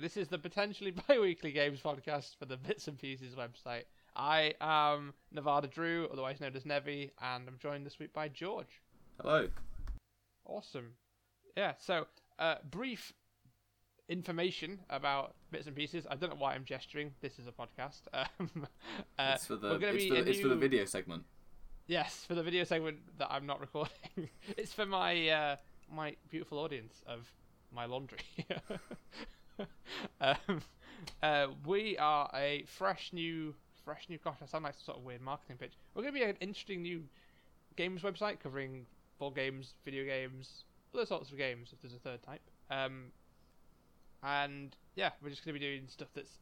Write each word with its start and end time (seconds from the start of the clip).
This 0.00 0.16
is 0.16 0.28
the 0.28 0.38
potentially 0.38 0.90
bi-weekly 1.08 1.52
games 1.52 1.80
podcast 1.80 2.36
for 2.36 2.46
the 2.46 2.56
Bits 2.56 2.88
and 2.88 2.98
Pieces 2.98 3.34
website. 3.36 3.84
I 4.16 4.54
am 4.60 5.14
Nevada 5.30 5.68
Drew, 5.68 6.08
otherwise 6.12 6.40
known 6.40 6.56
as 6.56 6.64
Nevi, 6.64 7.10
and 7.22 7.46
I'm 7.46 7.58
joined 7.60 7.86
this 7.86 8.00
week 8.00 8.12
by 8.12 8.28
George. 8.28 8.82
Hello. 9.20 9.48
Awesome. 10.46 10.94
Yeah, 11.56 11.74
so 11.78 12.06
uh, 12.40 12.56
brief 12.68 13.12
information 14.08 14.80
about 14.90 15.36
Bits 15.52 15.68
and 15.68 15.76
Pieces. 15.76 16.06
I 16.10 16.16
don't 16.16 16.30
know 16.30 16.40
why 16.40 16.54
I'm 16.54 16.64
gesturing. 16.64 17.12
This 17.20 17.38
is 17.38 17.46
a 17.46 17.52
podcast. 17.52 18.02
Um, 18.40 18.66
uh, 19.18 19.32
it's 19.36 19.46
for 19.46 19.56
the 19.56 19.68
we're 19.68 19.78
gonna 19.78 19.92
it's, 19.92 20.04
be 20.04 20.10
for, 20.10 20.16
a 20.16 20.18
it's 20.18 20.40
for 20.40 20.48
the 20.48 20.56
video 20.56 20.84
segment. 20.86 21.22
Yes, 21.86 22.24
for 22.26 22.34
the 22.34 22.42
video 22.42 22.64
segment 22.64 22.98
that 23.18 23.28
I'm 23.30 23.46
not 23.46 23.60
recording. 23.60 23.92
it's 24.56 24.72
for 24.72 24.86
my 24.86 25.28
uh, 25.28 25.56
my 25.94 26.16
beautiful 26.30 26.58
audience 26.58 27.04
of 27.06 27.32
my 27.72 27.84
laundry. 27.84 28.18
um, 30.20 30.62
uh, 31.22 31.46
we 31.66 31.96
are 31.98 32.30
a 32.34 32.64
fresh 32.66 33.12
new, 33.12 33.54
fresh 33.84 34.08
new. 34.08 34.18
Gosh, 34.22 34.36
that 34.40 34.48
sounds 34.48 34.64
like 34.64 34.74
some 34.74 34.84
sort 34.84 34.98
of 34.98 35.04
weird 35.04 35.20
marketing 35.20 35.56
pitch. 35.58 35.72
We're 35.94 36.02
going 36.02 36.14
to 36.14 36.20
be 36.20 36.24
an 36.24 36.36
interesting 36.40 36.82
new 36.82 37.02
games 37.76 38.02
website 38.02 38.40
covering 38.40 38.86
board 39.18 39.34
games, 39.34 39.74
video 39.84 40.04
games, 40.04 40.64
other 40.94 41.06
sorts 41.06 41.30
of 41.30 41.38
games. 41.38 41.70
If 41.72 41.80
there's 41.80 41.94
a 41.94 41.98
third 41.98 42.22
type. 42.22 42.42
Um, 42.70 43.06
and 44.22 44.74
yeah, 44.96 45.10
we're 45.22 45.30
just 45.30 45.44
going 45.44 45.54
to 45.54 45.60
be 45.60 45.66
doing 45.66 45.84
stuff 45.88 46.08
that's 46.14 46.38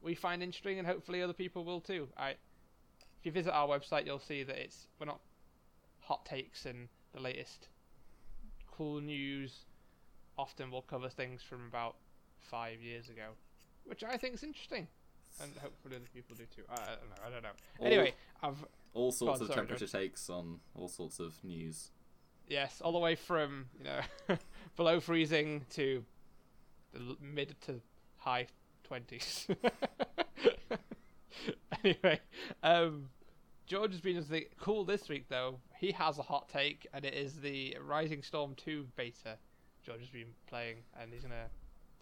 we 0.00 0.14
find 0.14 0.42
interesting, 0.42 0.78
and 0.78 0.86
hopefully 0.86 1.22
other 1.22 1.32
people 1.32 1.64
will 1.64 1.80
too. 1.80 2.08
I 2.16 2.30
if 2.30 3.24
you 3.24 3.32
visit 3.32 3.52
our 3.52 3.66
website, 3.66 4.06
you'll 4.06 4.18
see 4.18 4.42
that 4.42 4.56
it's 4.56 4.86
we're 5.00 5.06
not 5.06 5.20
hot 6.00 6.26
takes 6.26 6.66
and 6.66 6.88
the 7.14 7.20
latest 7.20 7.68
cool 8.70 9.00
news. 9.00 9.64
Often 10.36 10.70
we'll 10.70 10.82
cover 10.82 11.08
things 11.08 11.42
from 11.42 11.66
about 11.66 11.96
five 12.50 12.80
years 12.80 13.08
ago, 13.08 13.30
which 13.84 14.02
I 14.04 14.16
think 14.16 14.34
is 14.34 14.42
interesting, 14.42 14.86
and 15.42 15.50
hopefully 15.60 15.96
other 15.96 16.04
people 16.14 16.36
do 16.36 16.44
too. 16.54 16.62
I, 16.70 16.74
I 16.74 16.76
don't 16.96 17.10
know. 17.10 17.26
I 17.26 17.30
don't 17.30 17.42
know. 17.42 17.48
All- 17.80 17.86
Anyway, 17.86 18.14
I've 18.42 18.64
All 18.94 19.12
sorts 19.12 19.40
of 19.40 19.48
sorry, 19.48 19.58
temperature 19.60 19.86
takes 19.86 20.30
on 20.30 20.60
all 20.74 20.88
sorts 20.88 21.18
of 21.20 21.34
news. 21.42 21.90
yes, 22.48 22.80
all 22.80 22.92
the 22.92 22.98
way 22.98 23.14
from 23.14 23.66
you 23.78 23.84
know 23.84 24.36
below 24.76 25.00
freezing 25.00 25.62
to 25.70 26.04
the 26.92 27.16
mid 27.20 27.54
to 27.62 27.80
high 28.18 28.46
twenties. 28.84 29.46
anyway, 31.84 32.20
um, 32.62 33.08
George 33.66 33.92
has 33.92 34.00
been 34.00 34.22
the 34.30 34.46
cool 34.60 34.84
this 34.84 35.08
week 35.08 35.26
though. 35.28 35.58
He 35.78 35.90
has 35.92 36.18
a 36.18 36.22
hot 36.22 36.48
take, 36.48 36.86
and 36.94 37.04
it 37.04 37.14
is 37.14 37.34
the 37.40 37.76
Rising 37.84 38.22
Storm 38.22 38.54
two 38.56 38.86
beta. 38.96 39.36
George 39.84 40.00
has 40.00 40.08
been 40.10 40.32
playing, 40.46 40.76
and 41.00 41.12
he's 41.12 41.22
gonna. 41.22 41.46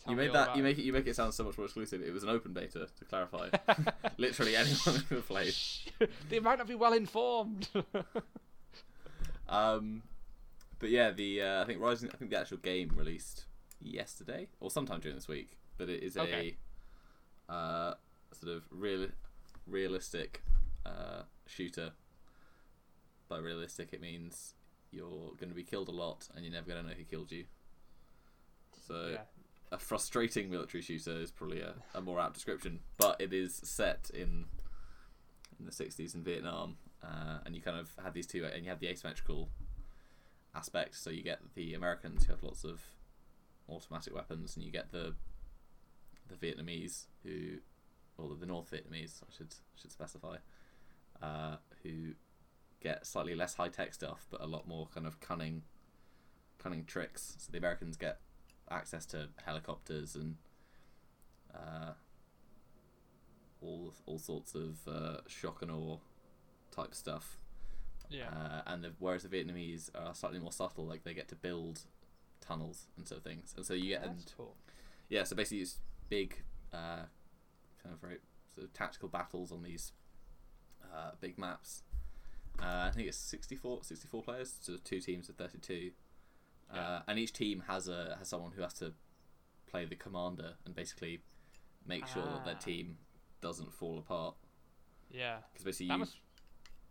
Tell 0.05 0.12
you 0.12 0.17
made 0.17 0.33
that. 0.33 0.56
You 0.56 0.62
make 0.62 0.78
it. 0.78 0.83
You 0.83 0.92
make 0.92 1.06
it 1.06 1.14
sound 1.14 1.33
so 1.34 1.45
much 1.45 1.56
more 1.56 1.64
exclusive. 1.67 2.03
It 2.03 2.12
was 2.12 2.22
an 2.22 2.28
open 2.28 2.53
beta, 2.53 2.89
to 2.98 3.05
clarify. 3.05 3.50
Literally 4.19 4.56
anyone 4.56 5.05
who 5.08 5.20
played. 5.20 5.55
they 6.28 6.41
might 6.41 6.58
not 6.58 6.67
be 6.67 6.75
well 6.75 6.92
informed. 6.92 7.69
Um, 9.48 10.03
but 10.78 10.89
yeah, 10.89 11.11
the 11.11 11.42
uh, 11.42 11.62
I 11.62 11.67
think 11.67 11.78
Rising. 11.80 12.08
I 12.12 12.17
think 12.17 12.30
the 12.30 12.39
actual 12.39 12.56
game 12.56 12.91
released 12.97 13.45
yesterday 13.80 14.48
or 14.61 14.70
sometime 14.70 15.00
during 15.00 15.14
this 15.17 15.28
week. 15.28 15.58
But 15.77 15.91
it 15.91 16.03
is 16.03 16.17
Okay. 16.17 16.56
a 17.48 17.53
uh, 17.53 17.95
sort 18.33 18.56
of 18.56 18.62
real, 18.70 19.08
realistic 19.67 20.42
uh, 20.86 21.23
shooter. 21.47 21.92
By 23.28 23.39
realistic, 23.39 23.91
it 23.92 24.00
means 24.00 24.55
you're 24.91 25.33
going 25.39 25.48
to 25.48 25.55
be 25.55 25.64
killed 25.64 25.89
a 25.89 25.92
lot, 25.92 26.28
and 26.34 26.45
you're 26.45 26.53
never 26.55 26.69
going 26.69 26.83
to 26.83 26.89
know 26.89 26.95
who 26.97 27.05
killed 27.05 27.30
you. 27.30 27.45
So 28.86 29.11
yeah. 29.12 29.19
A 29.73 29.78
frustrating 29.78 30.51
military 30.51 30.83
shooter 30.83 31.19
is 31.19 31.33
probably 31.33 31.61
a, 31.61 31.75
a 31.95 32.01
more 32.01 32.20
apt 32.20 32.34
description, 32.34 32.81
but 32.98 33.20
it 33.20 33.33
is 33.33 33.61
set 33.65 34.11
in 34.12 34.45
in 35.59 35.67
the 35.67 35.73
60s 35.73 36.14
in 36.14 36.23
Vietnam, 36.23 36.77
uh, 37.03 37.39
and 37.45 37.55
you 37.55 37.62
kind 37.62 37.79
of 37.79 37.91
have 38.03 38.14
these 38.14 38.27
two, 38.27 38.45
and 38.45 38.64
you 38.64 38.70
have 38.70 38.81
the 38.81 38.89
asymmetrical 38.89 39.48
aspect. 40.55 40.96
So 40.96 41.11
you 41.11 41.23
get 41.23 41.41
the 41.55 41.74
Americans 41.74 42.24
who 42.24 42.33
have 42.33 42.42
lots 42.42 42.64
of 42.64 42.83
automatic 43.69 44.14
weapons, 44.14 44.57
and 44.57 44.64
you 44.64 44.70
get 44.70 44.92
the 44.92 45.14
the 46.29 46.35
Vietnamese 46.35 47.07
who, 47.25 47.58
or 48.19 48.35
the 48.36 48.46
North 48.46 48.70
Vietnamese, 48.70 49.23
I 49.23 49.33
should 49.35 49.55
should 49.75 49.91
specify, 49.91 50.36
uh, 51.23 51.57
who 51.83 52.13
get 52.80 53.07
slightly 53.07 53.35
less 53.35 53.55
high 53.55 53.69
tech 53.69 53.95
stuff, 53.95 54.27
but 54.30 54.42
a 54.42 54.46
lot 54.46 54.69
more 54.69 54.89
kind 54.92 55.07
of 55.07 55.20
cunning, 55.20 55.63
cunning 56.58 56.85
tricks. 56.85 57.36
So 57.39 57.52
the 57.52 57.58
Americans 57.58 57.96
get 57.96 58.19
access 58.72 59.06
to 59.06 59.28
helicopters 59.44 60.14
and 60.14 60.36
uh, 61.55 61.92
all 63.60 63.92
all 64.06 64.18
sorts 64.18 64.55
of 64.55 64.78
uh, 64.88 65.18
shock 65.27 65.62
and 65.62 65.70
awe 65.70 65.98
type 66.70 66.94
stuff. 66.94 67.38
Yeah. 68.10 68.28
Uh, 68.28 68.62
and 68.66 68.84
the, 68.84 68.92
whereas 68.98 69.22
the 69.22 69.28
Vietnamese 69.28 69.90
are 69.94 70.14
slightly 70.14 70.38
more 70.38 70.52
subtle, 70.52 70.84
like 70.86 71.05
they 71.05 71.14
get 71.14 71.28
to 71.28 71.34
build 71.36 71.80
tunnels 72.40 72.86
and 72.96 73.06
sort 73.08 73.18
of 73.18 73.24
things, 73.24 73.55
and 73.56 73.64
so 73.64 73.72
you 73.74 73.88
get 73.88 74.02
That's 74.02 74.24
and 74.24 74.33
cool. 74.36 74.56
yeah, 75.08 75.24
so 75.24 75.34
basically 75.36 75.60
it's 75.62 75.78
big, 76.10 76.42
uh, 76.72 77.06
kind 77.83 77.94
of 77.94 78.00
very 78.00 78.18
sort 78.54 78.66
of 78.66 78.72
tactical 78.74 79.08
battles 79.08 79.50
on 79.50 79.62
these 79.62 79.92
uh, 80.92 81.12
big 81.20 81.39
maps. 81.39 81.83
Uh, 82.60 82.89
I 82.89 82.90
think 82.94 83.08
it's 83.08 83.16
64, 83.16 83.78
64 83.83 84.22
players, 84.22 84.54
so 84.60 84.77
two 84.84 85.00
teams 85.00 85.30
of 85.30 85.36
thirty 85.36 85.58
two, 85.58 85.92
Yeah. 86.72 86.80
uh, 86.80 87.02
and 87.08 87.18
each 87.18 87.33
team 87.33 87.64
has 87.66 87.88
a 87.88 88.16
has 88.18 88.28
someone 88.28 88.52
who 88.52 88.62
has 88.62 88.74
to 88.74 88.92
play 89.66 89.84
the 89.84 89.96
commander 89.96 90.55
and 90.64 90.74
basically 90.74 91.22
make 91.86 92.06
sure 92.06 92.22
that 92.24 92.44
their 92.44 92.55
Ah. 92.56 92.58
team 92.64 92.98
doesn't 93.40 93.72
fall 93.72 93.98
apart. 93.98 94.36
Yeah. 95.10 95.38
Because 95.52 95.64
basically 95.64 95.86
you, 95.92 95.98
must. 95.98 96.16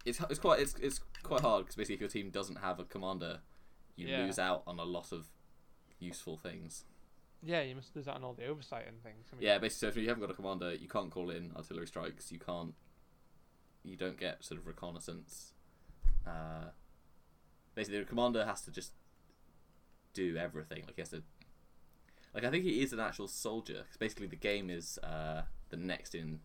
it's 0.06 0.20
it's 0.30 0.40
quite 0.40 0.60
it's 0.60 0.76
it's 0.76 1.00
quite 1.24 1.42
hard 1.42 1.64
because 1.66 1.76
basically 1.76 1.96
if 1.96 2.02
your 2.02 2.10
team 2.10 2.30
doesn't 2.32 2.58
have 2.58 2.80
a 2.80 2.84
commander, 2.86 3.42
you 3.96 4.08
Yeah. 4.08 4.24
lose 4.26 4.38
out 4.40 4.64
on 4.68 4.80
a 4.80 4.84
lot 4.84 5.12
of 5.12 5.28
useful 6.00 6.38
things. 6.38 6.86
Yeah, 7.44 7.62
you 7.62 7.76
must 7.76 7.96
lose 7.96 8.08
out 8.08 8.16
on 8.18 8.24
all 8.24 8.34
the 8.34 8.46
oversight 8.46 8.88
and 8.88 9.02
things. 9.02 9.28
I 9.32 9.36
mean, 9.36 9.44
Yeah, 9.44 9.58
basically, 9.58 9.80
so 9.88 9.88
if 9.90 9.98
you 9.98 10.08
haven't 10.08 10.22
got 10.22 10.30
a 10.30 10.36
commander, 10.36 10.74
you 10.76 10.88
can't 10.88 11.10
call 11.10 11.32
in 11.32 11.52
artillery 11.56 11.88
strikes. 11.88 12.32
You 12.32 12.38
can't. 12.40 12.76
You 13.84 13.98
don't 13.98 14.18
get 14.20 14.44
sort 14.44 14.60
of 14.60 14.68
reconnaissance. 14.68 15.54
Uh, 16.28 16.70
basically, 17.74 17.98
the 18.00 18.06
commander 18.06 18.46
has 18.46 18.62
to 18.62 18.72
just 18.72 18.92
do 20.14 20.38
everything. 20.38 20.84
Like 20.86 20.96
he 20.96 21.02
has 21.02 21.10
to. 21.10 21.24
Like 22.34 22.44
I 22.46 22.50
think 22.50 22.64
he 22.64 22.82
is 22.82 22.94
an 22.94 23.00
actual 23.00 23.28
soldier. 23.28 23.84
'cause 23.88 23.98
basically, 23.98 24.28
the 24.28 24.36
game 24.36 24.70
is 24.70 24.98
uh, 25.00 25.44
the 25.70 25.78
next 25.78 26.16
in 26.16 26.40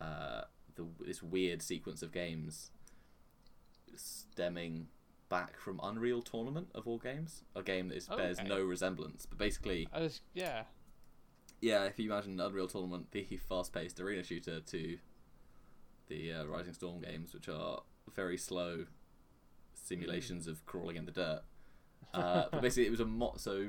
uh, 0.00 0.42
the 0.74 0.86
this 1.00 1.22
weird 1.22 1.62
sequence 1.62 2.02
of 2.02 2.12
games 2.12 2.70
stemming 3.94 4.88
back 5.28 5.58
from 5.58 5.80
Unreal 5.82 6.22
Tournament 6.22 6.68
of 6.74 6.86
all 6.88 6.98
games, 6.98 7.44
a 7.54 7.62
game 7.62 7.88
that 7.88 7.96
is, 7.96 8.08
bears 8.08 8.38
no 8.42 8.62
resemblance. 8.62 9.26
But 9.26 9.38
basically, 9.38 9.88
I 9.92 10.00
was, 10.00 10.20
yeah. 10.34 10.64
yeah, 11.60 11.84
if 11.84 11.98
you 11.98 12.10
imagine 12.10 12.40
Unreal 12.40 12.66
Tournament, 12.66 13.12
the 13.12 13.38
fast-paced 13.48 14.00
arena 14.00 14.22
shooter, 14.22 14.60
to 14.60 14.98
the 16.08 16.32
uh, 16.32 16.44
Rising 16.46 16.72
Storm 16.74 17.00
games, 17.00 17.32
which 17.32 17.48
are 17.48 17.82
very 18.12 18.36
slow 18.36 18.86
simulations 19.74 20.46
of 20.46 20.64
crawling 20.66 20.96
in 20.96 21.04
the 21.04 21.12
dirt. 21.12 21.42
Uh, 22.14 22.44
but 22.50 22.60
basically, 22.62 22.86
it 22.86 22.90
was 22.90 23.00
a 23.00 23.06
mo- 23.06 23.34
so 23.36 23.68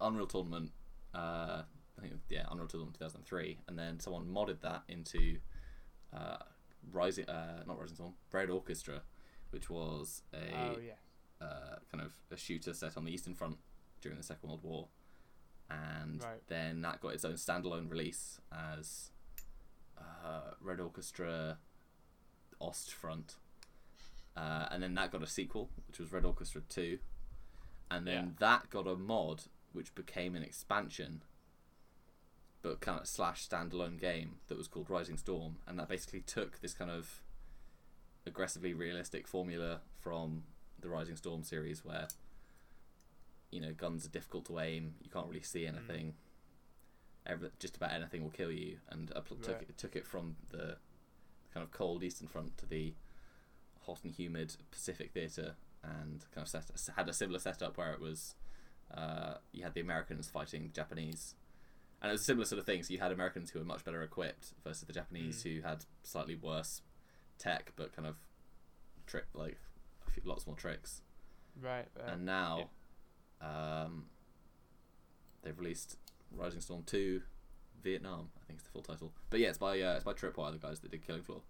Unreal 0.00 0.26
Tournament. 0.26 0.72
Uh, 1.14 1.62
I 1.98 2.00
think 2.00 2.14
yeah, 2.28 2.46
Unreal 2.50 2.66
Tournament 2.68 2.96
2003, 2.98 3.58
and 3.68 3.78
then 3.78 4.00
someone 4.00 4.26
modded 4.26 4.60
that 4.62 4.82
into 4.88 5.38
uh, 6.12 6.38
Rising, 6.92 7.26
uh, 7.28 7.62
not 7.66 7.78
Rising 7.78 7.94
Storm, 7.96 8.14
Red 8.32 8.50
Orchestra, 8.50 9.02
which 9.50 9.70
was 9.70 10.22
a 10.32 10.54
Oh 10.56 10.78
yeah. 10.84 10.94
uh, 11.46 11.76
kind 11.90 12.04
of 12.04 12.12
a 12.30 12.36
shooter 12.36 12.74
set 12.74 12.96
on 12.96 13.04
the 13.04 13.12
Eastern 13.12 13.34
Front 13.34 13.58
during 14.00 14.18
the 14.18 14.24
Second 14.24 14.48
World 14.48 14.62
War, 14.64 14.88
and 15.70 16.22
Right. 16.22 16.42
then 16.48 16.82
that 16.82 17.00
got 17.00 17.14
its 17.14 17.24
own 17.24 17.34
standalone 17.34 17.88
release 17.90 18.40
as 18.52 19.10
uh, 19.96 20.54
Red 20.60 20.80
Orchestra 20.80 21.58
Ostfront, 22.60 23.36
uh, 24.36 24.66
and 24.70 24.82
then 24.82 24.94
that 24.94 25.10
got 25.12 25.22
a 25.22 25.26
sequel, 25.26 25.70
which 25.86 25.98
was 25.98 26.12
Red 26.12 26.24
Orchestra 26.24 26.62
Two, 26.68 26.98
and 27.90 28.06
then 28.06 28.24
Yeah. 28.26 28.32
that 28.38 28.70
got 28.70 28.86
a 28.86 28.96
mod 28.96 29.44
which 29.72 29.94
became 29.94 30.34
an 30.34 30.42
expansion. 30.42 31.22
But 32.62 32.80
kind 32.80 32.98
of 32.98 33.06
slash 33.06 33.46
standalone 33.46 33.98
game 34.00 34.36
that 34.46 34.56
was 34.56 34.68
called 34.68 34.88
Rising 34.88 35.18
Storm, 35.18 35.58
and 35.66 35.78
that 35.78 35.88
basically 35.88 36.20
took 36.22 36.60
this 36.60 36.72
kind 36.72 36.90
of 36.90 37.22
aggressively 38.26 38.72
realistic 38.72 39.28
formula 39.28 39.82
from 40.00 40.44
the 40.80 40.88
Rising 40.88 41.16
Storm 41.16 41.42
series, 41.42 41.84
where 41.84 42.08
you 43.50 43.60
know 43.60 43.72
guns 43.72 44.06
are 44.06 44.10
difficult 44.10 44.46
to 44.46 44.58
aim, 44.60 44.94
you 45.02 45.10
can't 45.10 45.26
really 45.28 45.42
see 45.42 45.66
anything, 45.66 46.14
Every, 47.26 47.50
just 47.58 47.76
about 47.76 47.92
anything 47.92 48.22
will 48.22 48.30
kill 48.30 48.50
you, 48.50 48.78
and 48.88 49.10
apl- 49.10 49.40
took 49.42 49.58
Right. 49.58 49.68
it, 49.68 49.78
took 49.78 49.94
it 49.96 50.06
from 50.06 50.36
the 50.50 50.76
kind 51.52 51.62
of 51.64 51.70
cold 51.70 52.02
Eastern 52.02 52.28
Front 52.28 52.56
to 52.58 52.66
the 52.66 52.94
hot 53.86 54.00
and 54.04 54.12
humid 54.12 54.56
Pacific 54.70 55.12
theater, 55.12 55.54
and 55.82 56.24
kind 56.34 56.44
of 56.44 56.48
set, 56.48 56.64
had 56.96 57.08
a 57.08 57.12
similar 57.12 57.38
setup 57.38 57.76
where 57.76 57.92
it 57.92 58.00
was 58.00 58.34
uh, 58.92 59.34
you 59.52 59.62
had 59.62 59.74
the 59.74 59.80
Americans 59.80 60.28
fighting 60.28 60.64
the 60.64 60.72
Japanese, 60.72 61.34
And 62.04 62.10
it 62.10 62.12
was 62.12 62.20
a 62.20 62.24
similar 62.24 62.44
sort 62.44 62.58
of 62.58 62.66
thing. 62.66 62.82
So 62.82 62.92
you 62.92 63.00
had 63.00 63.12
Americans 63.12 63.50
who 63.50 63.58
were 63.58 63.64
much 63.64 63.82
better 63.82 64.02
equipped 64.02 64.52
versus 64.62 64.86
the 64.86 64.92
Japanese 64.92 65.42
who 65.42 65.62
had 65.62 65.86
slightly 66.02 66.34
worse 66.34 66.82
tech, 67.38 67.72
but 67.76 67.96
kind 67.96 68.06
of 68.06 68.16
trick 69.06 69.24
like 69.32 69.58
a 70.06 70.10
few, 70.10 70.22
lots 70.26 70.46
more 70.46 70.54
tricks. 70.54 71.00
Right. 71.60 71.86
And 72.06 72.26
now, 72.26 72.68
um, 73.40 74.04
they've 75.42 75.58
released 75.58 75.96
Rising 76.30 76.60
Storm 76.60 76.82
Two, 76.84 77.22
Vietnam. 77.82 78.28
I 78.36 78.44
think 78.46 78.58
it's 78.58 78.64
the 78.64 78.72
full 78.72 78.82
title. 78.82 79.14
But 79.30 79.40
yeah, 79.40 79.48
it's 79.48 79.58
by 79.58 79.80
uh, 79.80 79.94
it's 79.94 80.04
by 80.04 80.12
Tripwire, 80.12 80.52
the 80.52 80.58
guys 80.58 80.80
that 80.80 80.90
did 80.90 81.06
Killing 81.06 81.22
Floor. 81.22 81.40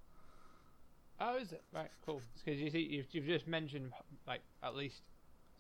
Oh, 1.20 1.36
is 1.36 1.52
it? 1.52 1.62
Right. 1.72 1.90
Cool. 2.04 2.20
Because 2.44 2.60
you 2.60 2.70
see, 2.70 2.80
you've, 2.80 3.06
you've 3.12 3.26
just 3.26 3.46
mentioned 3.46 3.92
like 4.26 4.40
at 4.62 4.74
least 4.74 5.02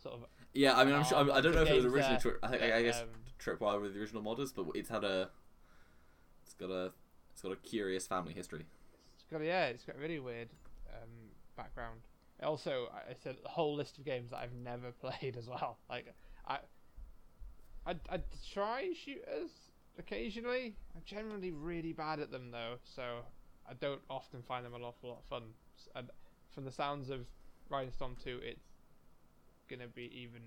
sort 0.02 0.14
of. 0.14 0.20
Yeah, 0.52 0.76
I 0.76 0.84
mean, 0.84 0.94
I'm 0.94 1.04
sure, 1.04 1.18
Um, 1.18 1.30
I 1.32 1.40
don't 1.40 1.54
know 1.54 1.62
if 1.62 1.70
it 1.70 1.74
was 1.76 1.84
originally. 1.86 2.18
Tri- 2.20 2.32
I 2.42 2.48
think 2.48 2.62
I 2.62 2.82
guess 2.82 3.00
um, 3.00 3.08
Tripwire 3.38 3.80
were 3.80 3.88
the 3.88 3.98
original 4.00 4.22
modders, 4.22 4.52
but 4.54 4.66
it's 4.74 4.88
had 4.88 5.04
a, 5.04 5.30
it's 6.44 6.54
got 6.54 6.70
a, 6.70 6.92
it's 7.32 7.42
got 7.42 7.52
a 7.52 7.56
curious 7.56 8.06
family 8.06 8.32
history. 8.32 8.66
It's 9.14 9.24
got 9.30 9.42
yeah, 9.42 9.66
it's 9.66 9.84
got 9.84 9.96
a 9.96 9.98
really 9.98 10.20
weird 10.20 10.48
um, 10.92 11.08
background. 11.56 12.00
Also, 12.42 12.88
I 12.92 13.10
I 13.10 13.14
said 13.22 13.36
a 13.44 13.48
whole 13.48 13.74
list 13.74 13.98
of 13.98 14.04
games 14.04 14.30
that 14.30 14.38
I've 14.38 14.54
never 14.54 14.92
played 15.00 15.36
as 15.36 15.48
well. 15.48 15.78
Like 15.88 16.14
I, 16.46 16.58
I, 17.86 17.94
I 18.10 18.20
try 18.52 18.92
shooters 18.94 19.50
occasionally. 19.98 20.76
I'm 20.94 21.02
generally 21.04 21.50
really 21.52 21.92
bad 21.92 22.20
at 22.20 22.30
them 22.30 22.50
though, 22.50 22.76
so 22.84 23.20
I 23.68 23.74
don't 23.74 24.00
often 24.10 24.42
find 24.42 24.64
them 24.64 24.74
an 24.74 24.82
awful 24.82 25.10
lot 25.10 25.18
of 25.20 25.24
fun. 25.24 25.42
And 25.94 26.10
from 26.50 26.64
the 26.64 26.70
sounds 26.72 27.10
of 27.10 27.26
Rising 27.68 27.92
Storm 27.92 28.16
Two, 28.22 28.40
it's 28.42 28.60
gonna 29.68 29.88
be 29.88 30.10
even 30.14 30.42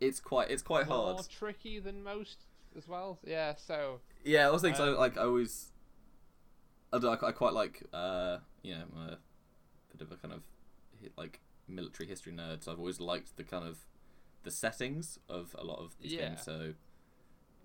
It's 0.00 0.20
quite, 0.20 0.50
it's 0.50 0.62
quite 0.62 0.86
more 0.88 1.14
hard. 1.14 1.28
tricky 1.28 1.78
than 1.78 2.02
most 2.02 2.44
as 2.76 2.86
well. 2.86 3.18
Yeah, 3.24 3.54
so 3.56 4.00
Yeah, 4.24 4.46
I 4.46 4.50
was 4.50 4.62
thinking, 4.62 4.76
so, 4.76 4.92
Um, 4.92 4.98
like 4.98 5.16
I 5.16 5.22
always, 5.22 5.72
I, 6.92 6.98
don't, 6.98 7.20
know, 7.22 7.28
I 7.28 7.32
quite 7.32 7.52
like, 7.54 7.82
uh, 7.92 8.38
you 8.62 8.74
know, 8.74 8.84
I'm 8.94 8.98
a 9.08 9.18
bit 9.92 10.02
of 10.02 10.12
a 10.12 10.16
kind 10.16 10.34
of 10.34 10.42
like 11.16 11.40
military 11.68 12.08
history 12.08 12.32
nerd. 12.32 12.62
So 12.62 12.72
I've 12.72 12.78
always 12.78 13.00
liked 13.00 13.36
the 13.36 13.44
kind 13.44 13.66
of 13.66 13.86
the 14.42 14.50
settings 14.50 15.18
of 15.28 15.56
a 15.58 15.64
lot 15.64 15.78
of 15.78 15.96
these 16.00 16.12
Yeah. 16.12 16.28
games. 16.28 16.42
So. 16.42 16.74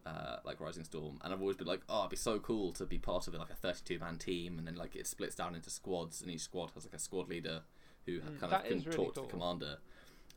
Uh, 0.05 0.37
like 0.43 0.59
Rising 0.59 0.83
Storm, 0.83 1.19
and 1.23 1.31
I've 1.31 1.41
always 1.41 1.57
been 1.57 1.67
like, 1.67 1.81
oh, 1.87 1.99
it'd 1.99 2.09
be 2.09 2.15
so 2.17 2.39
cool 2.39 2.71
to 2.73 2.85
be 2.87 2.97
part 2.97 3.27
of 3.27 3.35
it, 3.35 3.37
like 3.39 3.51
a 3.51 3.55
32 3.55 3.99
man 3.99 4.17
team, 4.17 4.57
and 4.57 4.65
then 4.65 4.75
like 4.75 4.95
it 4.95 5.05
splits 5.05 5.35
down 5.35 5.53
into 5.53 5.69
squads, 5.69 6.21
and 6.23 6.31
each 6.31 6.41
squad 6.41 6.71
has 6.73 6.85
like 6.85 6.93
a 6.95 6.99
squad 6.99 7.29
leader 7.29 7.61
who 8.07 8.19
Mm, 8.19 8.39
kind 8.39 8.51
of 8.53 8.63
can 8.63 8.79
really 8.79 8.91
talk 8.97 9.13
to 9.13 9.21
the 9.21 9.27
commander, 9.27 9.77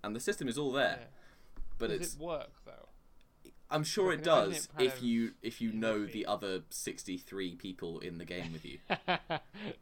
and 0.03 0.15
the 0.15 0.21
system 0.21 0.49
is 0.49 0.59
all 0.59 0.71
there, 0.71 0.99
yeah. 1.01 1.07
but 1.79 1.89
does 1.89 2.01
it's 2.01 2.15
it 2.15 2.21
work 2.21 2.51
though? 2.67 2.89
I'm 3.71 3.85
sure 3.85 4.13
it 4.13 4.23
does 4.23 4.69
it 4.79 4.85
if 4.85 5.03
you 5.03 5.33
if 5.43 5.63
you 5.63 5.73
know 5.73 6.05
the 6.05 6.27
other 6.27 6.65
63 6.69 7.55
people 7.57 8.01
in 8.01 8.19
the 8.19 8.27
game 8.27 8.53
with 8.53 8.67
you. 8.67 8.79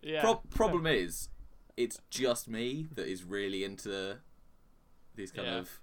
yeah. 0.01 0.21
Pro- 0.21 0.37
problem 0.51 0.87
is, 0.87 1.29
it's 1.77 1.99
just 2.09 2.47
me 2.49 2.87
that 2.95 3.09
is 3.09 3.25
really 3.25 3.65
into 3.65 4.19
these 5.17 5.33
kind 5.33 5.49
Yeah. 5.49 5.59
of 5.59 5.81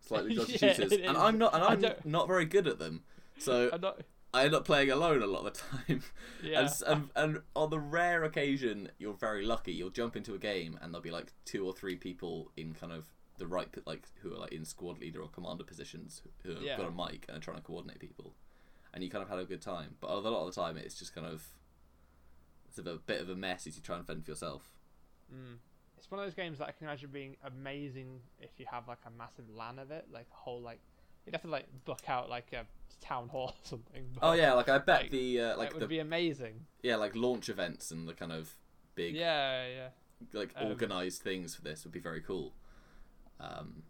slightly 0.00 0.34
dodgy 0.36 0.52
Yeah, 0.54 0.72
shooters, 0.72 0.92
and. 0.92 1.16
I'm 1.18 1.36
not, 1.36 1.54
and 1.54 1.62
I'm 1.84 1.94
not 2.04 2.26
very 2.26 2.46
good 2.46 2.66
at 2.66 2.78
them. 2.78 3.02
So 3.42 3.70
not, 3.80 4.00
I 4.34 4.44
end 4.44 4.54
up 4.54 4.64
playing 4.64 4.90
alone 4.90 5.22
a 5.22 5.26
lot 5.26 5.46
of 5.46 5.52
the 5.54 5.60
time. 5.60 6.02
yeah. 6.42 6.60
And, 6.60 6.70
and, 6.86 7.10
and 7.16 7.42
on 7.54 7.70
the 7.70 7.78
rare 7.78 8.24
occasion 8.24 8.88
you're 8.98 9.12
very 9.14 9.44
lucky, 9.44 9.72
you'll 9.72 9.90
jump 9.90 10.16
into 10.16 10.34
a 10.34 10.38
game 10.38 10.78
and 10.80 10.92
there'll 10.92 11.02
be 11.02 11.10
like 11.10 11.32
two 11.44 11.66
or 11.66 11.72
three 11.72 11.96
people 11.96 12.50
in 12.56 12.72
kind 12.74 12.92
of 12.92 13.04
the 13.38 13.46
right, 13.46 13.68
like 13.86 14.08
who 14.22 14.32
are 14.34 14.38
like 14.38 14.52
in 14.52 14.64
squad 14.64 14.98
leader 15.00 15.20
or 15.20 15.28
commander 15.28 15.64
positions 15.64 16.22
who 16.44 16.50
have 16.54 16.62
Yeah. 16.62 16.76
got 16.76 16.88
a 16.88 16.90
mic 16.90 17.24
and 17.28 17.36
are 17.36 17.40
trying 17.40 17.56
to 17.58 17.62
coordinate 17.62 17.98
people, 17.98 18.34
and 18.94 19.02
you 19.02 19.10
kind 19.10 19.22
of 19.22 19.28
had 19.28 19.38
a 19.38 19.44
good 19.44 19.62
time. 19.62 19.96
But 20.00 20.10
a 20.10 20.14
lot 20.16 20.46
of 20.46 20.54
the 20.54 20.60
time 20.60 20.76
it's 20.76 20.98
just 20.98 21.14
kind 21.14 21.26
of 21.26 21.44
it's 22.68 22.78
a 22.78 22.82
bit- 22.82 22.94
a 22.94 22.98
bit 22.98 23.20
of 23.20 23.28
a 23.28 23.34
mess 23.36 23.66
as 23.66 23.76
you 23.76 23.82
try 23.82 23.96
and 23.96 24.06
fend 24.06 24.24
for 24.24 24.30
yourself. 24.30 24.72
Mm. 25.34 25.56
It's 25.98 26.10
one 26.10 26.20
of 26.20 26.26
those 26.26 26.34
games 26.34 26.58
that 26.58 26.68
I 26.68 26.72
can 26.72 26.86
imagine 26.86 27.10
being 27.12 27.36
amazing 27.44 28.20
if 28.40 28.50
you 28.58 28.66
have 28.70 28.88
like 28.88 28.98
a 29.06 29.10
massive 29.10 29.44
LAN 29.54 29.78
of 29.78 29.90
it, 29.90 30.06
like 30.12 30.26
a 30.32 30.34
whole 30.36 30.60
like 30.60 30.80
you'd 31.26 31.32
have 31.34 31.42
to 31.42 31.48
like 31.48 31.66
book 31.84 32.00
out 32.08 32.28
like 32.30 32.52
a 32.52 32.66
town 33.04 33.28
hall 33.28 33.48
or 33.50 33.54
something. 33.64 34.04
but 34.14 34.26
Oh 34.26 34.32
yeah, 34.32 34.52
like 34.52 34.68
I 34.68 34.78
bet 34.78 35.02
Like, 35.02 35.10
the 35.10 35.40
uh, 35.40 35.48
that 35.48 35.58
like 35.58 35.72
would 35.74 35.82
the 35.82 35.86
be 35.86 35.98
amazing. 35.98 36.66
yeah 36.82 36.96
like 36.96 37.14
launch 37.16 37.48
events 37.48 37.90
and 37.90 38.08
the 38.08 38.14
kind 38.14 38.32
of 38.32 38.54
big 38.94 39.14
Yeah, 39.14 39.66
yeah. 39.66 39.88
like 40.32 40.52
Um, 40.56 40.68
organized 40.68 41.22
things 41.22 41.54
for 41.54 41.62
this 41.62 41.84
would 41.84 41.92
be 41.92 42.00
very 42.00 42.20
cool. 42.20 42.52
Um, 43.40 43.82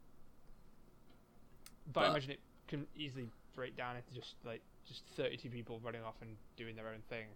But, 1.93 2.05
I 2.05 2.11
imagine 2.11 2.31
it 2.33 2.41
can 2.69 2.87
easily 2.97 3.29
break 3.55 3.77
down 3.77 3.97
into 3.97 4.15
just 4.15 4.37
like 4.45 4.63
just 4.89 5.05
thirty-two 5.17 5.51
people 5.51 5.81
running 5.85 6.03
off 6.03 6.15
and 6.23 6.37
doing 6.57 6.77
their 6.77 6.89
own 6.89 7.03
thing. 7.09 7.27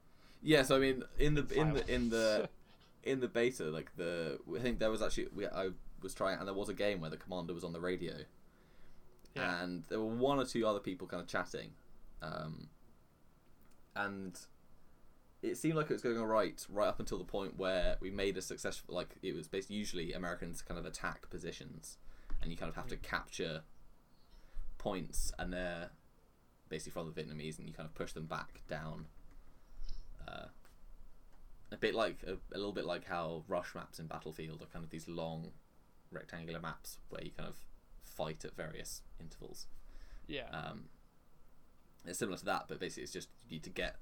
yeah, 0.43 0.63
so 0.63 0.77
I 0.77 0.79
mean, 0.79 1.03
in 1.19 1.35
the 1.35 1.47
in 1.55 1.73
the 1.75 1.95
in 1.95 2.09
the 2.11 2.49
in 3.03 3.21
the 3.21 3.29
beta, 3.29 3.65
like 3.65 3.95
the 3.97 4.39
I 4.57 4.61
think 4.61 4.79
there 4.79 4.91
was 4.91 5.03
actually 5.03 5.29
we, 5.35 5.47
I 5.47 5.71
was 6.03 6.15
trying, 6.15 6.39
and 6.39 6.47
there 6.47 6.55
was 6.55 6.69
a 6.69 6.75
game 6.75 7.01
where 7.01 7.11
the 7.11 7.17
commander 7.17 7.53
was 7.55 7.65
on 7.65 7.73
the 7.73 7.81
radio, 7.81 8.15
Yeah. 9.37 9.63
and 9.63 9.85
there 9.89 9.99
were 10.01 10.07
one 10.07 10.39
or 10.39 10.45
two 10.45 10.67
other 10.67 10.81
people 10.81 11.07
kind 11.07 11.23
of 11.23 11.29
chatting, 11.29 11.71
um, 12.23 12.69
and 13.95 14.39
it 15.43 15.57
seemed 15.57 15.77
like 15.77 15.91
it 15.91 15.93
was 15.93 16.03
going 16.03 16.19
all 16.19 16.27
right 16.27 16.65
right 16.69 16.89
up 16.89 16.99
until 16.99 17.19
the 17.19 17.25
point 17.25 17.57
where 17.59 17.97
we 18.01 18.11
made 18.11 18.37
a 18.37 18.43
successful 18.43 18.95
like 18.95 19.17
it 19.23 19.35
was 19.35 19.47
basically 19.47 19.77
usually 19.77 20.13
Americans 20.13 20.63
kind 20.63 20.79
of 20.79 20.87
attack 20.87 21.29
positions, 21.31 21.99
and 22.43 22.51
you 22.51 22.57
kind 22.57 22.69
of 22.69 22.77
have 22.77 22.89
to 22.89 22.97
capture 22.97 23.63
points, 24.79 25.33
and 25.39 25.53
they're 25.53 25.91
basically 26.69 26.93
from 26.93 27.13
the 27.13 27.21
Vietnamese, 27.23 27.59
and 27.59 27.69
you 27.69 27.75
kind 27.75 27.87
of 27.89 27.95
push 27.95 28.13
them 28.13 28.27
back 28.27 28.63
down. 28.69 29.07
Uh, 30.27 30.47
a 31.73 31.77
bit 31.77 31.95
like 31.95 32.19
a, 32.27 32.33
a 32.55 32.57
little 32.57 32.73
bit 32.73 32.85
like 32.85 33.05
how 33.05 33.43
rush 33.49 33.75
maps 33.75 33.99
in 33.99 34.07
Battlefield 34.07 34.63
are 34.63 34.67
kind 34.67 34.85
of 34.85 34.91
these 34.91 35.09
long 35.09 35.51
rectangular 36.11 36.61
maps 36.61 36.99
where 37.09 37.23
you 37.23 37.31
kind 37.37 37.49
of 37.49 37.57
fight 38.17 38.45
at 38.45 38.57
various 38.57 39.03
intervals. 39.21 39.67
yeah. 40.27 40.49
Um, 40.53 40.85
it's 42.09 42.19
similar 42.21 42.39
to 42.39 42.45
that, 42.45 42.65
but 42.69 42.79
basically 42.79 43.03
it's 43.03 43.13
just 43.13 43.29
you 43.49 43.57
need 43.57 43.65
to 43.65 43.71
get 43.71 43.97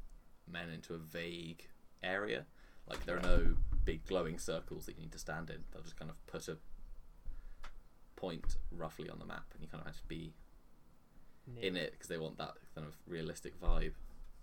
men 0.50 0.68
into 0.68 0.92
a 0.94 0.98
vague 0.98 1.68
area. 2.02 2.44
Like 2.88 3.06
there 3.06 3.16
are 3.16 3.22
no 3.22 3.56
big 3.84 4.04
glowing 4.04 4.38
circles 4.38 4.84
that 4.86 4.96
you 4.96 5.02
need 5.02 5.12
to 5.12 5.18
stand 5.18 5.48
in. 5.48 5.64
They'll 5.72 5.82
just 5.82 5.98
kind 5.98 6.10
of 6.10 6.26
put 6.26 6.48
a 6.48 6.58
point 8.16 8.56
roughly 8.70 9.08
on 9.08 9.18
the 9.18 9.24
map, 9.24 9.46
and 9.54 9.62
you 9.62 9.68
kind 9.68 9.80
of 9.80 9.86
have 9.86 9.96
to 9.96 10.06
be 10.06 10.34
in 11.60 11.76
it 11.76 11.92
because 11.92 12.08
they 12.08 12.18
want 12.18 12.36
that 12.38 12.54
kind 12.74 12.86
of 12.86 12.94
realistic 13.06 13.58
vibe. 13.60 13.92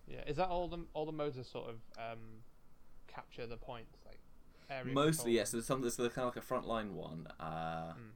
Yeah. 0.07 0.21
Is 0.27 0.37
that 0.37 0.49
all 0.49 0.67
the 0.67 0.79
all 0.93 1.05
the 1.05 1.11
modes 1.11 1.37
are 1.37 1.43
sort 1.43 1.69
of 1.69 1.75
um 1.97 2.19
capture 3.07 3.45
the 3.45 3.57
points 3.57 3.99
like 4.07 4.19
area 4.69 4.93
Mostly, 4.93 5.33
yes. 5.33 5.51
there's 5.51 5.65
some. 5.65 5.81
There's 5.81 5.97
kind 5.97 6.09
of 6.27 6.35
like 6.35 6.37
a 6.37 6.41
frontline 6.41 6.91
one, 6.93 7.27
uh, 7.39 7.93
Mm. 7.93 8.11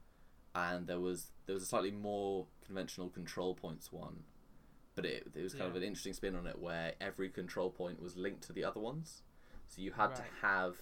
And 0.55 0.87
there 0.87 0.99
was 0.99 1.27
there 1.45 1.53
was 1.53 1.61
a 1.63 1.67
slightly 1.67 1.91
more 1.91 2.47
conventional 2.65 3.09
control 3.09 3.53
points 3.53 3.91
one, 3.91 4.23
but 4.95 5.05
it 5.05 5.27
it 5.35 5.43
was 5.43 5.53
kind 5.53 5.69
of 5.69 5.75
an 5.75 5.83
interesting 5.83 6.13
spin 6.13 6.35
on 6.35 6.47
it 6.47 6.57
where 6.59 6.93
every 6.99 7.29
control 7.29 7.69
point 7.69 8.01
was 8.01 8.15
linked 8.17 8.41
to 8.47 8.53
the 8.53 8.63
other 8.63 8.79
ones, 8.79 9.21
so 9.67 9.81
you 9.81 9.91
had 9.91 10.15
to 10.15 10.23
have 10.41 10.75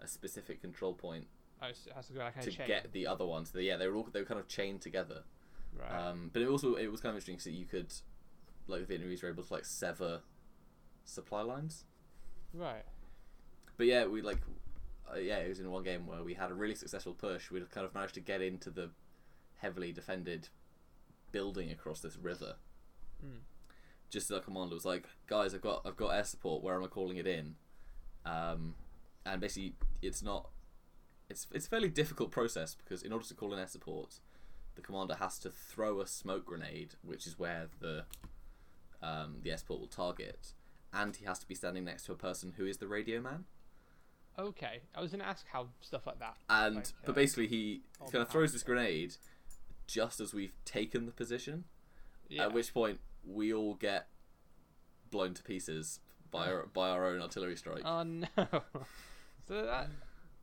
a 0.00 0.06
specific 0.06 0.60
control 0.62 0.94
point 0.94 1.26
Oh, 1.60 1.66
it 1.66 1.76
to 2.12 2.18
like 2.18 2.40
to 2.40 2.50
get 2.52 2.92
the 2.92 3.06
other 3.06 3.26
ones. 3.26 3.50
So 3.52 3.58
yeah, 3.58 3.76
they 3.76 3.88
were 3.88 3.96
all 3.96 4.08
they 4.12 4.20
were 4.20 4.26
kind 4.26 4.38
of 4.38 4.46
chained 4.46 4.80
together. 4.80 5.22
right. 5.76 5.92
Um, 5.92 6.30
but 6.32 6.42
it 6.42 6.48
also 6.48 6.74
it 6.74 6.86
was 6.86 7.00
kind 7.00 7.10
of 7.10 7.16
interesting 7.16 7.34
because 7.36 7.58
you 7.58 7.66
could, 7.66 7.92
like 8.68 8.86
the 8.86 8.94
Vietnamese 8.94 9.22
were 9.22 9.28
able 9.28 9.42
to 9.42 9.52
like 9.52 9.64
sever 9.64 10.20
supply 11.04 11.42
lines. 11.42 11.84
right. 12.54 12.84
But 13.76 13.86
yeah, 13.86 14.06
we 14.06 14.22
like, 14.22 14.38
uh, 15.14 15.18
yeah, 15.18 15.38
it 15.38 15.48
was 15.48 15.60
in 15.60 15.70
one 15.70 15.82
game 15.82 16.06
where 16.06 16.22
we 16.22 16.34
had 16.34 16.50
a 16.50 16.54
really 16.54 16.74
successful 16.74 17.14
push. 17.14 17.50
We'd 17.50 17.70
kind 17.70 17.86
of 17.86 17.94
managed 17.94 18.14
to 18.14 18.20
get 18.20 18.40
into 18.40 18.70
the 18.70 18.90
heavily 19.58 19.92
defended 19.92 20.48
building 21.32 21.70
across 21.70 22.00
this 22.00 22.16
river. 22.16 22.56
Mm. 23.24 23.40
Just 24.10 24.30
as 24.30 24.36
our 24.36 24.42
commander 24.42 24.74
was 24.74 24.84
like, 24.84 25.06
"Guys, 25.26 25.54
I've 25.54 25.60
got 25.60 25.82
I've 25.84 25.96
got 25.96 26.08
air 26.08 26.24
support. 26.24 26.62
Where 26.62 26.74
am 26.74 26.84
I 26.84 26.86
calling 26.86 27.16
it 27.16 27.26
in?" 27.26 27.56
Um, 28.24 28.74
and 29.26 29.40
basically, 29.40 29.74
it's 30.02 30.22
not. 30.22 30.50
It's 31.28 31.46
it's 31.52 31.66
a 31.66 31.68
fairly 31.68 31.90
difficult 31.90 32.30
process 32.30 32.74
because 32.74 33.02
in 33.02 33.12
order 33.12 33.26
to 33.26 33.34
call 33.34 33.52
in 33.52 33.58
air 33.58 33.66
support, 33.66 34.20
the 34.76 34.82
commander 34.82 35.16
has 35.16 35.38
to 35.40 35.50
throw 35.50 36.00
a 36.00 36.06
smoke 36.06 36.46
grenade, 36.46 36.94
which 37.02 37.26
is 37.26 37.38
where 37.38 37.68
the 37.80 38.04
um, 39.02 39.38
the 39.42 39.50
air 39.50 39.58
support 39.58 39.80
will 39.80 39.88
target, 39.88 40.52
and 40.92 41.16
he 41.16 41.26
has 41.26 41.38
to 41.40 41.48
be 41.48 41.54
standing 41.54 41.84
next 41.84 42.04
to 42.04 42.12
a 42.12 42.16
person 42.16 42.54
who 42.56 42.64
is 42.64 42.78
the 42.78 42.88
radio 42.88 43.20
man. 43.20 43.44
Okay. 44.38 44.82
I 44.94 45.00
was 45.00 45.10
gonna 45.10 45.24
ask 45.24 45.46
how 45.52 45.68
stuff 45.80 46.06
like 46.06 46.20
that. 46.20 46.36
And 46.48 46.76
like, 46.76 46.86
but 47.04 47.12
uh, 47.12 47.14
basically, 47.14 47.48
he 47.48 47.82
kind 48.10 48.22
of 48.22 48.28
throws 48.28 48.52
this 48.52 48.62
grenade 48.62 49.16
just 49.86 50.20
as 50.20 50.32
we've 50.32 50.52
taken 50.64 51.06
the 51.06 51.12
position. 51.12 51.64
Yeah. 52.28 52.44
At 52.44 52.52
which 52.52 52.72
point, 52.72 53.00
we 53.26 53.52
all 53.52 53.74
get 53.74 54.06
blown 55.10 55.34
to 55.34 55.42
pieces 55.42 56.00
by 56.30 56.50
our, 56.52 56.66
by 56.72 56.90
our 56.90 57.06
own 57.06 57.20
artillery 57.20 57.56
strike. 57.56 57.82
Oh 57.84 58.02
no. 58.02 58.26
so 58.36 59.64
that 59.66 59.88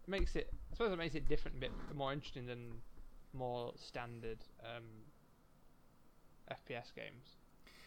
makes 0.07 0.35
it. 0.35 0.49
I 0.71 0.75
suppose 0.75 0.91
it 0.91 0.97
makes 0.97 1.15
it 1.15 1.29
different, 1.29 1.57
a 1.57 1.59
bit 1.61 1.71
more 1.93 2.11
interesting 2.11 2.47
than 2.47 2.71
more 3.33 3.73
standard 3.77 4.39
um, 4.63 4.83
FPS 6.51 6.93
games. 6.93 7.37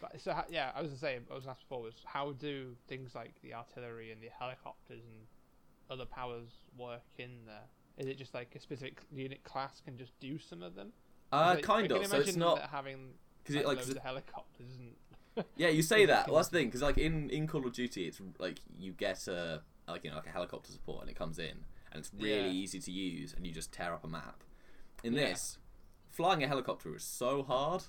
But 0.01 0.19
so 0.21 0.33
yeah, 0.49 0.71
I 0.75 0.81
was 0.81 0.91
gonna 0.91 0.99
say 0.99 1.19
I 1.29 1.35
was 1.35 1.45
asked 1.45 1.61
before 1.61 1.81
was 1.81 2.01
how 2.05 2.31
do 2.31 2.75
things 2.87 3.13
like 3.13 3.33
the 3.43 3.53
artillery 3.53 4.11
and 4.11 4.21
the 4.21 4.29
helicopters 4.37 5.01
and 5.03 5.27
other 5.89 6.05
powers 6.05 6.49
work 6.77 7.03
in 7.17 7.45
there? 7.45 7.63
Is 7.97 8.07
it 8.07 8.17
just 8.17 8.33
like 8.33 8.53
a 8.55 8.59
specific 8.59 9.01
unit 9.11 9.43
class 9.43 9.81
can 9.83 9.97
just 9.97 10.17
do 10.19 10.39
some 10.39 10.61
of 10.63 10.75
them? 10.75 10.93
Uh, 11.31 11.53
Like, 11.55 11.57
I 11.59 11.61
kind 11.61 11.89
can 11.89 11.97
of. 12.01 12.07
So 12.07 12.17
it's 12.17 12.35
not 12.35 12.61
having 12.71 13.13
because 13.43 13.55
it 13.55 13.59
like, 13.65 13.77
like 13.77 13.85
loads 13.87 13.89
of 13.89 13.97
helicopters 14.03 14.67
isn't. 14.71 14.95
Yeah, 15.55 15.69
you 15.69 15.81
say 15.83 16.05
that. 16.05 16.27
Well, 16.27 16.37
that's 16.37 16.49
the 16.49 16.57
thing 16.57 16.67
because 16.67 16.81
like 16.81 16.97
in 16.97 17.29
in 17.29 17.47
Call 17.47 17.65
of 17.65 17.73
Duty, 17.73 18.07
it's 18.07 18.21
like 18.39 18.59
you 18.77 18.91
get 18.93 19.27
a 19.27 19.61
like 19.87 20.03
you 20.03 20.09
know 20.09 20.17
like 20.17 20.27
a 20.27 20.31
helicopter 20.31 20.71
support 20.71 21.01
and 21.01 21.09
it 21.09 21.15
comes 21.15 21.39
in 21.39 21.65
and 21.91 21.99
it's 21.99 22.11
really 22.13 22.45
Yeah. 22.45 22.63
easy 22.63 22.79
to 22.79 22.91
use 22.91 23.33
and 23.33 23.45
you 23.47 23.53
just 23.53 23.71
tear 23.71 23.93
up 23.93 24.03
a 24.03 24.07
map. 24.07 24.43
In 25.03 25.13
Yeah. 25.13 25.27
this, 25.29 25.57
flying 26.09 26.43
a 26.43 26.47
helicopter 26.47 26.93
is 26.95 27.03
so 27.03 27.43
hard. 27.43 27.83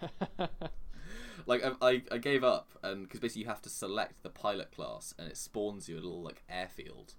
Like 1.46 1.64
I, 1.64 1.72
I, 1.80 2.02
I 2.12 2.18
gave 2.18 2.42
up 2.44 2.72
and 2.82 3.04
because 3.04 3.20
basically 3.20 3.42
you 3.42 3.48
have 3.48 3.62
to 3.62 3.70
select 3.70 4.22
the 4.22 4.28
pilot 4.28 4.70
class 4.72 5.14
and 5.18 5.28
it 5.28 5.36
spawns 5.36 5.88
you 5.88 5.94
a 5.94 6.00
little 6.02 6.20
like 6.22 6.42
airfield, 6.48 7.14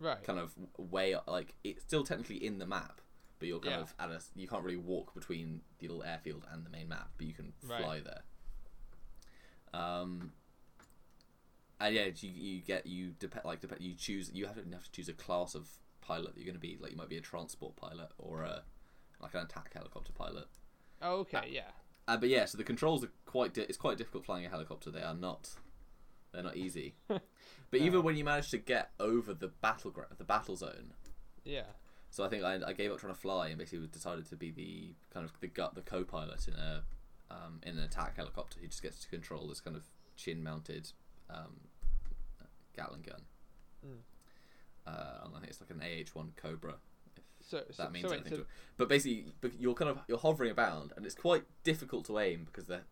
right. 0.00 0.22
kind 0.22 0.38
of 0.38 0.54
way 0.76 1.14
like 1.26 1.54
it's 1.64 1.82
still 1.82 2.04
technically 2.04 2.44
in 2.44 2.58
the 2.58 2.66
map, 2.66 3.00
but 3.38 3.48
you're 3.48 3.60
kind 3.60 3.76
Yeah. 3.76 3.80
of 3.82 3.94
at 3.98 4.10
a 4.10 4.20
you 4.36 4.48
can't 4.48 4.62
really 4.64 4.76
walk 4.78 5.14
between 5.14 5.60
the 5.78 5.88
little 5.88 6.02
airfield 6.02 6.46
and 6.52 6.64
the 6.64 6.70
main 6.70 6.88
map, 6.88 7.10
but 7.16 7.26
you 7.26 7.32
can 7.34 7.52
Right. 7.62 7.80
fly 7.82 8.00
there. 8.00 8.22
Um, 9.72 10.32
and 11.80 11.94
yeah, 11.94 12.06
you, 12.16 12.30
you 12.30 12.60
get 12.62 12.86
you 12.86 13.12
depend 13.18 13.44
like 13.44 13.60
dep- 13.60 13.80
you 13.80 13.94
choose 13.94 14.30
you 14.32 14.46
have 14.46 14.56
to, 14.56 14.64
you 14.66 14.72
have 14.72 14.84
to 14.84 14.90
choose 14.90 15.08
a 15.08 15.12
class 15.12 15.54
of 15.54 15.68
pilot 16.00 16.34
that 16.34 16.40
you're 16.40 16.46
going 16.46 16.54
to 16.54 16.60
be 16.60 16.78
like 16.80 16.90
you 16.90 16.96
might 16.96 17.08
be 17.10 17.18
a 17.18 17.20
transport 17.20 17.76
pilot 17.76 18.08
or 18.18 18.42
a 18.42 18.62
like 19.20 19.34
an 19.34 19.40
attack 19.42 19.72
helicopter 19.74 20.12
pilot. 20.12 20.46
Oh, 21.02 21.18
okay, 21.20 21.48
yeah. 21.50 21.70
Uh, 22.08 22.16
but 22.16 22.28
yeah, 22.30 22.46
so 22.46 22.56
the 22.56 22.64
controls 22.64 23.04
are 23.04 23.10
quite 23.26 23.52
di- 23.54 23.62
it's 23.62 23.76
quite 23.76 23.98
difficult 23.98 24.24
flying 24.24 24.46
a 24.46 24.48
helicopter. 24.48 24.90
They 24.90 25.02
are 25.02 25.14
not 25.14 25.50
they're 26.32 26.42
not 26.42 26.56
easy. 26.56 26.94
but 27.70 27.80
even 27.80 28.02
when 28.02 28.16
you 28.16 28.24
manage 28.24 28.50
to 28.50 28.58
get 28.58 28.90
over 28.98 29.34
the 29.34 29.48
battle 29.48 29.90
gra- 29.90 30.06
the 30.16 30.24
battle 30.24 30.56
zone, 30.56 30.92
Yeah. 31.44 31.64
so 32.10 32.24
I 32.24 32.28
think 32.28 32.44
I, 32.44 32.58
I 32.66 32.72
gave 32.72 32.90
up 32.90 32.98
trying 32.98 33.14
to 33.14 33.18
fly 33.18 33.48
and 33.48 33.58
basically 33.58 33.86
decided 33.86 34.28
to 34.30 34.36
be 34.36 34.50
the 34.50 34.94
kind 35.12 35.24
of 35.24 35.32
the 35.40 35.48
gut 35.48 35.74
the 35.74 35.82
co-pilot 35.82 36.48
in 36.48 36.54
a 36.54 36.82
um, 37.30 37.60
in 37.62 37.76
an 37.76 37.84
attack 37.84 38.16
helicopter 38.16 38.58
who 38.60 38.66
just 38.66 38.82
gets 38.82 39.00
to 39.00 39.08
control 39.08 39.46
this 39.46 39.60
kind 39.60 39.76
of 39.76 39.84
chin 40.16 40.42
mounted 40.42 40.90
um, 41.30 41.68
Gatling 42.78 43.02
gun. 43.02 43.22
Mm. 43.84 43.98
Uh, 44.86 45.24
and 45.24 45.36
I 45.36 45.40
think 45.40 45.50
it's 45.50 45.60
like 45.60 45.70
an 45.70 45.80
AH1 45.80 46.36
Cobra. 46.36 46.76
So, 47.40 47.62
so, 47.70 47.82
that 47.82 47.92
means 47.92 48.04
so 48.04 48.10
wait, 48.10 48.20
anything 48.20 48.32
so, 48.32 48.36
to 48.36 48.42
it. 48.42 48.48
But 48.76 48.88
basically, 48.88 49.26
you're 49.58 49.74
kind 49.74 49.90
of 49.90 49.98
you're 50.06 50.18
hovering 50.18 50.50
about, 50.50 50.92
and 50.96 51.04
it's 51.04 51.14
quite 51.14 51.44
difficult 51.64 52.04
to 52.06 52.18
aim 52.18 52.44
because 52.46 52.66
they're 52.66 52.84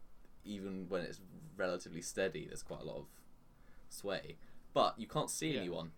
even 0.45 0.87
when 0.89 1.03
it's 1.03 1.21
relatively 1.57 2.01
steady, 2.01 2.47
there's 2.47 2.63
quite 2.63 2.81
a 2.81 2.85
lot 2.85 2.97
of 2.97 3.07
sway. 3.89 4.37
But 4.77 4.93
you 5.01 5.07
can't 5.07 5.31
see 5.31 5.53
Yeah. 5.55 5.61
anyone 5.61 5.93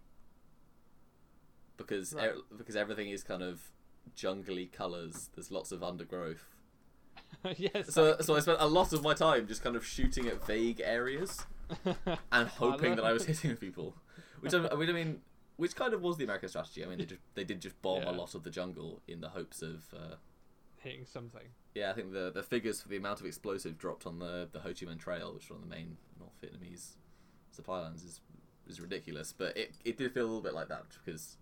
because 1.77 2.15
Right. 2.15 2.35
e- 2.37 2.43
because 2.57 2.77
everything 2.77 3.09
is 3.11 3.23
kind 3.25 3.43
of 3.43 3.73
jungly 4.15 4.67
colours. 4.71 5.31
There's 5.35 5.51
lots 5.51 5.73
of 5.73 5.83
undergrowth. 5.83 6.55
yes. 7.57 7.93
So 7.93 8.17
so 8.21 8.37
I 8.37 8.41
spent 8.41 8.59
a 8.61 8.67
lot 8.67 8.93
of 8.93 9.03
my 9.03 9.15
time 9.15 9.47
just 9.49 9.63
kind 9.63 9.77
of 9.77 9.85
shooting 9.85 10.29
at 10.29 10.45
vague 10.47 10.81
areas 10.81 11.45
and 12.33 12.49
hoping 12.49 12.97
that 12.97 13.05
I 13.05 13.13
was 13.13 13.25
hitting 13.27 13.57
people, 13.57 13.97
which 14.41 14.55
I, 14.55 14.67
I 14.69 14.75
mean, 14.77 15.23
which 15.57 15.75
kind 15.75 15.93
of 15.93 16.01
was 16.01 16.17
the 16.17 16.25
American 16.25 16.49
strategy. 16.49 16.85
I 16.85 16.89
mean, 16.89 16.99
they 16.99 17.07
just 17.15 17.21
they 17.35 17.45
did 17.45 17.61
just 17.61 17.81
bomb 17.83 18.03
Yeah. 18.03 18.11
a 18.11 18.13
lot 18.13 18.35
of 18.37 18.45
the 18.45 18.51
jungle 18.51 19.03
in 19.09 19.21
the 19.21 19.31
hopes 19.31 19.61
of. 19.63 19.93
Uh, 19.93 20.15
hitting 20.81 21.05
something. 21.05 21.49
yeah, 21.75 21.91
I 21.91 21.95
think 21.95 22.13
the 22.13 22.31
the 22.33 22.45
figures 22.45 22.81
for 22.81 22.89
the 22.89 22.97
amount 22.97 23.19
of 23.21 23.27
explosive 23.27 23.77
dropped 23.77 24.07
on 24.07 24.21
the 24.21 24.49
the 24.53 24.61
Ho 24.61 24.69
Chi 24.69 24.87
Minh 24.87 25.01
Trail, 25.01 25.35
which 25.35 25.45
is 25.47 25.51
one 25.51 25.63
of 25.63 25.69
the 25.69 25.75
main 25.75 25.97
North 26.21 26.41
Vietnamese 26.41 26.93
supply 27.51 27.81
lines, 27.81 28.05
is 28.05 28.21
is 28.69 28.81
ridiculous. 28.81 29.33
But 29.37 29.57
it 29.57 29.73
it 29.85 29.97
did 29.97 30.13
feel 30.13 30.25
a 30.25 30.27
little 30.29 30.43
bit 30.43 30.55
like 30.55 30.69
that 30.69 30.85
because 31.05 31.37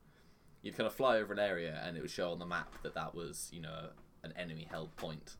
you'd 0.62 0.76
kind 0.76 0.86
of 0.86 0.94
fly 0.94 1.18
over 1.18 1.32
an 1.32 1.38
area 1.38 1.80
and 1.84 1.96
it 1.96 2.00
would 2.00 2.10
show 2.10 2.32
on 2.32 2.38
the 2.38 2.46
map 2.46 2.74
that 2.82 2.94
that 2.94 3.14
was 3.14 3.48
you 3.52 3.60
know 3.60 3.88
an 4.24 4.32
enemy 4.36 4.66
held 4.70 4.94
point. 4.96 5.36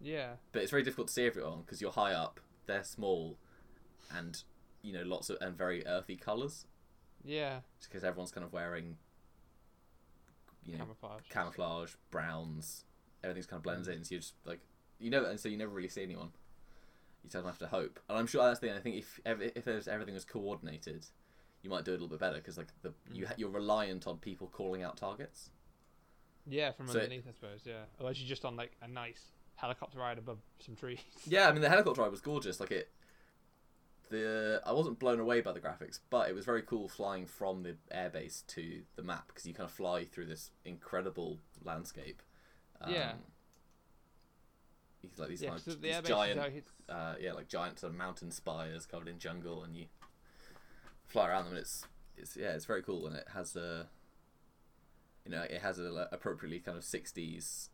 Yeah. 0.00 0.34
But 0.52 0.62
it's 0.62 0.70
very 0.70 0.82
difficult 0.82 1.08
to 1.08 1.14
see 1.14 1.26
everyone 1.26 1.60
because 1.62 1.80
you're 1.80 1.92
high 1.92 2.12
up, 2.12 2.40
they're 2.66 2.84
small, 2.84 3.38
and 4.14 4.42
you 4.82 4.92
know 4.92 5.02
lots 5.02 5.30
of 5.30 5.38
and 5.40 5.56
very 5.56 5.86
earthy 5.86 6.16
colours. 6.16 6.66
Yeah. 7.24 7.60
Just 7.78 7.90
because 7.90 8.04
everyone's 8.04 8.30
kind 8.32 8.44
of 8.44 8.52
wearing 8.52 8.96
you 10.64 10.72
know 10.72 10.78
Camouflage. 10.84 11.22
camouflage, 11.30 11.94
browns, 12.10 12.84
everything's 13.22 13.46
kind 13.46 13.58
of 13.58 13.62
blends 13.64 13.88
Mm. 13.88 13.92
in. 13.96 14.04
So 14.04 14.14
you're 14.14 14.20
just 14.20 14.34
like 14.44 14.60
you 14.98 15.10
know, 15.10 15.24
and 15.24 15.38
so 15.40 15.48
you 15.48 15.56
never 15.56 15.72
really 15.72 15.88
see 15.88 16.02
anyone. 16.02 16.30
You 17.24 17.30
just 17.30 17.44
have 17.44 17.58
to 17.58 17.66
hope. 17.66 17.98
And 18.08 18.16
I'm 18.18 18.26
sure 18.26 18.44
that's 18.44 18.60
the 18.60 18.68
thing. 18.68 18.76
I 18.76 18.80
think 18.80 18.96
if 18.96 19.18
if 19.24 19.64
there's 19.64 19.88
everything 19.88 20.14
was 20.14 20.24
coordinated, 20.26 21.06
you 21.62 21.70
might 21.70 21.84
do 21.84 21.92
it 21.92 21.94
a 21.94 21.96
little 21.96 22.08
bit 22.08 22.20
better 22.20 22.36
because 22.36 22.56
like 22.58 22.68
the 22.82 22.92
you 23.12 23.24
Mm. 23.24 23.28
ha- 23.28 23.34
you're 23.38 23.48
reliant 23.50 24.06
on 24.06 24.18
people 24.18 24.46
calling 24.48 24.82
out 24.82 24.96
targets. 24.98 25.50
Yeah, 26.46 26.72
from 26.72 26.86
So- 26.88 26.98
underneath, 27.00 27.26
I 27.26 27.32
suppose. 27.32 27.62
Yeah. 27.64 27.84
Unless 27.98 28.20
you're 28.20 28.28
just 28.28 28.44
on 28.44 28.54
like 28.56 28.76
a 28.82 28.88
nice 28.88 29.32
helicopter 29.56 29.98
ride 29.98 30.18
above 30.18 30.38
some 30.58 30.76
trees. 30.76 31.00
Yeah, 31.26 31.48
I 31.48 31.52
mean 31.52 31.62
the 31.62 31.70
helicopter 31.70 32.02
ride 32.02 32.10
was 32.10 32.20
gorgeous. 32.20 32.60
Like 32.60 32.70
it, 32.70 32.90
the 34.10 34.60
I 34.66 34.72
wasn't 34.72 34.98
blown 34.98 35.18
away 35.20 35.40
by 35.40 35.52
the 35.52 35.60
graphics, 35.60 35.98
but 36.10 36.28
it 36.28 36.34
was 36.34 36.44
very 36.44 36.62
cool 36.62 36.88
flying 36.88 37.26
from 37.26 37.62
the 37.62 37.76
airbase 37.94 38.46
to 38.48 38.82
the 38.96 39.02
map 39.02 39.28
because 39.28 39.46
you 39.46 39.54
kind 39.54 39.64
of 39.68 39.72
fly 39.74 40.04
through 40.04 40.26
this 40.26 40.50
incredible 40.64 41.38
landscape. 41.62 42.20
Um, 42.82 42.92
Yeah. 42.92 43.14
You 45.04 45.10
like 45.18 45.28
these 45.28 45.42
yeah. 45.42 45.48
kind 45.50 45.60
So 45.60 45.70
the 45.72 45.76
these 45.76 46.00
giant 46.00 46.38
is 46.38 46.44
how 46.44 46.50
it's, 46.52 46.68
uh, 46.88 47.14
yeah, 47.20 47.32
like 47.32 47.48
giant 47.48 47.78
sort 47.78 47.92
of 47.92 47.98
mountain 47.98 48.30
spires 48.30 48.86
covered 48.86 49.08
in 49.08 49.18
jungle, 49.18 49.62
and 49.64 49.76
you 49.76 49.86
fly 51.06 51.28
around 51.28 51.44
them. 51.44 51.54
And 51.54 51.60
it's 51.60 51.86
it's 52.16 52.36
yeah, 52.36 52.52
it's 52.54 52.64
very 52.64 52.82
cool, 52.82 53.06
and 53.06 53.16
it 53.16 53.26
has 53.34 53.56
a 53.56 53.88
you 55.24 55.30
know 55.30 55.42
it 55.42 55.60
has 55.60 55.78
a 55.78 55.90
like, 55.90 56.08
appropriately 56.12 56.60
kind 56.60 56.76
of 56.76 56.84
sixties 56.84 57.70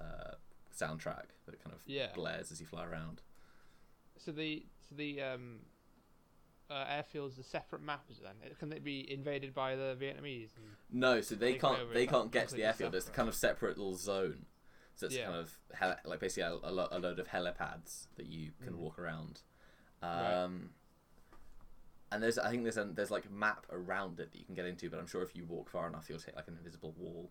uh, 0.00 0.32
soundtrack 0.76 1.26
that 1.46 1.62
kind 1.62 1.74
of 1.74 1.80
Yeah. 1.86 2.08
blares 2.14 2.52
as 2.52 2.60
you 2.60 2.66
fly 2.66 2.84
around. 2.84 3.22
so 4.18 4.32
the 4.32 4.64
so 4.88 4.94
the 4.94 5.22
um 5.22 5.60
uh, 6.68 6.84
airfields 6.86 7.38
are 7.38 7.44
separate 7.44 7.80
maps 7.80 8.18
then. 8.20 8.32
It- 8.44 8.58
Can 8.58 8.70
they 8.70 8.80
be 8.80 9.10
invaded 9.12 9.54
by 9.54 9.76
the 9.76 9.96
Vietnamese? 10.00 10.48
No, 10.90 11.20
so 11.20 11.36
they 11.36 11.52
Take 11.52 11.60
can't 11.60 11.94
they 11.94 12.06
can't 12.08 12.32
get 12.32 12.48
to 12.48 12.56
the 12.56 12.64
airfield. 12.64 12.94
It's 12.96 13.08
a 13.08 13.12
kind 13.12 13.28
of 13.28 13.34
separate 13.36 13.78
little 13.78 13.94
zone. 13.94 14.46
So 14.96 15.06
it's 15.06 15.14
Yeah. 15.16 15.26
kind 15.26 15.36
of 15.36 15.58
hel- 15.74 15.96
like 16.04 16.20
basically 16.20 16.42
a, 16.42 16.52
a, 16.68 16.72
lo- 16.72 16.88
a 16.90 16.98
load 16.98 17.18
of 17.18 17.28
helipads 17.28 18.06
that 18.16 18.26
you 18.26 18.50
can 18.64 18.72
Mm. 18.74 18.78
walk 18.78 18.98
around. 18.98 19.42
Right. 20.02 20.42
Um, 20.42 20.70
And 22.12 22.22
there's 22.22 22.38
I 22.38 22.50
think 22.50 22.62
there's 22.62 22.76
a, 22.78 22.84
there's 22.84 23.10
like 23.10 23.26
a 23.26 23.30
map 23.32 23.66
around 23.70 24.20
it 24.20 24.32
that 24.32 24.38
you 24.38 24.44
can 24.44 24.54
get 24.54 24.64
into, 24.66 24.88
but 24.90 24.98
I'm 24.98 25.06
sure 25.06 25.22
if 25.22 25.34
you 25.36 25.44
walk 25.44 25.68
far 25.68 25.86
enough, 25.86 26.08
you'll 26.08 26.18
hit 26.20 26.34
like 26.36 26.48
an 26.48 26.56
invisible 26.56 26.94
wall. 26.96 27.30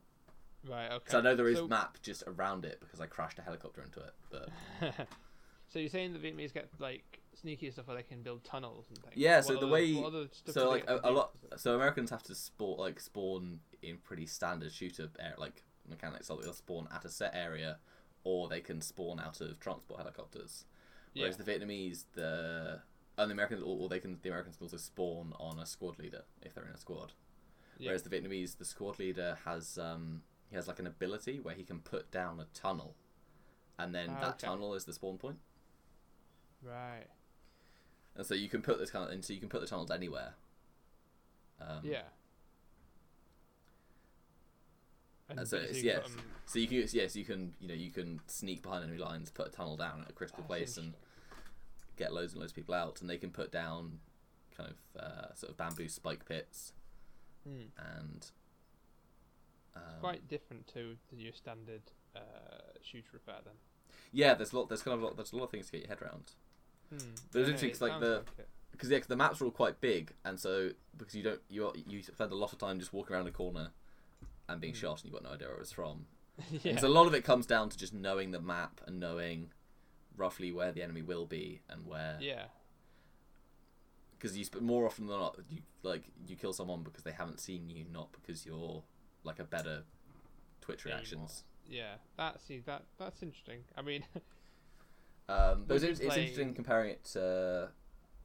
Right. 0.68 0.92
Okay. 0.92 1.12
So 1.12 1.20
I 1.20 1.22
know 1.22 1.36
there 1.36 1.48
is 1.48 1.58
So- 1.58 1.68
map 1.68 1.98
just 2.02 2.24
around 2.28 2.66
it 2.66 2.80
because 2.80 3.00
I 3.02 3.08
crashed 3.08 3.40
a 3.40 3.42
helicopter 3.42 3.82
into 3.82 4.00
it. 4.02 4.14
But 4.30 4.50
so 5.68 5.80
you're 5.80 5.90
saying 5.90 6.14
the 6.14 6.20
Vietnamese 6.20 6.54
get 6.54 6.70
like 6.80 7.22
sneaky 7.34 7.72
stuff 7.72 7.88
where 7.88 7.98
they 7.98 8.04
can 8.04 8.22
build 8.22 8.44
tunnels 8.44 8.86
and 8.90 8.98
things? 9.00 9.14
Yeah, 9.16 9.38
What 9.38 9.46
so 9.46 9.58
the 9.60 9.68
way- 9.68 9.94
what 9.96 10.08
other 10.08 10.28
stuff 10.32 10.54
so 10.54 10.70
like 10.70 10.88
a, 10.90 11.00
a 11.04 11.12
lot 11.12 11.32
so 11.58 11.76
americans 11.76 12.10
have 12.10 12.24
to 12.24 12.34
spawn 12.36 12.78
like 12.78 12.98
spawn 13.00 13.60
in 13.82 13.98
pretty 13.98 14.26
standard 14.26 14.72
shooter 14.72 15.10
like 15.38 15.64
mechanics 15.90 16.28
so 16.28 16.36
they'll 16.38 16.54
spawn 16.54 16.88
at 16.94 17.06
a 17.06 17.10
set 17.10 17.32
area 17.36 17.78
or 18.24 18.48
they 18.48 18.62
can 18.62 18.82
spawn 18.82 19.20
out 19.20 19.40
of 19.42 19.60
transport 19.60 20.00
helicopters 20.00 20.66
whereas 21.14 21.38
Yeah. 21.38 21.44
the 21.44 21.52
vietnamese 21.52 22.06
the 22.14 22.82
and 23.18 23.30
the 23.30 23.34
americans 23.34 23.62
or 23.64 23.88
they 23.90 24.00
can 24.00 24.20
the 24.22 24.30
americans 24.30 24.58
can 24.58 24.66
also 24.66 24.78
spawn 24.78 25.34
on 25.40 25.60
a 25.60 25.66
squad 25.66 25.98
leader 26.00 26.24
if 26.42 26.54
they're 26.54 26.66
in 26.66 26.74
a 26.74 26.78
squad 26.78 27.14
Yeah. 27.78 27.90
whereas 27.90 28.04
the 28.04 28.10
vietnamese 28.10 28.58
the 28.58 28.66
squad 28.66 29.00
leader 29.00 29.38
has 29.46 29.78
um 29.78 30.24
he 30.50 30.56
has 30.56 30.68
like 30.68 30.80
an 30.80 30.88
ability 30.88 31.40
where 31.40 31.56
he 31.56 31.64
can 31.64 31.80
put 31.80 32.12
down 32.12 32.40
a 32.40 32.46
tunnel 32.54 32.96
and 33.80 33.94
then 33.96 34.10
Ah, 34.18 34.22
that 34.22 34.30
okay. 34.36 34.48
tunnel 34.48 34.74
is 34.76 34.86
the 34.86 34.94
spawn 34.94 35.18
point 35.18 35.40
Right. 36.62 37.08
and 38.16 38.26
so 38.26 38.34
you 38.34 38.50
can 38.50 38.62
put 38.62 38.80
this 38.80 38.90
kind 38.92 39.06
of 39.06 39.12
and 39.12 39.24
so 39.24 39.34
you 39.34 39.40
can 39.40 39.50
put 39.50 39.62
the 39.62 39.68
tunnels 39.68 39.92
anywhere 39.92 40.34
um, 41.62 41.82
Yeah. 41.84 42.04
And 45.30 45.48
so 45.48 45.58
it's, 45.58 45.82
yes, 45.82 46.06
'em- 46.06 46.24
so 46.46 46.60
you 46.60 46.68
can 46.68 46.88
yes 46.92 47.16
you 47.16 47.26
can 47.26 47.56
you 47.60 47.68
know 47.68 47.74
you 47.74 47.92
can 47.92 48.20
sneak 48.28 48.62
behind 48.62 48.84
enemy 48.84 49.00
lines, 49.00 49.32
put 49.32 49.48
a 49.48 49.50
tunnel 49.50 49.76
down 49.76 50.02
at 50.02 50.10
a 50.10 50.14
critical 50.14 50.44
That's 50.44 50.48
place, 50.48 50.78
and 50.78 50.94
get 51.98 52.14
loads 52.14 52.34
and 52.34 52.42
loads 52.42 52.52
of 52.52 52.56
people 52.56 52.76
out, 52.76 53.02
and 53.02 53.10
they 53.10 53.18
can 53.18 53.32
put 53.32 53.52
down 53.52 54.00
kind 54.56 54.70
of 54.70 55.02
uh, 55.02 55.34
sort 55.34 55.50
of 55.52 55.58
bamboo 55.58 55.90
spike 55.90 56.26
pits 56.26 56.74
Hmm. 57.44 57.64
and 57.78 58.32
um, 59.76 59.82
Quite 60.00 60.28
different 60.28 60.68
to 60.68 60.96
the 61.12 61.18
your 61.24 61.34
standard 61.34 61.82
uh, 62.16 62.20
shooter 62.82 63.10
repair 63.14 63.40
then. 63.44 63.54
yeah. 64.12 64.34
There's 64.36 64.54
a 64.54 64.58
lot. 64.60 64.70
There's 64.70 64.82
kind 64.84 64.96
of 64.96 65.02
a 65.02 65.06
lot, 65.06 65.16
there's 65.16 65.34
a 65.34 65.36
lot 65.36 65.46
of 65.46 65.52
things 65.52 65.66
to 65.68 65.72
get 65.74 65.82
your 65.82 65.90
head 65.90 66.02
around. 66.02 66.32
But 66.90 67.00
it's 67.02 67.34
Yeah, 67.34 67.42
interesting 67.54 67.88
like, 67.90 68.00
the- 68.00 68.24
it. 68.38 68.48
because 68.72 68.90
yeah, 68.90 69.00
'cause 69.00 69.08
the 69.08 69.16
maps 69.16 69.42
are 69.42 69.46
all 69.46 69.52
quite 69.52 69.82
big, 69.82 70.14
and 70.24 70.40
so 70.40 70.72
because 70.98 71.16
you 71.16 71.24
don't 71.24 71.42
you 71.50 71.72
you 71.88 72.02
spend 72.04 72.32
a 72.32 72.36
lot 72.36 72.54
of 72.54 72.60
time 72.60 72.80
just 72.80 72.94
walking 72.94 73.16
around 73.16 73.28
a 73.28 73.32
corner 73.32 73.72
and 74.48 74.62
being 74.62 74.74
Hmm. 74.74 74.80
shot, 74.80 75.02
and 75.04 75.06
you've 75.06 75.14
got 75.14 75.24
no 75.24 75.36
idea 75.36 75.48
where 75.50 75.58
it's 75.60 75.72
from. 75.72 76.06
yeah. 76.52 76.60
Because 76.64 76.84
a 76.84 76.90
lot 76.90 77.08
of 77.08 77.14
it 77.14 77.24
comes 77.24 77.46
down 77.46 77.70
to 77.70 77.78
just 77.78 77.94
knowing 77.94 78.32
the 78.32 78.42
map 78.42 78.82
and 78.86 79.00
knowing 79.00 79.52
roughly 80.18 80.52
where 80.52 80.72
the 80.72 80.82
enemy 80.84 81.02
will 81.02 81.26
be 81.26 81.62
and 81.70 81.86
where 81.86 82.18
Yeah. 82.22 82.46
because 84.12 84.38
you 84.38 84.46
more 84.62 84.86
often 84.86 85.08
than 85.08 85.20
not 85.20 85.38
you 85.50 85.62
like 85.84 86.04
you 86.26 86.36
kill 86.36 86.54
someone 86.54 86.84
because 86.84 87.04
they 87.04 87.12
haven't 87.12 87.40
seen 87.40 87.70
you, 87.70 87.86
not 87.92 88.12
because 88.14 88.46
you're 88.46 88.84
like 89.24 89.40
a 89.40 89.44
better 89.44 89.84
Twitch 90.62 90.86
reactions. 90.86 91.44
Yeah. 91.68 91.96
That 92.18 92.42
see 92.42 92.60
that 92.66 92.84
that's 92.98 93.22
interesting. 93.24 93.64
I 93.78 93.82
mean, 93.82 94.04
Um, 95.28 95.66
but 95.68 95.82
it's, 95.82 96.00
it's 96.00 96.16
interesting 96.16 96.54
comparing 96.54 96.92
it 96.92 97.04
to 97.14 97.70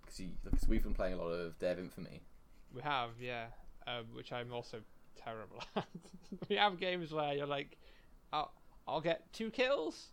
because 0.05 0.69
we've 0.69 0.83
been 0.83 0.93
playing 0.95 1.15
a 1.15 1.17
lot 1.17 1.31
of 1.31 1.59
Day 1.59 1.71
of 1.73 1.79
Infamy. 1.79 2.21
we 2.75 2.83
have 2.83 3.11
yeah, 3.19 3.47
um, 3.87 4.05
which 4.13 4.33
I'm 4.33 4.53
also 4.53 4.81
terrible 5.17 5.63
at. 5.77 5.87
we 6.49 6.57
have 6.57 6.79
games 6.79 7.13
where 7.13 7.35
you're 7.35 7.47
like, 7.47 7.77
I'll 8.33 8.53
I'll 8.87 9.01
get 9.01 9.33
two 9.33 9.51
kills 9.51 10.09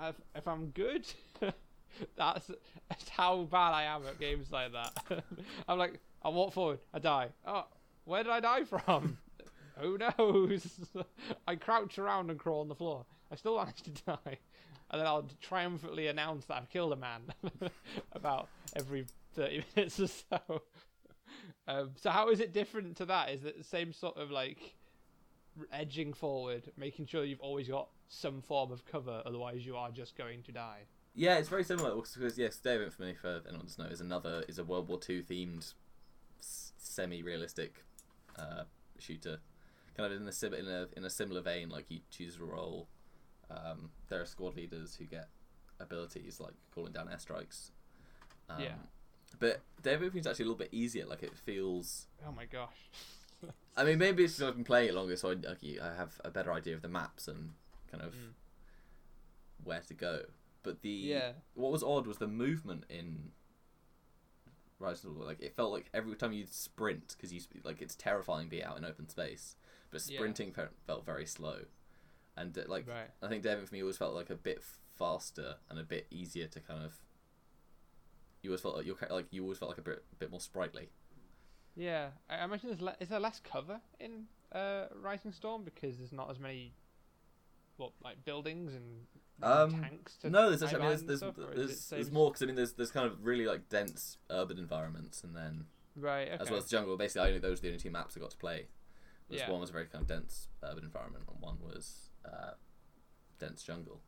if 0.00 0.16
if 0.34 0.46
I'm 0.46 0.66
good. 0.70 1.06
that's, 2.16 2.50
that's 2.88 3.08
how 3.08 3.42
bad 3.44 3.72
I 3.72 3.84
am 3.84 4.06
at 4.06 4.18
games 4.18 4.50
like 4.50 4.72
that. 4.72 5.24
I'm 5.68 5.78
like, 5.78 6.00
I 6.22 6.28
walk 6.28 6.52
forward, 6.52 6.78
I 6.92 6.98
die. 6.98 7.28
Oh, 7.46 7.66
where 8.04 8.22
did 8.22 8.32
I 8.32 8.40
die 8.40 8.64
from? 8.64 9.18
Who 9.78 9.98
knows? 9.98 10.66
I 11.46 11.56
crouch 11.56 11.98
around 11.98 12.30
and 12.30 12.38
crawl 12.38 12.60
on 12.60 12.68
the 12.68 12.74
floor. 12.74 13.06
I 13.32 13.36
still 13.36 13.56
manage 13.56 13.82
to 13.82 13.90
die. 13.90 14.38
And 14.90 15.00
then 15.00 15.06
I'll 15.06 15.28
triumphantly 15.40 16.08
announce 16.08 16.44
that 16.46 16.56
I've 16.56 16.68
killed 16.68 16.92
a 16.92 16.96
man 16.96 17.22
about 18.12 18.48
every 18.74 19.06
30 19.34 19.64
minutes 19.76 20.00
or 20.00 20.08
so. 20.08 20.62
Um, 21.68 21.90
so 21.96 22.10
how 22.10 22.30
is 22.30 22.40
it 22.40 22.52
different 22.52 22.96
to 22.98 23.06
that? 23.06 23.30
Is 23.30 23.44
it 23.44 23.58
the 23.58 23.64
same 23.64 23.92
sort 23.92 24.16
of 24.16 24.30
like 24.30 24.76
edging 25.72 26.12
forward, 26.12 26.70
making 26.76 27.06
sure 27.06 27.24
you've 27.24 27.40
always 27.40 27.68
got 27.68 27.88
some 28.08 28.40
form 28.42 28.72
of 28.72 28.84
cover, 28.86 29.22
otherwise 29.24 29.64
you 29.64 29.76
are 29.76 29.90
just 29.90 30.16
going 30.16 30.42
to 30.42 30.52
die. 30.52 30.80
Yeah, 31.14 31.38
it's 31.38 31.48
very 31.48 31.64
similar 31.64 31.94
because 31.94 32.38
yes, 32.38 32.56
Day 32.58 32.76
of 32.76 32.82
Infamy 32.82 33.14
for 33.14 33.40
anyone 33.48 33.66
doesn't 33.66 33.84
know 33.84 33.90
is 33.90 34.00
another 34.00 34.44
is 34.48 34.58
a 34.58 34.64
World 34.64 34.88
War 34.88 34.98
Two 34.98 35.22
themed 35.22 35.74
semi-realistic 36.40 37.84
uh, 38.38 38.64
shooter, 38.98 39.38
kind 39.96 40.12
of 40.12 40.20
in 40.20 40.26
a 40.26 40.32
sim- 40.32 40.54
in 40.54 40.68
a 40.68 40.86
in 40.96 41.04
a 41.04 41.10
similar 41.10 41.40
vein. 41.40 41.68
Like 41.68 41.86
you 41.88 42.00
choose 42.10 42.36
a 42.36 42.44
role. 42.44 42.88
Um, 43.50 43.90
there 44.08 44.20
are 44.20 44.26
squad 44.26 44.56
leaders 44.56 44.96
who 44.96 45.04
get 45.04 45.28
abilities 45.80 46.38
like 46.38 46.54
calling 46.72 46.92
down 46.92 47.08
airstrikes. 47.08 47.70
Um, 48.48 48.60
Yeah. 48.60 48.74
But 49.38 49.60
Day 49.82 49.94
of 49.94 50.02
Infamy 50.02 50.20
actually 50.20 50.32
a 50.44 50.48
little 50.48 50.54
bit 50.54 50.68
easier. 50.72 51.06
Like 51.06 51.22
it 51.22 51.36
feels. 51.36 52.06
Oh 52.26 52.32
my 52.32 52.44
gosh. 52.44 52.90
I 53.76 53.84
mean, 53.84 53.98
maybe 53.98 54.24
it's 54.24 54.34
because 54.34 54.48
I've 54.48 54.56
been 54.56 54.64
playing 54.64 54.88
it 54.90 54.94
longer, 54.94 55.16
so 55.16 55.30
I, 55.30 55.34
like, 55.34 55.58
I 55.82 55.94
have 55.96 56.20
a 56.24 56.30
better 56.30 56.52
idea 56.52 56.74
of 56.74 56.82
the 56.82 56.88
maps 56.88 57.28
and 57.28 57.50
kind 57.90 58.02
of 58.04 58.12
Mm. 58.14 58.32
where 59.64 59.80
to 59.88 59.94
go. 59.94 60.22
But 60.62 60.82
the 60.82 60.90
Yeah. 60.90 61.32
what 61.54 61.72
was 61.72 61.82
odd 61.82 62.06
was 62.06 62.18
the 62.18 62.26
movement 62.28 62.84
in 62.90 63.32
Rise 64.78 65.04
of 65.04 65.14
the 65.14 65.20
like 65.24 65.40
it 65.42 65.54
felt 65.56 65.72
like 65.72 65.90
every 65.92 66.14
time 66.16 66.32
you 66.32 66.46
sprint 66.46 67.14
because 67.16 67.32
you 67.34 67.40
like 67.64 67.82
it's 67.82 67.94
terrifying 67.94 68.48
being 68.48 68.62
out 68.64 68.78
in 68.78 68.84
open 68.86 69.08
space, 69.10 69.56
but 69.90 70.00
sprinting 70.00 70.52
fe- 70.52 70.68
felt 70.86 71.04
very 71.04 71.26
slow, 71.26 71.64
and 72.34 72.56
uh, 72.56 72.62
like 72.66 72.88
Right. 72.88 73.10
I 73.22 73.28
think 73.28 73.42
Day 73.42 73.52
of 73.52 73.58
Infamy 73.60 73.82
always 73.82 73.98
felt 73.98 74.14
like 74.14 74.30
a 74.30 74.34
bit 74.36 74.62
faster 74.96 75.56
and 75.68 75.78
a 75.78 75.82
bit 75.82 76.06
easier 76.10 76.46
to 76.48 76.60
kind 76.60 76.82
of. 76.82 76.94
You 78.42 78.50
always 78.50 78.60
felt 78.60 78.76
like 78.76 78.86
you're 78.86 78.96
like 79.10 79.26
you 79.30 79.42
always 79.42 79.58
felt 79.58 79.70
like 79.70 79.78
a 79.78 79.82
bit 79.82 80.02
bit 80.18 80.30
more 80.30 80.40
sprightly. 80.40 80.88
Yeah, 81.76 82.08
I 82.28 82.36
I 82.36 82.44
imagine 82.44 82.68
there's 82.70 82.80
le- 82.80 82.96
is 83.00 83.08
there 83.08 83.20
less 83.20 83.40
cover 83.40 83.80
in 83.98 84.24
uh, 84.52 84.86
Rising 84.94 85.32
Storm 85.32 85.62
because 85.64 85.98
there's 85.98 86.12
not 86.12 86.30
as 86.30 86.38
many, 86.38 86.72
what 87.76 87.92
like 88.02 88.24
buildings 88.24 88.74
and 88.74 89.06
Um, 89.42 89.80
tanks. 89.80 90.16
To 90.18 90.30
No, 90.30 90.48
there's 90.48 90.62
actually 90.62 90.78
I 90.78 90.80
mean, 90.80 90.88
there's 90.90 91.02
there's 91.04 91.18
stuff, 91.18 91.38
or 91.38 91.52
is 91.52 91.58
it 91.58 91.66
there's, 91.66 91.88
there's 91.90 92.10
more 92.10 92.30
because 92.30 92.42
I 92.42 92.46
mean 92.46 92.56
there's 92.56 92.72
there's 92.72 92.90
kind 92.90 93.06
of 93.06 93.24
really 93.24 93.46
like 93.46 93.68
dense 93.68 94.18
urban 94.30 94.58
environments 94.58 95.22
and 95.22 95.34
then 95.36 95.66
Right. 95.96 96.28
Okay. 96.32 96.42
as 96.42 96.48
well 96.50 96.58
as 96.60 96.66
jungle. 96.66 96.96
Basically, 96.96 97.26
only 97.28 97.40
those 97.40 97.58
are 97.58 97.62
the 97.62 97.68
only 97.68 97.80
two 97.80 97.90
maps 97.90 98.16
I 98.16 98.20
got 98.20 98.30
to 98.30 98.36
play. 98.36 98.66
Was 99.28 99.40
Yeah. 99.40 99.50
One 99.50 99.60
was 99.60 99.70
a 99.70 99.72
very 99.72 99.86
kind 99.86 100.02
of 100.02 100.08
dense 100.08 100.48
urban 100.62 100.84
environment, 100.84 101.24
and 101.30 101.40
one 101.40 101.58
was 101.60 102.10
uh, 102.24 102.52
dense 103.38 103.62
jungle. 103.62 104.00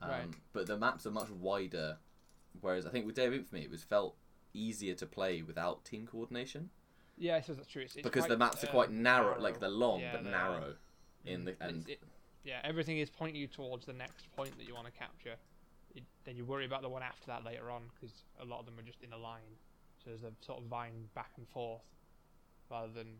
Um, 0.00 0.10
Right. 0.10 0.28
But 0.52 0.66
the 0.66 0.76
maps 0.76 1.06
are 1.06 1.10
much 1.10 1.30
wider, 1.30 1.98
whereas 2.60 2.86
I 2.86 2.90
think 2.90 3.06
with 3.06 3.14
Day 3.14 3.26
of 3.26 3.34
Infamy 3.34 3.62
it 3.62 3.70
was 3.70 3.82
felt 3.82 4.16
easier 4.54 4.94
to 4.94 5.06
play 5.06 5.42
without 5.42 5.84
team 5.84 6.06
coordination 6.06 6.70
yeah, 7.18 7.36
I 7.36 7.40
suppose 7.40 7.58
that's 7.58 7.68
true. 7.68 7.82
It's, 7.82 7.94
it's 7.94 8.02
because 8.02 8.22
quite, 8.22 8.30
the 8.30 8.36
maps 8.36 8.64
are 8.64 8.68
um, 8.68 8.72
quite 8.72 8.90
narrow, 8.90 9.40
like 9.40 9.60
they're 9.60 9.68
long 9.68 10.00
Yeah, 10.00 10.12
but 10.12 10.24
they 10.24 10.30
are. 10.30 10.32
narrow. 10.32 10.74
In 11.24 11.44
the 11.44 11.54
and 11.60 11.88
it- 11.88 12.00
yeah, 12.44 12.58
everything 12.64 12.98
is 12.98 13.08
pointing 13.08 13.40
you 13.40 13.46
towards 13.46 13.86
the 13.86 13.92
next 13.92 14.30
point 14.34 14.56
that 14.58 14.66
you 14.66 14.74
want 14.74 14.86
to 14.86 14.92
capture. 14.92 15.36
It, 15.94 16.02
then 16.24 16.36
you 16.36 16.44
worry 16.44 16.64
about 16.64 16.82
the 16.82 16.88
one 16.88 17.02
after 17.02 17.26
that 17.26 17.44
later 17.44 17.70
on 17.70 17.82
because 17.94 18.24
a 18.40 18.44
lot 18.44 18.58
of 18.58 18.66
them 18.66 18.76
are 18.78 18.82
just 18.82 19.02
in 19.02 19.12
a 19.12 19.16
line, 19.16 19.54
so 20.02 20.10
there's 20.10 20.24
a 20.24 20.32
sort 20.44 20.58
of 20.58 20.64
vine 20.64 21.08
back 21.14 21.30
and 21.36 21.46
forth, 21.48 21.82
rather 22.70 22.92
than 22.92 23.14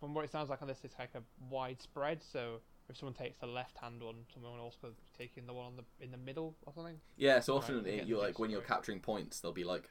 from 0.00 0.14
what 0.14 0.24
it 0.24 0.30
sounds 0.32 0.48
like 0.48 0.62
on 0.62 0.68
this, 0.68 0.78
it's 0.84 0.98
like 0.98 1.14
a 1.14 1.22
widespread. 1.50 2.22
So 2.22 2.60
if 2.88 2.96
someone 2.96 3.14
takes 3.14 3.38
the 3.38 3.46
left-hand 3.46 4.02
one, 4.02 4.16
someone 4.32 4.58
else 4.58 4.76
could 4.80 4.96
be 4.96 5.02
taking 5.16 5.46
the 5.46 5.52
one 5.52 5.66
on 5.66 5.76
the 5.76 5.84
in 6.04 6.10
the 6.10 6.16
middle 6.18 6.56
or 6.66 6.72
something. 6.74 7.00
Yeah, 7.16 7.40
so 7.40 7.56
often 7.56 7.82
get 7.84 8.06
you're 8.06 8.20
like 8.20 8.38
when 8.38 8.50
you're 8.50 8.60
capturing 8.60 9.00
points, 9.00 9.40
there'll 9.40 9.54
be 9.54 9.64
like 9.64 9.88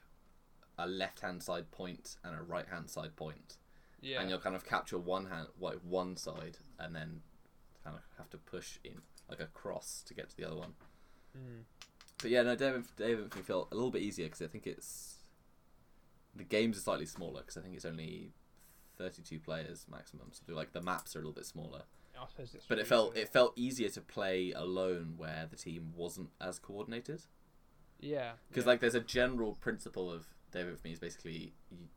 a 0.78 0.88
left 0.88 1.20
hand 1.20 1.42
side 1.44 1.72
point 1.72 2.16
and 2.24 2.36
a 2.38 2.42
right 2.42 2.68
hand 2.68 2.90
side 2.90 3.16
point, 3.16 3.58
Yeah. 4.02 4.22
and 4.22 4.30
you'll 4.30 4.40
kind 4.40 4.56
of 4.56 4.66
capture 4.66 4.98
one 4.98 5.26
hand, 5.28 5.48
like 5.60 5.80
one 5.84 6.18
side, 6.18 6.58
and 6.80 6.96
then 6.96 7.22
kind 7.84 7.96
of 7.96 8.04
have 8.18 8.30
to 8.32 8.38
push 8.38 8.78
in 8.84 9.02
like 9.30 9.40
a 9.40 9.48
cross 9.48 10.04
to 10.08 10.14
get 10.14 10.30
to 10.30 10.38
the 10.38 10.46
other 10.46 10.58
one. 10.58 10.74
Mm. 11.38 11.64
But 12.22 12.30
yeah, 12.30 12.44
no, 12.44 12.56
David, 12.56 12.84
David 12.98 13.34
feel 13.34 13.68
a 13.72 13.76
little 13.76 13.90
bit 13.92 14.02
easier 14.04 14.26
because 14.28 14.42
I 14.42 14.48
think 14.48 14.68
it's 14.68 15.16
the 16.36 16.44
games 16.44 16.78
are 16.78 16.82
slightly 16.82 17.06
smaller 17.06 17.42
because 17.42 17.58
I 17.58 17.62
think 17.62 17.76
it's 17.76 17.86
only 17.86 18.32
thirty-two 18.98 19.40
players 19.40 19.86
maximum. 19.90 20.28
So 20.32 20.54
like 20.54 20.74
the 20.74 20.82
maps 20.82 21.16
are 21.16 21.20
a 21.20 21.22
little 21.22 21.34
bit 21.34 21.46
smaller, 21.46 21.84
I 22.22 22.28
suppose 22.28 22.54
it's 22.54 22.66
but 22.68 22.80
it 22.80 22.88
felt 22.88 23.18
it 23.18 23.30
felt 23.30 23.54
easier 23.56 23.90
to 23.90 24.02
play 24.02 24.52
alone 24.52 25.16
where 25.18 25.48
the 25.50 25.56
team 25.56 25.94
wasn't 25.96 26.30
as 26.40 26.60
coordinated. 26.60 27.24
Yeah. 28.00 28.32
because 28.50 28.66
yeah. 28.66 28.70
like 28.70 28.80
there's 28.80 28.96
a 28.96 29.00
general 29.00 29.54
principle 29.54 30.12
of 30.12 30.28
Day 30.52 30.62
of 30.62 30.70
Infamy 30.70 30.94
is 30.94 31.00
basically 31.00 31.54
you, 31.70 31.88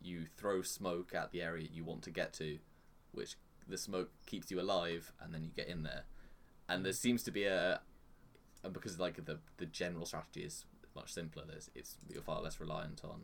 you 0.00 0.26
throw 0.36 0.62
smoke 0.62 1.14
at 1.14 1.32
the 1.32 1.42
area 1.42 1.66
you 1.70 1.84
want 1.84 2.02
to 2.02 2.10
get 2.10 2.32
to, 2.34 2.58
which 3.12 3.36
the 3.66 3.78
smoke 3.78 4.10
keeps 4.26 4.50
you 4.50 4.60
alive, 4.60 5.12
and 5.20 5.34
then 5.34 5.44
you 5.44 5.50
get 5.50 5.68
in 5.68 5.82
there. 5.82 6.04
And 6.68 6.84
there 6.84 6.92
seems 6.92 7.22
to 7.24 7.30
be 7.30 7.44
a, 7.44 7.80
and 8.62 8.72
because 8.72 8.98
like 8.98 9.24
the 9.24 9.38
the 9.56 9.66
general 9.66 10.06
strategy 10.06 10.42
is 10.42 10.64
much 10.94 11.12
simpler. 11.12 11.44
There's 11.46 11.70
it's 11.74 11.96
you're 12.08 12.22
far 12.22 12.40
less 12.42 12.60
reliant 12.60 13.02
on 13.04 13.22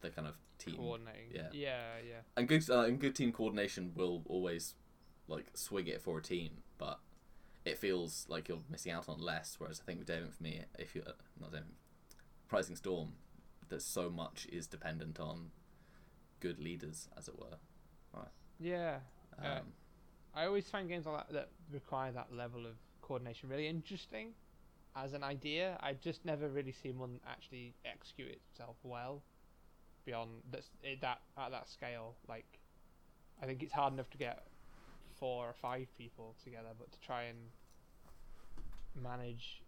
the 0.00 0.10
kind 0.10 0.28
of 0.28 0.36
team 0.58 0.76
coordinating. 0.76 1.30
yeah. 1.34 1.48
Yeah. 1.52 1.80
Yeah. 2.06 2.20
and 2.36 2.46
good 2.46 2.68
uh, 2.70 2.80
and 2.82 3.00
good 3.00 3.14
team 3.14 3.32
coordination 3.32 3.92
will 3.94 4.22
always 4.26 4.74
like 5.28 5.46
swing 5.54 5.86
it 5.86 6.00
for 6.02 6.18
a 6.18 6.22
team, 6.22 6.62
but 6.78 7.00
it 7.64 7.78
feels 7.78 8.26
like 8.28 8.48
you're 8.48 8.60
missing 8.70 8.92
out 8.92 9.08
on 9.08 9.20
less. 9.20 9.56
Whereas 9.58 9.80
I 9.80 9.84
think 9.84 9.98
with 9.98 10.08
Day 10.08 10.18
of 10.18 10.24
Infamy, 10.24 10.62
if 10.78 10.94
you're 10.94 11.04
not 11.40 11.52
David, 11.52 11.66
Rising 12.50 12.76
Storm, 12.76 13.14
there's 13.68 13.84
so 13.84 14.08
much 14.08 14.46
is 14.52 14.66
dependent 14.66 15.18
on 15.18 15.50
good 16.40 16.60
leaders, 16.60 17.08
as 17.16 17.28
it 17.28 17.38
were. 17.38 17.56
Yeah. 18.58 19.00
Um, 19.38 19.44
Uh, 19.46 19.60
I 20.34 20.46
always 20.46 20.68
find 20.68 20.88
games 20.88 21.06
like 21.06 21.26
that 21.28 21.32
that 21.32 21.48
require 21.70 22.12
that 22.12 22.32
level 22.32 22.66
of 22.66 22.76
coordination 23.02 23.48
really 23.48 23.68
interesting 23.68 24.32
as 24.94 25.12
an 25.12 25.22
idea. 25.22 25.78
I've 25.80 26.00
just 26.00 26.24
never 26.24 26.48
really 26.48 26.72
seen 26.72 26.98
one 26.98 27.20
actually 27.26 27.74
execute 27.84 28.30
itself 28.30 28.76
well 28.82 29.22
beyond 30.04 30.42
that 30.52 31.18
at 31.36 31.50
that 31.50 31.68
scale. 31.68 32.16
Like, 32.28 32.46
I 33.42 33.46
think 33.46 33.62
it's 33.62 33.72
hard 33.72 33.92
enough 33.92 34.08
to 34.10 34.18
get 34.18 34.46
four 35.18 35.48
or 35.48 35.52
five 35.54 35.88
people 35.96 36.34
together, 36.42 36.70
but 36.78 36.92
to 36.92 37.00
try 37.00 37.22
and 37.24 37.38
manage 38.94 39.62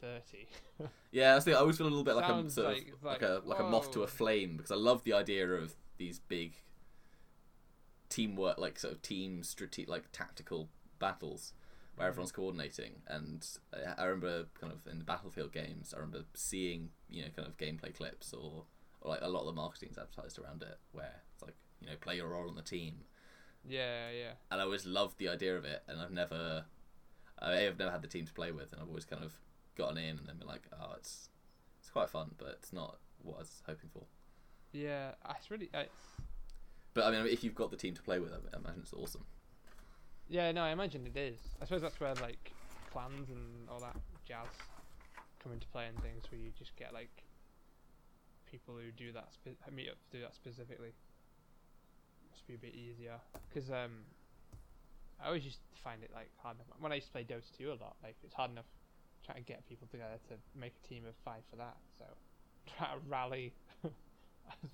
thirty. 0.00 0.48
yeah, 1.12 1.36
I 1.36 1.40
think 1.40 1.56
I 1.56 1.60
always 1.60 1.76
feel 1.78 1.86
a 1.86 1.88
little 1.88 2.04
bit 2.04 2.14
like 2.16 2.50
sort 2.50 2.66
like- 2.68 2.88
of, 2.92 3.02
like, 3.02 3.22
like, 3.22 3.22
a 3.22 3.42
like 3.44 3.60
a 3.60 3.64
moth 3.64 3.92
to 3.92 4.02
a 4.02 4.06
flame 4.06 4.56
because 4.56 4.70
I 4.70 4.76
love 4.76 5.04
the 5.04 5.12
idea 5.14 5.48
of 5.50 5.74
these 5.98 6.18
big 6.18 6.54
teamwork, 8.08 8.58
like 8.58 8.78
sort 8.78 8.92
of 8.94 9.02
team 9.02 9.42
strategic, 9.42 9.88
like 9.88 10.04
tactical 10.12 10.68
battles 10.98 11.52
where 11.96 12.06
Mhm. 12.06 12.10
everyone's 12.10 12.32
coordinating. 12.32 13.02
And 13.06 13.46
I 13.72 14.02
I 14.02 14.04
remember 14.04 14.46
kind 14.54 14.72
of 14.72 14.86
in 14.86 14.98
the 14.98 15.04
Battlefield 15.04 15.52
games, 15.52 15.92
I 15.94 15.98
remember 15.98 16.24
seeing 16.34 16.90
you 17.08 17.22
know 17.22 17.30
kind 17.30 17.46
of 17.48 17.56
gameplay 17.56 17.94
clips 17.94 18.32
or, 18.32 18.64
or 19.00 19.10
like 19.10 19.20
a 19.22 19.28
lot 19.28 19.40
of 19.40 19.46
the 19.46 19.52
marketing's 19.52 19.98
advertised 19.98 20.38
around 20.38 20.62
it, 20.62 20.78
where 20.92 21.22
it's 21.32 21.42
like 21.42 21.54
you 21.80 21.86
know 21.88 21.96
play 22.00 22.16
your 22.16 22.28
role 22.28 22.48
on 22.48 22.56
the 22.56 22.62
team. 22.62 23.04
Yeah, 23.68 24.10
yeah. 24.10 24.32
And 24.50 24.60
I 24.60 24.64
always 24.64 24.86
loved 24.86 25.18
the 25.18 25.28
idea 25.28 25.56
of 25.56 25.64
it, 25.64 25.82
and 25.88 26.00
I've 26.00 26.12
never, 26.12 26.64
I 27.38 27.52
have 27.56 27.78
never 27.78 27.90
had 27.90 28.02
the 28.02 28.08
team 28.08 28.26
to 28.26 28.32
play 28.32 28.52
with, 28.52 28.72
and 28.72 28.80
I've 28.80 28.88
always 28.88 29.04
kind 29.04 29.24
of 29.24 29.32
gotten 29.76 29.96
in 29.96 30.18
and 30.18 30.26
then 30.26 30.38
been 30.38 30.48
like, 30.48 30.66
oh, 30.72 30.94
it's 30.96 31.28
it's 31.80 31.90
quite 31.90 32.10
fun, 32.10 32.32
but 32.38 32.48
it's 32.48 32.72
not 32.72 32.98
what 33.22 33.36
I 33.36 33.38
was 33.40 33.62
hoping 33.66 33.90
for. 33.92 34.04
Yeah, 34.72 35.12
it's 35.36 35.50
really 35.50 35.68
it's 35.74 35.90
But 36.94 37.04
I 37.04 37.10
mean, 37.10 37.26
if 37.26 37.42
you've 37.44 37.54
got 37.54 37.70
the 37.70 37.76
team 37.76 37.94
to 37.94 38.02
play 38.02 38.18
with, 38.18 38.32
I 38.32 38.56
imagine 38.56 38.80
it's 38.82 38.92
awesome. 38.92 39.24
Yeah, 40.28 40.50
no, 40.52 40.62
I 40.62 40.70
imagine 40.70 41.06
it 41.06 41.16
is. 41.16 41.40
I 41.60 41.64
suppose 41.64 41.82
that's 41.82 41.98
where 42.00 42.14
like 42.14 42.52
clans 42.90 43.30
and 43.30 43.68
all 43.68 43.80
that 43.80 43.96
jazz 44.24 44.48
come 45.42 45.52
into 45.52 45.66
play 45.68 45.86
and 45.86 46.00
things 46.02 46.24
where 46.30 46.40
you 46.40 46.50
just 46.56 46.76
get 46.76 46.92
like 46.92 47.24
people 48.50 48.74
who 48.74 48.90
do 48.92 49.12
that 49.12 49.32
spe- 49.32 49.72
meet 49.74 49.88
up 49.88 49.96
to 50.10 50.16
do 50.18 50.22
that 50.22 50.34
specifically. 50.34 50.92
Must 52.32 52.46
be 52.46 52.54
a 52.54 52.58
bit 52.58 52.74
easier 52.74 53.20
because 53.48 53.70
um, 53.70 54.04
I 55.22 55.26
always 55.26 55.44
used 55.44 55.58
to 55.74 55.82
find 55.82 56.02
it 56.02 56.10
like 56.14 56.30
hard 56.42 56.56
enough 56.56 56.66
when 56.80 56.92
I 56.92 56.96
used 56.96 57.08
to 57.08 57.12
play 57.12 57.24
Dota 57.24 57.56
2 57.58 57.68
a 57.68 57.76
lot. 57.82 57.96
Like 58.02 58.16
it's 58.24 58.34
hard 58.34 58.50
enough 58.50 58.64
trying 59.24 59.38
to 59.38 59.44
get 59.44 59.66
people 59.68 59.86
together 59.90 60.18
to 60.28 60.34
make 60.58 60.74
a 60.82 60.88
team 60.88 61.04
of 61.06 61.14
five 61.24 61.42
for 61.50 61.56
that. 61.56 61.76
So 61.98 62.04
try 62.76 62.88
to 62.88 63.00
rally 63.08 63.52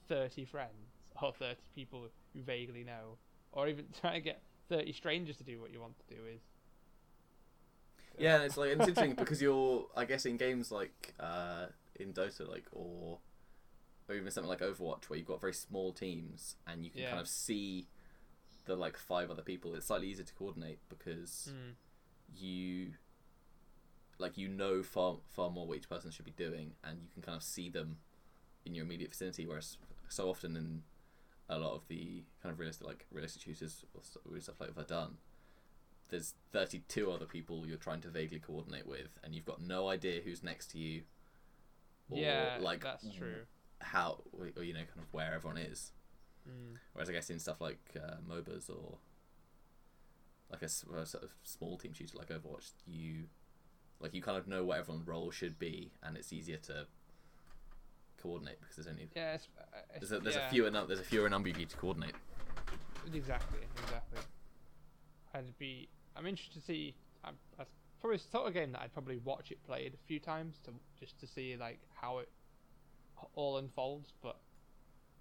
thirty 0.09 0.45
friends 0.45 0.93
or 1.21 1.33
thirty 1.33 1.61
people 1.75 2.09
you 2.33 2.43
vaguely 2.43 2.85
know, 2.85 3.19
or 3.53 3.69
even 3.69 3.87
try 4.01 4.15
to 4.15 4.21
get 4.21 4.43
thirty 4.69 4.93
strangers 4.93 5.37
to 5.39 5.45
do 5.45 5.61
what 5.61 5.73
you 5.73 5.81
want 5.81 5.95
to 6.09 6.15
do 6.15 6.21
is. 6.33 6.41
Yeah, 8.19 8.43
it's 8.43 8.57
like 8.57 8.71
it's 8.71 8.89
interesting 8.89 9.15
because 9.15 9.41
you're, 9.41 9.87
I 9.97 10.05
guess, 10.05 10.27
in 10.27 10.39
games 10.39 10.73
like 10.73 11.15
uh, 11.21 11.67
in 12.01 12.13
Dota, 12.13 12.49
like 12.49 12.65
or 12.73 13.19
or 14.09 14.15
even 14.15 14.31
something 14.31 14.49
like 14.49 14.61
Overwatch, 14.61 15.05
where 15.05 15.19
you've 15.19 15.27
got 15.29 15.41
very 15.41 15.53
small 15.53 15.93
teams 15.93 16.57
and 16.67 16.85
you 16.85 16.91
can 16.91 17.03
Yeah. 17.03 17.11
kind 17.11 17.21
of 17.21 17.29
see 17.29 17.89
the 18.65 18.75
like 18.77 18.97
five 18.97 19.31
other 19.31 19.43
people. 19.43 19.75
It's 19.75 19.87
slightly 19.87 20.09
easier 20.09 20.25
to 20.25 20.35
coordinate 20.35 20.79
because 20.89 21.53
Mm. 21.53 21.75
you 22.37 22.95
like 24.19 24.37
you 24.37 24.49
know 24.49 24.83
far 24.83 25.19
far 25.29 25.51
more 25.51 25.67
what 25.67 25.77
each 25.79 25.89
person 25.89 26.11
should 26.11 26.25
be 26.25 26.33
doing, 26.33 26.75
and 26.83 27.01
you 27.03 27.09
can 27.13 27.23
kind 27.23 27.37
of 27.37 27.43
see 27.43 27.69
them 27.71 27.99
in 28.65 28.75
your 28.75 28.85
immediate 28.85 29.11
vicinity. 29.11 29.47
Whereas 29.47 29.79
so 30.09 30.29
often 30.29 30.57
in 30.57 30.83
a 31.49 31.59
lot 31.59 31.75
of 31.75 31.87
the 31.89 32.25
kind 32.43 32.53
of 32.53 32.59
realistic 32.59 32.87
like 32.87 33.07
realistic 33.11 33.43
shooters 33.43 33.85
or 33.95 34.03
stuff 34.41 34.61
like 34.61 34.75
Verdun, 34.75 35.19
there's 36.09 36.35
32 36.53 37.11
other 37.11 37.27
people 37.27 37.67
you're 37.67 37.77
trying 37.79 38.01
to 38.03 38.09
vaguely 38.09 38.39
coordinate 38.41 38.87
with, 38.87 39.19
and 39.23 39.35
you've 39.35 39.45
got 39.47 39.61
no 39.63 39.89
idea 39.89 40.21
who's 40.21 40.43
next 40.43 40.71
to 40.73 40.79
you. 40.79 41.03
Or 42.11 42.19
yeah, 42.19 42.59
like 42.61 42.83
that's 42.83 43.07
true. 43.15 43.47
How 43.81 44.23
or 44.33 44.65
you 44.65 44.75
know 44.75 44.81
kind 44.81 45.01
of 45.01 45.13
where 45.13 45.35
everyone 45.35 45.59
is. 45.59 45.93
Mm. 46.49 46.77
Whereas 46.93 47.09
I 47.09 47.13
guess 47.13 47.31
in 47.31 47.39
stuff 47.39 47.61
like 47.61 47.97
uh, 47.97 48.17
MOBAs 48.29 48.71
or 48.71 48.99
like 50.51 50.63
a, 50.63 50.69
sort 50.69 51.23
of 51.23 51.31
small 51.43 51.77
team 51.77 51.93
shooter 51.93 52.17
like 52.17 52.29
Overwatch, 52.29 52.71
you 52.87 53.25
like 54.01 54.15
you 54.15 54.23
kind 54.23 54.39
of 54.39 54.47
know 54.49 54.65
what 54.65 54.79
everyone's 54.79 55.07
role 55.07 55.31
should 55.31 55.59
be, 55.59 55.93
and 56.03 56.17
it's 56.17 56.33
easier 56.33 56.57
to 56.57 56.87
coordinate 58.21 58.61
because 58.61 58.77
there's 58.77 58.89
only 58.89 59.09
Yeah, 59.15 59.35
it's, 59.35 59.49
uh, 59.59 59.63
it's, 59.95 60.09
there's 60.09 60.21
a, 60.21 60.23
there's 60.23 60.37
yeah, 60.37 60.47
a 60.47 60.51
fewer 60.51 60.71
num- 60.71 60.87
there's 60.87 61.01
a 61.01 61.05
fewer 61.05 61.29
number 61.29 61.49
you 61.49 61.55
need 61.55 61.71
to 61.71 61.77
coordinate. 61.77 62.15
Exactly, 63.13 63.61
exactly. 63.83 64.21
I'd 65.35 65.59
be. 65.59 65.89
I'm 66.17 66.27
interested 66.27 66.61
to 66.61 66.67
see. 66.67 66.95
I'm, 67.25 67.35
that's 67.57 67.71
probably 68.01 68.17
the 68.19 68.25
sort 68.31 68.49
of 68.49 68.55
game 68.55 68.73
that 68.73 68.83
I'd 68.83 68.93
probably 68.93 69.19
watch 69.19 69.51
it 69.51 69.63
played 69.65 69.95
a 69.95 70.07
few 70.07 70.21
times 70.21 70.59
to 70.65 70.71
just 70.99 71.19
to 71.21 71.27
see 71.27 71.57
like 71.57 71.81
how 71.95 72.19
it 72.19 72.29
all 73.35 73.59
unfolds. 73.59 74.13
But 74.23 74.37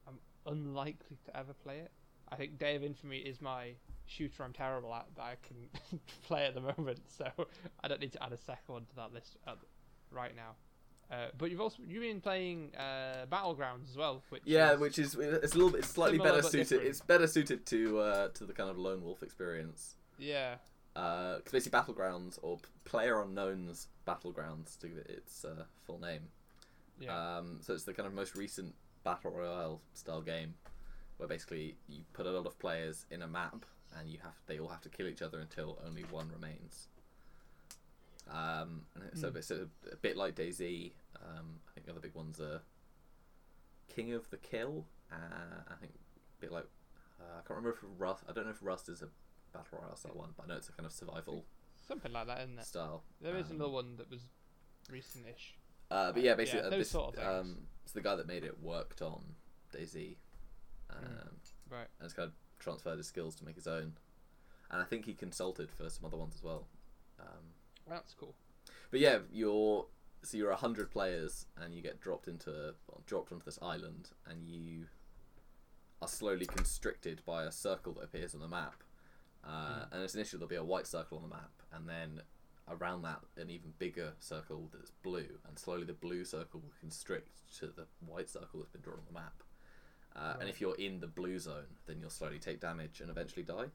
I'm 0.08 0.20
unlikely 0.46 1.18
to 1.26 1.38
ever 1.38 1.54
play 1.54 1.80
it. 1.80 1.92
I 2.30 2.36
think 2.36 2.58
Day 2.60 2.76
of 2.76 2.84
Infamy 2.84 3.20
is 3.20 3.42
my 3.42 3.72
shooter 4.06 4.44
I'm 4.44 4.54
terrible 4.54 4.94
at 4.94 5.06
that 5.16 5.22
I 5.22 5.36
can 5.48 6.00
play 6.28 6.46
at 6.46 6.54
the 6.56 6.62
moment. 6.62 7.00
So 7.18 7.26
I 7.84 7.88
don't 7.88 8.02
need 8.02 8.12
to 8.14 8.24
add 8.24 8.34
a 8.34 8.38
second 8.38 8.74
one 8.74 8.86
to 8.86 8.96
that 8.98 9.14
list 9.14 9.38
at, 9.48 9.58
right 10.12 10.36
now. 10.36 10.56
Uh, 11.10 11.28
but 11.38 11.50
you've 11.50 11.62
also 11.62 11.78
you've 11.88 12.02
been 12.04 12.20
playing 12.20 12.72
uh, 12.76 13.26
Battlegrounds 13.32 13.90
as 13.90 13.96
well, 13.96 14.22
which 14.28 14.42
Yeah, 14.46 14.74
is- 14.74 14.80
which 14.80 15.00
is 15.00 15.16
it's 15.16 15.54
a 15.54 15.58
little 15.58 15.72
bit 15.72 15.80
it's 15.80 15.90
slightly 15.90 16.18
better 16.18 16.42
suited. 16.42 16.68
different. 16.68 16.84
It's 16.84 17.00
better 17.00 17.28
suited 17.28 17.66
to 17.68 18.00
uh, 18.00 18.28
to 18.30 18.46
the 18.46 18.52
kind 18.52 18.70
of 18.70 18.78
lone 18.78 19.02
wolf 19.02 19.24
experience. 19.24 19.96
yeah, 20.20 20.56
Because 20.94 21.44
basically, 21.50 21.80
battlegrounds 21.80 22.40
or 22.42 22.60
Player 22.84 23.22
Unknown's 23.22 23.88
battlegrounds 24.06 24.78
to 24.80 24.90
give 24.90 24.98
it 24.98 25.10
its 25.10 25.46
uh, 25.46 25.64
full 25.86 26.00
name. 26.00 26.24
Yeah. 27.00 27.38
Um, 27.38 27.60
so 27.62 27.74
it's 27.74 27.84
the 27.84 27.94
kind 27.94 28.08
of 28.08 28.14
most 28.14 28.36
recent 28.36 28.74
battle 29.04 29.32
royale 29.32 29.82
style 29.94 30.22
game, 30.22 30.54
where 31.18 31.28
basically 31.30 31.76
you 31.88 32.02
put 32.14 32.26
a 32.26 32.32
lot 32.32 32.46
of 32.46 32.58
players 32.60 33.06
in 33.12 33.22
a 33.22 33.28
map, 33.28 33.66
and 33.98 34.10
you 34.10 34.20
have 34.24 34.34
they 34.48 34.60
all 34.60 34.68
have 34.70 34.82
to 34.82 34.90
kill 34.90 35.08
each 35.08 35.22
other 35.22 35.40
until 35.40 35.80
only 35.86 36.04
one 36.04 36.30
remains. 36.30 36.88
Um, 38.30 38.82
and 38.96 39.04
it's, 39.06 39.24
a, 39.24 39.30
Hmm. 39.30 39.38
it's 39.38 39.52
a, 39.52 39.68
a 39.92 39.96
bit 40.02 40.18
like 40.18 40.36
DayZ. 40.36 40.92
Um, 41.22 41.60
I 41.70 41.74
think 41.74 41.86
the 41.86 41.92
other 41.94 42.02
big 42.02 42.14
ones 42.14 42.40
are 42.42 42.62
King 43.88 44.14
of 44.14 44.30
the 44.30 44.38
Kill. 44.38 44.86
Uh, 45.12 45.16
I 45.70 45.76
think 45.76 45.94
a 45.94 46.42
bit 46.42 46.52
like 46.52 46.66
uh, 47.22 47.24
I 47.40 47.48
can't 47.48 47.50
remember 47.52 47.70
if 47.72 47.78
Rust. 47.98 48.24
I 48.30 48.34
don't 48.34 48.44
know 48.46 48.52
if 48.52 48.62
Rust 48.62 48.90
is 48.90 49.02
a 49.02 49.08
battle 49.54 49.80
royale 49.82 49.96
style 49.96 50.12
one, 50.16 50.30
but 50.36 50.44
I 50.44 50.48
know 50.50 50.56
it's 50.58 50.70
a 50.70 50.74
kind 50.74 50.86
of 50.86 50.92
survival 50.92 51.46
Something 51.88 52.12
like 52.12 52.28
that, 52.28 52.40
isn't 52.42 52.60
it? 52.60 52.66
style. 52.66 53.04
There 53.22 53.38
is 53.38 53.50
Um, 53.50 53.56
another 53.56 53.72
one 53.72 53.96
that 53.96 54.12
was 54.12 54.20
recent-ish. 54.90 55.56
Uh, 55.90 56.12
but 56.12 56.18
Uh, 56.20 56.22
yeah, 56.22 56.30
yeah, 56.32 56.36
basically, 56.36 56.62
uh, 56.62 56.70
this, 56.70 56.90
sort 56.92 57.16
of 57.18 57.42
um, 57.42 57.68
so 57.86 57.94
the 57.94 58.02
guy 58.02 58.16
that 58.16 58.28
made 58.28 58.44
it 58.44 58.60
worked 58.62 59.02
on 59.02 59.36
DayZ, 59.74 60.18
um, 60.90 60.98
Mm. 61.04 61.30
Right. 61.70 61.88
and 62.00 62.04
has 62.06 62.14
kind 62.14 62.28
of 62.28 62.34
transferred 62.60 62.98
his 62.98 63.08
skills 63.08 63.36
to 63.36 63.46
make 63.46 63.56
his 63.56 63.68
own. 63.68 63.98
And 64.70 64.82
I 64.82 64.86
think 64.86 65.06
he 65.06 65.14
consulted 65.14 65.72
for 65.72 65.90
some 65.90 66.06
other 66.06 66.18
ones 66.18 66.36
as 66.36 66.44
well. 66.44 66.68
Um, 67.20 67.54
That's 67.88 68.14
cool. 68.14 68.36
but 68.92 69.00
yeah, 69.00 69.20
you're 69.32 69.88
so 70.24 70.36
you're 70.36 70.52
hundred 70.54 70.92
players, 70.92 71.46
and 71.56 71.74
you 71.74 71.82
get 71.82 72.02
dropped 72.02 72.28
into 72.28 72.76
well, 72.88 73.02
dropped 73.06 73.32
onto 73.32 73.46
this 73.46 73.60
island, 73.62 74.10
and 74.26 74.44
you 74.44 74.88
are 76.02 76.08
slowly 76.08 76.46
constricted 76.46 77.22
by 77.26 77.44
a 77.44 77.52
circle 77.52 77.94
that 77.94 78.04
appears 78.04 78.34
on 78.36 78.42
the 78.42 78.48
map. 78.48 78.84
Uh, 79.44 79.50
Mm. 79.86 79.92
And 79.94 80.04
it's 80.04 80.16
initially 80.16 80.40
there'll 80.40 80.50
be 80.50 80.56
a 80.56 80.64
white 80.64 80.88
circle 80.88 81.18
on 81.18 81.24
the 81.24 81.30
map, 81.36 81.52
and 81.72 81.88
then 81.88 82.22
around 82.70 83.02
that 83.04 83.22
an 83.38 83.50
even 83.50 83.74
bigger 83.80 84.14
circle 84.20 84.70
that's 84.74 84.92
blue, 85.04 85.40
and 85.48 85.58
slowly 85.58 85.86
the 85.86 85.94
blue 85.94 86.26
circle 86.26 86.60
will 86.60 86.74
constrict 86.80 87.56
to 87.60 87.68
the 87.68 87.86
white 88.06 88.30
circle 88.30 88.60
that's 88.60 88.72
been 88.72 88.82
drawn 88.82 88.98
on 89.00 89.06
the 89.08 89.14
map. 89.14 89.44
Uh, 90.16 90.36
And 90.40 90.50
if 90.50 90.60
you're 90.60 90.76
in 90.76 91.00
the 91.00 91.08
blue 91.08 91.38
zone, 91.40 91.68
then 91.86 92.00
you'll 92.00 92.10
slowly 92.10 92.40
take 92.40 92.60
damage 92.60 93.02
and 93.02 93.10
eventually 93.10 93.44
die. 93.44 93.68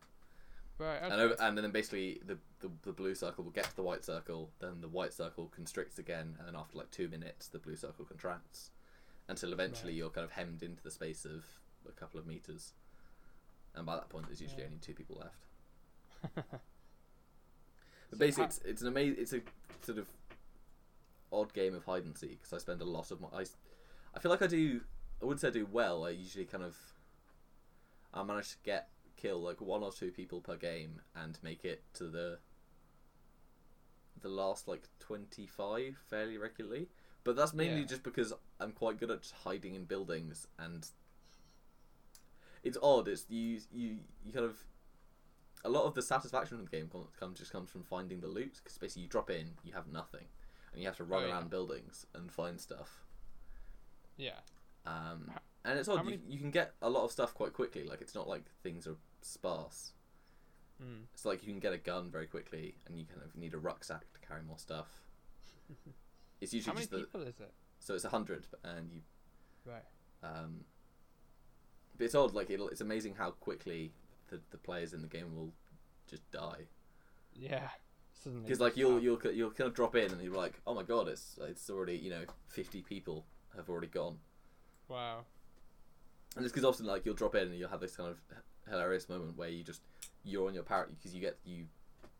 Right. 0.78 0.96
Okay. 1.02 1.10
And, 1.12 1.20
over, 1.20 1.36
and 1.40 1.56
then 1.56 1.70
basically 1.70 2.20
the, 2.26 2.38
the 2.60 2.70
the 2.82 2.92
blue 2.92 3.14
circle 3.14 3.44
will 3.44 3.52
get 3.52 3.64
to 3.70 3.76
the 3.76 3.82
white 3.82 4.04
circle, 4.04 4.50
then 4.58 4.80
the 4.80 4.88
white 4.88 5.12
circle 5.12 5.46
constricts 5.54 5.98
again, 5.98 6.34
and 6.38 6.48
then 6.48 6.56
after 6.56 6.76
like 6.78 6.90
two 6.90 7.08
minutes, 7.08 7.48
the 7.48 7.58
blue 7.58 7.76
circle 7.76 8.04
contracts, 8.04 8.70
until 9.28 9.52
eventually 9.52 9.92
Right. 9.92 9.98
you're 9.98 10.10
kind 10.10 10.24
of 10.24 10.32
hemmed 10.32 10.62
into 10.62 10.82
the 10.82 10.90
space 10.90 11.24
of 11.24 11.44
a 11.88 11.92
couple 11.92 12.18
of 12.18 12.26
meters, 12.26 12.72
and 13.74 13.86
by 13.86 13.94
that 13.96 14.08
point, 14.08 14.26
there's 14.26 14.40
usually 14.40 14.62
Yeah. 14.62 14.66
only 14.68 14.78
two 14.78 14.94
people 14.94 15.16
left. 15.20 15.46
But 18.12 18.18
So 18.18 18.20
basically, 18.26 18.42
how- 18.44 18.48
it's, 18.48 18.58
it's 18.64 18.82
an 18.82 18.88
amazing, 18.88 19.16
it's 19.18 19.32
a 19.32 19.40
sort 19.80 19.96
of 19.98 20.06
odd 21.32 21.54
game 21.54 21.74
of 21.74 21.84
hide 21.84 22.04
and 22.04 22.16
seek 22.16 22.42
because 22.42 22.52
I 22.52 22.58
spend 22.58 22.82
a 22.82 22.84
lot 22.84 23.10
of 23.10 23.20
my, 23.22 23.28
I, 23.32 23.44
I 24.14 24.18
feel 24.20 24.30
like 24.30 24.42
I 24.42 24.46
do, 24.46 24.82
I 25.20 25.24
wouldn't 25.24 25.40
say 25.40 25.48
I 25.48 25.52
do 25.52 25.66
well. 25.70 26.04
I 26.04 26.10
usually 26.10 26.44
kind 26.44 26.62
of, 26.62 26.76
I 28.12 28.22
manage 28.22 28.50
to 28.50 28.56
get 28.64 28.88
kill 29.16 29.40
like 29.40 29.60
one 29.62 29.82
or 29.82 29.90
two 29.92 30.10
people 30.10 30.40
per 30.42 30.56
game 30.56 31.00
and 31.16 31.38
make 31.42 31.64
it 31.64 31.82
to 31.94 32.04
the, 32.08 32.38
the 34.20 34.28
last 34.28 34.68
like 34.68 34.82
twenty 35.00 35.46
five 35.46 35.96
fairly 36.10 36.36
regularly. 36.36 36.88
But 37.24 37.34
that's 37.36 37.54
mainly 37.54 37.80
Yeah. 37.80 37.86
just 37.86 38.02
because 38.02 38.32
I'm 38.60 38.72
quite 38.72 38.98
good 39.00 39.10
at 39.10 39.20
hiding 39.44 39.74
in 39.74 39.84
buildings 39.84 40.46
and. 40.58 40.86
It's 42.62 42.76
odd. 42.82 43.08
It's 43.08 43.24
you. 43.28 43.60
You. 43.72 43.96
You 44.24 44.32
kind 44.32 44.44
of 44.44 44.56
a 45.64 45.68
lot 45.70 45.84
of 45.84 45.94
the 45.94 46.02
satisfaction 46.02 46.56
from 46.58 46.64
the 46.66 46.70
game 46.70 46.88
comes 46.88 47.06
come, 47.18 47.34
just 47.34 47.52
comes 47.52 47.70
from 47.70 47.82
finding 47.84 48.20
the 48.20 48.28
loot 48.28 48.54
because 48.62 48.78
basically 48.78 49.02
you 49.02 49.08
drop 49.08 49.30
in, 49.30 49.50
you 49.64 49.72
have 49.72 49.86
nothing, 49.86 50.24
and 50.72 50.80
you 50.80 50.86
have 50.88 50.96
to 50.96 51.04
run 51.04 51.22
Oh, 51.22 51.26
yeah. 51.26 51.32
around 51.32 51.50
buildings 51.50 52.06
and 52.14 52.30
find 52.32 52.60
stuff. 52.60 53.02
yeah. 54.16 54.40
Um, 54.84 55.30
and 55.64 55.78
it's 55.78 55.88
odd. 55.88 56.00
You, 56.04 56.04
many- 56.10 56.22
you 56.28 56.38
can 56.40 56.50
get 56.50 56.74
a 56.82 56.90
lot 56.90 57.04
of 57.04 57.12
stuff 57.12 57.34
quite 57.34 57.52
quickly. 57.52 57.84
Like 57.84 58.00
it's 58.00 58.14
not 58.16 58.28
like 58.28 58.44
things 58.64 58.86
are 58.88 58.96
sparse. 59.20 59.92
Mm. 60.82 61.04
It's 61.14 61.24
like 61.24 61.46
you 61.46 61.52
can 61.52 61.60
get 61.60 61.72
a 61.72 61.78
gun 61.78 62.10
very 62.10 62.26
quickly, 62.26 62.74
and 62.86 62.98
you 62.98 63.04
kind 63.06 63.22
of 63.24 63.36
need 63.36 63.54
a 63.54 63.58
rucksack 63.58 64.00
to 64.14 64.20
carry 64.26 64.42
more 64.42 64.58
stuff. 64.58 64.88
It's 66.40 66.52
usually 66.52 66.70
How 66.70 66.74
many 66.74 66.86
just 66.86 66.90
the 66.90 66.98
people 66.98 67.22
is 67.22 67.38
it? 67.38 67.52
so 67.78 67.94
it's 67.94 68.04
a 68.04 68.08
hundred, 68.08 68.48
and 68.64 68.90
you 68.92 69.02
Right. 69.64 69.84
um, 70.24 70.64
but 71.96 72.04
it's 72.06 72.16
odd. 72.16 72.34
Like 72.34 72.50
it'll, 72.50 72.68
it's 72.68 72.80
amazing 72.80 73.14
how 73.14 73.30
quickly 73.30 73.92
the 74.32 74.40
the 74.50 74.58
players 74.58 74.92
in 74.92 75.02
the 75.02 75.08
game 75.08 75.34
will 75.36 75.52
just 76.08 76.28
die. 76.32 76.66
Yeah. 77.34 77.68
Because 78.24 78.60
like 78.60 78.76
you'll 78.76 79.00
you'll 79.00 79.20
you'll 79.32 79.50
kind 79.50 79.68
of 79.68 79.74
drop 79.74 79.94
in 79.96 80.10
and 80.12 80.22
you're 80.22 80.34
like, 80.36 80.60
oh 80.66 80.74
my 80.74 80.82
god, 80.84 81.08
it's 81.08 81.38
it's 81.42 81.68
already 81.70 81.96
you 81.96 82.10
know 82.10 82.24
fifty 82.48 82.80
people 82.82 83.24
have 83.56 83.68
already 83.68 83.88
gone, 83.88 84.18
Wow. 84.88 85.24
and 86.36 86.44
it's 86.44 86.52
because 86.52 86.64
often 86.64 86.86
like 86.86 87.04
you'll 87.04 87.14
drop 87.16 87.34
in 87.34 87.48
and 87.48 87.56
you'll 87.58 87.68
have 87.68 87.80
this 87.80 87.96
kind 87.96 88.08
of 88.10 88.18
hilarious 88.70 89.08
moment 89.08 89.36
where 89.36 89.48
you 89.48 89.64
just 89.64 89.82
you're 90.24 90.46
on 90.46 90.54
your 90.54 90.62
parachute 90.62 90.96
because 90.98 91.12
you 91.14 91.20
get 91.20 91.36
you 91.44 91.66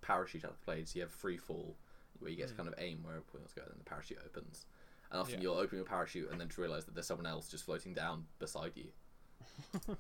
parachute 0.01 0.45
out 0.45 0.51
of 0.51 0.57
the 0.59 0.65
plane, 0.65 0.85
so 0.87 0.97
you 0.97 1.03
have 1.03 1.11
free 1.13 1.37
fall 1.37 1.77
where 2.19 2.31
you 2.31 2.37
get 2.37 2.49
to 2.49 2.55
Mm. 2.55 2.57
kind 2.59 2.69
of 2.69 2.75
aim 2.79 2.99
where 3.05 3.15
to 3.15 3.23
go, 3.55 3.63
and 3.63 3.71
then 3.71 3.79
the 3.79 3.85
parachute 3.85 4.19
opens, 4.25 4.67
and 5.13 5.21
often 5.21 5.35
Yeah. 5.37 5.43
you'll 5.43 5.55
open 5.55 5.77
your 5.79 5.87
parachute 5.87 6.31
and 6.33 6.41
then 6.41 6.49
to 6.49 6.61
realize 6.61 6.85
that 6.87 6.95
there's 6.95 7.07
someone 7.07 7.27
else 7.27 7.49
just 7.49 7.65
floating 7.65 7.95
down 7.95 8.27
beside 8.41 8.73
you, 8.77 8.89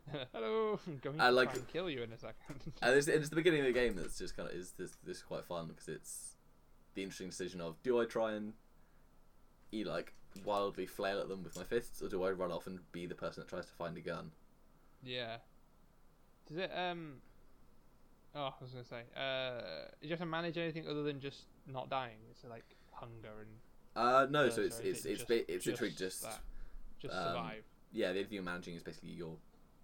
Hello. 0.32 0.78
I'm 0.86 0.98
going 1.02 1.20
I 1.20 1.26
to 1.26 1.32
like- 1.32 1.50
try 1.50 1.58
and 1.58 1.68
kill 1.68 1.90
you 1.90 2.02
in 2.02 2.12
a 2.12 2.18
second. 2.18 2.60
and 2.82 2.94
it's, 2.96 3.08
it's 3.08 3.28
the 3.28 3.36
beginning 3.36 3.60
of 3.60 3.66
the 3.66 3.72
game 3.72 3.94
that's 3.96 4.18
just 4.18 4.36
kind 4.36 4.48
of 4.48 4.54
is 4.54 4.72
this 4.72 4.96
this 5.04 5.18
is 5.18 5.22
quite 5.22 5.44
fun 5.44 5.66
because 5.68 5.88
it's 5.88 6.36
the 6.94 7.02
interesting 7.02 7.28
decision 7.28 7.60
of 7.60 7.82
do 7.82 8.00
I 8.00 8.04
try 8.04 8.32
and 8.32 8.52
eat 9.70 9.86
like 9.86 10.12
wildly 10.44 10.86
flail 10.86 11.20
at 11.20 11.28
them 11.28 11.42
with 11.42 11.56
my 11.56 11.64
fists, 11.64 12.02
or 12.02 12.08
do 12.08 12.22
I 12.24 12.30
run 12.30 12.50
off 12.52 12.66
and 12.66 12.78
be 12.92 13.06
the 13.06 13.14
person 13.14 13.42
that 13.42 13.48
tries 13.48 13.66
to 13.66 13.72
find 13.72 13.96
a 13.96 14.00
gun? 14.00 14.30
Yeah. 15.02 15.36
Does 16.48 16.58
it 16.58 16.70
um? 16.76 17.14
Oh, 18.34 18.44
I 18.58 18.62
was 18.62 18.70
gonna 18.72 18.84
say. 18.84 19.02
Uh, 19.16 19.60
do 20.00 20.06
you 20.08 20.10
have 20.10 20.20
to 20.20 20.26
manage 20.26 20.56
anything 20.56 20.86
other 20.88 21.02
than 21.02 21.20
just 21.20 21.42
not 21.66 21.90
dying? 21.90 22.16
It's 22.30 22.44
like 22.48 22.64
hunger 22.92 23.40
and 23.40 23.50
Uh, 23.94 24.26
no, 24.30 24.44
thirst, 24.44 24.56
so 24.56 24.62
it's 24.62 24.78
or 24.80 24.82
is 24.82 24.86
it's 24.86 25.04
it 25.04 25.10
it's 25.10 25.20
just- 25.20 25.30
it's 25.50 25.66
literally 25.66 25.94
just 25.94 26.22
that? 26.22 26.40
just 26.98 27.14
um, 27.14 27.26
survive. 27.28 27.64
yeah. 27.92 28.12
The 28.12 28.22
thing 28.24 28.32
you're 28.34 28.42
managing 28.42 28.74
is 28.74 28.82
basically 28.82 29.10
your 29.10 29.36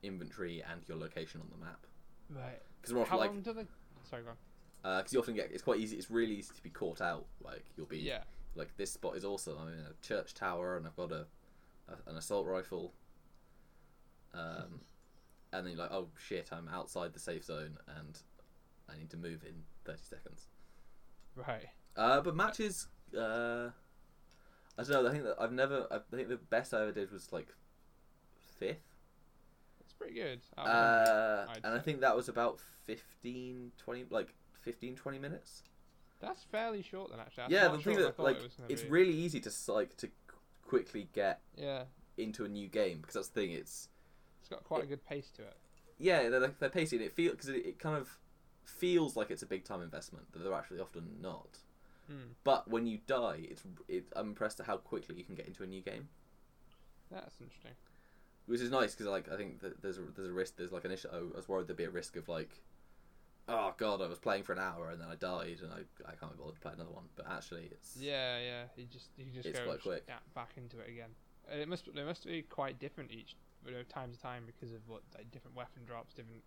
inventory 0.03 0.63
and 0.71 0.81
your 0.89 0.97
location 0.97 1.41
on 1.41 1.49
the 1.51 1.65
map. 1.65 1.87
Right. 2.31 2.61
Because 2.81 2.95
How 2.95 3.03
often, 3.03 3.19
like 3.19 3.31
long 3.31 3.41
do 3.41 3.53
they? 3.53 3.65
Sorry, 4.09 4.23
go 4.23 4.31
on. 4.31 4.99
because 4.99 5.13
you 5.13 5.19
often 5.21 5.35
get 5.35 5.51
it's 5.53 5.63
quite 5.63 5.81
easy. 5.81 5.97
It's 5.97 6.11
really 6.11 6.35
easy 6.35 6.55
to 6.55 6.63
be 6.63 6.71
caught 6.71 7.01
out. 7.01 7.27
Like 7.43 7.65
you'll 7.77 7.87
be 7.87 7.99
Yeah. 7.99 8.23
like 8.55 8.77
this 8.77 8.93
spot 8.93 9.17
is 9.17 9.25
awesome. 9.25 9.57
I'm 9.61 9.69
in 9.69 9.81
a 9.81 10.07
church 10.07 10.35
tower 10.35 10.77
and 10.77 10.87
I've 10.87 10.97
got 10.97 11.13
a, 11.13 11.27
a 11.89 12.11
an 12.11 12.17
assault 12.17 12.47
rifle. 12.47 12.93
Um, 14.35 14.81
and 15.53 15.67
then 15.67 15.73
you're 15.73 15.83
like, 15.83 15.93
oh 15.93 16.09
shit, 16.19 16.51
I'm 16.53 16.69
outside 16.69 17.13
the 17.13 17.19
safe 17.21 17.45
zone 17.45 17.79
and 17.99 18.19
I 18.89 18.99
need 18.99 19.11
to 19.11 19.17
move 19.17 19.43
in 19.45 19.55
thirty 19.85 20.05
seconds. 20.05 20.47
Right. 21.35 21.67
Uh, 21.97 22.21
but 22.21 22.37
matches, 22.37 22.89
uh, 23.17 23.71
I 24.79 24.83
don't 24.83 24.91
know. 24.91 25.09
I 25.09 25.13
think 25.13 25.25
that 25.25 25.37
I've 25.41 25.53
never. 25.53 25.87
I 25.91 25.99
think 26.15 26.29
the 26.29 26.37
best 26.37 26.73
I 26.73 26.83
ever 26.83 26.93
did 26.93 27.11
was 27.11 27.33
like 27.33 27.49
fifth. 28.59 28.88
Pretty 29.99 30.15
good. 30.15 30.41
out 30.57 30.67
of 30.67 31.49
100, 31.49 31.53
Uh, 31.53 31.55
and 31.65 31.75
I 31.75 31.79
think 31.81 32.01
that 32.01 32.15
was 32.17 32.29
about 32.29 32.61
15, 32.85 33.73
20, 33.79 34.07
like 34.11 34.35
15, 34.61 34.95
20 34.97 35.19
minutes. 35.19 35.63
That's 36.21 36.43
fairly 36.45 36.83
short 36.83 37.11
then, 37.11 37.21
actually. 37.21 37.43
That's 37.45 37.53
yeah, 37.53 37.69
the 37.69 37.79
thing 37.79 37.81
shorter 37.81 38.03
than 38.03 38.13
I 38.13 38.17
that 38.17 38.23
like 38.23 38.37
it 38.45 38.53
it's 38.69 38.83
be. 38.83 38.89
really 38.89 39.13
easy 39.13 39.41
to 39.41 39.51
like 39.73 39.97
to 39.99 40.09
quickly 40.67 41.09
get 41.13 41.41
Yeah, 41.57 41.85
into 42.17 42.45
a 42.45 42.49
new 42.49 42.69
game 42.69 42.99
because 42.99 43.15
that's 43.15 43.29
the 43.29 43.41
thing. 43.41 43.53
It's 43.53 43.89
it's 44.41 44.49
got 44.49 44.65
quite 44.65 44.83
a 44.83 44.87
good 44.87 45.05
pace 45.05 45.31
to 45.37 45.43
it. 45.43 45.57
yeah, 45.99 46.29
they're 46.29 46.49
they're 46.59 46.71
pacey 46.71 46.97
and 46.97 47.05
it 47.05 47.13
feel 47.13 47.33
because 47.33 47.49
it, 47.49 47.65
it 47.67 47.79
kind 47.79 47.97
of 47.97 48.19
feels 48.65 49.17
like 49.17 49.31
it's 49.31 49.43
a 49.43 49.47
big 49.47 49.65
time 49.65 49.81
investment, 49.81 50.33
that 50.33 50.41
they're 50.41 50.53
actually 50.55 50.81
often 50.81 51.17
not. 51.21 51.59
Hmm. 52.09 52.33
But 52.43 52.69
when 52.69 52.87
you 52.87 52.99
die, 53.07 53.41
it's 53.51 53.63
it, 53.87 54.07
I'm 54.17 54.29
impressed 54.29 54.59
at 54.61 54.67
how 54.67 54.79
quickly 54.79 55.15
you 55.17 55.25
can 55.25 55.35
get 55.37 55.47
into 55.47 55.63
a 55.63 55.67
new 55.67 55.83
game, 55.83 56.09
That's 57.11 57.37
interesting. 57.41 57.73
Which 58.49 58.61
is 58.61 58.71
nice 58.71 58.93
because 58.95 59.07
like 59.07 59.31
I 59.31 59.37
think 59.37 59.61
there's 59.61 59.99
a, 59.99 60.03
there's 60.17 60.29
a 60.29 60.33
risk. 60.33 60.57
There's 60.57 60.73
like 60.73 60.85
an 60.85 60.91
issue. 60.91 61.09
I 61.13 61.37
was 61.37 61.49
worried 61.49 61.69
there'd 61.69 61.77
be 61.77 61.85
a 61.85 61.91
risk 61.91 62.17
of 62.17 62.29
like, 62.29 62.63
oh 63.49 63.75
god, 63.77 64.03
I 64.03 64.09
was 64.09 64.19
playing 64.19 64.43
for 64.43 64.53
an 64.53 64.59
hour 64.59 64.91
and 64.91 65.01
then 65.01 65.09
I 65.09 65.15
died 65.15 65.59
and 65.63 65.73
I 65.73 65.81
I 66.11 66.15
can't 66.17 66.33
be 66.33 66.39
bothered 66.39 66.57
to 66.57 66.61
play 66.61 66.73
another 66.75 66.91
one. 66.91 67.05
But 67.15 67.27
actually, 67.31 67.69
it's 67.71 67.97
Yeah, 68.01 68.39
yeah. 68.39 68.63
You 68.77 68.87
just 68.87 69.11
you 69.17 69.27
just 69.33 69.47
It's 69.47 69.59
go 69.59 69.67
quite 69.67 69.83
quick. 69.83 70.07
back 70.35 70.51
into 70.57 70.81
it 70.81 70.89
again. 70.89 71.11
And 71.51 71.61
it 71.61 71.69
must 71.69 71.95
they 71.95 72.05
must 72.05 72.27
be 72.27 72.43
quite 72.43 72.79
different 72.79 73.13
each 73.13 73.37
you 73.67 73.73
know, 73.73 73.83
time 73.89 74.13
to 74.13 74.21
time 74.21 74.45
because 74.47 74.73
of 74.73 74.81
what 74.87 75.03
like, 75.15 75.31
different 75.31 75.57
weapon 75.57 75.85
drops, 75.87 76.15
different. 76.15 76.43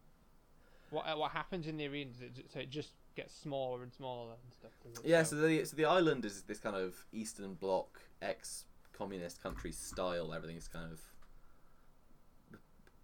What 0.90 1.08
uh, 1.08 1.16
what 1.18 1.32
happens 1.32 1.68
in 1.68 1.78
the 1.78 1.88
arena? 1.88 2.12
It, 2.20 2.52
so 2.52 2.60
it 2.60 2.70
just 2.70 2.94
gets 3.16 3.34
smaller 3.36 3.84
and 3.84 3.94
smaller 3.94 4.34
and 4.44 4.54
stuff. 4.54 4.72
Yeah, 5.04 5.24
so 5.24 5.36
the 5.36 5.64
so 5.66 5.76
the 5.76 5.86
island 5.86 6.26
is 6.26 6.44
this 6.44 6.60
kind 6.60 6.76
of 6.76 7.06
Eastern 7.14 7.54
Bloc 7.54 8.02
ex 8.22 8.66
communist 8.94 9.42
country 9.42 9.72
style. 9.72 10.34
Everything's 10.34 10.68
kind 10.68 10.92
of 10.92 11.00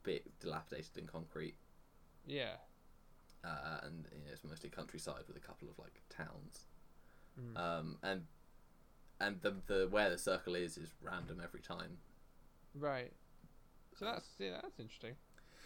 bit 0.08 0.24
dilapidated 0.40 0.98
in 0.98 1.06
concrete, 1.06 1.56
yeah. 2.26 2.56
uh, 3.44 3.80
and 3.84 4.08
you 4.12 4.26
know, 4.26 4.32
it's 4.34 4.44
mostly 4.44 4.70
countryside 4.70 5.24
with 5.28 5.38
a 5.38 5.46
couple 5.50 5.68
of 5.70 5.78
like 5.78 6.02
towns. 6.10 6.66
Mm. 7.40 7.58
Um, 7.60 7.98
and 8.02 8.22
and 9.20 9.42
the 9.42 9.56
the 9.68 9.88
where 9.90 10.10
the 10.10 10.18
circle 10.18 10.56
is 10.56 10.78
is 10.78 10.90
random 11.02 11.42
every 11.44 11.62
time. 11.62 11.98
Right. 12.74 13.12
So 13.98 14.06
that's 14.06 14.30
yeah, 14.40 14.60
that's 14.62 14.80
interesting. 14.80 15.16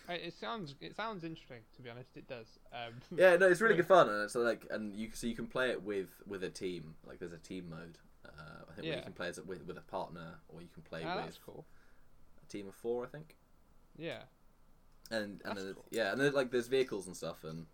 It 0.09 0.33
sounds 0.33 0.75
it 0.81 0.95
sounds 0.95 1.23
interesting 1.23 1.61
to 1.75 1.81
be 1.81 1.89
honest. 1.89 2.17
It 2.17 2.27
does. 2.27 2.47
Um, 2.73 2.93
Yeah, 3.17 3.37
no, 3.37 3.47
it's 3.47 3.61
really 3.61 3.75
good 3.75 3.87
fun, 3.97 4.09
and 4.09 4.23
it's 4.23 4.35
like 4.35 4.65
and 4.71 4.95
you 4.95 5.09
so 5.13 5.27
you 5.27 5.35
can 5.35 5.47
play 5.47 5.69
it 5.69 5.81
with 5.83 6.09
with 6.27 6.43
a 6.43 6.49
team. 6.49 6.95
Like 7.05 7.19
there's 7.19 7.33
a 7.33 7.37
team 7.37 7.69
mode. 7.69 7.97
Uh, 8.25 8.63
I 8.69 8.73
think 8.73 8.85
where 8.85 8.93
Yeah. 8.93 8.97
you 8.97 9.03
can 9.03 9.13
play 9.13 9.29
as 9.29 9.39
with 9.41 9.65
with 9.65 9.77
a 9.77 9.87
partner, 9.97 10.39
or 10.49 10.61
you 10.61 10.69
can 10.73 10.83
play 10.83 11.03
ah, 11.05 11.23
with 11.25 11.39
cool. 11.45 11.65
a 12.43 12.51
team 12.51 12.67
of 12.67 12.75
four. 12.75 13.03
I 13.05 13.07
think. 13.07 13.35
Yeah. 13.97 14.23
and 15.09 15.41
and 15.45 15.57
then, 15.57 15.73
cool. 15.73 15.85
yeah, 15.91 16.11
and 16.11 16.19
then 16.21 16.33
like 16.33 16.51
there's 16.51 16.67
vehicles 16.67 17.07
and 17.07 17.15
stuff, 17.15 17.43
and 17.43 17.65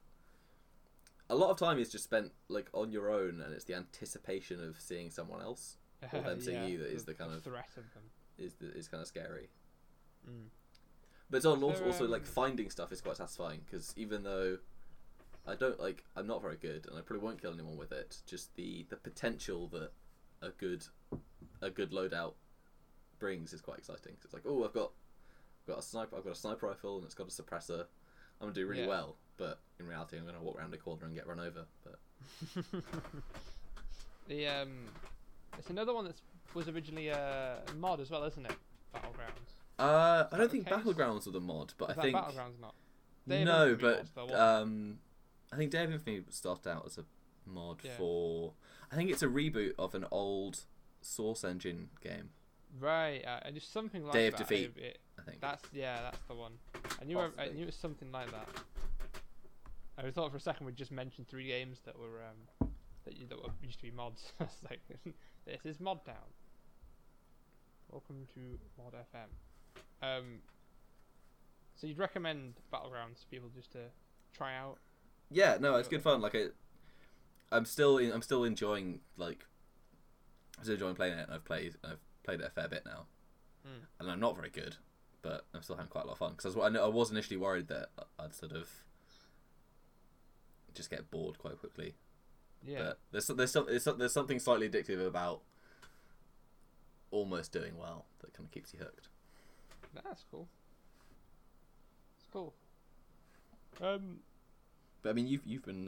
a 1.30 1.36
lot 1.36 1.50
of 1.52 1.58
time 1.58 1.78
is 1.80 1.90
just 1.92 2.04
spent 2.04 2.32
like 2.48 2.68
on 2.74 2.92
your 2.92 3.12
own, 3.12 3.42
and 3.42 3.54
it's 3.54 3.66
the 3.66 3.76
anticipation 3.76 4.64
of 4.64 4.80
seeing 4.80 5.10
someone 5.10 5.42
else 5.42 5.78
Or 6.14 6.22
them 6.22 6.40
seeing 6.42 6.64
you 6.70 6.78
that 6.80 6.92
is 6.94 7.06
the 7.06 7.14
kind 7.14 7.34
of- 7.34 7.44
threat 7.44 7.70
of 7.78 7.92
them. 7.94 8.04
is 8.38 8.54
the, 8.56 8.72
is 8.74 8.88
kind 8.88 9.02
of 9.02 9.08
scary. 9.08 9.50
Mm. 10.30 10.48
But 11.30 11.38
it's 11.38 11.46
also, 11.46 11.86
also 11.86 12.08
like 12.08 12.22
um, 12.22 12.28
finding 12.28 12.70
stuff 12.70 12.92
is 12.92 13.02
quite 13.02 13.18
satisfying 13.18 13.62
because 13.66 13.94
even 13.98 14.24
though 14.24 14.58
I 15.46 15.56
don't 15.56 15.80
like 15.80 16.04
I'm 16.16 16.28
not 16.28 16.42
very 16.42 16.56
good 16.56 16.86
and 16.88 16.98
I 16.98 17.02
probably 17.02 17.26
won't 17.26 17.42
kill 17.42 17.54
anyone 17.54 17.78
with 17.78 17.92
it, 17.92 18.18
just 18.26 18.56
the 18.56 18.86
the 18.90 18.96
potential 18.96 19.68
that 19.70 19.92
a 20.42 20.50
good 20.52 20.86
a 21.62 21.70
good 21.70 21.92
loadout 21.92 22.34
brings 23.20 23.52
is 23.54 23.60
quite 23.62 23.80
exciting. 23.80 24.14
'Cause 24.16 24.26
it's 24.26 24.34
like 24.34 24.44
oh 24.46 24.64
I've 24.64 24.74
got 24.74 24.92
got 25.68 25.80
a 25.80 25.82
sniper 25.82 26.16
I've 26.18 26.24
got 26.24 26.32
a 26.32 26.36
sniper 26.36 26.68
rifle 26.68 26.96
and 26.98 27.06
it's 27.06 27.14
got 27.14 27.28
a 27.28 27.30
suppressor. 27.30 27.82
I'm 28.40 28.48
gonna 28.48 28.54
do 28.54 28.66
really 28.68 28.82
Yeah. 28.82 28.88
well, 28.88 29.16
but 29.38 29.60
in 29.80 29.88
reality 29.88 30.18
I'm 30.18 30.26
gonna 30.26 30.42
walk 30.42 30.58
around 30.58 30.74
a 30.74 30.78
corner 30.78 31.06
and 31.06 31.14
get 31.16 31.28
run 31.28 31.40
over. 31.40 31.66
But 31.84 32.00
the 34.28 34.48
um, 34.48 34.86
it's 35.58 35.70
another 35.70 35.94
one 35.94 36.06
that 36.06 36.16
was 36.54 36.68
originally 36.68 37.10
a 37.10 37.60
mod 37.78 38.00
as 38.00 38.10
well, 38.10 38.24
isn't 38.24 38.46
it? 38.46 38.56
Battlegrounds. 38.96 39.52
uh, 39.80 40.28
I 40.32 40.38
don't 40.38 40.52
think 40.52 40.66
case? 40.68 40.74
Battlegrounds 40.74 41.26
was 41.28 41.36
a 41.36 41.40
mod, 41.40 41.74
but 41.78 41.92
Is 41.92 41.98
I 41.98 42.02
think 42.02 42.16
Battlegrounds 42.16 42.60
not? 42.60 42.74
Day 43.28 43.44
no, 43.44 43.76
but 43.80 44.06
though, 44.16 44.30
um, 44.62 45.00
I 45.52 45.58
think 45.58 45.72
Day 45.72 45.84
of 45.84 45.92
Infamy 45.92 46.24
started 46.30 46.70
out 46.70 46.86
as 46.86 46.98
a 46.98 47.06
mod 47.46 47.80
Yeah. 47.84 47.92
for. 47.98 48.54
I 48.92 48.96
think 48.96 49.10
it's 49.12 49.22
a 49.22 49.28
reboot 49.28 49.74
of 49.78 49.94
an 49.96 50.06
old 50.12 50.62
Source 51.02 51.44
Engine 51.44 51.90
game. 52.02 52.30
Right, 52.80 53.24
uh, 53.26 53.40
and 53.44 53.56
just 53.56 53.72
something 53.72 54.04
like 54.04 54.14
Day 54.14 54.28
of 54.28 54.38
that. 54.38 54.48
Defeat. 54.48 54.74
It- 54.78 54.82
it- 54.84 55.00
I 55.20 55.24
think. 55.24 55.42
that's 55.42 55.64
yeah, 55.74 56.02
that's 56.04 56.22
the 56.28 56.36
one. 56.36 56.54
I 57.02 57.06
knew 57.06 57.20
I, 57.20 57.30
I 57.38 57.48
knew 57.50 57.64
it 57.64 57.66
was 57.66 57.76
something 57.76 58.12
like 58.12 58.32
that. 58.32 58.48
I 59.98 60.12
thought 60.12 60.30
for 60.30 60.38
a 60.38 60.40
second 60.40 60.66
we'd 60.68 60.76
just 60.76 60.92
mentioned 60.92 61.28
three 61.28 61.48
games 61.48 61.80
that 61.86 61.98
were 61.98 62.22
um 62.24 62.70
that, 63.06 63.30
that 63.30 63.38
were, 63.38 63.50
used 63.64 63.80
to 63.80 63.84
be 63.84 63.92
mods. 63.92 64.32
Like 64.70 64.80
this 65.46 65.66
is 65.66 65.80
Mod 65.80 66.06
Down. 66.06 66.16
Welcome 67.92 68.28
to 68.36 68.60
Mod 68.78 68.94
FM. 68.94 70.08
Um, 70.08 70.40
so 71.76 71.88
you'd 71.88 71.98
recommend 71.98 72.54
Battlegrounds 72.72 73.22
to 73.22 73.28
people 73.32 73.50
just 73.56 73.72
to 73.72 73.80
try 74.36 74.56
out? 74.56 74.78
yeah, 75.32 75.58
no, 75.60 75.76
it's 75.76 75.88
good 75.88 76.04
fun. 76.04 76.22
Like 76.22 76.36
it, 76.36 76.54
I'm 77.52 77.66
still 77.66 77.98
in, 77.98 78.12
I'm 78.12 78.22
still 78.22 78.44
enjoying 78.44 79.00
like 79.18 79.46
I'm 80.58 80.64
still 80.64 80.76
enjoying 80.76 80.96
playing 80.96 81.18
it. 81.18 81.24
And 81.24 81.34
I've 81.34 81.46
played 81.46 81.76
I've 81.84 82.00
played 82.28 82.42
it 82.42 82.46
a 82.48 82.50
fair 82.50 82.68
bit 82.68 82.86
now, 82.86 83.06
Mm. 83.66 83.86
and 84.00 84.12
I'm 84.12 84.20
not 84.20 84.36
very 84.36 84.50
good, 84.50 84.76
but 85.22 85.46
I'm 85.54 85.62
still 85.62 85.78
having 85.78 85.90
quite 85.90 86.04
a 86.04 86.08
lot 86.08 86.14
of 86.14 86.20
fun 86.20 86.32
because 86.32 86.56
I, 86.56 86.60
was- 86.60 86.76
I 86.76 86.88
was 86.88 87.10
initially 87.12 87.38
worried 87.38 87.68
that 87.70 87.90
I'd 88.20 88.34
sort 88.36 88.52
of 88.52 88.70
just 90.74 90.90
get 90.90 91.10
bored 91.10 91.38
quite 91.38 91.58
quickly. 91.58 91.96
Yeah. 92.66 92.80
But 92.84 93.00
there's 93.12 93.28
there's 93.28 93.52
some, 93.52 93.66
there's, 93.68 93.86
there's 93.86 94.12
something 94.14 94.40
slightly 94.40 94.70
addictive 94.70 95.06
about 95.08 95.42
almost 97.12 97.52
doing 97.54 97.78
well 97.78 98.06
that 98.20 98.34
kind 98.34 98.46
of 98.46 98.52
keeps 98.52 98.74
you 98.74 98.80
hooked. 98.80 99.08
That's 100.04 100.26
cool. 100.30 100.48
It's 102.18 102.26
cool. 102.32 102.54
Um, 103.82 104.20
But 105.02 105.12
I 105.12 105.14
mean, 105.14 105.28
you've 105.28 105.46
you've 105.46 105.64
been 105.66 105.88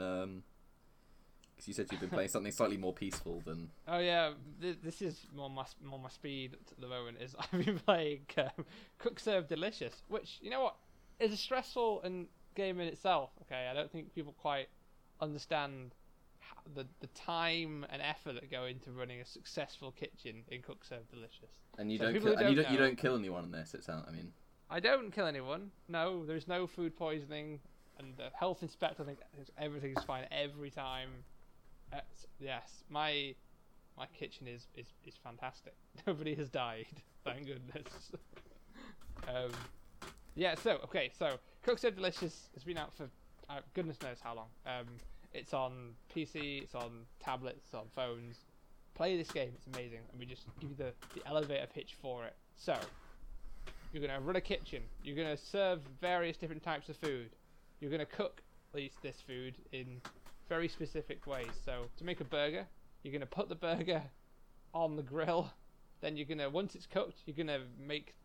because 1.59 1.67
you 1.67 1.73
said 1.73 1.87
you've 1.91 1.99
been 1.99 2.09
playing 2.09 2.29
something 2.29 2.53
slightly 2.53 2.77
more 2.77 2.93
peaceful 2.93 3.41
than 3.45 3.69
oh 3.89 3.99
yeah, 3.99 4.31
th- 4.61 4.77
this 4.81 5.01
is 5.01 5.27
more 5.35 5.49
my 5.49 5.65
more 5.83 5.99
my 5.99 6.07
speed 6.07 6.55
at 6.71 6.79
the 6.79 6.87
moment. 6.87 7.17
Is 7.21 7.35
I've 7.39 7.65
been 7.65 7.79
playing 7.79 8.21
um, 8.37 8.65
Cook 8.97 9.19
Serve 9.19 9.47
Delicious, 9.49 10.01
which 10.07 10.39
you 10.41 10.49
know 10.49 10.61
what 10.61 10.75
is 11.19 11.33
a 11.33 11.37
stressful 11.37 12.01
and 12.03 12.27
game 12.55 12.79
in 12.79 12.87
itself. 12.87 13.31
Okay, 13.41 13.67
I 13.69 13.73
don't 13.73 13.91
think 13.91 14.15
people 14.15 14.33
quite 14.39 14.69
understand 15.19 15.91
the 16.75 16.85
the 17.01 17.07
time 17.07 17.85
and 17.89 18.01
effort 18.01 18.33
that 18.35 18.49
go 18.49 18.63
into 18.63 18.91
running 18.91 19.19
a 19.19 19.25
successful 19.25 19.91
kitchen 19.91 20.43
in 20.47 20.61
Cook 20.61 20.85
Serve 20.85 21.09
Delicious. 21.09 21.51
and 21.77 21.91
you 21.91 21.97
So 21.97 22.05
don't 22.05 22.21
kill, 22.21 22.37
and 22.37 22.49
you 22.49 22.55
don't 22.55 22.63
don't 22.63 22.71
you 22.71 22.77
don't 22.77 22.97
kill 22.97 23.17
anyone 23.17 23.43
in 23.43 23.51
this. 23.51 23.73
It 23.73 23.83
sounds. 23.83 24.05
I 24.07 24.11
mean, 24.11 24.31
I 24.69 24.79
don't 24.79 25.11
kill 25.11 25.25
anyone. 25.25 25.71
No, 25.89 26.25
there's 26.25 26.47
no 26.47 26.67
food 26.67 26.95
poisoning, 26.95 27.59
and 27.97 28.15
the 28.15 28.29
health 28.33 28.63
inspector 28.63 29.03
thinks 29.03 29.21
everything's 29.57 30.03
fine 30.05 30.25
every 30.31 30.69
time. 30.69 31.09
Uh, 31.93 31.99
yes, 32.39 32.83
my 32.89 33.33
my 33.97 34.05
kitchen 34.17 34.47
is, 34.47 34.67
is, 34.75 34.87
is 35.05 35.15
fantastic. 35.23 35.73
Nobody 36.07 36.35
has 36.35 36.49
died, 36.49 36.85
thank 37.25 37.45
goodness. 37.47 38.11
um, 39.27 39.51
yeah. 40.35 40.55
So 40.55 40.79
okay, 40.85 41.11
so 41.17 41.37
Cook 41.63 41.79
Serve 41.79 41.95
Delicious 41.95 42.49
has 42.53 42.63
been 42.63 42.77
out 42.77 42.93
for 42.93 43.09
uh, 43.49 43.59
goodness 43.73 43.97
knows 44.01 44.17
how 44.23 44.35
long. 44.35 44.47
Um, 44.65 44.85
It's 45.33 45.53
on 45.53 45.95
PC. 46.15 46.63
It's 46.63 46.75
on 46.75 47.05
tablets. 47.19 47.61
It's 47.65 47.73
on 47.73 47.87
phones. 47.95 48.37
Play 48.95 49.17
this 49.17 49.31
game. 49.31 49.51
It's 49.55 49.67
amazing, 49.67 49.99
and 50.11 50.19
we 50.19 50.25
just 50.25 50.45
give 50.59 50.69
you 50.71 50.75
the, 50.75 50.93
the 51.15 51.25
elevator 51.27 51.67
pitch 51.73 51.95
for 52.01 52.25
it. 52.25 52.35
So, 52.55 52.75
you're 53.93 54.05
gonna 54.05 54.19
run 54.19 54.35
a 54.35 54.41
kitchen. 54.41 54.83
You're 55.03 55.15
gonna 55.15 55.37
serve 55.37 55.81
various 56.01 56.37
different 56.37 56.63
types 56.63 56.89
of 56.89 56.97
food. 56.97 57.35
You're 57.79 57.91
gonna 57.91 58.05
cook 58.05 58.41
these 58.73 58.91
this 59.01 59.21
food 59.21 59.55
in 59.71 60.01
very 60.49 60.67
specific 60.67 61.25
ways. 61.27 61.51
So, 61.63 61.85
to 61.97 62.03
make 62.03 62.19
a 62.19 62.25
burger, 62.25 62.65
you're 63.03 63.13
gonna 63.13 63.25
put 63.25 63.47
the 63.47 63.55
burger 63.55 64.03
on 64.73 64.95
the 64.95 65.03
grill. 65.03 65.51
Then 66.01 66.17
you're 66.17 66.25
gonna 66.25 66.49
once 66.49 66.75
it's 66.75 66.85
cooked, 66.85 67.19
you're 67.25 67.37
gonna 67.37 67.63
make 67.79 68.15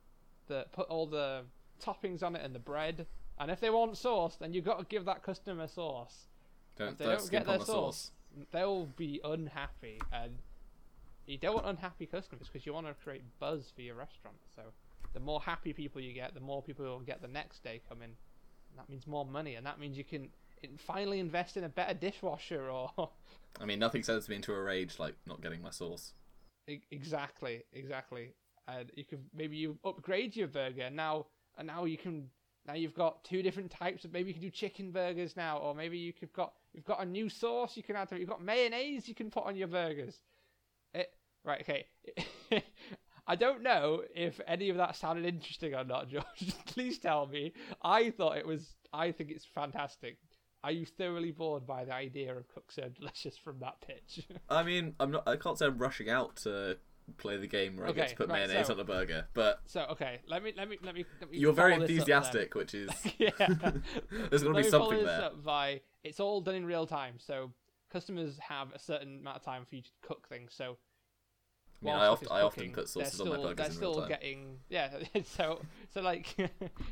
the 0.46 0.66
put 0.72 0.88
all 0.88 1.06
the 1.06 1.42
toppings 1.80 2.22
on 2.22 2.34
it 2.34 2.44
and 2.44 2.54
the 2.54 2.60
bread. 2.60 3.06
And 3.38 3.50
if 3.50 3.60
they 3.60 3.70
want 3.70 3.96
sauce, 3.96 4.36
then 4.36 4.54
you've 4.54 4.64
got 4.64 4.78
to 4.78 4.84
give 4.84 5.04
that 5.06 5.22
customer 5.22 5.66
sauce. 5.66 6.26
Don't, 6.76 6.92
If 6.92 6.98
they 6.98 7.04
don't 7.06 7.18
don't 7.18 7.30
get 7.30 7.46
their 7.46 7.58
the 7.58 7.64
sauce. 7.64 8.10
They'll 8.52 8.86
be 8.86 9.20
unhappy, 9.24 10.00
and 10.12 10.38
you 11.26 11.38
don't 11.38 11.54
want 11.54 11.66
unhappy 11.66 12.06
customers 12.06 12.48
because 12.52 12.66
you 12.66 12.72
want 12.72 12.86
to 12.86 12.94
create 12.94 13.22
buzz 13.38 13.72
for 13.74 13.82
your 13.82 13.94
restaurant. 13.94 14.36
So 14.56 14.62
the 15.12 15.20
more 15.20 15.40
happy 15.40 15.72
people 15.72 16.00
you 16.00 16.12
get, 16.12 16.34
the 16.34 16.40
more 16.40 16.62
people 16.62 16.84
will 16.84 17.00
get 17.00 17.22
the 17.22 17.28
next 17.28 17.62
day 17.62 17.80
coming. 17.88 18.10
And 18.70 18.78
that 18.78 18.88
means 18.88 19.06
more 19.06 19.24
money, 19.24 19.54
and 19.54 19.64
that 19.66 19.78
means 19.78 19.96
you 19.96 20.04
can 20.04 20.30
finally 20.78 21.20
invest 21.20 21.56
in 21.56 21.64
a 21.64 21.68
better 21.68 21.94
dishwasher 21.94 22.70
or 22.70 22.90
I 23.60 23.66
mean, 23.66 23.78
nothing 23.78 24.02
sends 24.02 24.28
me 24.28 24.36
into 24.36 24.52
a 24.52 24.60
rage 24.60 24.98
like 24.98 25.14
not 25.26 25.40
getting 25.40 25.62
my 25.62 25.70
sauce. 25.70 26.12
Exactly, 26.90 27.64
exactly. 27.72 28.34
And 28.66 28.90
you 28.96 29.04
can 29.04 29.20
maybe 29.34 29.56
you 29.56 29.78
upgrade 29.84 30.34
your 30.34 30.48
burger 30.48 30.90
now, 30.90 31.26
and 31.58 31.66
now 31.66 31.84
you 31.84 31.98
can 31.98 32.30
now 32.66 32.74
you've 32.74 32.94
got 32.94 33.22
two 33.24 33.42
different 33.42 33.70
types 33.70 34.04
of 34.04 34.12
maybe 34.12 34.28
you 34.28 34.34
can 34.34 34.42
do 34.42 34.50
chicken 34.50 34.90
burgers 34.90 35.36
now, 35.36 35.58
or 35.58 35.74
maybe 35.74 35.98
you 35.98 36.12
could 36.12 36.32
got 36.32 36.54
you've 36.72 36.84
got 36.84 37.02
a 37.02 37.06
new 37.06 37.28
sauce 37.28 37.76
you 37.76 37.82
can 37.82 37.96
add 37.96 38.08
to 38.08 38.16
it. 38.16 38.20
You've 38.20 38.30
got 38.30 38.42
mayonnaise 38.42 39.06
you 39.06 39.14
can 39.14 39.30
put 39.30 39.44
on 39.44 39.56
your 39.56 39.68
burgers. 39.68 40.18
It, 40.94 41.10
right, 41.44 41.60
okay. 41.60 41.86
I 43.26 43.36
don't 43.36 43.62
know 43.62 44.02
if 44.14 44.40
any 44.46 44.68
of 44.68 44.76
that 44.76 44.96
sounded 44.96 45.24
interesting 45.24 45.74
or 45.74 45.84
not, 45.84 46.08
George. 46.10 46.54
Please 46.66 46.98
tell 46.98 47.26
me. 47.26 47.52
I 47.82 48.10
thought 48.10 48.36
it 48.36 48.46
was. 48.46 48.74
I 48.92 49.12
think 49.12 49.30
it's 49.30 49.44
fantastic. 49.44 50.18
Are 50.64 50.72
you 50.72 50.86
thoroughly 50.86 51.30
bored 51.30 51.66
by 51.66 51.84
the 51.84 51.92
idea 51.92 52.34
of 52.34 52.48
Cook 52.48 52.72
Serve 52.72 52.94
Delicious 52.94 53.36
from 53.44 53.58
that 53.60 53.80
pitch? 53.86 54.26
I 54.48 54.62
mean, 54.62 54.94
I'm 54.98 55.10
not. 55.10 55.28
I 55.28 55.36
can't 55.36 55.58
say 55.58 55.66
I'm 55.66 55.78
rushing 55.78 56.08
out 56.08 56.36
to 56.36 56.78
play 57.18 57.36
the 57.36 57.46
game 57.46 57.76
where 57.76 57.86
I 57.86 57.92
get 57.92 58.08
to 58.08 58.16
put 58.16 58.30
right, 58.30 58.46
mayonnaise 58.48 58.68
so- 58.68 58.72
on 58.72 58.80
a 58.80 58.84
burger, 58.84 59.26
but 59.34 59.60
So 59.66 59.82
okay, 59.90 60.20
let 60.26 60.42
me 60.42 60.54
let 60.56 60.68
me 60.70 60.78
let 60.82 60.94
me. 60.94 61.04
Let 61.20 61.30
me 61.30 61.38
you're 61.38 61.52
very 61.52 61.74
follow 61.74 61.86
this 61.86 62.00
up 62.00 62.06
then. 62.06 62.16
enthusiastic, 62.16 62.54
which 62.54 62.74
is 62.74 62.90
yeah. 63.18 63.30
there's 64.30 64.42
going 64.42 64.56
to 64.56 64.62
be 64.62 64.68
something 64.68 65.04
there. 65.04 65.30
by 65.44 65.82
it's 66.02 66.18
all 66.18 66.40
done 66.40 66.54
in 66.54 66.64
real 66.64 66.86
time, 66.86 67.16
so 67.18 67.52
customers 67.92 68.38
have 68.38 68.72
a 68.72 68.78
certain 68.78 69.18
amount 69.20 69.36
of 69.36 69.42
time 69.44 69.66
for 69.68 69.76
you 69.76 69.82
to 69.82 69.90
cook 70.00 70.26
things. 70.30 70.54
So 70.56 70.78
I 71.82 71.84
mean, 71.84 71.94
I 71.94 72.12
is 72.14 72.28
I 72.30 72.40
often 72.40 72.72
put 72.72 72.88
sauces 72.88 73.20
on 73.20 73.28
my 73.28 73.34
still- 73.34 73.42
burgers 73.42 73.56
They're 73.56 73.66
in 73.66 73.72
still 73.72 73.90
real 73.92 74.00
time. 74.00 74.08
getting 74.08 74.56
yeah. 74.70 74.88
So 75.24 75.60
so 75.92 76.00
like 76.00 76.34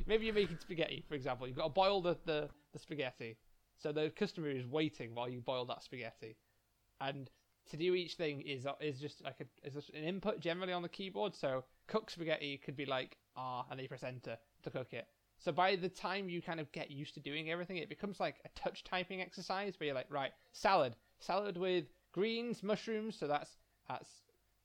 maybe 0.07 0.27
you're 0.27 0.35
making 0.35 0.59
spaghetti, 0.59 1.05
for 1.09 1.15
example. 1.15 1.47
You've 1.47 1.57
got 1.57 1.65
to 1.65 1.71
boil 1.71 2.03
the, 2.03 2.19
the 2.27 2.51
the 2.75 2.79
spaghetti, 2.79 3.39
so 3.83 3.93
the 3.93 4.11
customer 4.11 4.49
is 4.49 4.67
waiting 4.67 5.15
while 5.15 5.29
you 5.29 5.41
boil 5.41 5.65
that 5.67 5.83
spaghetti, 5.83 6.37
and 7.01 7.31
to 7.71 7.77
do 7.77 7.95
each 7.95 8.15
thing 8.15 8.41
is 8.43 8.67
uh, 8.67 8.75
is 8.81 9.01
just 9.01 9.23
like 9.25 9.37
a, 9.41 9.67
is 9.67 9.77
an 9.95 10.05
input 10.05 10.41
generally 10.41 10.73
on 10.73 10.83
the 10.83 10.89
keyboard. 10.89 11.35
So 11.35 11.65
cook 11.87 12.11
spaghetti 12.11 12.59
could 12.65 12.77
be 12.77 12.87
like 12.87 13.17
R 13.37 13.65
and 13.71 13.79
then 13.79 13.83
you 13.83 13.89
press 13.89 14.03
enter 14.03 14.39
to 14.63 14.71
cook 14.71 14.93
it. 14.93 15.07
So 15.39 15.51
by 15.51 15.77
the 15.77 15.89
time 15.89 16.29
you 16.29 16.41
kind 16.41 16.61
of 16.61 16.71
get 16.71 16.91
used 16.91 17.15
to 17.15 17.21
doing 17.21 17.51
everything, 17.51 17.79
it 17.79 17.89
becomes 17.89 18.21
like 18.21 18.37
a 18.45 18.49
touch 18.61 18.85
typing 18.85 19.21
exercise 19.21 19.75
where 19.79 19.87
you're 19.87 19.95
like, 19.95 20.07
right, 20.11 20.31
salad, 20.53 20.95
salad 21.19 21.57
with 21.57 21.87
greens, 22.13 22.63
mushrooms. 22.63 23.17
So 23.19 23.27
that's 23.27 23.51
that's 23.89 24.09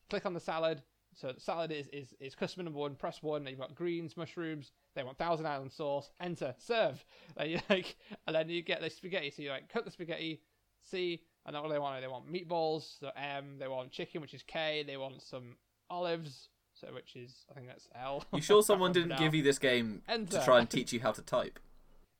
click 0.09 0.25
on 0.25 0.33
the 0.33 0.39
salad. 0.39 0.81
So 1.17 1.31
the 1.31 1.39
salad 1.39 1.71
is, 1.71 1.87
is, 1.87 2.13
is 2.19 2.35
customer 2.35 2.63
number 2.63 2.77
one, 2.77 2.93
press 2.93 3.23
one, 3.23 3.47
you've 3.47 3.57
got 3.57 3.73
greens, 3.73 4.15
mushrooms, 4.15 4.71
they 4.95 5.01
want 5.01 5.17
Thousand 5.17 5.47
Island 5.47 5.71
sauce, 5.71 6.11
enter, 6.21 6.53
serve. 6.59 7.03
And 7.35 7.49
you 7.51 7.59
like 7.71 7.97
and 8.27 8.35
then 8.35 8.49
you 8.49 8.61
get 8.61 8.81
the 8.81 8.89
spaghetti. 8.91 9.31
So 9.31 9.41
you 9.41 9.49
like 9.49 9.67
cut 9.67 9.83
the 9.83 9.89
spaghetti, 9.91 10.41
C, 10.83 11.23
and 11.45 11.55
then 11.55 11.63
what 11.63 11.69
do 11.69 11.73
they 11.73 11.79
want? 11.79 11.99
They 12.01 12.07
want 12.07 12.31
meatballs, 12.31 12.99
so 12.99 13.09
M, 13.17 13.57
they 13.57 13.67
want 13.67 13.89
chicken, 13.89 14.21
which 14.21 14.35
is 14.35 14.43
K, 14.43 14.83
they 14.85 14.95
want 14.95 15.23
some 15.23 15.55
olives, 15.89 16.49
so 16.75 16.87
which 16.93 17.15
is 17.15 17.45
I 17.49 17.55
think 17.55 17.65
that's 17.65 17.87
L. 17.99 18.23
You 18.31 18.41
sure 18.41 18.61
someone 18.63 18.91
didn't 18.91 19.09
Now. 19.09 19.17
give 19.17 19.33
you 19.33 19.41
this 19.41 19.57
game 19.57 20.03
Enter. 20.07 20.37
to 20.37 20.45
try 20.45 20.59
and 20.59 20.69
teach 20.69 20.93
you 20.93 20.99
how 20.99 21.13
to 21.13 21.23
type? 21.23 21.57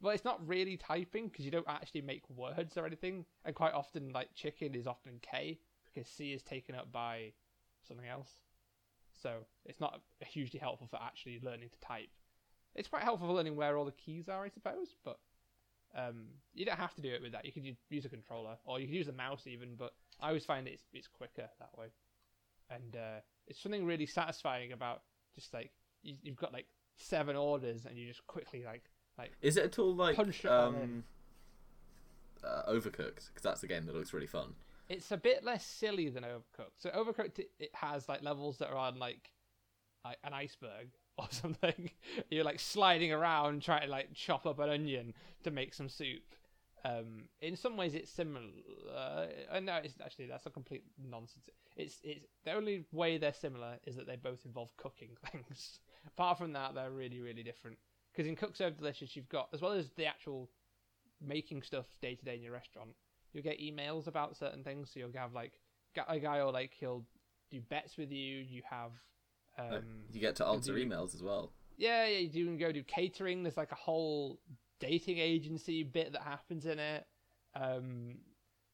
Well, 0.02 0.14
it's 0.14 0.26
not 0.26 0.46
really 0.48 0.76
typing 0.76 1.28
because 1.28 1.46
you 1.46 1.52
don't 1.52 1.68
actually 1.68 2.02
make 2.02 2.24
words 2.36 2.78
or 2.78 2.88
anything, 2.88 3.26
and 3.46 3.54
quite 3.54 3.74
often, 3.74 4.12
like 4.12 4.34
chicken 4.34 4.74
is 4.74 4.88
often 4.88 5.20
K 5.22 5.60
because 5.94 6.10
C 6.10 6.34
is 6.34 6.42
taken 6.42 6.74
up 6.74 6.92
by 6.92 7.34
something 7.88 8.08
else. 8.08 8.32
So 9.22 9.46
it's 9.66 9.80
not 9.80 10.02
hugely 10.26 10.60
helpful 10.60 10.88
for 10.88 11.00
actually 11.02 11.40
learning 11.42 11.70
to 11.70 11.80
type. 11.88 12.10
It's 12.76 12.88
quite 12.88 13.04
helpful 13.04 13.28
for 13.28 13.34
learning 13.34 13.56
where 13.56 13.78
all 13.78 13.86
the 13.86 13.92
keys 13.92 14.30
are, 14.30 14.44
I 14.44 14.50
suppose, 14.50 14.96
but 15.04 15.18
um, 15.96 16.26
you 16.54 16.66
don't 16.66 16.78
have 16.78 16.94
to 16.96 17.02
do 17.02 17.10
it 17.10 17.22
with 17.22 17.32
that. 17.32 17.46
You 17.46 17.52
could 17.52 17.66
use 17.90 18.06
a 18.06 18.10
controller 18.10 18.58
or 18.66 18.80
you 18.80 18.86
could 18.86 18.96
use 18.96 19.08
a 19.08 19.14
mouse 19.14 19.48
even, 19.48 19.76
but 19.76 19.94
I 20.22 20.28
always 20.28 20.46
find 20.46 20.68
it's 20.68 20.84
it's 20.94 21.08
quicker 21.08 21.50
that 21.60 21.70
way, 21.78 21.88
and 22.70 22.96
uh, 22.96 23.20
it's 23.48 23.60
something 23.62 23.86
really 23.86 24.06
satisfying 24.06 24.72
about 24.74 25.02
just 25.34 25.54
like 25.54 25.72
you, 26.04 26.16
you've 26.22 26.36
got 26.36 26.54
like 26.54 26.68
seven 26.98 27.36
orders 27.36 27.86
and 27.86 27.98
you 27.98 28.08
just 28.08 28.26
quickly 28.28 28.64
like 28.66 28.84
like 29.18 29.32
Is 29.42 29.58
it 29.58 29.64
at 29.66 29.80
all 29.80 29.96
like 29.96 30.16
Punch 30.16 30.46
it 30.46 30.52
all 30.52 30.70
in. 30.70 30.76
um, 30.76 31.04
uh, 32.44 32.72
Overcooked? 32.72 33.28
Because 33.30 33.42
that's 33.44 33.64
a 33.64 33.68
game 33.68 33.86
that 33.88 33.96
looks 33.96 34.14
really 34.14 34.28
fun. 34.28 34.54
It's 34.90 35.12
a 35.12 35.18
bit 35.18 35.44
less 35.44 35.66
silly 35.66 36.10
than 36.10 36.24
Overcooked. 36.24 36.78
So 36.78 36.90
Overcooked 36.90 37.40
it, 37.40 37.70
has 37.74 38.08
like 38.08 38.24
levels 38.24 38.58
that 38.60 38.70
are 38.70 38.78
on 38.78 39.00
like, 39.00 39.32
like 40.06 40.18
an 40.24 40.34
iceberg 40.34 40.90
or 41.18 41.28
something. 41.30 41.92
You're 42.30 42.44
like 42.44 42.60
sliding 42.60 43.12
around 43.12 43.62
trying 43.62 43.84
to 43.84 43.92
like 43.92 44.14
chop 44.14 44.46
up 44.46 44.60
an 44.60 44.70
onion 44.70 45.14
to 45.44 45.52
make 45.52 45.74
some 45.74 45.90
soup. 45.90 46.24
Um, 46.86 47.26
in 47.42 47.56
some 47.56 47.76
ways, 47.76 47.96
it's 47.96 48.10
similar. 48.10 48.46
Uh, 48.96 49.60
no, 49.60 49.76
it's 49.84 49.96
actually 50.04 50.28
that's 50.28 50.46
a 50.46 50.50
complete 50.50 50.84
nonsense. 50.98 51.50
It's 51.76 52.00
it's 52.04 52.26
the 52.46 52.54
only 52.54 52.86
way 52.94 53.18
they're 53.18 53.34
similar 53.34 53.78
is 53.86 53.96
that 53.96 54.08
they 54.08 54.16
both 54.16 54.46
involve 54.46 54.76
cooking 54.78 55.18
things. 55.32 55.80
Apart 56.08 56.38
from 56.38 56.54
that, 56.54 56.76
they're 56.76 56.92
really 56.92 57.20
really 57.20 57.44
different. 57.44 57.78
Because 58.14 58.28
in 58.28 58.36
Cook 58.36 58.56
Serve 58.56 58.78
Delicious, 58.78 59.16
you've 59.16 59.30
got 59.30 59.50
as 59.54 59.62
well 59.62 59.74
as 59.74 59.92
the 59.98 60.06
actual 60.06 60.50
making 61.22 61.62
stuff 61.64 61.86
day 62.02 62.16
to 62.16 62.26
day 62.26 62.36
in 62.36 62.42
your 62.42 62.54
restaurant, 62.54 62.92
you'll 63.34 63.44
get 63.44 63.60
emails 63.60 64.08
about 64.08 64.38
certain 64.38 64.64
things. 64.64 64.92
So 64.94 65.00
you'll 65.00 65.12
have 65.16 65.34
like 65.34 65.54
a 66.08 66.20
guy 66.20 66.40
or 66.42 66.52
like 66.52 66.72
he'll 66.80 67.06
do 67.52 67.62
bets 67.62 67.98
with 67.98 68.12
you. 68.12 68.38
You 68.38 68.62
have 68.70 68.92
um, 69.58 69.84
you 70.12 70.20
get 70.20 70.36
to 70.38 70.46
answer 70.46 70.74
do- 70.74 70.86
emails 70.86 71.16
as 71.16 71.24
well. 71.24 71.52
yeah, 71.78 72.06
yeah, 72.06 72.20
you 72.20 72.30
do 72.30 72.58
go 72.58 72.72
do 72.72 72.84
catering. 72.84 73.44
There's 73.44 73.58
like 73.58 73.72
a 73.72 73.76
whole 73.76 74.40
dating 74.80 75.18
agency 75.18 75.84
bit 75.84 76.12
that 76.14 76.22
happens 76.22 76.66
in 76.66 76.78
it. 76.80 77.06
Um, 77.56 78.18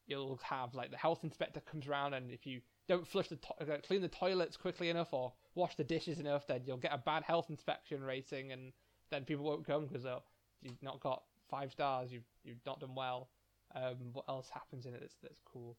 you'll 0.06 0.38
have 0.42 0.74
like 0.74 0.90
the 0.90 0.96
health 0.98 1.20
inspector 1.24 1.60
comes 1.60 1.86
around, 1.86 2.14
and 2.14 2.30
if 2.30 2.46
you 2.46 2.60
don't 2.86 3.06
flush 3.06 3.28
the 3.28 3.36
to- 3.36 3.72
uh, 3.72 3.78
clean 3.86 4.02
the 4.02 4.08
toilets 4.08 4.56
quickly 4.58 4.90
enough 4.90 5.12
or 5.12 5.32
wash 5.54 5.74
the 5.76 5.84
dishes 5.84 6.20
enough, 6.20 6.46
then 6.46 6.62
you'll 6.66 6.76
get 6.76 6.92
a 6.92 6.98
bad 6.98 7.22
health 7.22 7.46
inspection 7.48 8.02
rating, 8.02 8.52
and 8.52 8.72
then 9.10 9.24
people 9.24 9.44
won't 9.44 9.66
come 9.66 9.86
because 9.86 10.04
you've 10.60 10.82
not 10.82 11.00
got 11.00 11.22
five 11.48 11.72
stars. 11.72 12.12
You've 12.12 12.28
you've 12.42 12.64
not 12.66 12.80
done 12.80 12.94
well. 12.94 13.30
Um, 13.74 14.12
what 14.12 14.24
else 14.28 14.48
happens 14.52 14.86
in 14.86 14.94
it 14.94 15.00
that's 15.00 15.16
that's 15.22 15.40
cool? 15.44 15.76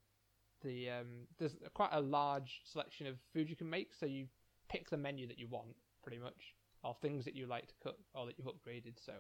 The 0.64 0.90
um, 0.90 1.28
there's 1.38 1.56
quite 1.74 1.92
a 1.94 2.02
large 2.02 2.62
selection 2.66 3.08
of 3.08 3.16
food 3.34 3.50
you 3.50 3.56
can 3.56 3.70
make, 3.70 3.94
so 3.94 4.06
you 4.06 4.28
pick 4.70 4.90
the 4.90 4.98
menu 4.98 5.28
that 5.28 5.40
you 5.40 5.48
want 5.48 5.76
pretty 6.04 6.18
much 6.18 6.56
of 6.84 6.98
things 7.00 7.26
that 7.26 7.36
you 7.36 7.48
like 7.48 7.68
to 7.68 7.74
cook 7.82 7.98
or 8.14 8.26
that 8.26 8.36
you've 8.38 8.48
upgraded. 8.48 8.94
So 9.04 9.14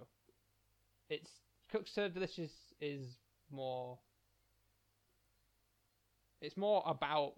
it's 1.09 1.31
Cook 1.71 1.87
Serve 1.87 2.13
Delicious 2.13 2.51
is 2.79 3.17
more 3.51 3.97
it's 6.41 6.57
more 6.57 6.83
about 6.85 7.33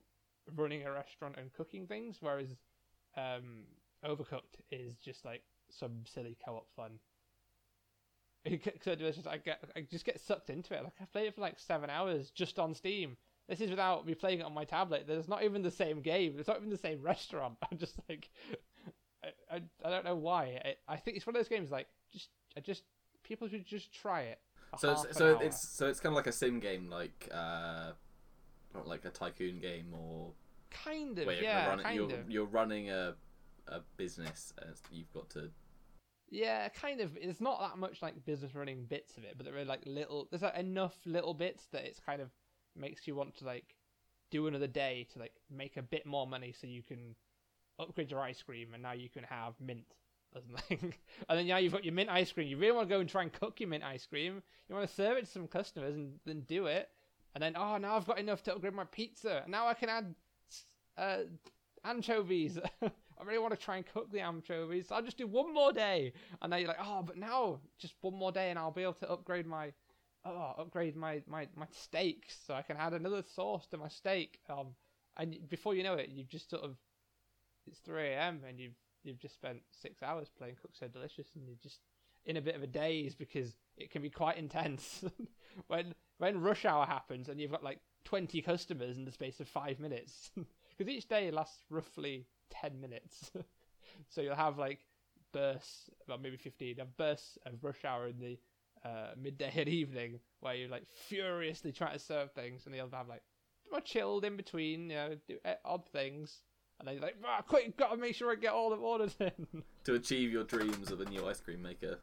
running 0.55 0.85
a 0.85 0.91
restaurant 0.91 1.35
and 1.37 1.53
cooking 1.53 1.87
things, 1.87 2.17
whereas 2.19 2.47
um, 3.15 3.63
Overcooked 4.05 4.59
is 4.71 4.97
just 4.97 5.23
like 5.25 5.43
some 5.69 6.03
silly 6.05 6.37
co-op 6.43 6.67
fun. 6.75 6.99
Delicious, 8.83 9.27
I 9.27 9.37
get 9.37 9.63
I 9.75 9.81
just 9.81 10.05
get 10.05 10.19
sucked 10.19 10.49
into 10.49 10.73
it. 10.73 10.83
Like 10.83 10.93
I 11.01 11.05
played 11.05 11.27
it 11.27 11.35
for 11.35 11.41
like 11.41 11.59
seven 11.59 11.89
hours 11.89 12.31
just 12.31 12.59
on 12.59 12.73
Steam. 12.73 13.17
This 13.47 13.61
is 13.61 13.69
without 13.69 14.05
me 14.05 14.13
playing 14.13 14.39
it 14.39 14.45
on 14.45 14.53
my 14.53 14.65
tablet. 14.65 15.05
There's 15.07 15.29
not 15.29 15.43
even 15.43 15.61
the 15.61 15.71
same 15.71 16.01
game. 16.01 16.35
It's 16.37 16.47
not 16.47 16.57
even 16.57 16.69
the 16.69 16.77
same 16.77 17.01
restaurant. 17.03 17.55
I'm 17.71 17.77
just 17.77 17.95
like, 18.09 18.29
I, 19.23 19.55
I, 19.55 19.61
I 19.85 19.89
don't 19.89 20.05
know 20.05 20.15
why. 20.15 20.59
I, 20.63 20.93
I 20.93 20.97
think 20.97 21.17
it's 21.17 21.25
one 21.25 21.35
of 21.35 21.39
those 21.39 21.47
games 21.49 21.71
like 21.71 21.87
just 22.11 22.29
I 22.55 22.59
just 22.59 22.83
people 23.23 23.47
should 23.47 23.65
just 23.65 23.93
try 23.93 24.21
it. 24.21 24.39
So 24.79 24.91
it's, 24.91 25.17
so 25.17 25.35
hour. 25.35 25.43
it's 25.43 25.69
so 25.69 25.87
it's 25.87 25.99
kind 25.99 26.11
of 26.11 26.17
like 26.17 26.27
a 26.27 26.31
sim 26.31 26.59
game, 26.59 26.89
like 26.89 27.29
uh, 27.33 27.91
like 28.85 29.05
a 29.05 29.09
tycoon 29.09 29.59
game, 29.59 29.93
or 29.93 30.31
kind 30.69 31.17
of 31.17 31.25
where 31.25 31.35
you're 31.35 31.43
yeah, 31.43 31.67
run 31.69 31.79
it. 31.79 31.83
kind 31.83 31.95
You're 31.95 32.19
of. 32.19 32.29
you're 32.31 32.45
running 32.45 32.89
a 32.89 33.15
a 33.67 33.79
business, 33.95 34.53
and 34.61 34.75
you've 34.91 35.11
got 35.13 35.29
to 35.31 35.49
Yeah, 36.29 36.67
kind 36.69 36.99
of. 36.99 37.15
It's 37.17 37.39
not 37.39 37.59
that 37.61 37.77
much 37.77 38.01
like 38.01 38.25
business 38.25 38.53
running 38.53 38.85
bits 38.85 39.17
of 39.17 39.23
it, 39.23 39.35
but 39.37 39.45
there 39.45 39.57
are 39.57 39.65
like 39.65 39.83
little. 39.85 40.27
There's 40.29 40.41
like 40.41 40.57
enough 40.57 40.97
little 41.05 41.33
bits 41.33 41.67
that 41.71 41.85
it's 41.85 41.99
kind 41.99 42.21
of 42.21 42.29
makes 42.75 43.07
you 43.07 43.15
want 43.15 43.35
to 43.37 43.45
like 43.45 43.75
do 44.29 44.47
another 44.47 44.67
day 44.67 45.07
to 45.13 45.19
like 45.19 45.33
make 45.49 45.77
a 45.77 45.81
bit 45.81 46.05
more 46.05 46.27
money, 46.27 46.51
so 46.59 46.67
you 46.67 46.83
can 46.83 47.15
upgrade 47.79 48.11
your 48.11 48.21
ice 48.21 48.41
cream, 48.41 48.73
and 48.73 48.83
now 48.83 48.91
you 48.93 49.09
can 49.09 49.23
have 49.23 49.53
mint 49.61 49.85
or 50.35 50.41
something. 50.41 50.93
and 51.29 51.39
then 51.39 51.47
now 51.47 51.57
you've 51.57 51.73
got 51.73 51.85
your 51.85 51.93
mint 51.93 52.09
ice 52.09 52.31
cream. 52.33 52.47
You 52.47 52.57
really 52.57 52.73
want 52.75 52.89
to 52.89 52.95
go 52.95 52.99
and 52.99 53.09
try 53.09 53.23
and 53.23 53.31
cook 53.31 53.59
your 53.61 53.69
mint 53.69 53.83
ice 53.85 54.05
cream. 54.05 54.43
You 54.67 54.75
want 54.75 54.87
to 54.87 54.93
serve 54.95 55.17
it 55.17 55.25
to 55.25 55.31
some 55.31 55.47
customers 55.47 55.95
and 55.95 56.19
then 56.25 56.41
do 56.41 56.65
it. 56.65 56.89
And 57.35 57.41
then 57.41 57.53
oh, 57.55 57.77
now 57.77 57.95
I've 57.95 58.07
got 58.07 58.19
enough 58.19 58.43
to 58.43 58.55
upgrade 58.55 58.73
my 58.73 58.85
pizza. 58.85 59.43
Now 59.47 59.67
I 59.67 59.73
can 59.75 59.89
add 59.89 60.15
uh, 60.97 61.17
anchovies. 61.85 62.59
I 63.19 63.23
really 63.23 63.39
want 63.39 63.53
to 63.53 63.59
try 63.59 63.77
and 63.77 63.85
cook 63.85 64.11
the 64.11 64.19
anchovies. 64.19 64.91
I'll 64.91 65.01
just 65.01 65.17
do 65.17 65.27
one 65.27 65.53
more 65.53 65.73
day. 65.73 66.13
And 66.41 66.51
then 66.51 66.59
you're 66.59 66.67
like, 66.67 66.77
oh, 66.81 67.03
but 67.03 67.17
now 67.17 67.59
just 67.79 67.95
one 68.01 68.13
more 68.13 68.31
day, 68.31 68.49
and 68.49 68.59
I'll 68.59 68.71
be 68.71 68.83
able 68.83 68.93
to 68.93 69.09
upgrade 69.09 69.47
my, 69.47 69.71
oh, 70.25 70.53
upgrade 70.57 70.95
my 70.95 71.21
my 71.27 71.47
my 71.55 71.67
steak, 71.71 72.25
so 72.45 72.53
I 72.53 72.61
can 72.61 72.77
add 72.77 72.93
another 72.93 73.23
sauce 73.35 73.67
to 73.67 73.77
my 73.77 73.87
steak. 73.87 74.39
Um, 74.49 74.75
and 75.17 75.37
before 75.49 75.73
you 75.73 75.83
know 75.83 75.95
it, 75.95 76.09
you've 76.09 76.29
just 76.29 76.49
sort 76.49 76.63
of, 76.63 76.77
it's 77.65 77.79
three 77.79 78.09
a.m. 78.09 78.41
and 78.47 78.59
you've 78.59 78.75
you've 79.03 79.19
just 79.19 79.35
spent 79.35 79.61
six 79.71 80.03
hours 80.03 80.29
playing 80.37 80.55
Cook 80.61 80.71
Serve 80.73 80.93
Delicious, 80.93 81.27
and 81.35 81.47
you're 81.47 81.57
just 81.61 81.79
in 82.25 82.37
a 82.37 82.41
bit 82.41 82.55
of 82.55 82.61
a 82.61 82.67
daze 82.67 83.15
because 83.15 83.55
it 83.77 83.89
can 83.89 84.01
be 84.01 84.09
quite 84.09 84.37
intense 84.37 85.03
when 85.67 85.95
when 86.17 86.41
rush 86.41 86.65
hour 86.65 86.85
happens 86.85 87.29
and 87.29 87.39
you've 87.39 87.51
got 87.51 87.63
like 87.63 87.79
20 88.03 88.41
customers 88.41 88.97
in 88.97 89.05
the 89.05 89.11
space 89.11 89.39
of 89.39 89.47
five 89.47 89.79
minutes 89.79 90.31
because 90.77 90.91
each 90.91 91.07
day 91.07 91.31
lasts 91.31 91.63
roughly 91.69 92.25
10 92.49 92.79
minutes. 92.79 93.31
so 94.09 94.21
you'll 94.21 94.35
have 94.35 94.57
like 94.57 94.79
bursts, 95.33 95.89
well, 96.07 96.17
maybe 96.17 96.37
15, 96.37 96.77
have 96.77 96.97
bursts 96.97 97.37
of 97.45 97.63
rush 97.63 97.85
hour 97.85 98.07
in 98.07 98.19
the 98.19 98.37
uh, 98.85 99.11
midday 99.21 99.51
and 99.55 99.69
evening 99.69 100.19
where 100.39 100.53
you're 100.55 100.69
like 100.69 100.87
furiously 101.07 101.71
trying 101.71 101.93
to 101.93 101.99
serve 101.99 102.31
things, 102.31 102.65
and 102.65 102.75
you'll 102.75 102.89
have 102.91 103.07
like 103.07 103.23
more 103.71 103.81
chilled 103.81 104.23
in 104.23 104.37
between, 104.37 104.89
you 104.89 104.95
know, 104.95 105.15
do 105.27 105.37
uh, 105.45 105.53
odd 105.65 105.85
things. 105.89 106.41
And 106.79 106.87
then 106.87 106.95
you're 106.95 107.03
like, 107.03 107.15
ah, 107.25 107.41
quick, 107.47 107.75
gotta 107.75 107.97
make 107.97 108.15
sure 108.15 108.31
I 108.31 108.35
get 108.35 108.53
all 108.53 108.69
the 108.69 108.75
orders 108.75 109.15
in. 109.19 109.63
to 109.85 109.95
achieve 109.95 110.31
your 110.31 110.43
dreams 110.43 110.91
of 110.91 111.01
a 111.01 111.05
new 111.05 111.27
ice 111.27 111.39
cream 111.39 111.61
maker. 111.61 111.99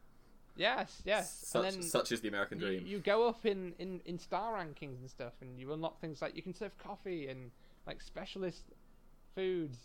Yes, 0.57 1.01
yes. 1.05 1.45
Such, 1.47 1.65
and 1.65 1.75
then 1.75 1.83
such 1.83 2.11
is 2.11 2.21
the 2.21 2.27
American 2.29 2.59
you, 2.59 2.65
dream. 2.65 2.83
you 2.85 2.99
go 2.99 3.27
up 3.27 3.45
in, 3.45 3.73
in, 3.79 4.01
in 4.05 4.17
star 4.17 4.53
rankings 4.53 4.99
and 4.99 5.09
stuff, 5.09 5.33
and 5.41 5.59
you 5.59 5.71
unlock 5.73 5.99
things 5.99 6.21
like 6.21 6.35
you 6.35 6.41
can 6.41 6.53
serve 6.53 6.77
coffee 6.77 7.27
and 7.27 7.51
like 7.85 8.01
specialist 8.01 8.63
foods. 9.33 9.77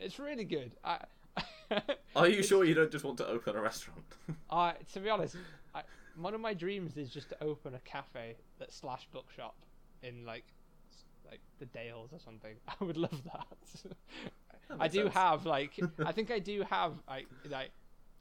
It's 0.00 0.18
really 0.18 0.44
good. 0.44 0.72
I, 0.82 0.98
Are 2.16 2.28
you 2.28 2.42
sure 2.42 2.64
you 2.64 2.74
don't 2.74 2.90
just 2.90 3.04
want 3.04 3.18
to 3.18 3.26
open 3.26 3.54
a 3.56 3.60
restaurant? 3.60 4.04
I, 4.50 4.74
to 4.92 5.00
be 5.00 5.10
honest, 5.10 5.36
I, 5.74 5.82
one 6.16 6.34
of 6.34 6.40
my 6.40 6.54
dreams 6.54 6.96
is 6.96 7.10
just 7.10 7.28
to 7.28 7.42
open 7.42 7.74
a 7.74 7.78
cafe 7.80 8.36
that 8.58 8.72
slash 8.72 9.06
bookshop 9.12 9.54
in 10.02 10.24
like 10.24 10.44
like 11.30 11.40
the 11.58 11.66
Dales 11.66 12.12
or 12.12 12.18
something. 12.18 12.56
I 12.68 12.84
would 12.84 12.96
love 12.96 13.22
that. 13.24 13.92
That 14.68 14.80
I 14.80 14.88
do 14.88 15.04
sense. 15.04 15.14
have 15.14 15.46
like 15.46 15.78
I 16.04 16.12
think 16.12 16.30
I 16.30 16.38
do 16.38 16.64
have 16.68 16.94
like 17.08 17.26
like 17.48 17.70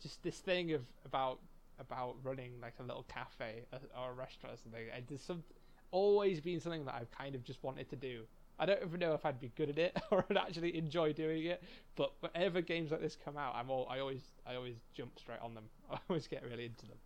just 0.02 0.22
this 0.22 0.38
thing 0.38 0.74
of 0.74 0.82
about 1.06 1.40
about 1.80 2.18
running 2.24 2.52
like 2.62 2.74
a 2.80 2.84
little 2.84 3.06
cafe 3.08 3.64
or 3.72 3.80
or 3.98 4.12
a 4.12 4.14
restaurant 4.14 4.56
or 4.56 4.58
something. 4.58 4.86
And 4.94 5.06
there's 5.08 5.22
some 5.22 5.44
always 5.92 6.40
been 6.40 6.60
something 6.60 6.86
that 6.86 6.96
I've 6.96 7.12
kind 7.12 7.36
of 7.36 7.44
just 7.44 7.64
wanted 7.64 7.90
to 7.90 7.96
do. 7.96 8.24
I 8.60 8.66
don't 8.66 8.84
even 8.84 9.00
know 9.00 9.14
if 9.14 9.26
I'd 9.26 9.40
be 9.40 9.52
good 9.56 9.70
at 9.70 9.78
it 9.80 9.98
or 10.12 10.26
I'd 10.30 10.38
actually 10.38 10.78
enjoy 10.78 11.14
doing 11.14 11.46
it. 11.46 11.64
But 11.96 12.14
whenever 12.20 12.62
games 12.62 12.92
like 12.92 13.02
this 13.02 13.16
come 13.16 13.38
out, 13.38 13.56
I'm 13.56 13.70
all 13.70 13.88
I 13.90 14.00
always 14.00 14.22
I 14.46 14.56
always 14.56 14.76
jump 14.94 15.18
straight 15.18 15.40
on 15.42 15.54
them. 15.54 15.66
I 15.92 15.98
always 16.10 16.28
get 16.28 16.44
really 16.44 16.66
into 16.66 16.86
them. 16.86 16.98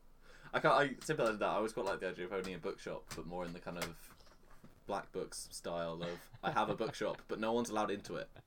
I 0.53 0.59
can't. 0.59 0.73
I 0.73 0.95
sympathise 1.03 1.31
with 1.31 1.39
that. 1.39 1.49
I 1.49 1.55
always 1.55 1.73
quite 1.73 1.85
like 1.85 1.99
the 1.99 2.09
idea 2.09 2.25
of 2.25 2.33
owning 2.33 2.55
a 2.55 2.59
bookshop, 2.59 3.05
but 3.15 3.25
more 3.25 3.45
in 3.45 3.53
the 3.53 3.59
kind 3.59 3.77
of 3.77 3.89
black 4.85 5.11
books 5.11 5.47
style 5.51 6.01
of 6.01 6.09
I 6.43 6.51
have 6.51 6.69
a 6.69 6.75
bookshop, 6.75 7.21
but 7.27 7.39
no 7.39 7.53
one's 7.53 7.69
allowed 7.69 7.91
into 7.91 8.15
it. 8.15 8.29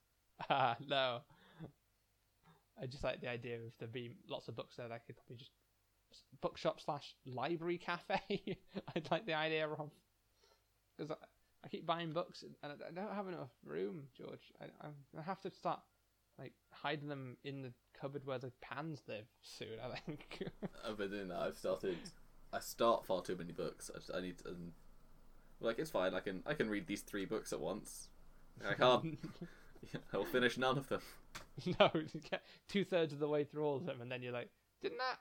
Ah, 0.51 0.77
no. 0.87 1.21
I 2.79 2.85
just 2.85 3.03
like 3.03 3.23
the 3.23 3.31
idea 3.31 3.57
of 3.57 3.73
there 3.79 3.89
being 3.89 4.17
lots 4.29 4.49
of 4.49 4.55
books 4.55 4.77
there. 4.77 4.87
that 4.87 4.95
I 4.95 4.99
could 4.99 5.17
probably 5.17 5.37
just 5.37 5.51
bookshop 6.43 6.79
slash 6.79 7.15
library 7.25 7.79
cafe. 7.79 8.21
I'd 8.95 9.11
like 9.11 9.25
the 9.25 9.33
idea 9.33 9.67
of 9.67 9.91
because 10.97 11.17
I, 11.67 11.69
keep 11.69 11.87
buying 11.87 12.13
books 12.13 12.45
and 12.63 12.73
I 12.73 12.91
don't 12.95 13.15
have 13.15 13.29
enough 13.29 13.51
room, 13.65 14.05
George. 14.17 14.53
I 14.61 14.89
I 15.19 15.23
have 15.23 15.41
to 15.43 15.51
start 15.51 15.81
like 16.39 16.53
hiding 16.73 17.09
them 17.09 17.37
in 17.45 17.63
the 17.63 17.73
cupboard 17.99 18.27
where 18.27 18.39
the 18.39 18.53
pans 18.61 19.03
live 19.09 19.27
soon. 19.43 19.79
I 19.83 19.97
think. 19.99 20.45
I've 20.89 20.99
been 20.99 21.11
doing 21.11 21.29
that. 21.29 21.39
I've 21.39 21.57
started. 21.57 21.97
I 22.53 22.61
start 22.61 23.05
far 23.05 23.23
too 23.23 23.37
many 23.37 23.53
books. 23.53 23.91
I, 23.95 23.99
just, 23.99 24.11
I 24.15 24.21
need 24.21 24.39
to. 24.39 24.49
And, 24.49 24.73
like 25.61 25.79
it's 25.79 25.91
fine. 25.91 26.15
I 26.15 26.21
can 26.21 26.43
I 26.47 26.55
can 26.55 26.69
read 26.69 26.87
these 26.87 27.03
three 27.03 27.25
books 27.25 27.53
at 27.53 27.61
once. 27.61 28.09
I 28.67 28.75
can't. 28.75 29.19
I 30.13 30.17
will 30.17 30.25
finish 30.25 30.59
none 30.59 30.79
of 30.79 30.89
them. 30.89 31.01
no, 31.79 31.91
two 32.69 32.85
thirds 32.85 33.13
of 33.13 33.19
the 33.19 33.29
way 33.29 33.45
through 33.45 33.65
all 33.65 33.77
of 33.77 33.87
them, 33.87 34.01
and 34.01 34.11
then 34.11 34.23
you're 34.23 34.33
like, 34.33 34.51
didn't 34.81 34.99
that 34.99 35.19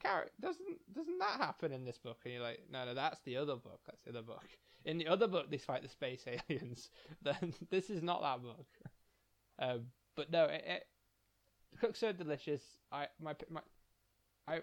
character 0.00 0.32
doesn't 0.40 0.92
doesn't 0.92 1.18
that 1.18 1.38
happen 1.38 1.72
in 1.72 1.84
this 1.84 1.98
book? 1.98 2.18
And 2.24 2.34
you're 2.34 2.42
like, 2.42 2.60
no, 2.70 2.84
no, 2.84 2.94
that's 2.94 3.20
the 3.24 3.36
other 3.36 3.56
book. 3.56 3.80
That's 3.86 4.02
the 4.02 4.10
other 4.10 4.22
book. 4.22 4.46
In 4.84 4.98
the 4.98 5.08
other 5.08 5.28
book, 5.28 5.50
they 5.50 5.58
fight 5.58 5.82
the 5.82 5.88
space 5.88 6.24
aliens. 6.26 6.90
Then 7.22 7.54
this 7.70 7.90
is 7.90 8.02
not 8.02 8.22
that 8.22 8.42
book. 8.42 8.66
Um, 9.58 9.86
but 10.16 10.30
no, 10.30 10.44
it, 10.44 10.64
it 10.66 10.86
Cook 11.80 11.96
Serve 11.96 12.18
Delicious. 12.18 12.62
I 12.90 13.06
my 13.20 13.34
my 13.50 13.60
I 14.48 14.60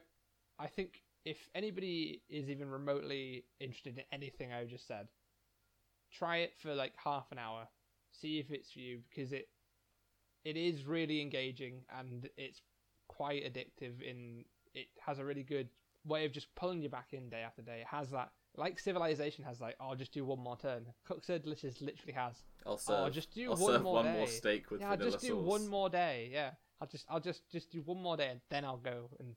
I 0.58 0.68
think 0.68 1.02
if 1.26 1.38
anybody 1.56 2.22
is 2.30 2.50
even 2.50 2.70
remotely 2.70 3.46
interested 3.60 3.98
in 3.98 4.04
anything 4.12 4.52
I've 4.52 4.70
just 4.70 4.88
said, 4.88 5.08
try 6.12 6.38
it 6.38 6.54
for 6.62 6.74
like 6.76 6.94
half 7.04 7.32
an 7.32 7.40
hour. 7.40 7.68
See 8.12 8.40
if 8.40 8.52
it's 8.52 8.72
for 8.72 8.80
you 8.80 9.00
because 9.10 9.32
it 9.32 9.50
it 10.44 10.58
is 10.58 10.86
really 10.86 11.22
engaging 11.22 11.82
and 11.98 12.30
it's 12.38 12.62
quite 13.08 13.44
addictive 13.44 14.02
in 14.02 14.46
it 14.74 14.88
has 15.00 15.20
a 15.20 15.26
really 15.26 15.44
good 15.44 15.70
way 16.06 16.26
of 16.26 16.32
just 16.32 16.54
pulling 16.56 16.82
you 16.82 16.90
back 16.90 17.10
in 17.12 17.30
day 17.30 17.42
after 17.42 17.62
day 17.62 17.82
it 17.82 17.88
has 17.88 18.10
that 18.10 18.32
like 18.60 18.80
civilization 18.80 19.44
has 19.46 19.60
like 19.62 19.76
oh 19.80 19.90
I'll 19.90 19.96
just 19.96 20.12
do 20.12 20.26
one 20.26 20.40
more 20.40 20.58
turn. 20.58 20.86
Cook 21.06 21.24
Serve 21.24 21.44
Delicious 21.44 21.82
literally 21.82 22.14
has 22.14 22.44
I'll 22.66 22.74
oh, 22.74 22.78
serve. 22.78 23.08
oh 23.08 23.10
just 23.10 23.34
do 23.34 23.52
I'll 23.52 23.58
one 23.58 23.74
serve 23.74 23.82
more 23.82 23.94
one 23.96 24.06
day. 24.06 24.14
more 24.14 24.28
steak 24.28 24.70
with 24.70 24.82
yeah 24.82 24.92
I'll 24.92 24.98
vanilla 24.98 25.12
just 25.12 25.24
do 25.24 25.30
sauce. 25.30 25.46
one 25.46 25.68
more 25.68 25.90
day 25.90 26.30
yeah. 26.32 26.52
I'll 26.82 26.88
just 26.88 27.06
i'll 27.10 27.20
just 27.20 27.50
just 27.50 27.72
do 27.72 27.82
one 27.82 28.02
more 28.02 28.16
day 28.18 28.30
and 28.30 28.42
then 28.50 28.64
i'll 28.66 28.78
go 28.78 29.10
and 29.20 29.36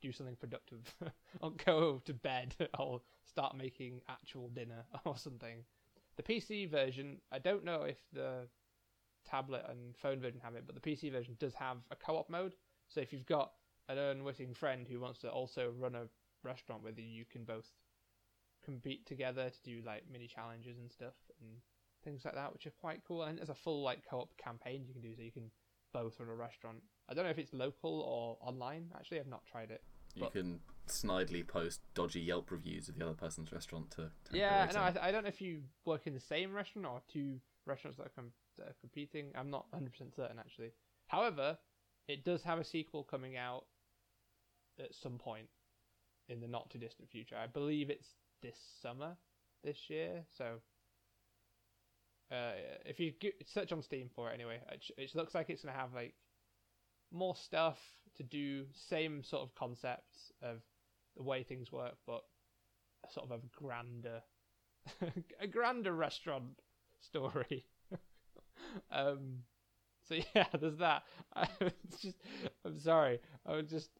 do 0.00 0.10
something 0.10 0.34
productive. 0.34 0.92
I'll 1.42 1.50
go 1.64 2.02
to 2.04 2.12
bed 2.12 2.56
i'll 2.74 3.02
start 3.24 3.56
making 3.56 4.00
actual 4.08 4.48
dinner 4.48 4.84
or 5.04 5.16
something. 5.16 5.64
The 6.16 6.22
pc 6.22 6.68
version 6.70 7.18
i 7.30 7.38
don't 7.38 7.64
know 7.64 7.82
if 7.82 7.98
the 8.12 8.48
tablet 9.24 9.64
and 9.68 9.96
phone 9.96 10.18
version 10.20 10.40
have 10.42 10.56
it 10.56 10.64
but 10.66 10.74
the 10.74 10.80
pc 10.80 11.12
version 11.12 11.36
does 11.38 11.54
have 11.54 11.76
a 11.90 11.96
co-op 11.96 12.28
mode. 12.28 12.54
So 12.88 13.00
if 13.00 13.12
you've 13.12 13.26
got 13.26 13.52
an 13.88 13.98
unwitting 13.98 14.54
friend 14.54 14.86
who 14.88 15.00
wants 15.00 15.18
to 15.20 15.30
also 15.30 15.72
run 15.78 15.94
a 15.94 16.08
restaurant 16.44 16.82
with 16.82 16.98
you 16.98 17.04
you 17.04 17.24
can 17.30 17.44
both 17.44 17.70
compete 18.64 19.06
together 19.06 19.50
to 19.50 19.62
do 19.62 19.82
like 19.84 20.04
mini 20.10 20.26
challenges 20.26 20.78
and 20.78 20.90
stuff 20.90 21.14
and 21.40 21.50
things 22.04 22.24
like 22.24 22.34
that, 22.34 22.52
which 22.52 22.66
are 22.66 22.72
quite 22.80 23.02
cool. 23.06 23.22
And 23.22 23.38
there's 23.38 23.48
a 23.48 23.54
full 23.54 23.82
like 23.82 24.02
co-op 24.08 24.36
campaign 24.36 24.84
you 24.86 24.92
can 24.92 25.02
do, 25.02 25.14
so 25.14 25.22
you 25.22 25.32
can 25.32 25.50
both 25.92 26.18
run 26.18 26.28
a 26.28 26.34
restaurant. 26.34 26.78
I 27.08 27.14
don't 27.14 27.24
know 27.24 27.30
if 27.30 27.38
it's 27.38 27.52
local 27.52 28.00
or 28.00 28.38
online. 28.40 28.90
Actually, 28.94 29.20
I've 29.20 29.26
not 29.26 29.44
tried 29.46 29.70
it. 29.70 29.82
You 30.14 30.22
but- 30.22 30.32
can 30.32 30.60
snidely 30.88 31.46
post 31.46 31.80
dodgy 31.94 32.20
Yelp 32.20 32.50
reviews 32.50 32.88
of 32.88 32.98
the 32.98 33.04
other 33.04 33.14
person's 33.14 33.52
restaurant 33.52 33.90
to. 33.92 34.10
Yeah, 34.30 34.68
no, 34.72 34.80
I, 34.80 34.90
them. 34.90 35.02
I 35.04 35.10
don't 35.12 35.22
know 35.22 35.28
if 35.28 35.40
you 35.40 35.62
work 35.84 36.06
in 36.06 36.14
the 36.14 36.20
same 36.20 36.52
restaurant 36.52 36.86
or 36.86 37.02
two 37.08 37.40
restaurants 37.66 37.98
that 37.98 38.06
are, 38.06 38.12
com- 38.14 38.32
that 38.58 38.68
are 38.68 38.76
competing. 38.80 39.32
I'm 39.34 39.50
not 39.50 39.66
100 39.70 39.92
percent 39.92 40.14
certain 40.14 40.38
actually. 40.38 40.72
However, 41.06 41.58
it 42.08 42.24
does 42.24 42.42
have 42.42 42.58
a 42.58 42.64
sequel 42.64 43.04
coming 43.04 43.36
out 43.36 43.64
at 44.78 44.94
some 44.94 45.18
point 45.18 45.48
in 46.28 46.40
the 46.40 46.48
not 46.48 46.70
too 46.70 46.78
distant 46.78 47.10
future. 47.10 47.36
I 47.36 47.46
believe 47.46 47.90
it's 47.90 48.14
this 48.42 48.58
summer, 48.80 49.16
this 49.64 49.88
year. 49.88 50.24
So, 50.36 50.60
uh, 52.30 52.52
if 52.84 52.98
you 52.98 53.12
search 53.46 53.72
on 53.72 53.82
Steam 53.82 54.10
for 54.14 54.30
it 54.30 54.34
anyway, 54.34 54.60
it, 54.70 54.84
it 54.96 55.14
looks 55.14 55.34
like 55.34 55.50
it's 55.50 55.64
gonna 55.64 55.76
have 55.76 55.94
like 55.94 56.14
more 57.10 57.36
stuff 57.36 57.78
to 58.16 58.22
do, 58.22 58.64
same 58.74 59.22
sort 59.22 59.42
of 59.42 59.54
concepts 59.54 60.32
of 60.42 60.62
the 61.16 61.22
way 61.22 61.42
things 61.42 61.72
work, 61.72 61.96
but 62.06 62.22
sort 63.10 63.30
of 63.30 63.38
a 63.38 63.40
grander, 63.56 64.22
a 65.40 65.46
grander 65.46 65.92
restaurant 65.92 66.58
story. 67.00 67.66
um, 68.90 69.38
so 70.08 70.16
yeah, 70.34 70.46
there's 70.58 70.78
that. 70.78 71.02
I 71.34 71.48
was 71.60 71.72
just, 72.00 72.16
I'm 72.64 72.78
sorry. 72.78 73.20
I 73.46 73.52
was 73.52 73.66
just 73.70 73.90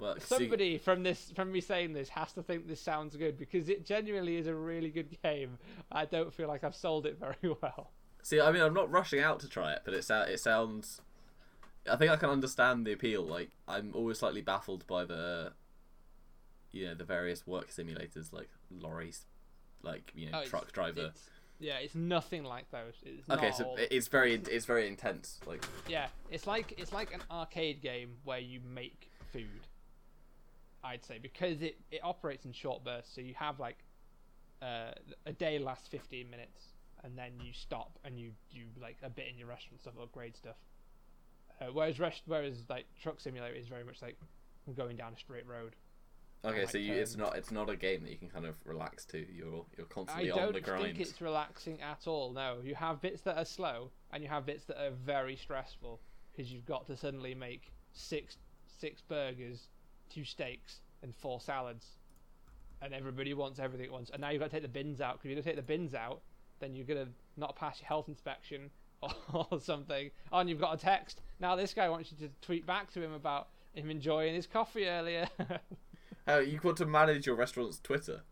See- 0.00 0.26
somebody 0.26 0.78
from 0.78 1.02
this, 1.02 1.32
from 1.36 1.52
me 1.52 1.60
saying 1.60 1.92
this, 1.92 2.08
has 2.10 2.32
to 2.32 2.42
think 2.42 2.66
this 2.66 2.80
sounds 2.80 3.16
good 3.16 3.38
because 3.38 3.68
it 3.68 3.84
genuinely 3.86 4.36
is 4.36 4.46
a 4.46 4.54
really 4.54 4.90
good 4.90 5.16
game. 5.22 5.58
I 5.92 6.04
don't 6.04 6.32
feel 6.32 6.48
like 6.48 6.64
I've 6.64 6.74
sold 6.74 7.06
it 7.06 7.18
very 7.18 7.54
well. 7.62 7.90
See, 8.22 8.40
I 8.40 8.50
mean, 8.52 8.62
I'm 8.62 8.74
not 8.74 8.90
rushing 8.90 9.20
out 9.20 9.40
to 9.40 9.48
try 9.48 9.72
it, 9.72 9.82
but 9.84 9.94
it, 9.94 10.04
sou- 10.04 10.14
it 10.28 10.40
sounds 10.40 11.00
I 11.90 11.96
think 11.96 12.10
I 12.10 12.16
can 12.16 12.28
understand 12.30 12.86
the 12.86 12.92
appeal. 12.92 13.22
Like 13.24 13.50
I'm 13.66 13.92
always 13.94 14.18
slightly 14.18 14.42
baffled 14.42 14.86
by 14.86 15.04
the, 15.04 15.52
you 16.72 16.86
know, 16.86 16.94
the 16.94 17.04
various 17.04 17.46
work 17.46 17.70
simulators 17.70 18.32
like 18.32 18.48
lorries, 18.70 19.24
like 19.82 20.12
you 20.14 20.26
know, 20.26 20.32
Oh, 20.34 20.40
it's- 20.40 20.50
truck 20.50 20.72
driver. 20.72 21.06
It's, 21.06 21.30
yeah, 21.58 21.76
it's 21.78 21.94
nothing 21.94 22.44
like 22.44 22.70
those. 22.70 22.94
It's 23.04 23.28
Okay, 23.28 23.50
so 23.50 23.64
all- 23.64 23.76
it's 23.78 24.08
very 24.08 24.34
it's 24.34 24.66
very 24.66 24.86
intense. 24.88 25.40
Like 25.46 25.64
yeah, 25.88 26.08
it's 26.30 26.46
like 26.46 26.74
it's 26.78 26.92
like 26.92 27.12
an 27.14 27.22
arcade 27.30 27.80
game 27.82 28.16
where 28.24 28.38
you 28.38 28.60
make 28.60 29.10
food. 29.32 29.66
I'd 30.82 31.04
say 31.04 31.18
because 31.20 31.62
it 31.62 31.78
it 31.90 32.00
operates 32.02 32.44
in 32.44 32.52
short 32.52 32.84
bursts, 32.84 33.14
so 33.14 33.20
you 33.20 33.34
have 33.34 33.60
like 33.60 33.78
uh, 34.62 34.92
a 35.26 35.32
day 35.32 35.58
lasts 35.58 35.88
fifteen 35.88 36.30
minutes, 36.30 36.68
and 37.04 37.16
then 37.16 37.32
you 37.44 37.52
stop 37.52 37.98
and 38.04 38.18
you 38.18 38.32
do 38.52 38.60
like 38.80 38.96
a 39.02 39.10
bit 39.10 39.26
in 39.30 39.38
your 39.38 39.48
restaurant 39.48 39.80
stuff, 39.82 39.94
upgrade 40.00 40.36
stuff. 40.36 40.56
Uh, 41.60 41.66
whereas 41.72 42.00
rest, 42.00 42.22
whereas 42.26 42.64
like 42.68 42.86
Truck 43.00 43.20
Simulator 43.20 43.54
is 43.54 43.68
very 43.68 43.84
much 43.84 44.00
like 44.00 44.16
going 44.74 44.96
down 44.96 45.12
a 45.12 45.18
straight 45.18 45.46
road. 45.46 45.76
okay, 46.44 46.64
so 46.64 46.78
you, 46.78 46.94
it's 46.94 47.16
not 47.16 47.36
it's 47.36 47.50
not 47.50 47.68
a 47.68 47.76
game 47.76 48.02
that 48.02 48.10
you 48.10 48.16
can 48.16 48.30
kind 48.30 48.46
of 48.46 48.54
relax 48.64 49.04
to. 49.06 49.18
You're 49.18 49.66
you're 49.76 49.86
constantly 49.86 50.30
on 50.30 50.52
the 50.52 50.60
grind. 50.60 50.80
I 50.80 50.86
don't 50.86 50.96
think 50.96 51.08
it's 51.08 51.20
relaxing 51.20 51.80
at 51.82 52.06
all. 52.06 52.32
No, 52.32 52.58
you 52.64 52.74
have 52.74 53.02
bits 53.02 53.20
that 53.22 53.36
are 53.36 53.44
slow, 53.44 53.90
and 54.12 54.22
you 54.22 54.28
have 54.30 54.46
bits 54.46 54.64
that 54.64 54.82
are 54.82 54.92
very 54.92 55.36
stressful 55.36 56.00
because 56.32 56.50
you've 56.50 56.64
got 56.66 56.86
to 56.86 56.96
suddenly 56.96 57.34
make 57.34 57.72
six 57.92 58.38
six 58.78 59.02
burgers, 59.02 59.68
two 60.10 60.24
steaks, 60.24 60.80
and 61.02 61.14
four 61.14 61.40
salads, 61.40 61.86
and 62.82 62.92
everybody 62.94 63.34
wants 63.34 63.58
everything 63.58 63.86
at 63.86 63.92
once. 63.92 64.10
And 64.10 64.20
now 64.20 64.30
you've 64.30 64.40
got 64.40 64.50
to 64.50 64.56
take 64.56 64.62
the 64.62 64.68
bins 64.68 65.00
out 65.00 65.14
because 65.14 65.26
if 65.26 65.30
you 65.30 65.34
don't 65.36 65.44
take 65.44 65.56
the 65.56 65.62
bins 65.62 65.94
out, 65.94 66.20
then 66.60 66.74
you're 66.74 66.86
gonna 66.86 67.08
not 67.36 67.56
pass 67.56 67.80
your 67.80 67.88
health 67.88 68.08
inspection 68.08 68.70
or, 69.02 69.10
or 69.50 69.60
something. 69.60 70.10
Oh, 70.32 70.38
and 70.38 70.48
you've 70.48 70.60
got 70.60 70.74
a 70.74 70.76
text. 70.76 71.22
Now 71.40 71.56
this 71.56 71.74
guy 71.74 71.88
wants 71.88 72.12
you 72.12 72.26
to 72.26 72.32
tweet 72.42 72.66
back 72.66 72.92
to 72.92 73.02
him 73.02 73.12
about 73.12 73.48
him 73.74 73.90
enjoying 73.90 74.34
his 74.34 74.46
coffee 74.46 74.86
earlier. 74.86 75.28
How 76.26 76.38
you 76.38 76.58
got 76.58 76.76
to 76.78 76.86
manage 76.86 77.26
your 77.26 77.36
restaurant's 77.36 77.80
Twitter? 77.80 78.22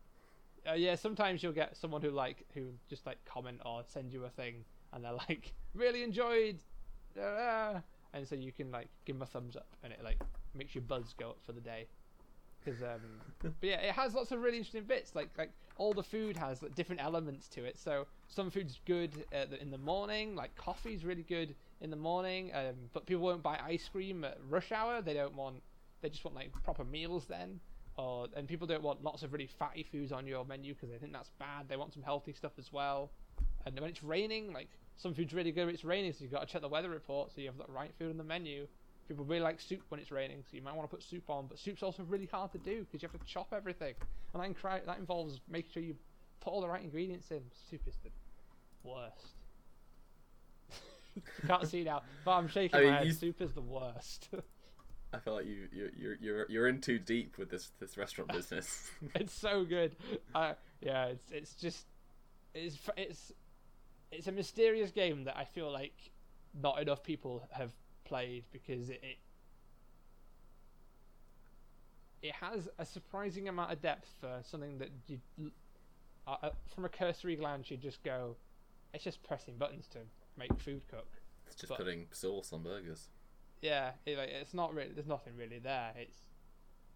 Uh, 0.69 0.73
yeah, 0.73 0.95
sometimes 0.95 1.41
you'll 1.41 1.53
get 1.53 1.75
someone 1.75 2.01
who 2.01 2.11
like 2.11 2.45
who 2.53 2.67
just 2.89 3.05
like 3.05 3.17
comment 3.25 3.59
or 3.65 3.83
send 3.87 4.11
you 4.11 4.25
a 4.25 4.29
thing, 4.29 4.65
and 4.93 5.03
they're 5.03 5.13
like 5.29 5.53
really 5.73 6.03
enjoyed, 6.03 6.59
uh, 7.19 7.79
and 8.13 8.27
so 8.27 8.35
you 8.35 8.51
can 8.51 8.69
like 8.69 8.87
give 9.05 9.15
them 9.15 9.23
a 9.23 9.25
thumbs 9.25 9.55
up, 9.55 9.67
and 9.83 9.93
it 9.93 10.03
like 10.03 10.19
makes 10.53 10.75
your 10.75 10.83
buzz 10.83 11.13
go 11.17 11.31
up 11.31 11.37
for 11.45 11.51
the 11.51 11.61
day. 11.61 11.87
Because 12.63 12.81
um, 12.81 12.99
but 13.41 13.53
yeah, 13.61 13.79
it 13.79 13.93
has 13.93 14.13
lots 14.13 14.31
of 14.31 14.41
really 14.41 14.57
interesting 14.57 14.83
bits. 14.83 15.15
Like 15.15 15.29
like 15.37 15.51
all 15.77 15.93
the 15.93 16.03
food 16.03 16.35
has 16.37 16.61
like, 16.61 16.75
different 16.75 17.01
elements 17.01 17.47
to 17.49 17.63
it. 17.63 17.77
So 17.77 18.07
some 18.27 18.51
food's 18.51 18.79
good 18.85 19.11
in 19.61 19.71
the 19.71 19.77
morning, 19.77 20.35
like 20.35 20.55
coffee's 20.55 21.05
really 21.05 21.23
good 21.23 21.55
in 21.81 21.89
the 21.89 21.95
morning. 21.95 22.51
Um, 22.53 22.75
but 22.93 23.05
people 23.05 23.23
won't 23.23 23.43
buy 23.43 23.59
ice 23.63 23.87
cream 23.89 24.23
at 24.25 24.37
rush 24.49 24.71
hour. 24.71 25.01
They 25.01 25.13
don't 25.13 25.35
want. 25.35 25.61
They 26.01 26.09
just 26.09 26.23
want 26.23 26.35
like 26.35 26.51
proper 26.63 26.85
meals 26.85 27.25
then 27.27 27.59
or 27.99 28.27
and 28.35 28.47
people 28.47 28.65
don't 28.65 28.81
want 28.81 29.03
lots 29.03 29.23
of 29.23 29.33
really 29.33 29.49
fatty 29.59 29.83
foods 29.83 30.13
on 30.13 30.25
your 30.25 30.45
menu 30.45 30.73
because 30.73 30.89
they 30.89 30.97
think 30.97 31.11
that's 31.11 31.31
bad. 31.37 31.67
They 31.67 31.75
want 31.75 31.93
some 31.93 32.03
healthy 32.03 32.31
stuff 32.31 32.53
as 32.57 32.71
well. 32.71 33.11
And 33.65 33.77
when 33.77 33.89
it's 33.89 34.03
raining, 34.03 34.53
like 34.53 34.69
some 34.95 35.13
food's 35.13 35.33
really 35.33 35.51
good 35.51 35.67
it's 35.67 35.83
raining, 35.83 36.13
so 36.13 36.19
you've 36.21 36.31
got 36.31 36.47
to 36.47 36.51
check 36.51 36.61
the 36.61 36.69
weather 36.69 36.89
report 36.89 37.31
so 37.33 37.41
you 37.41 37.47
have 37.47 37.57
the 37.57 37.65
right 37.71 37.91
food 37.99 38.09
on 38.09 38.17
the 38.17 38.23
menu. 38.23 38.67
People 39.09 39.25
really 39.25 39.41
like 39.41 39.59
soup 39.59 39.81
when 39.89 39.99
it's 39.99 40.11
raining, 40.11 40.43
so 40.43 40.55
you 40.55 40.61
might 40.61 40.75
want 40.75 40.87
to 40.87 40.95
put 40.95 41.03
soup 41.03 41.29
on. 41.29 41.47
But 41.47 41.57
soup's 41.57 41.81
also 41.81 42.03
really 42.03 42.27
hard 42.27 42.51
to 42.51 42.59
do 42.59 42.85
because 42.85 43.01
you 43.01 43.09
have 43.11 43.19
to 43.19 43.25
chop 43.25 43.51
everything, 43.51 43.95
and 44.33 44.43
that, 44.43 44.55
incri- 44.55 44.85
that 44.85 44.99
involves 44.99 45.41
making 45.49 45.71
sure 45.73 45.81
you 45.81 45.95
put 46.41 46.53
all 46.53 46.61
the 46.61 46.67
right 46.69 46.83
ingredients 46.83 47.31
in. 47.31 47.41
Soup 47.69 47.81
is 47.87 47.97
the 48.03 48.11
worst. 48.83 49.25
you 51.15 51.21
can't 51.47 51.67
see 51.67 51.83
now, 51.83 52.03
but 52.23 52.33
I'm 52.33 52.47
shaking 52.47 52.77
I 52.77 52.81
mean, 52.83 52.91
my 52.91 52.97
head. 52.99 53.07
you- 53.07 53.13
Soup 53.13 53.41
is 53.41 53.51
the 53.53 53.61
worst. 53.61 54.29
I 55.11 55.17
feel 55.17 55.33
like 55.33 55.47
you 55.47 55.67
you 55.73 55.89
you're 55.97 56.15
you're 56.21 56.45
you're 56.49 56.67
in 56.67 56.79
too 56.79 56.99
deep 56.99 57.39
with 57.39 57.49
this 57.49 57.71
this 57.79 57.97
restaurant 57.97 58.31
business. 58.31 58.91
it's 59.15 59.33
so 59.33 59.65
good. 59.65 59.95
Uh, 60.35 60.53
yeah, 60.81 61.05
it's 61.05 61.31
it's 61.31 61.53
just 61.55 61.87
it's 62.53 62.77
it's 62.95 63.31
it's 64.11 64.27
a 64.27 64.31
mysterious 64.31 64.91
game 64.91 65.23
that 65.23 65.35
I 65.35 65.45
feel 65.45 65.71
like 65.71 65.95
not 66.53 66.79
enough 66.79 67.01
people 67.01 67.47
have 67.49 67.71
played 68.09 68.43
because 68.51 68.89
it 68.89 68.99
it, 69.03 69.17
it 72.21 72.33
has 72.33 72.67
a 72.77 72.85
surprising 72.85 73.47
amount 73.47 73.71
of 73.71 73.81
depth 73.81 74.09
for 74.19 74.39
something 74.43 74.77
that 74.79 74.89
you 75.07 75.19
uh, 76.27 76.35
uh, 76.43 76.49
from 76.73 76.85
a 76.85 76.89
cursory 76.89 77.35
glance 77.35 77.71
you 77.71 77.77
just 77.77 78.03
go 78.03 78.35
it's 78.93 79.03
just 79.03 79.21
pressing 79.23 79.55
buttons 79.57 79.87
to 79.87 79.99
make 80.37 80.51
food 80.59 80.81
cook 80.89 81.07
it's 81.47 81.55
just 81.55 81.69
But- 81.69 81.77
putting 81.77 82.07
sauce 82.11 82.51
on 82.51 82.63
burgers. 82.63 83.09
yeah, 83.61 83.91
it, 84.05 84.17
like, 84.17 84.29
it's 84.29 84.53
not 84.53 84.73
really. 84.73 84.91
There's 84.93 85.07
nothing 85.07 85.33
really 85.35 85.57
there. 85.57 85.91
It's, 85.97 86.15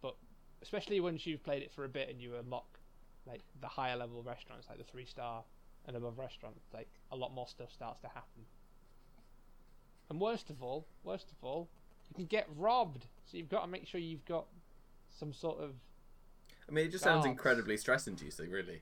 but 0.01 0.15
especially 0.61 0.99
once 0.99 1.25
you've 1.25 1.43
played 1.43 1.63
it 1.63 1.71
for 1.73 1.85
a 1.85 1.89
bit 1.89 2.07
and 2.07 2.21
you 2.21 2.35
unlock 2.35 2.79
like 3.25 3.41
the 3.61 3.67
higher 3.67 3.95
level 3.97 4.21
restaurants, 4.21 4.67
like 4.69 4.77
the 4.77 4.83
three 4.83 5.05
star 5.05 5.43
and 5.87 5.97
above 5.97 6.19
restaurants, 6.19 6.65
like 6.71 6.87
a 7.11 7.15
lot 7.15 7.33
more 7.33 7.47
stuff 7.47 7.71
starts 7.73 7.99
to 8.01 8.07
happen. 8.07 8.45
And 10.09 10.19
worst 10.19 10.49
of 10.49 10.61
all, 10.61 10.85
worst 11.03 11.31
of 11.31 11.43
all, 11.43 11.69
you 12.09 12.15
can 12.15 12.25
get 12.25 12.47
robbed. 12.57 13.05
So 13.25 13.37
you've 13.37 13.49
got 13.49 13.61
to 13.61 13.67
make 13.67 13.87
sure 13.87 13.99
you've 13.99 14.25
got 14.25 14.45
some 15.09 15.33
sort 15.33 15.59
of 15.59 15.71
I 16.67 16.71
mean, 16.71 16.85
it 16.85 16.91
just 16.91 17.03
sounds 17.03 17.25
Guards. 17.25 17.27
incredibly 17.27 17.77
stress 17.77 18.07
inducing, 18.07 18.49
really. 18.49 18.81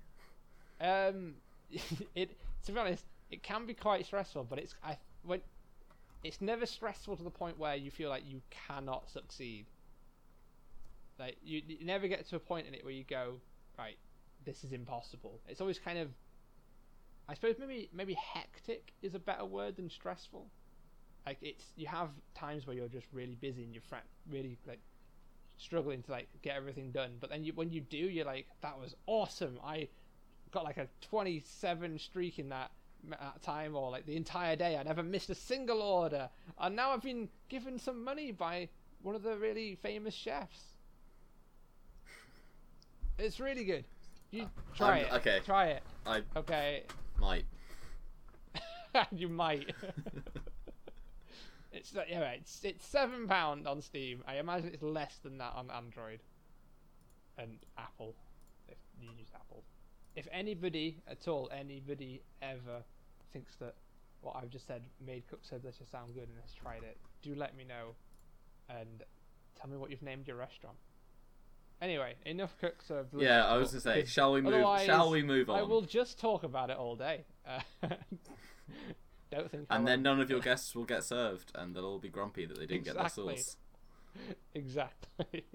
Um, 0.80 1.36
it 2.15 2.38
to 2.65 2.72
be 2.72 2.80
honest, 2.80 3.05
it 3.30 3.43
can 3.43 3.65
be 3.65 3.74
quite 3.74 4.05
stressful, 4.05 4.45
but 4.45 4.59
it's 4.59 4.76
I 4.84 4.97
when 5.24 5.41
it's 6.24 6.41
never 6.41 6.65
stressful 6.65 7.17
to 7.17 7.24
the 7.24 7.32
point 7.32 7.57
where 7.57 7.76
you 7.76 7.89
feel 7.89 8.09
like 8.09 8.24
you 8.26 8.41
cannot 8.49 9.09
succeed. 9.09 9.65
Like 11.17 11.38
you, 11.43 11.61
you 11.67 11.86
never 11.86 12.07
get 12.07 12.28
to 12.30 12.36
a 12.36 12.39
point 12.39 12.67
in 12.67 12.74
it 12.74 12.84
where 12.84 12.93
you 12.93 13.03
go, 13.03 13.36
right, 13.78 13.97
this 14.45 14.63
is 14.63 14.72
impossible. 14.72 15.39
It's 15.47 15.61
always 15.61 15.80
kind 15.80 15.97
of, 15.99 16.09
I 17.28 17.34
suppose 17.34 17.55
maybe 17.59 17.89
maybe 17.93 18.13
hectic 18.13 18.93
is 19.01 19.15
a 19.15 19.19
better 19.19 19.45
word 19.45 19.76
than 19.76 19.89
stressful. 19.89 20.47
Like 21.26 21.38
it's 21.41 21.65
you 21.76 21.88
have 21.88 22.09
times 22.34 22.65
where 22.65 22.76
you're 22.76 22.88
just 22.88 23.07
really 23.13 23.36
busy 23.36 23.63
and 23.63 23.74
you're 23.74 23.84
fra- 23.88 24.01
really 24.30 24.57
like 24.67 24.80
struggling 25.57 26.01
to 26.03 26.11
like 26.11 26.28
get 26.41 26.55
everything 26.55 26.91
done, 26.91 27.11
but 27.19 27.30
then 27.30 27.43
you 27.43 27.53
when 27.53 27.69
you 27.69 27.82
do, 27.82 27.97
you're 27.97 28.26
like, 28.26 28.47
that 28.61 28.80
was 28.80 28.95
awesome. 29.05 29.59
I 29.63 29.88
got 30.51 30.63
like 30.63 30.78
a 30.78 30.88
27 31.01 31.99
streak 31.99 32.39
in 32.39 32.49
that, 32.49 32.72
that 33.09 33.41
time 33.41 33.76
or 33.76 33.91
like 33.91 34.05
the 34.05 34.15
entire 34.17 34.55
day. 34.55 34.76
I 34.78 34.84
never 34.84 35.03
missed 35.03 35.30
a 35.30 35.36
single 35.36 35.82
order. 35.82 36.30
And 36.59 36.76
now 36.76 36.91
i've 36.91 37.01
been 37.03 37.30
given 37.49 37.78
some 37.80 38.03
money 38.03 38.32
by 38.32 38.69
one 39.03 39.15
of 39.15 39.24
the 39.24 39.38
really 39.38 39.76
famous 39.82 40.13
chefs. 40.13 40.59
It's 43.19 43.39
really 43.39 43.63
good. 43.63 43.86
You 44.32 44.43
uh, 44.43 44.47
try 44.76 44.97
I'm- 44.99 45.05
it. 45.05 45.13
okay. 45.13 45.39
try 45.45 45.65
it. 45.67 45.84
I 46.05 46.22
okay. 46.36 46.84
might. 47.19 47.45
you 49.11 49.30
might 49.30 49.74
it's 51.72 51.95
like, 51.95 52.07
yeah 52.09 52.32
it's 52.32 52.59
it's 52.63 52.86
seven 52.86 53.28
pound 53.28 53.67
on 53.67 53.82
steam 53.82 54.24
i 54.28 54.36
imagine 54.36 54.72
it's 54.74 54.84
less 54.84 55.17
than 55.24 55.38
that 55.38 55.53
on 55.55 55.69
android 55.72 56.22
and 57.38 57.59
apple 57.78 58.15
if 58.67 58.78
you 58.99 59.09
use 59.17 59.30
apple 59.36 59.63
if 60.15 60.28
anybody 60.32 61.01
at 61.07 61.28
all 61.28 61.49
anybody 61.57 62.22
ever 62.41 62.84
thinks 63.32 63.55
that 63.55 63.76
what 64.22 64.36
i've 64.36 64.49
just 64.49 64.67
said 64.67 64.84
made 65.05 65.28
Cook 65.28 65.39
Serve 65.41 65.61
Delicious 65.61 65.89
sound 65.89 66.13
good 66.13 66.28
and 66.28 66.38
has 66.41 66.53
tried 66.53 66.84
it 66.84 66.97
do 67.22 67.34
let 67.36 67.55
me 67.55 67.63
know 67.63 67.95
and 68.69 69.03
tell 69.59 69.69
me 69.69 69.78
what 69.78 69.89
you've 69.89 70.01
named 70.01 70.28
your 70.28 70.38
restaurant 70.38 70.78
anyway 71.82 72.15
enough 72.26 72.55
cooks 72.59 72.89
have 72.89 73.07
Yeah, 73.15 73.45
I 73.45 73.57
was 73.57 73.72
gonna 73.72 73.82
say, 73.82 74.05
shall 74.05 74.34
we 74.34 74.41
move? 74.41 74.63
Shall 74.86 75.09
we 75.09 75.24
move 75.24 75.49
on? 75.49 75.59
I 75.59 75.63
will 75.63 75.82
just 75.82 76.19
talk 76.19 76.43
about 76.43 76.69
it 76.69 76.78
all 76.78 76.95
day. 76.95 77.26
Uh, 77.45 77.59
don't 79.32 79.50
think. 79.52 79.68
And 79.70 79.88
then 79.88 80.02
none 80.04 80.20
of 80.20 80.30
your 80.30 80.40
guests 80.40 80.76
will 80.76 80.86
get 80.86 81.04
served, 81.04 81.52
and 81.56 81.76
they'll 81.76 81.86
all 81.86 82.00
be 82.00 82.10
grumpy 82.10 82.46
that 82.46 82.56
they 82.60 82.66
didn't 82.66 82.88
Exactly. 82.88 83.24
get 83.24 83.36
their 83.36 83.38
sauce. 83.44 83.58
exactly. 84.54 85.46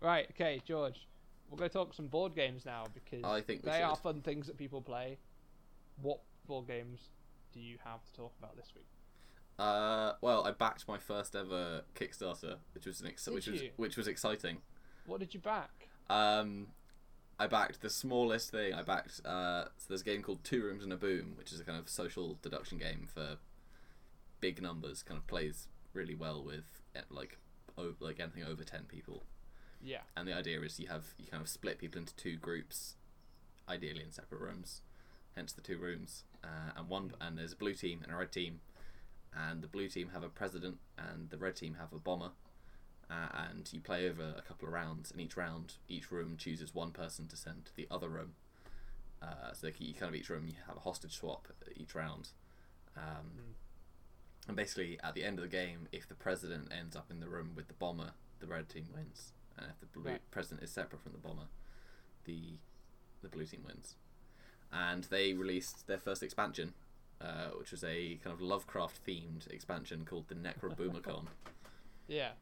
right. 0.00 0.26
Okay, 0.30 0.60
George. 0.64 1.06
We're 1.50 1.58
going 1.58 1.68
to 1.70 1.74
talk 1.74 1.92
some 1.92 2.06
board 2.06 2.34
games 2.34 2.64
now 2.64 2.84
because 2.94 3.22
I 3.24 3.42
think 3.42 3.62
they 3.62 3.82
are 3.82 3.94
fun 3.94 4.22
things 4.22 4.46
that 4.46 4.56
people 4.56 4.80
play. 4.80 5.18
What 6.00 6.20
board 6.46 6.66
games 6.66 7.10
do 7.52 7.60
you 7.60 7.76
have 7.84 8.02
to 8.04 8.12
talk 8.14 8.32
about 8.38 8.56
this 8.56 8.72
week? 8.74 8.86
Uh, 9.58 10.14
well, 10.22 10.46
I 10.46 10.52
backed 10.52 10.88
my 10.88 10.96
first 10.96 11.36
ever 11.36 11.82
Kickstarter, 11.94 12.56
which 12.74 12.86
was 12.86 13.02
an 13.02 13.08
ex- 13.08 13.26
Did 13.26 13.34
which 13.34 13.46
was 13.48 13.60
which 13.76 13.96
was 13.98 14.08
exciting. 14.08 14.58
What 15.04 15.20
did 15.20 15.34
you 15.34 15.40
back? 15.40 15.88
Um, 16.08 16.68
I 17.42 17.48
backed 17.48 17.80
the 17.80 17.90
smallest 17.90 18.52
thing. 18.52 18.72
I 18.72 18.82
backed 18.82 19.20
uh, 19.24 19.64
so 19.76 19.86
there's 19.88 20.02
a 20.02 20.04
game 20.04 20.22
called 20.22 20.44
Two 20.44 20.62
Rooms 20.62 20.84
and 20.84 20.92
a 20.92 20.96
Boom, 20.96 21.32
which 21.36 21.52
is 21.52 21.58
a 21.58 21.64
kind 21.64 21.76
of 21.76 21.88
social 21.88 22.38
deduction 22.40 22.78
game 22.78 23.08
for 23.12 23.38
big 24.40 24.62
numbers. 24.62 25.02
Kind 25.02 25.18
of 25.18 25.26
plays 25.26 25.66
really 25.92 26.14
well 26.14 26.44
with 26.44 26.82
eh, 26.94 27.00
like 27.10 27.38
like 27.98 28.20
anything 28.20 28.44
over 28.44 28.62
ten 28.62 28.84
people. 28.84 29.24
Yeah. 29.82 30.02
And 30.16 30.28
the 30.28 30.32
idea 30.32 30.60
is 30.60 30.78
you 30.78 30.86
have 30.86 31.14
you 31.18 31.26
kind 31.26 31.42
of 31.42 31.48
split 31.48 31.78
people 31.78 31.98
into 31.98 32.14
two 32.14 32.36
groups, 32.36 32.94
ideally 33.68 34.04
in 34.04 34.12
separate 34.12 34.40
rooms, 34.40 34.82
hence 35.34 35.52
the 35.52 35.62
two 35.62 35.78
rooms. 35.78 36.22
Uh, 36.44 36.70
and 36.76 36.88
one 36.88 37.12
and 37.20 37.36
there's 37.36 37.54
a 37.54 37.56
blue 37.56 37.74
team 37.74 38.02
and 38.04 38.12
a 38.12 38.16
red 38.16 38.30
team, 38.30 38.60
and 39.36 39.62
the 39.62 39.68
blue 39.68 39.88
team 39.88 40.10
have 40.14 40.22
a 40.22 40.28
president, 40.28 40.76
and 40.96 41.30
the 41.30 41.38
red 41.38 41.56
team 41.56 41.78
have 41.80 41.92
a 41.92 41.98
bomber. 41.98 42.30
Uh, 43.12 43.46
and 43.50 43.70
you 43.72 43.80
play 43.80 44.08
over 44.08 44.34
a 44.38 44.40
couple 44.42 44.66
of 44.66 44.72
rounds, 44.72 45.10
and 45.10 45.20
each 45.20 45.36
round, 45.36 45.74
each 45.86 46.10
room 46.10 46.34
chooses 46.38 46.74
one 46.74 46.92
person 46.92 47.26
to 47.28 47.36
send 47.36 47.66
to 47.66 47.76
the 47.76 47.86
other 47.90 48.08
room. 48.08 48.32
Uh, 49.20 49.52
so 49.52 49.68
you 49.78 49.92
kind 49.92 50.08
of 50.08 50.14
each 50.14 50.30
room 50.30 50.46
you 50.46 50.54
have 50.66 50.76
a 50.76 50.80
hostage 50.80 51.14
swap 51.18 51.46
each 51.76 51.94
round, 51.94 52.30
um, 52.96 53.32
Mm. 53.36 53.54
and 54.48 54.56
basically 54.56 54.98
at 55.00 55.14
the 55.14 55.24
end 55.24 55.38
of 55.38 55.42
the 55.42 55.48
game, 55.48 55.88
if 55.92 56.08
the 56.08 56.14
president 56.14 56.72
ends 56.72 56.96
up 56.96 57.10
in 57.10 57.20
the 57.20 57.28
room 57.28 57.54
with 57.54 57.68
the 57.68 57.74
bomber, 57.74 58.12
the 58.40 58.46
red 58.46 58.68
team 58.70 58.88
wins, 58.94 59.32
and 59.58 59.70
if 59.70 59.78
the 59.80 59.86
blue 59.86 60.12
Right. 60.12 60.30
president 60.30 60.62
is 60.64 60.70
separate 60.72 61.02
from 61.02 61.12
the 61.12 61.18
bomber, 61.18 61.48
the 62.24 62.58
the 63.20 63.28
blue 63.28 63.46
team 63.46 63.62
wins. 63.62 63.94
And 64.72 65.04
they 65.04 65.32
released 65.34 65.86
their 65.86 66.00
first 66.00 66.22
expansion, 66.24 66.74
uh, 67.20 67.50
which 67.50 67.70
was 67.70 67.84
a 67.84 68.16
kind 68.16 68.32
of 68.34 68.40
Lovecraft 68.40 69.04
themed 69.06 69.46
expansion 69.48 70.04
called 70.04 70.26
the 70.28 70.34
Necroboomicon. 70.34 71.28
Yeah. 72.08 72.32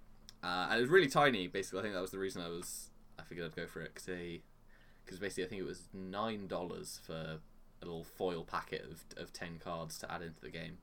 Uh, 0.42 0.68
and 0.70 0.78
it 0.78 0.80
was 0.80 0.90
really 0.90 1.08
tiny. 1.08 1.46
Basically, 1.46 1.80
I 1.80 1.82
think 1.82 1.94
that 1.94 2.00
was 2.00 2.10
the 2.10 2.18
reason 2.18 2.42
I 2.42 2.48
was. 2.48 2.90
I 3.18 3.22
figured 3.22 3.46
I'd 3.46 3.56
go 3.56 3.66
for 3.66 3.82
it 3.82 3.94
because 3.94 5.18
basically 5.18 5.44
I 5.44 5.48
think 5.48 5.60
it 5.60 5.66
was 5.66 5.88
nine 5.92 6.46
dollars 6.46 7.00
for 7.04 7.38
a 7.82 7.84
little 7.84 8.04
foil 8.04 8.44
packet 8.44 8.82
of 8.82 9.04
of 9.22 9.32
ten 9.32 9.58
cards 9.62 9.98
to 9.98 10.10
add 10.10 10.22
into 10.22 10.40
the 10.40 10.50
game. 10.50 10.78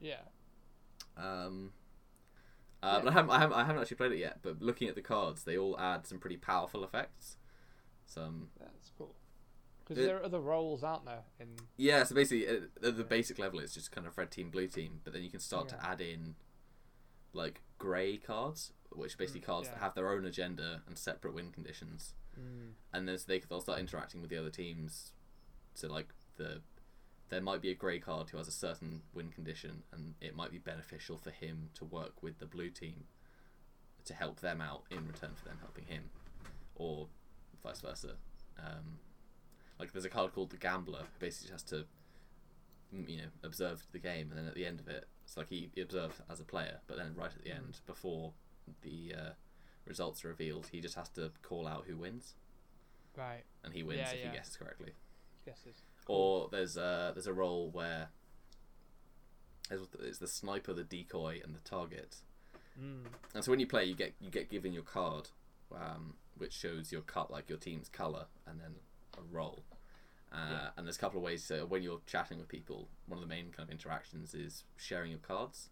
Yeah. 0.00 0.20
Um, 1.16 1.72
uh, 2.82 2.94
Yeah. 2.96 3.00
But 3.04 3.08
I 3.08 3.12
haven't, 3.12 3.30
I 3.30 3.38
haven't 3.38 3.56
I 3.56 3.64
haven't 3.64 3.82
actually 3.82 3.96
played 3.96 4.12
it 4.12 4.18
yet. 4.18 4.38
But 4.42 4.60
looking 4.60 4.88
at 4.88 4.94
the 4.94 5.02
cards, 5.02 5.44
they 5.44 5.56
all 5.56 5.78
add 5.78 6.06
some 6.06 6.18
pretty 6.18 6.36
powerful 6.36 6.84
effects. 6.84 7.36
Some 8.04 8.48
That's 8.60 8.90
cool. 8.98 9.14
Because 9.84 10.04
there 10.04 10.16
are 10.18 10.24
other 10.24 10.40
roles, 10.40 10.84
aren't 10.84 11.06
there? 11.06 11.24
In 11.40 11.48
yeah. 11.76 12.04
So 12.04 12.14
basically, 12.14 12.46
at 12.46 12.62
at 12.84 12.96
the 12.96 13.04
basic 13.04 13.38
level, 13.38 13.60
it's 13.60 13.74
just 13.74 13.90
kind 13.90 14.06
of 14.06 14.16
red 14.18 14.30
team, 14.30 14.50
blue 14.50 14.68
team. 14.68 15.00
But 15.04 15.12
then 15.12 15.22
you 15.22 15.30
can 15.30 15.40
start 15.40 15.68
to 15.70 15.86
add 15.86 16.00
in 16.00 16.34
like 17.32 17.62
grey 17.78 18.16
cards, 18.16 18.72
which 18.90 19.14
are 19.14 19.18
basically 19.18 19.40
Mm, 19.40 19.44
cards 19.46 19.68
that 19.68 19.78
have 19.78 19.94
their 19.94 20.10
own 20.10 20.24
agenda 20.24 20.82
and 20.86 20.98
separate 20.98 21.34
win 21.34 21.50
conditions. 21.50 22.14
mm. 22.38 22.72
and 22.92 23.08
then 23.08 23.18
they 23.26 23.38
they'll 23.40 23.60
start 23.60 23.78
interacting 23.78 24.20
with 24.20 24.30
the 24.30 24.36
other 24.38 24.50
teams. 24.50 25.12
So 25.74 25.88
like 25.88 26.08
the 26.36 26.60
there 27.28 27.40
might 27.40 27.62
be 27.62 27.70
a 27.70 27.74
grey 27.74 27.98
card 27.98 28.28
who 28.30 28.36
has 28.36 28.46
a 28.48 28.52
certain 28.52 29.02
win 29.14 29.30
condition, 29.30 29.82
and 29.92 30.14
it 30.20 30.36
might 30.36 30.50
be 30.50 30.58
beneficial 30.58 31.16
for 31.16 31.30
him 31.30 31.70
to 31.74 31.84
work 31.84 32.22
with 32.22 32.38
the 32.38 32.46
blue 32.46 32.68
team 32.70 33.04
to 34.04 34.12
help 34.14 34.40
them 34.40 34.60
out 34.60 34.82
in 34.90 35.06
return 35.06 35.30
for 35.34 35.44
them 35.46 35.58
helping 35.60 35.86
him, 35.86 36.10
or 36.74 37.08
vice 37.62 37.80
versa. 37.80 38.16
Um, 38.58 38.98
like 39.78 39.92
there's 39.92 40.04
a 40.04 40.10
card 40.10 40.32
called 40.34 40.50
the 40.50 40.58
Gambler 40.58 40.98
who 41.00 41.18
basically 41.18 41.50
just 41.52 41.70
has 41.70 41.80
to 41.80 41.86
you 43.06 43.16
know 43.16 43.28
observe 43.42 43.86
the 43.92 43.98
game, 43.98 44.28
and 44.30 44.38
then 44.38 44.46
at 44.46 44.54
the 44.54 44.66
end 44.66 44.78
of 44.80 44.88
it, 44.88 45.08
it's 45.24 45.36
like 45.36 45.48
he, 45.48 45.70
observes 45.80 46.20
as 46.30 46.40
a 46.40 46.44
player, 46.44 46.80
but 46.86 46.96
then 46.96 47.14
right 47.16 47.32
at 47.34 47.42
the 47.42 47.50
Mm. 47.50 47.56
end 47.56 47.80
before 47.86 48.32
the 48.82 49.14
uh, 49.16 49.30
results 49.86 50.24
are 50.24 50.28
revealed, 50.28 50.68
he 50.72 50.80
just 50.80 50.94
has 50.94 51.08
to 51.10 51.30
call 51.42 51.66
out 51.66 51.84
who 51.86 51.96
wins 51.96 52.34
right. 53.16 53.44
and 53.64 53.74
he 53.74 53.82
wins 53.82 53.98
Yeah, 54.00 54.10
if 54.12 54.20
yeah. 54.20 54.30
he 54.30 54.36
guesses 54.36 54.56
correctly. 54.56 54.92
Guesses. 55.44 55.82
Or 56.06 56.48
there's 56.50 56.76
uh 56.76 57.12
there's 57.14 57.26
a 57.26 57.32
role 57.32 57.70
where 57.70 58.08
it's 59.70 60.18
the 60.18 60.26
sniper, 60.28 60.72
the 60.72 60.84
decoy, 60.84 61.40
and 61.42 61.54
the 61.54 61.60
target. 61.60 62.16
Mm. 62.78 63.04
And 63.34 63.44
so 63.44 63.50
when 63.50 63.60
you 63.60 63.66
play, 63.66 63.84
you 63.84 63.94
get 63.94 64.14
you 64.20 64.30
get 64.30 64.50
given 64.50 64.72
your 64.72 64.82
card, 64.82 65.28
um, 65.74 66.14
which 66.36 66.52
shows 66.52 66.92
your 66.92 67.02
cut 67.02 67.30
like 67.30 67.48
your 67.48 67.58
team's 67.58 67.88
color, 67.88 68.26
and 68.46 68.60
then 68.60 68.74
a 69.16 69.22
role. 69.34 69.64
Uh, 70.32 70.48
Yeah. 70.50 70.70
And 70.76 70.86
there's 70.86 70.96
a 70.96 71.00
couple 71.00 71.18
of 71.18 71.24
ways. 71.24 71.44
So 71.44 71.66
when 71.66 71.82
you're 71.82 72.00
chatting 72.06 72.38
with 72.38 72.48
people, 72.48 72.88
one 73.06 73.18
of 73.18 73.20
the 73.22 73.28
main 73.28 73.52
kind 73.52 73.68
of 73.68 73.70
interactions 73.70 74.34
is 74.34 74.64
sharing 74.76 75.10
your 75.10 75.20
cards. 75.20 75.68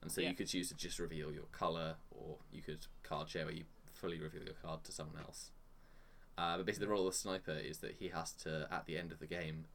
And 0.00 0.12
so 0.12 0.20
Yeah. 0.20 0.30
you 0.30 0.36
could 0.36 0.46
choose 0.48 0.68
to 0.68 0.74
just 0.76 0.98
reveal 0.98 1.32
your 1.32 1.46
color, 1.46 1.96
or 2.10 2.38
you 2.52 2.62
could 2.62 2.86
card 3.02 3.28
share 3.28 3.46
where 3.46 3.54
you 3.54 3.64
fully 3.92 4.20
reveal 4.20 4.44
your 4.44 4.54
card 4.54 4.84
to 4.84 4.92
someone 4.92 5.18
else. 5.20 5.50
Uh, 6.38 6.56
but 6.58 6.66
basically, 6.66 6.86
the 6.86 6.92
role 6.92 7.06
of 7.08 7.14
the 7.14 7.18
sniper 7.18 7.50
is 7.52 7.78
that 7.78 7.92
he 7.96 8.08
has 8.08 8.32
to, 8.34 8.68
at 8.70 8.84
the 8.86 8.96
end 8.98 9.10
of 9.10 9.18
the 9.18 9.26
game, 9.26 9.66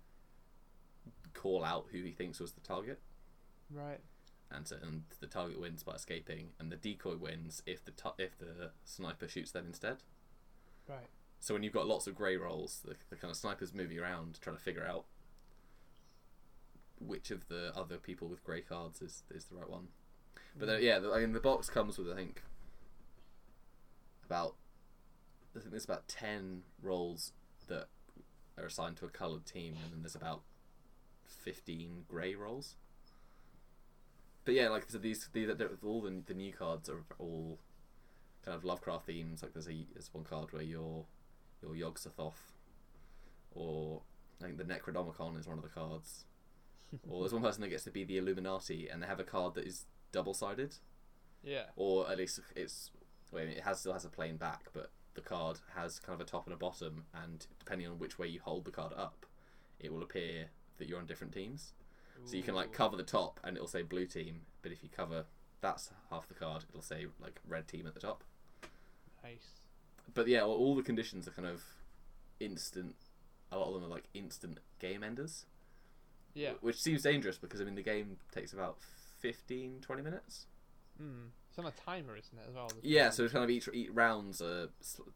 call 1.33 1.63
out 1.63 1.87
who 1.91 2.03
he 2.03 2.11
thinks 2.11 2.39
was 2.39 2.51
the 2.53 2.61
target, 2.61 3.01
Right. 3.69 4.01
and 4.51 4.67
so, 4.67 4.77
and 4.77 5.05
the 5.19 5.27
target 5.27 5.59
wins 5.59 5.81
by 5.83 5.93
escaping, 5.95 6.53
and 6.59 6.71
the 6.71 6.75
decoy 6.77 7.15
wins 7.17 7.63
if 7.65 7.83
the 7.83 7.93
if 8.19 8.37
the 8.37 8.71
sniper 8.85 9.27
shoots 9.27 9.51
them 9.51 9.65
instead. 9.65 10.03
Right. 10.87 11.09
So 11.41 11.55
when 11.55 11.63
you've 11.63 11.73
got 11.73 11.87
lots 11.87 12.05
of 12.05 12.13
grey 12.13 12.37
rolls, 12.37 12.81
the, 12.85 12.95
the 13.09 13.15
kind 13.15 13.31
of 13.31 13.35
snipers 13.35 13.73
moving 13.73 13.97
around 13.97 14.39
trying 14.41 14.55
to 14.55 14.61
figure 14.61 14.85
out 14.85 15.05
which 16.99 17.31
of 17.31 17.47
the 17.47 17.75
other 17.75 17.97
people 17.97 18.27
with 18.27 18.43
grey 18.43 18.61
cards 18.61 19.01
is 19.01 19.23
is 19.33 19.45
the 19.45 19.55
right 19.55 19.69
one. 19.69 19.87
But 20.55 20.67
then, 20.67 20.79
mm. 20.79 20.83
yeah, 20.83 20.99
the, 20.99 21.11
I 21.11 21.21
mean 21.21 21.33
the 21.33 21.39
box 21.39 21.67
comes 21.67 21.97
with 21.97 22.11
I 22.11 22.15
think 22.15 22.43
about 24.23 24.53
I 25.55 25.59
think 25.59 25.71
there's 25.71 25.83
about 25.83 26.07
ten 26.07 26.61
rolls 26.79 27.33
that 27.67 27.87
are 28.55 28.65
assigned 28.65 28.97
to 28.97 29.05
a 29.05 29.09
coloured 29.09 29.47
team, 29.47 29.77
and 29.83 29.91
then 29.91 30.03
there's 30.03 30.15
about 30.15 30.43
fifteen 31.25 32.05
grey 32.07 32.35
rolls. 32.35 32.75
But 34.45 34.53
yeah, 34.53 34.69
like 34.69 34.85
so 34.91 34.99
these 34.99 35.27
these 35.33 35.49
all 35.83 36.01
the 36.01 36.21
the 36.23 36.35
new 36.35 36.53
cards 36.53 36.87
are 36.87 37.03
all 37.17 37.57
kind 38.45 38.55
of 38.55 38.63
Lovecraft 38.63 39.07
themes. 39.07 39.41
Like 39.41 39.53
there's 39.53 39.67
a 39.67 39.87
there's 39.95 40.13
one 40.13 40.23
card 40.23 40.53
where 40.53 40.61
you're 40.61 41.05
you're 41.61 41.75
Yog-Sothoth, 41.75 42.53
or 43.53 44.01
I 44.41 44.45
think 44.45 44.57
the 44.57 44.63
Necronomicon 44.63 45.39
is 45.39 45.47
one 45.47 45.57
of 45.57 45.63
the 45.63 45.69
cards. 45.69 46.25
or 47.09 47.21
there's 47.21 47.33
one 47.33 47.41
person 47.41 47.61
that 47.61 47.69
gets 47.69 47.83
to 47.85 47.91
be 47.91 48.03
the 48.03 48.17
Illuminati, 48.17 48.87
and 48.89 49.01
they 49.01 49.07
have 49.07 49.19
a 49.19 49.23
card 49.23 49.53
that 49.55 49.65
is 49.65 49.85
double 50.11 50.33
sided, 50.33 50.75
Yeah. 51.43 51.65
or 51.75 52.09
at 52.09 52.17
least 52.17 52.39
it's 52.55 52.91
wait, 53.31 53.43
a 53.43 53.45
minute, 53.45 53.57
it 53.59 53.63
has 53.63 53.79
still 53.79 53.93
has 53.93 54.03
a 54.05 54.09
plain 54.09 54.35
back, 54.37 54.65
but 54.73 54.91
the 55.13 55.21
card 55.21 55.59
has 55.75 55.99
kind 55.99 56.19
of 56.19 56.25
a 56.25 56.29
top 56.29 56.45
and 56.45 56.53
a 56.53 56.57
bottom, 56.57 57.05
and 57.13 57.47
depending 57.59 57.87
on 57.87 57.97
which 57.99 58.19
way 58.19 58.27
you 58.27 58.41
hold 58.41 58.65
the 58.65 58.71
card 58.71 58.91
up, 58.95 59.25
it 59.79 59.91
will 59.93 60.03
appear 60.03 60.47
that 60.77 60.87
you're 60.89 60.99
on 60.99 61.05
different 61.05 61.33
teams. 61.33 61.73
So 62.25 62.35
you 62.35 62.43
can 62.43 62.53
like 62.53 62.71
cover 62.71 62.95
the 62.97 63.03
top, 63.03 63.39
and 63.43 63.55
it'll 63.57 63.67
say 63.67 63.81
blue 63.81 64.05
team, 64.05 64.41
but 64.61 64.71
if 64.71 64.83
you 64.83 64.89
cover 64.89 65.25
that's 65.61 65.91
half 66.09 66.27
the 66.27 66.33
card, 66.33 66.65
it'll 66.69 66.81
say 66.81 67.07
like 67.19 67.39
red 67.47 67.67
team 67.67 67.87
at 67.87 67.93
the 67.93 67.99
top. 67.99 68.23
Nice. 69.23 69.60
But 70.13 70.27
yeah, 70.27 70.41
all, 70.41 70.53
all 70.55 70.75
the 70.75 70.83
conditions 70.83 71.27
are 71.27 71.31
kind 71.31 71.47
of 71.47 71.63
instant. 72.39 72.95
A 73.51 73.57
lot 73.57 73.67
of 73.67 73.73
them 73.75 73.83
are 73.83 73.93
like 73.93 74.05
instant 74.13 74.59
game 74.79 75.03
enders. 75.03 75.45
Yeah. 76.33 76.51
Which 76.61 76.81
seems 76.81 77.01
dangerous 77.01 77.37
because 77.37 77.61
I 77.61 77.63
mean 77.65 77.75
the 77.75 77.81
game 77.83 78.17
takes 78.33 78.53
about 78.53 78.77
15, 79.19 79.79
20 79.81 80.01
minutes. 80.01 80.45
Mm. 81.01 81.27
It's 81.49 81.59
on 81.59 81.65
a 81.65 81.71
timer, 81.71 82.15
isn't 82.15 82.37
it, 82.37 82.45
as 82.47 82.55
well? 82.55 82.71
Yeah, 82.81 83.09
so 83.09 83.27
kind 83.27 83.43
of 83.43 83.49
each 83.49 83.67
each 83.73 83.89
rounds 83.91 84.41
are 84.41 84.69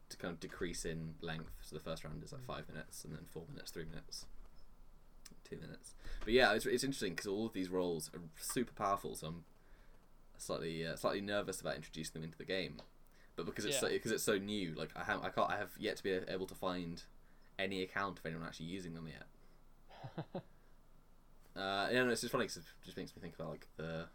to 0.10 0.18
kind 0.18 0.34
of 0.34 0.40
decrease 0.42 0.84
in 0.84 1.16
length. 1.22 1.52
So 1.62 1.76
the 1.76 1.82
first 1.82 2.04
round 2.04 2.22
is 2.24 2.32
like 2.34 2.42
Mm. 2.42 2.46
five 2.48 2.68
minutes, 2.68 3.06
and 3.06 3.14
then 3.14 3.26
four 3.32 3.44
minutes, 3.50 3.72
three 3.72 3.86
minutes, 3.86 4.26
two 5.50 5.58
minutes. 5.58 5.94
But 6.26 6.34
yeah, 6.34 6.52
it's 6.54 6.66
it's 6.66 6.84
interesting 6.84 7.14
because 7.14 7.28
all 7.28 7.46
of 7.46 7.54
these 7.54 7.70
roles 7.70 8.10
are 8.14 8.20
super 8.38 8.74
powerful. 8.74 9.16
So 9.16 9.28
I'm 9.28 9.44
slightly 10.38 10.86
uh, 10.86 10.98
slightly 10.98 11.22
nervous 11.22 11.62
about 11.62 11.76
introducing 11.78 12.14
them 12.14 12.24
into 12.24 12.38
the 12.38 12.44
game. 12.46 12.82
But 13.36 13.46
because 13.46 13.66
it's 13.66 13.76
Yeah. 13.76 13.82
so, 13.82 13.90
because 13.90 14.12
it's 14.12 14.24
so 14.24 14.38
new, 14.38 14.74
like 14.76 14.92
I 14.96 15.04
have 15.04 15.22
I 15.24 15.30
can't 15.30 15.50
I 15.50 15.58
have 15.58 15.72
yet 15.78 15.98
to 15.98 16.04
be 16.04 16.12
able 16.12 16.48
to 16.48 16.56
find 16.56 17.04
any 17.60 17.82
account 17.84 18.20
of 18.20 18.26
anyone 18.26 18.46
actually 18.46 18.68
using 18.68 18.94
them 18.94 19.08
yet. 19.08 20.44
Uh, 21.56 21.88
yeah, 21.90 22.04
no, 22.04 22.10
it's 22.10 22.20
just 22.20 22.34
funny 22.34 22.46
'cause 22.46 22.58
it 22.58 22.64
just 22.84 22.98
makes 22.98 23.16
me 23.16 23.22
think 23.22 23.36
about 23.36 23.50
like 23.50 23.68
the 23.78 24.10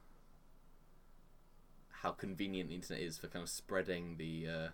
how 1.89 2.11
convenient 2.13 2.69
the 2.69 2.75
internet 2.75 3.03
is 3.03 3.17
for 3.19 3.29
kind 3.29 3.43
of 3.43 3.49
spreading 3.49 4.17
the, 4.19 4.47
uh, 4.47 4.69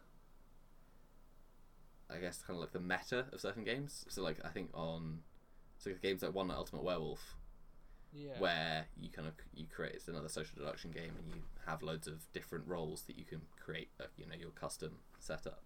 I 2.11 2.19
guess, 2.19 2.43
kind 2.43 2.57
of 2.57 2.61
like 2.61 2.73
the 2.73 2.81
meta 2.81 3.27
of 3.33 3.41
certain 3.41 3.63
games. 3.65 4.05
So 4.09 4.23
like 4.23 4.39
I 4.45 4.49
think 4.49 4.71
on 4.75 5.23
so 5.79 5.93
games 6.03 6.23
like 6.23 6.35
One 6.35 6.51
Ultimate 6.51 6.83
Werewolf, 6.83 7.37
yeah. 8.17 8.39
where 8.39 8.87
you 9.01 9.11
kind 9.11 9.29
of 9.29 9.35
you 9.55 9.67
create 9.67 9.95
it's 9.95 10.09
another 10.09 10.29
social 10.29 10.57
deduction 10.59 10.91
game 10.91 11.13
and 11.19 11.29
you 11.35 11.43
have 11.67 11.83
loads 11.83 12.07
of 12.07 12.31
different 12.33 12.67
roles 12.67 13.03
that 13.03 13.19
you 13.19 13.25
can 13.25 13.43
create, 13.63 13.91
uh, 14.01 14.05
you 14.17 14.27
know, 14.27 14.35
your 14.39 14.51
custom 14.51 14.93
setup. 15.19 15.63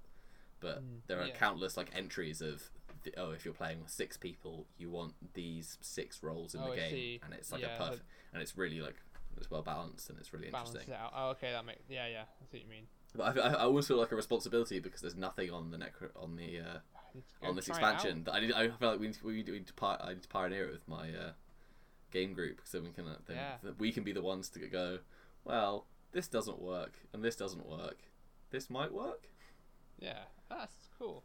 But 0.60 0.82
Mm, 0.82 1.00
there 1.06 1.20
are 1.20 1.26
yeah. 1.28 1.34
countless 1.34 1.76
like 1.76 1.90
entries 1.96 2.40
of 2.42 2.70
the, 3.02 3.14
oh, 3.16 3.30
if 3.30 3.44
you're 3.46 3.54
playing 3.54 3.80
with 3.80 3.90
six 3.90 4.16
people, 4.18 4.66
you 4.76 4.90
want 4.90 5.14
these 5.32 5.78
six 5.80 6.22
roles 6.22 6.54
in 6.54 6.60
Oh, 6.60 6.66
the 6.66 6.72
I 6.72 6.76
game, 6.76 6.90
see. 6.90 7.20
and 7.24 7.32
it's 7.32 7.50
like 7.50 7.62
Yeah, 7.62 7.76
a 7.76 7.78
perfect, 7.78 8.02
and 8.34 8.42
it's 8.42 8.56
really 8.58 8.80
like 8.80 8.96
it's 9.38 9.50
well 9.50 9.62
balanced 9.62 10.10
and 10.10 10.18
it's 10.18 10.34
really 10.34 10.50
Balance 10.50 10.70
interesting. 10.70 10.94
it 10.94 10.98
out. 11.00 11.12
Oh, 11.16 11.28
okay, 11.30 11.50
that 11.52 11.64
makes. 11.64 11.80
Yeah, 11.88 12.06
yeah. 12.08 12.22
I 12.22 12.44
see 12.50 12.58
what 12.58 12.64
you 12.64 12.68
mean. 12.70 12.86
But 13.14 13.38
I, 13.38 13.40
I, 13.40 13.52
I 13.52 13.62
always 13.62 13.86
feel 13.88 13.96
like 13.96 14.12
a 14.12 14.16
responsibility 14.16 14.80
because 14.80 15.00
there's 15.00 15.16
nothing 15.16 15.50
on 15.50 15.70
the 15.70 15.78
necro 15.78 16.10
on 16.14 16.36
the 16.36 16.58
uh, 16.60 16.78
I 16.94 17.14
need 17.14 17.24
to 17.26 17.34
go 17.40 17.48
on 17.48 17.56
this 17.56 17.66
try 17.66 17.78
it 17.78 17.82
out. 17.82 17.92
expansion 17.94 18.24
that 18.24 18.34
I 18.34 18.40
need. 18.40 18.52
I 18.52 18.68
feel 18.68 18.90
like 18.90 19.00
we 19.00 19.06
need 19.06 19.14
to, 19.14 19.26
we 19.26 19.32
need 19.34 19.46
to, 19.46 19.52
we 19.52 19.58
need 19.58 19.66
to 19.68 19.74
pi- 19.74 19.98
I 20.00 20.08
need 20.10 20.22
to 20.22 20.28
pioneer 20.28 20.66
it 20.66 20.72
with 20.72 20.86
my 20.88 21.08
uh, 21.08 21.32
game 22.10 22.32
group 22.32 22.60
so 22.64 22.80
we 22.80 22.90
can 22.90 23.06
uh, 23.06 23.16
then, 23.26 23.36
Yeah. 23.36 23.70
we 23.78 23.92
can 23.92 24.04
be 24.04 24.12
the 24.12 24.22
ones 24.22 24.48
to 24.50 24.58
go. 24.60 24.98
Well, 25.44 25.86
this 26.12 26.28
doesn't 26.28 26.60
work 26.60 26.92
and 27.12 27.24
this 27.24 27.36
doesn't 27.36 27.66
work. 27.68 27.98
This 28.50 28.68
might 28.70 28.92
work. 28.92 29.28
Yeah, 29.98 30.24
that's 30.48 30.88
cool. 30.98 31.22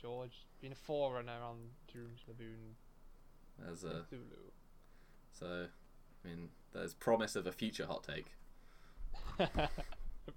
George 0.00 0.46
being 0.60 0.72
a 0.72 0.76
forerunner 0.76 1.42
on 1.42 1.56
Doom's 1.92 2.20
Laboon 2.28 2.74
As 3.72 3.84
a 3.84 4.04
Cthulhu. 4.12 4.52
so 5.32 5.66
I 6.24 6.28
mean, 6.28 6.48
there's 6.72 6.94
promise 6.94 7.36
of 7.36 7.46
a 7.46 7.52
future 7.52 7.86
hot 7.86 8.04
take. 8.04 8.26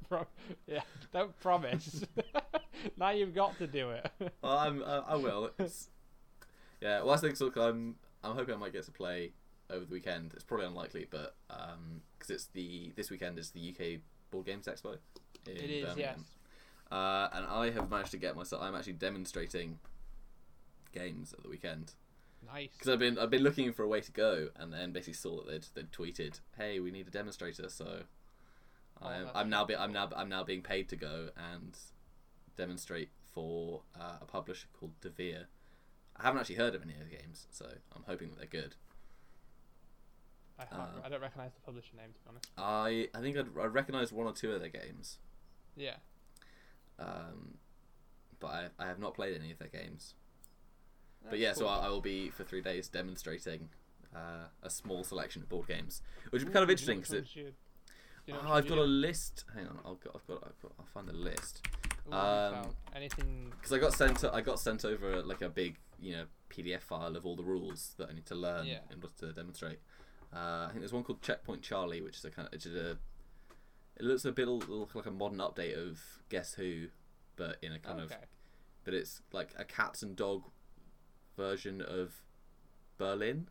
Pro- 0.08 0.28
yeah, 0.68 0.82
don't 1.14 1.38
promise. 1.40 2.04
now 2.98 3.10
you've 3.12 3.34
got 3.36 3.58
to 3.60 3.68
do 3.68 3.92
it. 3.92 4.10
Well, 4.42 4.58
I'm, 4.58 4.84
I, 4.84 4.98
I 5.10 5.16
will. 5.16 5.52
It's, 5.60 5.90
yeah, 6.82 7.02
well, 7.04 7.14
I 7.14 7.18
think. 7.18 7.38
'cause 7.38 7.52
I'm, 7.58 7.96
I'm 8.24 8.36
hoping 8.36 8.54
I 8.54 8.58
might 8.58 8.74
get 8.74 8.86
to 8.86 8.92
play 8.92 9.32
over 9.70 9.86
the 9.86 9.92
weekend. 9.92 10.32
It's 10.34 10.44
probably 10.44 10.66
unlikely, 10.66 11.08
but 11.10 11.36
because 11.48 12.30
it's 12.30 12.46
the 12.54 12.92
this 12.96 13.10
weekend 13.10 13.40
is 13.40 13.52
the 13.52 13.70
UK 13.70 14.02
Board 14.30 14.46
Games 14.46 14.68
Expo. 14.68 14.98
In 15.48 15.58
it 15.58 15.64
is, 15.64 15.70
yes. 15.70 15.90
Birmingham. 15.96 16.26
Uh, 16.92 17.30
and 17.34 17.46
I 17.48 17.72
have 17.72 17.90
managed 17.90 18.12
to 18.12 18.18
get 18.18 18.36
myself. 18.36 18.62
I'm 18.62 18.76
actually 18.76 18.94
demonstrating 18.94 19.80
games 20.94 21.34
at 21.34 21.42
the 21.42 21.50
weekend 21.50 21.94
Nice. 22.46 22.70
because 22.74 22.90
I've 22.90 23.00
been 23.00 23.18
I've 23.18 23.30
been 23.30 23.44
looking 23.44 23.72
for 23.72 23.84
a 23.84 23.88
way 23.88 24.02
to 24.02 24.12
go, 24.12 24.50
and 24.56 24.74
then 24.74 24.92
basically 24.92 25.14
saw 25.14 25.38
that 25.38 25.48
they'd, 25.48 25.66
they'd 25.74 25.92
tweeted, 25.92 26.42
"Hey, 26.58 26.80
we 26.80 26.92
need 26.92 27.08
a 27.08 27.12
demonstrator." 27.12 27.70
So 27.70 28.02
Oh, 29.02 29.08
I'm, 29.08 29.28
I'm 29.34 29.50
now 29.50 29.66
be, 29.66 29.76
I'm 29.76 29.92
now 29.92 30.10
I'm 30.16 30.30
now 30.30 30.44
being 30.44 30.62
paid 30.62 30.90
to 30.90 30.96
go 30.96 31.30
and 31.36 31.78
demonstrate 32.58 33.10
for 33.34 33.82
uh, 34.00 34.18
a 34.22 34.26
publisher 34.26 34.68
called 34.80 34.92
Devir. 35.02 35.46
I 36.22 36.26
haven't 36.26 36.40
actually 36.40 36.56
heard 36.56 36.76
of 36.76 36.84
any 36.84 36.94
of 36.94 37.00
the 37.10 37.16
games, 37.16 37.48
so 37.50 37.66
I'm 37.96 38.04
hoping 38.06 38.30
that 38.30 38.38
they're 38.38 38.62
good. 38.62 38.76
I, 40.60 40.64
uh, 40.64 40.86
I 41.04 41.10
don't 41.10 41.22
recognize 41.22 41.52
the 41.54 41.62
publisher 41.62 41.96
name 41.98 42.10
to 42.14 42.20
be 42.20 42.30
honest. 42.30 42.48
I 42.58 43.10
I 43.18 43.22
think 43.22 43.38
I'd, 43.38 43.48
I 43.60 43.66
recognise 43.66 44.12
one 44.14 44.28
or 44.28 44.34
two 44.34 44.52
of 44.52 44.60
their 44.60 44.70
games, 44.70 45.18
Yeah. 45.76 45.96
um, 47.00 47.58
but 48.40 48.48
I, 48.48 48.68
I 48.78 48.86
have 48.88 49.00
not 49.00 49.16
played 49.16 49.36
any 49.36 49.52
of 49.52 49.58
their 49.58 49.70
games. 49.70 50.14
but 51.24 51.32
That's 51.32 51.42
yeah, 51.42 51.54
so. 51.54 51.66
I, 51.68 51.88
I 51.88 51.90
will 51.90 52.02
be 52.02 52.30
for 52.30 52.44
three 52.44 52.62
days 52.62 52.88
demonstrating 52.90 53.70
uh, 54.16 54.46
a 54.62 54.70
small 54.70 55.04
selection 55.04 55.42
of 55.42 55.50
board 55.50 55.68
games, 55.68 56.04
which 56.30 56.44
would 56.44 56.50
be 56.50 56.54
kind 56.54 56.64
of 56.64 56.70
Ooh, 56.70 56.76
do 56.76 56.82
you 56.84 56.88
know 56.88 56.94
interesting 56.94 57.22
because 57.22 57.36
you- 57.36 57.54
you 58.28 58.34
know 58.36 58.42
oh, 58.46 58.54
I've 58.54 58.68
got 58.68 58.78
a 58.78 58.84
list. 58.84 59.46
Hang 59.56 59.66
on, 59.68 59.80
I've 59.80 60.00
got 60.00 60.16
I've 60.16 60.28
got 60.28 60.44
I've 60.46 60.62
got 60.62 60.72
I'll 60.78 60.86
find 60.94 61.08
the 61.08 61.14
list. 61.14 61.66
Ooh, 62.08 62.14
um, 62.14 62.70
anything? 62.96 63.52
because 63.56 63.74
I 63.74 63.80
got 63.80 63.94
sent 63.94 64.24
I 64.24 64.42
got 64.42 64.60
sent 64.60 64.86
over 64.86 65.24
like 65.24 65.42
a 65.42 65.50
big 65.50 65.78
you 66.02 66.14
know 66.14 66.26
PDF 66.50 66.82
file 66.82 67.16
of 67.16 67.26
all 67.26 67.36
the 67.36 67.44
rules 67.44 67.94
that 67.98 68.10
I 68.10 68.14
need 68.14 68.26
to 68.26 68.36
learn 68.36 68.66
Yeah. 68.66 68.80
in 68.90 68.98
order 68.98 69.08
to 69.20 69.32
demonstrate. 69.34 69.80
Uh, 70.34 70.66
I 70.66 70.68
think 70.70 70.80
there's 70.80 70.94
one 70.94 71.04
called 71.04 71.22
Checkpoint 71.22 71.62
Charlie, 71.62 72.02
which 72.02 72.18
is 72.18 72.26
a 72.26 72.32
kind 72.32 72.48
of 72.52 72.54
a 72.66 72.98
it 73.98 74.04
looks 74.06 74.26
a 74.26 74.32
bit 74.32 74.48
like 74.48 75.06
a 75.06 75.12
modern 75.12 75.40
update 75.40 75.78
of 75.78 76.00
Guess 76.30 76.56
Who, 76.56 76.88
but 77.36 77.58
in 77.62 77.72
a 77.74 77.80
kind 77.80 78.00
of 78.02 78.12
but 78.84 78.94
it's 78.94 79.22
like 79.32 79.50
a 79.58 79.64
cats 79.64 80.02
and 80.02 80.16
dog 80.16 80.44
version 81.38 81.82
of 81.82 82.24
Berlin 82.98 83.48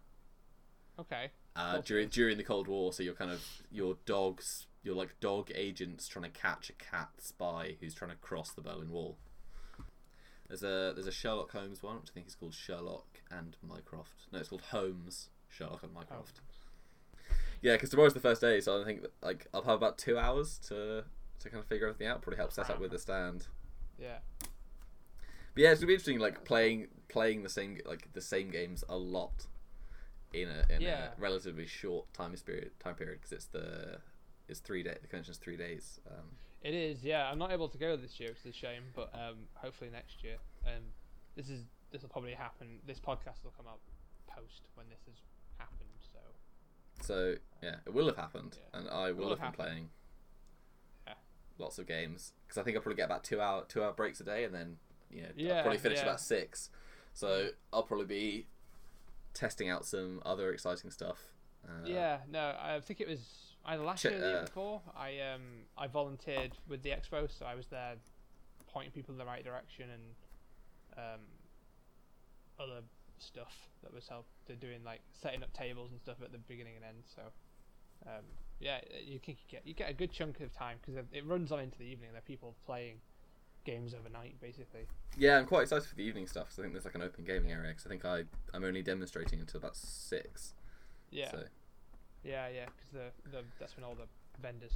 Okay. 0.98 1.30
uh, 1.56 1.80
during 1.82 2.08
during 2.08 2.36
the 2.36 2.42
Cold 2.44 2.66
War. 2.68 2.92
So 2.92 3.02
you're 3.02 3.14
kind 3.14 3.30
of 3.30 3.42
your 3.70 3.96
dogs, 4.06 4.66
you're 4.82 4.94
like 4.94 5.18
dog 5.20 5.50
agents 5.54 6.08
trying 6.08 6.24
to 6.30 6.38
catch 6.40 6.68
a 6.70 6.72
cat 6.74 7.10
spy 7.18 7.76
who's 7.80 7.94
trying 7.94 8.10
to 8.10 8.16
cross 8.16 8.50
the 8.52 8.60
Berlin 8.62 8.90
Wall. 8.90 9.18
There's 10.50 10.64
a 10.64 10.92
there's 10.94 11.06
a 11.06 11.12
Sherlock 11.12 11.52
Holmes 11.52 11.80
one, 11.80 11.96
which 12.00 12.10
I 12.10 12.14
think 12.14 12.26
is 12.26 12.34
called 12.34 12.54
Sherlock 12.54 13.20
and 13.30 13.56
Mycroft. 13.66 14.26
No, 14.32 14.40
it's 14.40 14.48
called 14.48 14.62
Holmes, 14.72 15.28
Sherlock 15.48 15.84
and 15.84 15.94
Mycroft. 15.94 16.40
Yeah, 17.62 17.74
because 17.74 17.90
tomorrow's 17.90 18.14
the 18.14 18.20
first 18.20 18.40
day, 18.40 18.60
so 18.60 18.80
I 18.80 18.84
think 18.84 19.02
that, 19.02 19.12
like 19.22 19.46
I'll 19.54 19.62
have 19.62 19.74
about 19.76 19.96
two 19.96 20.18
hours 20.18 20.58
to 20.68 21.04
to 21.38 21.48
kind 21.48 21.62
of 21.62 21.66
figure 21.68 21.86
everything 21.86 22.08
out. 22.08 22.20
Probably 22.20 22.36
help 22.38 22.52
set 22.52 22.68
up 22.68 22.80
with 22.80 22.90
the 22.90 22.98
stand. 22.98 23.46
Yeah. 23.96 24.18
But 25.54 25.62
yeah, 25.62 25.70
it's 25.70 25.80
gonna 25.80 25.86
be 25.86 25.94
interesting, 25.94 26.18
like 26.18 26.44
playing 26.44 26.88
playing 27.08 27.44
the 27.44 27.48
same 27.48 27.78
like 27.86 28.12
the 28.12 28.20
same 28.20 28.50
games 28.50 28.82
a 28.88 28.96
lot 28.96 29.46
in 30.32 30.48
a 30.48 30.64
in 30.74 30.80
Yeah. 30.80 31.10
a 31.16 31.20
relatively 31.20 31.66
short 31.66 32.12
time 32.12 32.34
period 32.44 32.72
time 32.80 32.96
period 32.96 33.18
because 33.20 33.32
it's 33.32 33.46
the 33.46 33.98
it's 34.48 34.58
three 34.60 34.82
day 34.82 34.96
the 35.00 35.06
convention's 35.06 35.36
three 35.38 35.56
days. 35.56 36.00
Um, 36.10 36.24
It 36.62 36.74
is, 36.74 37.02
yeah. 37.02 37.30
I'm 37.30 37.38
not 37.38 37.52
able 37.52 37.68
to 37.68 37.78
go 37.78 37.96
this 37.96 38.20
year, 38.20 38.30
which 38.30 38.40
is 38.40 38.46
a 38.46 38.52
shame, 38.52 38.82
but 38.94 39.10
um, 39.14 39.48
hopefully 39.54 39.90
next 39.90 40.22
year. 40.22 40.36
Um, 40.66 40.82
this 41.36 41.48
is 41.48 41.62
this 41.90 42.02
will 42.02 42.10
probably 42.10 42.32
happen. 42.34 42.78
This 42.86 43.00
podcast 43.00 43.42
will 43.44 43.54
come 43.56 43.66
out 43.66 43.80
post 44.26 44.62
when 44.74 44.86
this 44.90 45.00
has 45.06 45.14
happened. 45.58 45.88
So 46.12 46.18
so 47.02 47.34
yeah, 47.62 47.76
it 47.86 47.94
will 47.94 48.06
have 48.06 48.16
happened, 48.16 48.58
Yeah. 48.72 48.78
and 48.80 48.88
I 48.90 49.10
will, 49.12 49.24
Will 49.24 49.28
have 49.30 49.38
have 49.38 49.38
been 49.38 49.44
happened. 49.46 49.56
playing 49.56 49.90
Yeah. 51.06 51.14
lots 51.58 51.78
of 51.78 51.86
games 51.86 52.32
because 52.46 52.58
I 52.58 52.62
think 52.62 52.76
I'll 52.76 52.82
probably 52.82 52.96
get 52.96 53.06
about 53.06 53.24
two 53.24 53.40
hour 53.40 53.64
two 53.66 53.82
hour 53.82 53.92
breaks 53.92 54.20
a 54.20 54.24
day, 54.24 54.44
and 54.44 54.54
then 54.54 54.76
you 55.10 55.22
know 55.22 55.54
I'll 55.56 55.62
probably 55.62 55.78
finish 55.78 55.98
yeah. 55.98 56.04
about 56.04 56.20
six. 56.20 56.68
So 57.14 57.48
I'll 57.72 57.82
probably 57.84 58.06
be 58.06 58.46
testing 59.34 59.70
out 59.70 59.86
some 59.86 60.20
other 60.26 60.52
exciting 60.52 60.90
stuff. 60.90 61.24
Uh, 61.66 61.86
yeah, 61.86 62.18
no, 62.30 62.54
I 62.60 62.80
think 62.80 63.00
it 63.00 63.08
was 63.08 63.49
either 63.66 63.82
last 63.82 64.04
year 64.04 64.14
or 64.16 64.18
the 64.18 64.26
year 64.26 64.38
uh, 64.38 64.44
before. 64.44 64.82
I 64.96 65.18
um 65.20 65.42
I 65.76 65.86
volunteered 65.86 66.52
with 66.68 66.82
the 66.82 66.90
expo, 66.90 67.30
so 67.30 67.46
I 67.46 67.54
was 67.54 67.66
there 67.68 67.94
pointing 68.72 68.92
people 68.92 69.12
in 69.12 69.18
the 69.18 69.24
right 69.24 69.44
direction 69.44 69.86
and 69.90 70.02
um 70.96 71.20
other 72.58 72.82
stuff 73.18 73.68
that 73.82 73.92
was 73.92 74.08
help. 74.08 74.26
They're 74.46 74.56
doing 74.56 74.84
like 74.84 75.00
setting 75.12 75.42
up 75.42 75.52
tables 75.52 75.90
and 75.92 76.00
stuff 76.00 76.16
at 76.22 76.32
the 76.32 76.38
beginning 76.38 76.76
and 76.76 76.84
end. 76.84 77.04
So 77.14 77.22
um 78.06 78.24
yeah, 78.58 78.80
you 79.04 79.18
can 79.18 79.36
get 79.48 79.66
you 79.66 79.74
get 79.74 79.90
a 79.90 79.94
good 79.94 80.12
chunk 80.12 80.40
of 80.40 80.52
time 80.52 80.78
because 80.80 81.02
it 81.12 81.26
runs 81.26 81.50
on 81.50 81.60
into 81.60 81.78
the 81.78 81.84
evening. 81.84 82.08
And 82.08 82.14
there 82.14 82.20
are 82.20 82.22
people 82.22 82.54
playing 82.66 83.00
games 83.64 83.94
overnight, 83.94 84.40
basically. 84.40 84.86
Yeah, 85.16 85.38
I'm 85.38 85.46
quite 85.46 85.62
excited 85.62 85.88
for 85.88 85.94
the 85.94 86.04
evening 86.04 86.26
stuff 86.26 86.46
because 86.46 86.58
I 86.58 86.62
think 86.62 86.74
there's 86.74 86.84
like 86.84 86.94
an 86.94 87.02
open 87.02 87.24
gaming 87.24 87.52
area. 87.52 87.70
Because 87.70 87.86
I 87.86 87.88
think 87.88 88.04
I 88.04 88.24
I'm 88.54 88.64
only 88.64 88.82
demonstrating 88.82 89.40
until 89.40 89.58
about 89.58 89.76
six. 89.76 90.54
Yeah, 91.10 91.30
So 91.30 91.44
yeah, 92.24 92.48
yeah. 92.48 92.66
Because 92.66 92.90
the, 92.92 93.30
the 93.38 93.44
that's 93.58 93.76
when 93.76 93.84
all 93.84 93.94
the 93.94 94.06
vendors 94.42 94.72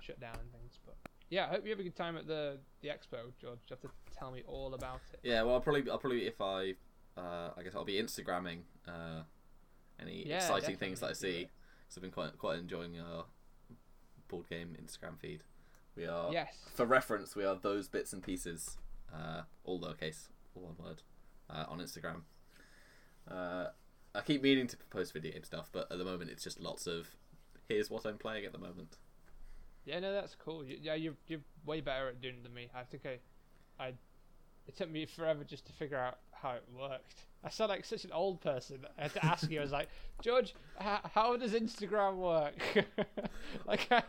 shut 0.00 0.20
down 0.20 0.34
and 0.40 0.50
things. 0.52 0.78
But 0.84 0.96
yeah, 1.30 1.46
I 1.46 1.48
hope 1.48 1.64
you 1.64 1.70
have 1.70 1.80
a 1.80 1.82
good 1.84 1.96
time 1.96 2.16
at 2.16 2.26
the 2.26 2.58
the 2.82 2.88
expo, 2.88 3.32
George. 3.40 3.58
You 3.68 3.76
have 3.76 3.80
to 3.80 3.88
tell 4.18 4.30
me 4.30 4.42
all 4.46 4.74
about 4.74 5.00
it. 5.12 5.20
yeah, 5.22 5.42
well, 5.42 5.54
I'll 5.54 5.60
probably 5.60 5.88
I'll 5.90 5.98
probably 5.98 6.26
if 6.26 6.40
I 6.40 6.74
uh, 7.16 7.50
I 7.56 7.62
guess 7.62 7.74
I'll 7.74 7.84
be 7.84 8.00
Instagramming 8.00 8.60
uh, 8.86 9.22
any 10.00 10.26
Yeah, 10.26 10.36
exciting 10.36 10.76
things 10.76 11.00
that 11.00 11.10
I 11.10 11.12
see. 11.14 11.48
Because 11.84 11.96
I've 11.98 12.02
been 12.02 12.10
quite 12.10 12.36
quite 12.38 12.58
enjoying 12.58 12.98
our 12.98 13.24
board 14.28 14.48
game 14.48 14.76
Instagram 14.82 15.18
feed. 15.18 15.42
We 15.96 16.06
are 16.06 16.30
Yes. 16.32 16.54
for 16.74 16.84
reference, 16.84 17.34
we 17.34 17.44
are 17.44 17.54
those 17.54 17.88
bits 17.88 18.12
and 18.12 18.22
pieces, 18.22 18.76
uh, 19.14 19.42
all 19.64 19.80
lowercase, 19.80 20.28
all 20.54 20.62
one 20.64 20.76
word, 20.84 21.02
uh, 21.48 21.64
on 21.68 21.78
Instagram. 21.78 22.22
I 24.16 24.22
keep 24.22 24.42
meaning 24.42 24.66
to 24.68 24.76
post 24.90 25.12
video 25.12 25.32
game 25.32 25.44
stuff, 25.44 25.68
but 25.72 25.90
at 25.92 25.98
the 25.98 26.04
moment 26.04 26.30
it's 26.30 26.42
just 26.42 26.60
lots 26.60 26.86
of 26.86 27.08
here's 27.68 27.90
what 27.90 28.06
I'm 28.06 28.18
playing 28.18 28.44
at 28.44 28.52
the 28.52 28.58
moment. 28.58 28.96
Yeah, 29.84 30.00
no, 30.00 30.12
that's 30.12 30.34
cool. 30.34 30.64
You, 30.64 30.78
yeah, 30.80 30.94
you're 30.94 31.14
you're 31.28 31.40
way 31.64 31.80
better 31.80 32.08
at 32.08 32.20
doing 32.20 32.36
it 32.36 32.42
than 32.42 32.54
me. 32.54 32.68
I 32.74 32.82
think 32.82 33.04
I, 33.06 33.82
I, 33.82 33.88
it 34.66 34.76
took 34.76 34.90
me 34.90 35.06
forever 35.06 35.44
just 35.44 35.66
to 35.66 35.72
figure 35.72 35.98
out 35.98 36.18
how 36.32 36.52
it 36.52 36.64
worked. 36.76 37.26
I 37.44 37.50
sound 37.50 37.70
like 37.70 37.84
such 37.84 38.04
an 38.04 38.12
old 38.12 38.40
person. 38.40 38.78
I 38.98 39.02
had 39.02 39.12
to 39.14 39.24
ask 39.24 39.50
you. 39.50 39.60
I 39.60 39.62
was 39.62 39.72
like, 39.72 39.88
George, 40.22 40.54
how, 40.78 41.00
how 41.14 41.36
does 41.36 41.52
Instagram 41.52 42.16
work? 42.16 42.54
like 43.66 43.86
I, 43.90 44.02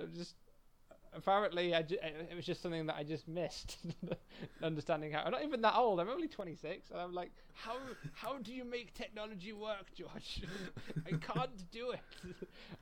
I'm 0.00 0.14
just 0.14 0.34
apparently 1.14 1.74
I 1.74 1.82
ju- 1.82 1.98
it 2.02 2.34
was 2.34 2.44
just 2.46 2.62
something 2.62 2.86
that 2.86 2.96
I 2.96 3.02
just 3.04 3.28
missed. 3.28 3.78
Understanding 4.62 5.12
how 5.12 5.22
I'm 5.22 5.32
not 5.32 5.42
even 5.44 5.60
that 5.62 5.74
old. 5.76 6.00
I'm 6.00 6.08
only 6.08 6.28
26, 6.28 6.90
and 6.90 7.00
I'm 7.00 7.12
like, 7.14 7.30
how 7.54 7.76
how 8.14 8.38
do 8.38 8.52
you 8.52 8.64
make 8.64 8.94
technology 8.94 9.52
work, 9.52 9.92
George? 9.94 10.42
I 11.06 11.10
can't 11.10 11.70
do 11.70 11.90
it. 11.92 12.00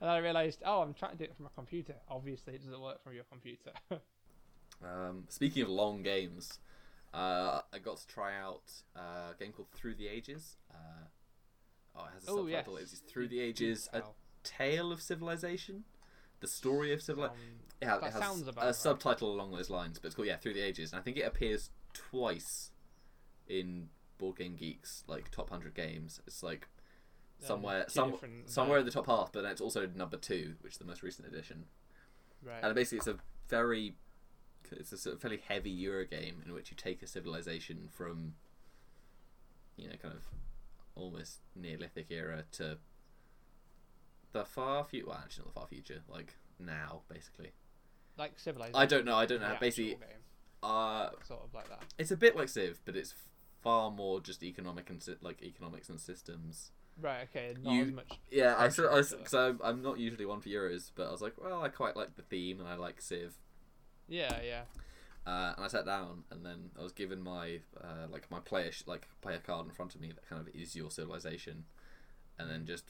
and 0.01 0.11
I 0.11 0.19
realized, 0.19 0.63
oh, 0.65 0.83
I'm 0.83 0.95
trying 0.95 1.13
to 1.13 1.19
do 1.19 1.25
it 1.25 1.37
from 1.37 1.47
a 1.47 1.51
computer. 1.51 1.95
Obviously, 2.09 2.55
it 2.55 2.63
doesn't 2.65 2.81
work 2.81 3.03
from 3.03 3.15
your 3.15 3.25
computer. 3.25 3.73
Um, 4.83 5.25
speaking 5.29 5.63
of 5.63 5.69
long 5.69 6.03
games, 6.03 6.59
uh, 7.13 7.61
I 7.71 7.79
got 7.81 7.99
to 7.99 8.07
try 8.07 8.35
out 8.39 8.63
uh, 8.97 9.33
a 9.33 9.35
game 9.39 9.53
called 9.53 9.69
Through 9.75 9.97
the 9.97 10.09
Ages. 10.09 10.57
Uh, 10.73 10.77
oh, 11.97 12.05
it 12.07 12.15
has 12.15 12.27
a 12.27 12.31
Oh, 12.31 12.37
subtitle. 12.47 12.81
yes. 12.81 12.93
It's 12.93 13.01
Through 13.01 13.29
the 13.29 13.41
Ages: 13.41 13.91
A 13.93 14.03
Tale 14.43 14.91
of 14.91 15.03
Civilization. 15.03 15.85
The 16.41 16.49
story 16.49 16.95
of 16.95 17.03
civilization. 17.03 17.61
Um, 17.83 17.89
It 17.89 17.91
has, 17.91 18.01
that 18.01 18.07
it 18.09 18.13
has 18.13 18.23
sounds 18.23 18.49
about 18.49 18.63
a 18.63 18.67
right. 18.67 18.75
subtitle 18.75 19.33
along 19.33 19.53
those 19.53 19.71
lines, 19.71 19.99
but 19.99 20.07
it's 20.07 20.15
called 20.15 20.29
yeah 20.29 20.37
Through 20.37 20.55
the 20.55 20.61
Ages, 20.61 20.93
and 20.93 21.01
I 21.01 21.03
think 21.03 21.17
it 21.17 21.23
appears 21.23 21.71
twice 21.93 22.71
in 23.49 23.89
Board 24.19 24.37
Game 24.37 24.57
Geek's 24.57 25.03
like 25.07 25.31
top 25.31 25.51
hundred 25.51 25.75
games. 25.75 26.21
It's 26.27 26.43
like 26.43 26.69
Um, 27.43 27.47
somewhere 27.47 27.85
two 27.85 27.91
some, 27.91 28.11
different 28.13 28.51
somewhere 28.51 28.79
in 28.81 28.85
the 28.85 28.91
top 28.93 29.07
half, 29.07 29.33
but 29.33 29.43
then 29.43 29.53
it's 29.53 29.61
also 29.61 29.87
number 29.87 30.17
two, 30.19 30.57
which 30.61 30.73
is 30.75 30.79
the 30.79 30.85
most 30.85 31.03
recent 31.03 31.27
edition. 31.27 31.67
right. 32.43 32.63
And 32.63 32.75
basically, 32.75 32.99
it's 32.99 33.07
a 33.07 33.19
very 33.49 33.97
it's 34.73 34.93
a 34.93 34.99
sort 34.99 35.17
of 35.17 35.21
fairly 35.23 35.39
heavy 35.49 35.71
Euro 35.71 36.05
game 36.05 36.43
in 36.47 36.53
which 36.53 36.71
you 36.71 36.77
take 36.77 37.03
a 37.03 37.07
civilization 37.07 37.89
from 37.91 38.35
you 39.77 39.89
know 39.89 39.97
kind 39.97 40.15
of 40.15 40.23
almost 40.95 41.41
Neolithic 41.57 42.11
era 42.11 42.45
to 42.53 42.79
the 44.33 44.45
far 44.45 44.85
future. 44.85 45.07
Well, 45.09 45.21
actually, 45.25 45.45
not 45.47 45.55
the 45.55 45.61
far 45.61 45.67
future, 45.67 46.03
like 46.09 46.35
now, 46.59 47.03
basically. 47.09 47.53
Like 48.21 48.39
civilization. 48.39 48.77
I 48.77 48.87
don't 48.87 49.05
know. 49.05 49.17
I 49.17 49.27
don't 49.27 49.41
know. 49.41 49.57
Basically, 49.61 49.91
game, 49.95 49.99
uh, 50.63 51.09
sort 51.27 51.43
of 51.43 51.53
like 51.55 51.69
that. 51.69 51.83
it's 51.99 52.11
a 52.13 52.17
bit 52.17 52.37
like 52.37 52.49
Civ, 52.49 52.81
but 52.85 52.95
it's 52.97 53.15
far 53.63 53.91
more 53.91 54.21
just 54.21 54.43
economic 54.45 54.89
and 54.91 55.03
like 55.23 55.43
economics 55.43 55.89
and 55.89 55.99
systems. 56.01 56.71
Right. 57.01 57.23
Okay. 57.25 57.55
Not 57.63 57.73
You- 57.75 57.83
as 57.87 57.93
much. 57.93 58.19
Yeah, 58.31 58.55
I 58.59 58.69
so 58.69 58.89
I 58.93 59.01
because 59.03 59.35
I'm, 59.35 59.59
I'm 59.65 59.83
not 59.83 59.99
usually 59.99 60.27
one 60.27 60.41
for 60.41 60.49
Euros, 60.51 60.91
but 60.95 61.09
I 61.09 61.11
was 61.11 61.21
like, 61.23 61.35
well, 61.43 61.63
I 61.63 61.69
quite 61.69 61.97
like 61.97 62.15
the 62.17 62.23
theme 62.23 62.61
and 62.61 62.69
I 62.69 62.75
like 62.77 63.01
Civ. 63.01 63.35
Yeah. 64.09 64.39
Yeah. 64.45 64.63
Uh, 65.27 65.53
and 65.57 65.65
I 65.65 65.69
sat 65.69 65.85
down, 65.85 66.25
and 66.31 66.45
then 66.45 66.71
I 66.79 66.83
was 66.83 66.93
given 66.93 67.23
my 67.23 67.61
uh, 67.83 68.07
like 68.11 68.31
my 68.31 68.41
player 68.41 68.73
sh- 68.73 68.85
like 68.87 69.07
player 69.21 69.39
card 69.39 69.67
in 69.67 69.73
front 69.73 69.95
of 69.95 70.01
me 70.01 70.09
that 70.09 70.27
kind 70.29 70.41
of 70.41 70.49
is 70.55 70.75
your 70.75 70.91
civilization, 70.91 71.65
and 72.39 72.51
then 72.51 72.65
just 72.67 72.85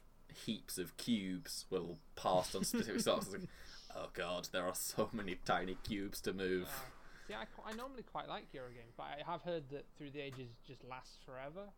heaps 0.46 0.78
of 0.78 0.96
cubes 0.96 1.66
were 1.70 1.78
all 1.80 1.98
passed 2.14 2.54
on 2.54 2.62
specific 2.64 3.00
spots. 3.00 3.26
I 3.28 3.32
was 3.32 3.40
like, 3.40 3.48
oh 3.96 4.08
god, 4.12 4.48
there 4.52 4.64
are 4.64 4.74
so 4.74 5.08
many 5.12 5.36
tiny 5.44 5.76
cubes 5.86 6.20
to 6.22 6.32
move. 6.32 6.64
Uh, 6.68 7.28
see, 7.28 7.34
I, 7.34 7.44
I 7.70 7.72
normally 7.74 8.02
quite 8.02 8.28
like 8.28 8.52
Eurogames, 8.52 8.92
but 8.96 9.04
I 9.04 9.30
have 9.30 9.42
heard 9.42 9.68
that 9.70 9.86
through 9.96 10.10
the 10.10 10.20
ages 10.20 10.50
just 10.66 10.84
lasts 10.84 11.18
forever. 11.24 11.68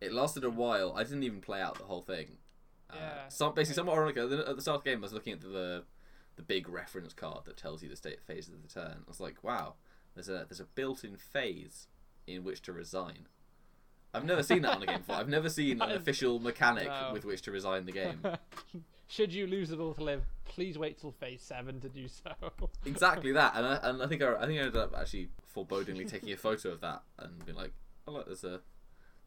It 0.00 0.12
lasted 0.12 0.44
a 0.44 0.50
while. 0.50 0.92
I 0.96 1.04
didn't 1.04 1.22
even 1.22 1.40
play 1.40 1.60
out 1.60 1.78
the 1.78 1.84
whole 1.84 2.02
thing. 2.02 2.36
Uh, 2.90 2.96
Yeah, 2.96 3.28
Some 3.28 3.54
basically, 3.54 3.76
somewhat 3.76 3.96
ironically, 3.96 4.22
at 4.22 4.30
the- 4.30 4.48
at 4.50 4.56
the 4.56 4.62
start 4.62 4.78
of 4.78 4.84
the 4.84 4.90
game, 4.90 4.98
I 4.98 5.02
was 5.02 5.12
looking 5.12 5.32
at 5.32 5.40
the 5.40 5.84
the 6.36 6.42
big 6.42 6.68
reference 6.68 7.14
card 7.14 7.44
that 7.44 7.56
tells 7.56 7.80
you 7.82 7.88
the 7.88 7.94
state 7.94 8.20
phases 8.20 8.54
of 8.54 8.62
the 8.62 8.68
turn. 8.68 9.04
I 9.06 9.08
was 9.08 9.20
like, 9.20 9.44
wow, 9.44 9.74
there's 10.14 10.28
a 10.28 10.44
there's 10.48 10.58
a 10.60 10.64
built-in 10.64 11.16
phase 11.16 11.86
in 12.26 12.42
which 12.42 12.60
to 12.62 12.72
resign. 12.72 13.28
I've 14.14 14.24
never 14.24 14.42
seen 14.42 14.62
that 14.62 14.76
on 14.76 14.82
a 14.82 14.86
game 14.86 14.98
before. 14.98 15.16
I've 15.16 15.28
never 15.28 15.50
seen 15.50 15.82
an 15.82 15.90
official 16.00 16.38
mechanic 16.38 16.86
No. 16.86 17.10
with 17.12 17.24
which 17.24 17.42
to 17.42 17.50
resign 17.50 17.84
the 17.84 17.92
game. 17.92 18.20
Should 19.08 19.32
you 19.32 19.46
lose 19.46 19.68
the 19.68 19.76
will 19.76 19.92
to 19.94 20.02
live, 20.02 20.22
please 20.46 20.78
wait 20.78 20.98
till 20.98 21.12
phase 21.12 21.42
seven 21.42 21.80
to 21.80 21.88
do 21.88 22.08
so. 22.08 22.32
exactly 22.86 23.32
that, 23.32 23.54
and 23.54 23.66
I, 23.66 23.78
and 23.82 24.02
I 24.02 24.06
think 24.06 24.22
I, 24.22 24.34
I 24.34 24.46
think 24.46 24.58
I 24.60 24.64
ended 24.64 24.76
up 24.76 24.94
actually 24.96 25.28
forebodingly 25.54 26.08
taking 26.08 26.32
a 26.32 26.36
photo 26.36 26.70
of 26.70 26.80
that 26.80 27.02
and 27.18 27.44
being 27.44 27.56
like, 27.56 27.72
oh 28.08 28.12
look, 28.12 28.26
there's 28.26 28.44
a 28.44 28.60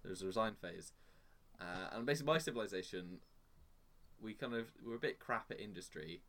there's 0.03 0.23
a 0.23 0.25
resign 0.25 0.55
phase, 0.61 0.93
uh, 1.61 1.89
and 1.93 2.05
basically 2.05 2.33
my 2.33 2.37
civilization, 2.39 3.19
we 4.21 4.33
kind 4.33 4.55
of 4.55 4.71
we're 4.85 4.95
a 4.95 4.99
bit 4.99 5.19
crap 5.19 5.51
at 5.51 5.59
industry, 5.59 6.21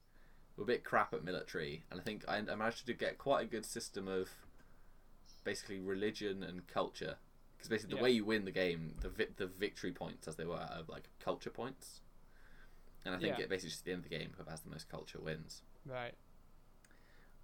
we're 0.57 0.65
a 0.65 0.67
bit 0.67 0.85
crap 0.85 1.15
at 1.15 1.25
military, 1.25 1.85
and 1.91 1.99
I 2.01 2.03
think 2.03 2.25
I, 2.29 2.37
I 2.37 2.55
managed 2.55 2.87
to 2.87 2.93
get 2.93 3.17
quite 3.19 3.43
a 3.43 3.47
good 3.47 3.65
system 3.65 4.07
of 4.09 4.29
basically 5.43 5.81
religion 5.81 6.43
and 6.43 6.67
culture, 6.67 7.17
because 7.59 7.69
basically 7.69 7.91
the 7.95 7.97
Yeah. 7.97 8.03
way 8.05 8.11
you 8.13 8.25
win 8.25 8.45
the 8.45 8.53
game, 8.53 8.95
the 9.01 9.09
vi- 9.09 9.35
the 9.37 9.47
victory 9.49 9.93
points 9.93 10.29
as 10.29 10.37
they 10.37 10.45
were, 10.45 10.55
are 10.57 10.85
like 10.87 11.09
culture 11.19 11.51
points. 11.51 12.01
And 13.05 13.15
I 13.15 13.19
think 13.19 13.37
Yeah. 13.39 13.45
it 13.45 13.49
basically 13.49 13.71
just 13.71 13.81
at 13.83 13.85
the 13.87 13.93
end 13.93 14.05
of 14.05 14.11
the 14.11 14.17
game, 14.17 14.33
whoever 14.37 14.51
has 14.51 14.61
the 14.63 14.71
most 14.71 14.89
culture 14.89 15.21
wins. 15.21 15.63
right. 15.85 16.15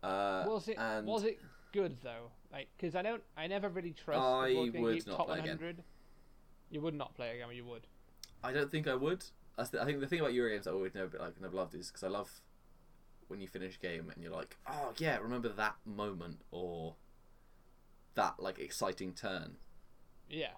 Uh, 0.03 0.45
Was 0.47 0.69
it 0.69 0.77
and 0.79 1.07
was 1.07 1.25
it 1.25 1.41
good 1.73 1.99
though? 2.03 2.31
Like, 2.53 2.69
because 2.77 2.95
I 2.95 3.01
don't, 3.03 3.23
I 3.39 3.47
never 3.47 3.71
really 3.71 3.93
trust. 3.95 4.23
I 4.23 4.49
the 4.71 4.81
would 4.81 5.07
not 5.07 5.17
top 5.17 5.27
play 5.29 5.39
again. 5.39 5.57
100. 5.57 5.85
You 6.71 6.81
would 6.83 6.95
not 6.95 7.15
play 7.15 7.35
again. 7.35 7.49
or 7.49 7.53
You 7.55 7.65
would. 7.65 7.87
I 8.43 8.53
don't 8.53 8.71
think 8.71 8.87
I 8.87 8.95
would. 8.95 9.25
That's 9.57 9.71
the, 9.71 9.81
I 9.81 9.87
think 9.87 10.01
the 10.01 10.07
thing 10.07 10.21
about 10.21 10.33
Eurogames 10.33 10.67
I 10.67 10.73
always 10.73 10.95
never 10.95 11.17
like 11.19 11.41
never 11.41 11.57
loved 11.57 11.75
is 11.75 11.89
because 11.89 12.03
I 12.03 12.09
love 12.09 12.43
when 13.29 13.41
you 13.41 13.49
finish 13.49 13.77
a 13.77 13.79
game 13.79 14.11
and 14.11 14.23
you're 14.23 14.33
like, 14.33 14.59
oh 14.67 14.93
yeah, 14.99 15.17
remember 15.17 15.49
that 15.49 15.77
moment 15.87 16.43
or 16.51 16.97
that 18.15 18.39
like 18.39 18.59
exciting 18.59 19.15
turn. 19.15 19.57
Yeah. 20.29 20.53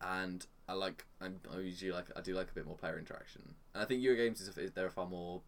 And 0.00 0.46
I 0.68 0.74
like 0.74 1.04
I'm, 1.20 1.40
I 1.52 1.58
usually 1.60 1.92
like 1.92 2.06
I 2.16 2.20
do 2.20 2.34
like 2.34 2.50
a 2.50 2.54
bit 2.54 2.66
more 2.66 2.76
player 2.76 2.98
interaction. 2.98 3.54
And 3.74 3.82
I 3.82 3.86
think 3.86 4.02
Eurogames 4.02 4.40
is, 4.40 4.56
is 4.58 4.72
they're 4.72 4.90
far 4.90 5.06
more 5.06 5.42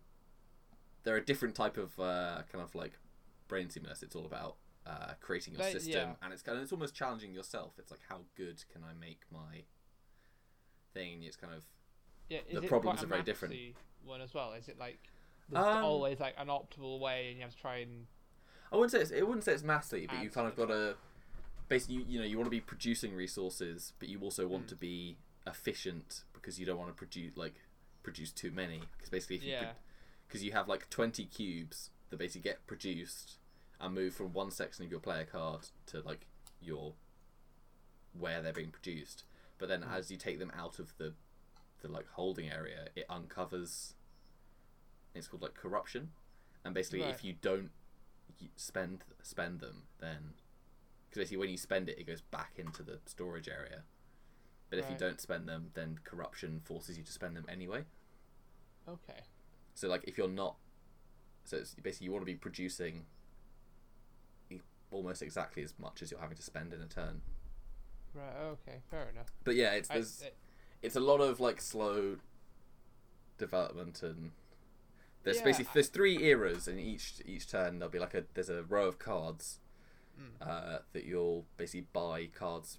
they're 1.03 1.17
a 1.17 1.25
different 1.25 1.55
type 1.55 1.77
of 1.79 1.99
uh, 1.99 2.43
kind 2.53 2.63
of 2.63 2.75
like 2.75 2.93
brain 3.49 3.71
stimulus. 3.71 4.03
It's 4.03 4.15
all 4.17 4.27
about 4.27 4.57
uh, 4.87 5.13
creating 5.21 5.55
your 5.55 5.63
They- 5.63 5.73
system, 5.73 5.93
yeah. 5.93 6.15
and 6.23 6.33
it's 6.33 6.43
kind 6.43 6.57
of 6.59 6.63
it's 6.65 6.73
almost 6.73 6.95
challenging 6.95 7.33
yourself. 7.33 7.75
It's 7.79 7.91
like 7.91 8.01
how 8.09 8.19
good 8.37 8.65
can 8.73 8.83
I 8.83 8.93
make 8.99 9.21
my 9.33 9.63
thing? 10.95 11.23
It's 11.23 11.37
kind 11.37 11.55
of 11.55 11.65
Yeah. 12.29 12.41
Is 12.49 12.59
The 12.59 12.65
it 12.65 12.69
problems 12.69 13.01
a 13.03 13.05
are 13.05 13.09
very 13.09 13.23
different. 13.23 13.55
mathsy 13.55 13.75
One 14.05 14.21
as 14.21 14.35
well. 14.35 14.53
Is 14.55 14.69
it 14.69 14.79
like 14.79 14.99
there's 15.49 15.65
Um, 15.65 15.85
always 15.85 16.21
like 16.21 16.35
an 16.39 16.49
optimal 16.49 16.99
way, 17.01 17.29
and 17.29 17.37
you 17.39 17.43
have 17.43 17.55
to 17.55 17.61
try 17.61 17.79
and 17.79 18.07
I 18.73 18.77
wouldn't 18.77 18.93
say 18.93 19.01
it's, 19.01 19.11
it 19.11 19.27
wouldn't 19.27 19.45
say 19.45 19.53
it's 19.53 19.65
massively, 19.65 20.07
but 20.07 20.23
you 20.23 20.31
kind 20.31 20.47
of 20.47 20.55
got 20.57 20.67
to 20.69 20.97
basically 21.71 21.95
you, 21.97 22.05
you 22.07 22.19
know 22.19 22.27
you 22.27 22.37
want 22.37 22.47
to 22.47 22.51
be 22.51 22.61
producing 22.61 23.15
resources, 23.15 23.95
but 23.99 24.09
you 24.11 24.21
also 24.21 24.47
want 24.47 24.67
Mm. 24.67 24.69
to 24.69 24.77
be 24.77 25.17
efficient 25.47 26.25
because 26.35 26.61
you 26.61 26.67
don't 26.67 26.77
want 26.79 26.91
to 26.91 26.95
produce 26.95 27.35
like 27.37 27.63
produce 28.03 28.31
too 28.33 28.51
many 28.51 28.81
because 28.97 29.09
basically 29.09 29.37
if 29.37 29.45
you 29.45 29.51
because 30.29 30.45
you 30.45 30.53
have 30.53 30.69
like 30.69 30.91
twenty 30.91 31.25
cubes 31.25 31.89
that 32.11 32.19
basically 32.19 32.43
get 32.51 32.67
produced 32.67 33.39
and 33.81 33.95
move 33.95 34.15
from 34.15 34.35
one 34.35 34.51
section 34.51 34.85
of 34.85 34.91
your 34.91 35.01
player 35.01 35.25
card 35.25 35.69
to 35.87 36.01
like 36.03 36.27
your 36.61 36.93
where 38.19 38.43
they're 38.43 38.53
being 38.53 38.71
produced, 38.73 39.25
but 39.59 39.69
then 39.69 39.83
Mm. 39.83 39.93
as 39.97 40.11
you 40.11 40.17
take 40.19 40.39
them 40.39 40.53
out 40.55 40.79
of 40.79 40.97
the 40.99 41.15
the 41.83 41.89
like 41.89 42.07
holding 42.09 42.51
area, 42.51 42.89
it 42.95 43.07
uncovers. 43.09 43.95
It's 45.15 45.27
called 45.29 45.43
like 45.43 45.55
corruption, 45.55 46.13
and 46.65 46.75
basically 46.75 47.01
Right. 47.01 47.15
if 47.15 47.25
you 47.25 47.33
don't 47.33 47.71
spend 48.57 49.05
spend 49.23 49.61
them, 49.61 49.87
then 49.99 50.35
because 51.11 51.21
basically 51.23 51.39
when 51.39 51.51
you 51.51 51.57
spend 51.59 51.89
it, 51.89 51.99
it 51.99 52.07
goes 52.07 52.21
back 52.23 52.53
into 52.57 52.83
the 52.83 53.01
storage 53.07 53.49
area. 53.49 53.83
But 54.71 54.79
if 54.79 54.89
you 54.89 54.97
don't 54.97 55.21
spend 55.21 55.49
them, 55.49 55.71
then 55.75 55.99
corruption 56.05 56.61
forces 56.65 56.97
you 56.97 57.03
to 57.03 57.13
spend 57.13 57.37
them 57.37 57.45
anyway. 57.49 57.83
Okay. 58.89 59.21
So 59.75 59.89
like 59.89 60.05
if 60.07 60.17
you're 60.17 60.29
not, 60.29 60.57
so 61.45 61.57
it's 61.57 61.75
basically 61.75 62.05
you 62.05 62.13
want 62.13 62.23
to 62.23 62.27
be 62.27 62.37
producing 62.37 63.07
almost 64.93 65.23
exactly 65.23 65.63
as 65.63 65.75
much 65.79 66.03
as 66.03 66.11
you're 66.11 66.21
having 66.21 66.37
to 66.37 66.43
spend 66.43 66.73
in 66.73 66.81
a 66.81 66.87
turn. 66.87 67.21
Right. 68.15 68.37
Okay. 68.43 68.79
Fair 68.91 69.09
enough. 69.13 69.27
But 69.45 69.57
yeah, 69.57 69.73
it's 69.73 69.91
I, 69.91 69.97
it- 69.97 70.37
it's 70.83 70.97
a 70.97 71.01
lot 71.01 71.21
of 71.21 71.41
like 71.41 71.61
slow 71.61 72.17
development 73.39 74.03
and 74.03 74.31
there's 75.25 75.39
Yeah. 75.39 75.45
basically 75.45 75.71
there's 75.75 75.89
three 75.89 76.23
eras 76.23 76.67
in 76.69 76.79
each 76.79 77.15
each 77.27 77.49
turn 77.51 77.79
there'll 77.79 77.93
be 77.93 77.99
like 77.99 78.15
a 78.15 78.25
there's 78.35 78.49
a 78.49 78.63
row 78.63 78.87
of 78.87 78.99
cards 78.99 79.59
Mm. 80.21 80.47
uh, 80.47 80.79
that 80.93 81.05
you'll 81.05 81.47
basically 81.57 81.87
buy 81.93 82.27
cards 82.27 82.79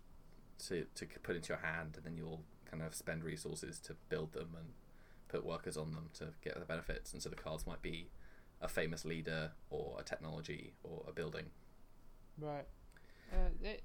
to 0.68 0.86
to 0.96 1.06
put 1.24 1.36
into 1.36 1.50
your 1.50 1.58
hand 1.60 1.96
and 1.98 2.06
then 2.06 2.16
you'll 2.18 2.44
kind 2.70 2.84
of 2.84 2.94
spend 2.94 3.24
resources 3.24 3.80
to 3.80 3.96
build 4.10 4.34
them 4.34 4.50
and 4.58 4.68
put 5.28 5.44
workers 5.46 5.76
on 5.78 5.92
them 5.94 6.10
to 6.14 6.28
get 6.44 6.54
the 6.60 6.66
benefits 6.66 7.14
and 7.14 7.22
so 7.22 7.30
the 7.30 7.36
cards 7.36 7.66
might 7.66 7.82
be 7.82 8.10
a 8.62 8.68
famous 8.68 9.04
leader 9.06 9.52
or 9.70 9.98
a 10.00 10.04
technology 10.04 10.74
or 10.84 11.04
a 11.08 11.12
building 11.12 11.46
right. 12.38 12.68
Uh, 13.34 13.50
it, 13.64 13.82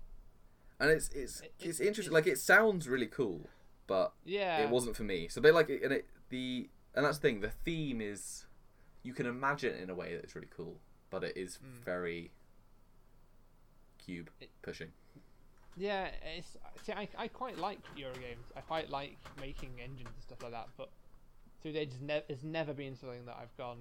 and 0.80 0.90
it's 0.90 1.08
it's 1.10 1.40
It- 1.40 1.52
it's 1.60 1.80
interesting 1.80 2.12
it- 2.12 2.14
like 2.14 2.26
it 2.26 2.38
sounds 2.38 2.88
really 2.88 3.06
cool 3.06 3.48
but 3.86 4.12
yeah. 4.24 4.58
it 4.64 4.68
wasn't 4.70 4.96
for 4.96 5.04
me. 5.04 5.28
So, 5.28 5.40
but 5.40 5.54
like, 5.54 5.68
and 5.70 5.92
it 5.92 6.06
the 6.28 6.68
and 6.94 7.04
that's 7.04 7.18
the 7.18 7.22
thing. 7.28 7.40
The 7.40 7.50
theme 7.50 8.00
is 8.00 8.46
you 9.04 9.14
can 9.14 9.26
imagine 9.26 9.74
it 9.74 9.80
in 9.80 9.90
a 9.90 9.94
way 9.94 10.14
that 10.14 10.24
it's 10.24 10.34
really 10.34 10.48
cool, 10.50 10.80
but 11.08 11.22
it 11.22 11.36
is 11.36 11.58
Mm. 11.58 11.84
very 11.84 12.32
cube 14.06 14.30
pushing. 14.62 14.88
Yeah, 15.76 16.08
it's 16.36 16.56
see, 16.84 16.92
I, 16.92 17.08
I 17.18 17.28
quite 17.28 17.58
like 17.58 17.80
Eurogames. 17.96 18.46
I 18.56 18.60
quite 18.60 18.88
like 18.88 19.18
making 19.38 19.70
engines 19.82 20.08
and 20.14 20.22
stuff 20.22 20.42
like 20.42 20.52
that. 20.52 20.68
But 20.76 20.88
through 21.60 21.72
the 21.72 21.80
ages, 21.80 21.98
ne- 22.00 22.22
it's 22.28 22.42
never 22.42 22.72
been 22.72 22.96
something 22.96 23.26
that 23.26 23.36
I've 23.40 23.54
gone. 23.58 23.78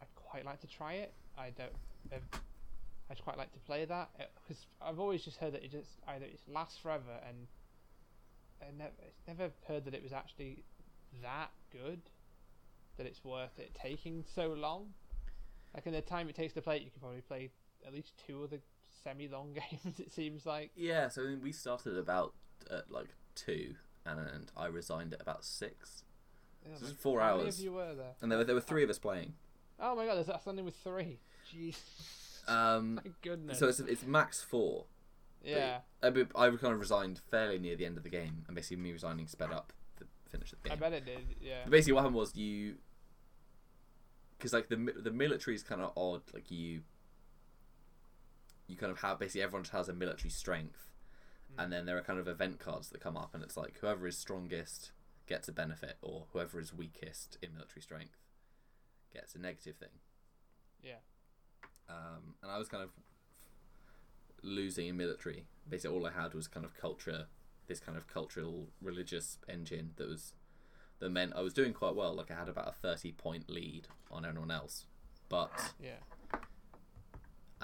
I'd 0.00 0.14
quite 0.14 0.44
like 0.44 0.60
to 0.60 0.68
try 0.68 0.94
it. 0.94 1.12
I 1.36 1.50
don't. 1.50 1.72
I've, 2.12 2.40
I'd 3.10 3.22
quite 3.22 3.36
like 3.36 3.52
to 3.52 3.58
play 3.60 3.84
that 3.84 4.10
uh, 4.20 4.24
because 4.42 4.64
I've 4.80 5.00
always 5.00 5.22
just 5.22 5.38
heard 5.38 5.54
that 5.54 5.64
it 5.64 5.72
just 5.72 5.90
either 6.08 6.24
it 6.24 6.38
lasts 6.48 6.78
forever 6.78 7.18
and 7.26 7.36
I 8.62 8.66
never 8.78 8.92
never 9.26 9.52
heard 9.66 9.84
that 9.86 9.94
it 9.94 10.02
was 10.02 10.12
actually 10.12 10.62
that 11.22 11.50
good. 11.72 12.00
That 12.96 13.06
it's 13.06 13.24
worth 13.24 13.58
it 13.58 13.74
taking 13.74 14.24
so 14.36 14.54
long. 14.56 14.92
Like 15.74 15.86
in 15.86 15.92
the 15.92 16.00
time 16.00 16.28
it 16.28 16.36
takes 16.36 16.52
to 16.52 16.62
play 16.62 16.76
it, 16.76 16.82
you 16.82 16.90
can 16.90 17.00
probably 17.00 17.22
play 17.22 17.50
at 17.84 17.92
least 17.92 18.12
two 18.24 18.44
of 18.44 18.50
the 18.50 18.60
semi-long 19.04 19.52
games. 19.84 20.00
It 20.00 20.12
seems 20.12 20.44
like. 20.46 20.70
Yeah. 20.76 21.08
So 21.08 21.22
I 21.22 21.26
mean, 21.26 21.40
we 21.42 21.52
started 21.52 21.96
about 21.96 22.34
at 22.70 22.90
like 22.90 23.08
two, 23.34 23.74
and 24.06 24.50
I 24.56 24.66
resigned 24.66 25.12
at 25.14 25.20
about 25.20 25.44
six, 25.44 26.02
Oh 26.66 26.70
So 26.80 26.86
four 26.94 27.20
How 27.20 27.32
many 27.36 27.44
hours. 27.46 27.58
of 27.58 27.64
you 27.64 27.72
were 27.72 27.94
there? 27.94 28.14
and 28.22 28.30
there 28.32 28.38
were 28.38 28.44
there 28.44 28.54
were 28.54 28.60
three 28.60 28.82
of 28.82 28.90
us 28.90 28.98
playing. 28.98 29.34
Oh 29.78 29.94
my 29.94 30.06
god, 30.06 30.16
there's 30.16 30.30
only 30.46 30.62
with 30.62 30.76
three. 30.76 31.18
Jeez. 31.52 31.76
Um, 32.48 32.94
My 33.04 33.10
goodness. 33.22 33.58
so 33.58 33.68
it's 33.68 33.80
it's 33.80 34.04
max 34.06 34.42
four. 34.42 34.84
but 35.42 35.50
yeah, 35.50 35.78
I, 36.02 36.08
I 36.08 36.50
kind 36.50 36.72
of 36.74 36.80
resigned 36.80 37.20
fairly 37.30 37.58
near 37.58 37.76
the 37.76 37.84
end 37.86 37.96
of 37.96 38.02
the 38.02 38.08
game, 38.08 38.44
and 38.46 38.54
basically 38.54 38.76
me 38.78 38.92
resigning 38.92 39.26
sped 39.26 39.50
up 39.52 39.72
the 39.98 40.06
finish 40.30 40.52
of 40.52 40.62
the 40.62 40.70
I 40.70 40.74
game. 40.74 40.80
bet 40.80 40.92
it 40.92 41.04
did. 41.04 41.18
Yeah. 41.40 41.60
But 41.64 41.72
basically, 41.72 41.94
what 41.94 42.00
happened 42.00 42.16
was 42.16 42.34
you, 42.36 42.76
because 44.38 44.52
like 44.52 44.68
the 44.68 44.76
the 44.76 45.10
military 45.10 45.54
is 45.56 45.62
kind 45.62 45.80
of 45.80 45.92
odd. 45.96 46.22
Like 46.32 46.50
you, 46.50 46.80
you 48.66 48.76
kind 48.76 48.90
of 48.92 49.00
have 49.00 49.18
basically 49.18 49.42
everyone 49.42 49.64
has 49.72 49.88
a 49.88 49.92
military 49.94 50.30
strength, 50.30 50.88
Mm. 51.52 51.62
and 51.64 51.72
then 51.72 51.84
there 51.84 51.96
are 51.98 52.02
kind 52.02 52.18
of 52.18 52.26
event 52.26 52.58
cards 52.58 52.88
that 52.88 53.00
come 53.00 53.16
up, 53.16 53.34
and 53.34 53.42
it's 53.42 53.56
like 53.56 53.78
whoever 53.80 54.06
is 54.06 54.16
strongest 54.16 54.92
gets 55.26 55.46
a 55.48 55.52
benefit, 55.52 55.98
or 56.00 56.26
whoever 56.32 56.58
is 56.58 56.72
weakest 56.72 57.36
in 57.42 57.52
military 57.54 57.82
strength 57.82 58.16
gets 59.12 59.34
a 59.34 59.38
negative 59.38 59.76
thing. 59.76 60.00
Yeah. 60.82 61.00
Um, 61.88 62.34
and 62.42 62.50
I 62.50 62.56
was 62.58 62.68
kind 62.68 62.82
of 62.82 62.90
losing 64.42 64.86
in 64.88 64.96
military. 64.96 65.46
Basically, 65.68 65.96
all 65.96 66.06
I 66.06 66.12
had 66.12 66.34
was 66.34 66.48
kind 66.48 66.64
of 66.66 66.74
culture, 66.76 67.26
this 67.66 67.80
kind 67.80 67.96
of 67.96 68.06
cultural 68.06 68.68
religious 68.80 69.38
engine 69.48 69.92
that 69.96 70.08
was 70.08 70.34
that 71.00 71.10
meant 71.10 71.32
I 71.34 71.40
was 71.40 71.52
doing 71.54 71.72
quite 71.72 71.94
well. 71.94 72.14
Like 72.14 72.30
I 72.30 72.34
had 72.34 72.48
about 72.48 72.68
a 72.68 72.72
thirty 72.72 73.12
point 73.12 73.48
lead 73.50 73.88
on 74.10 74.24
everyone 74.24 74.50
else, 74.50 74.86
but 75.28 75.72
Yeah. 75.80 75.98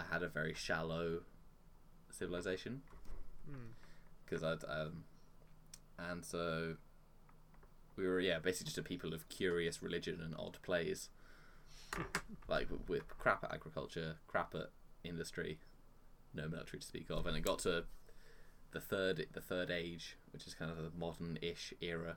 I 0.01 0.13
had 0.13 0.23
a 0.23 0.29
very 0.29 0.55
shallow 0.55 1.21
civilization 2.11 2.83
Hmm. 3.47 3.73
because 4.25 4.43
I'd 4.43 4.65
um, 4.69 5.05
and 5.99 6.25
so 6.25 6.77
we 7.97 8.07
were 8.07 8.21
yeah 8.21 8.39
basically 8.39 8.67
just 8.67 8.79
a 8.79 8.83
people 8.83 9.13
of 9.15 9.29
curious 9.29 9.83
religion 9.83 10.21
and 10.23 10.35
odd 10.39 10.59
plays, 10.63 11.09
like 12.49 12.69
with, 12.89 13.09
crap 13.19 13.45
at 13.45 13.53
agriculture, 13.53 14.17
crap 14.27 14.55
at 14.55 14.71
industry, 15.05 15.59
no 16.35 16.49
military 16.49 16.81
to 16.81 16.87
speak 16.87 17.11
of, 17.11 17.27
and 17.27 17.37
it 17.37 17.41
got 17.43 17.59
to 17.61 17.85
the 18.73 18.81
third 18.81 19.27
the 19.33 19.41
third 19.41 19.71
age, 19.71 20.17
which 20.33 20.47
is 20.47 20.55
kind 20.55 20.71
of 20.71 20.77
the 20.79 20.91
modern-ish 20.99 21.75
era 21.81 22.17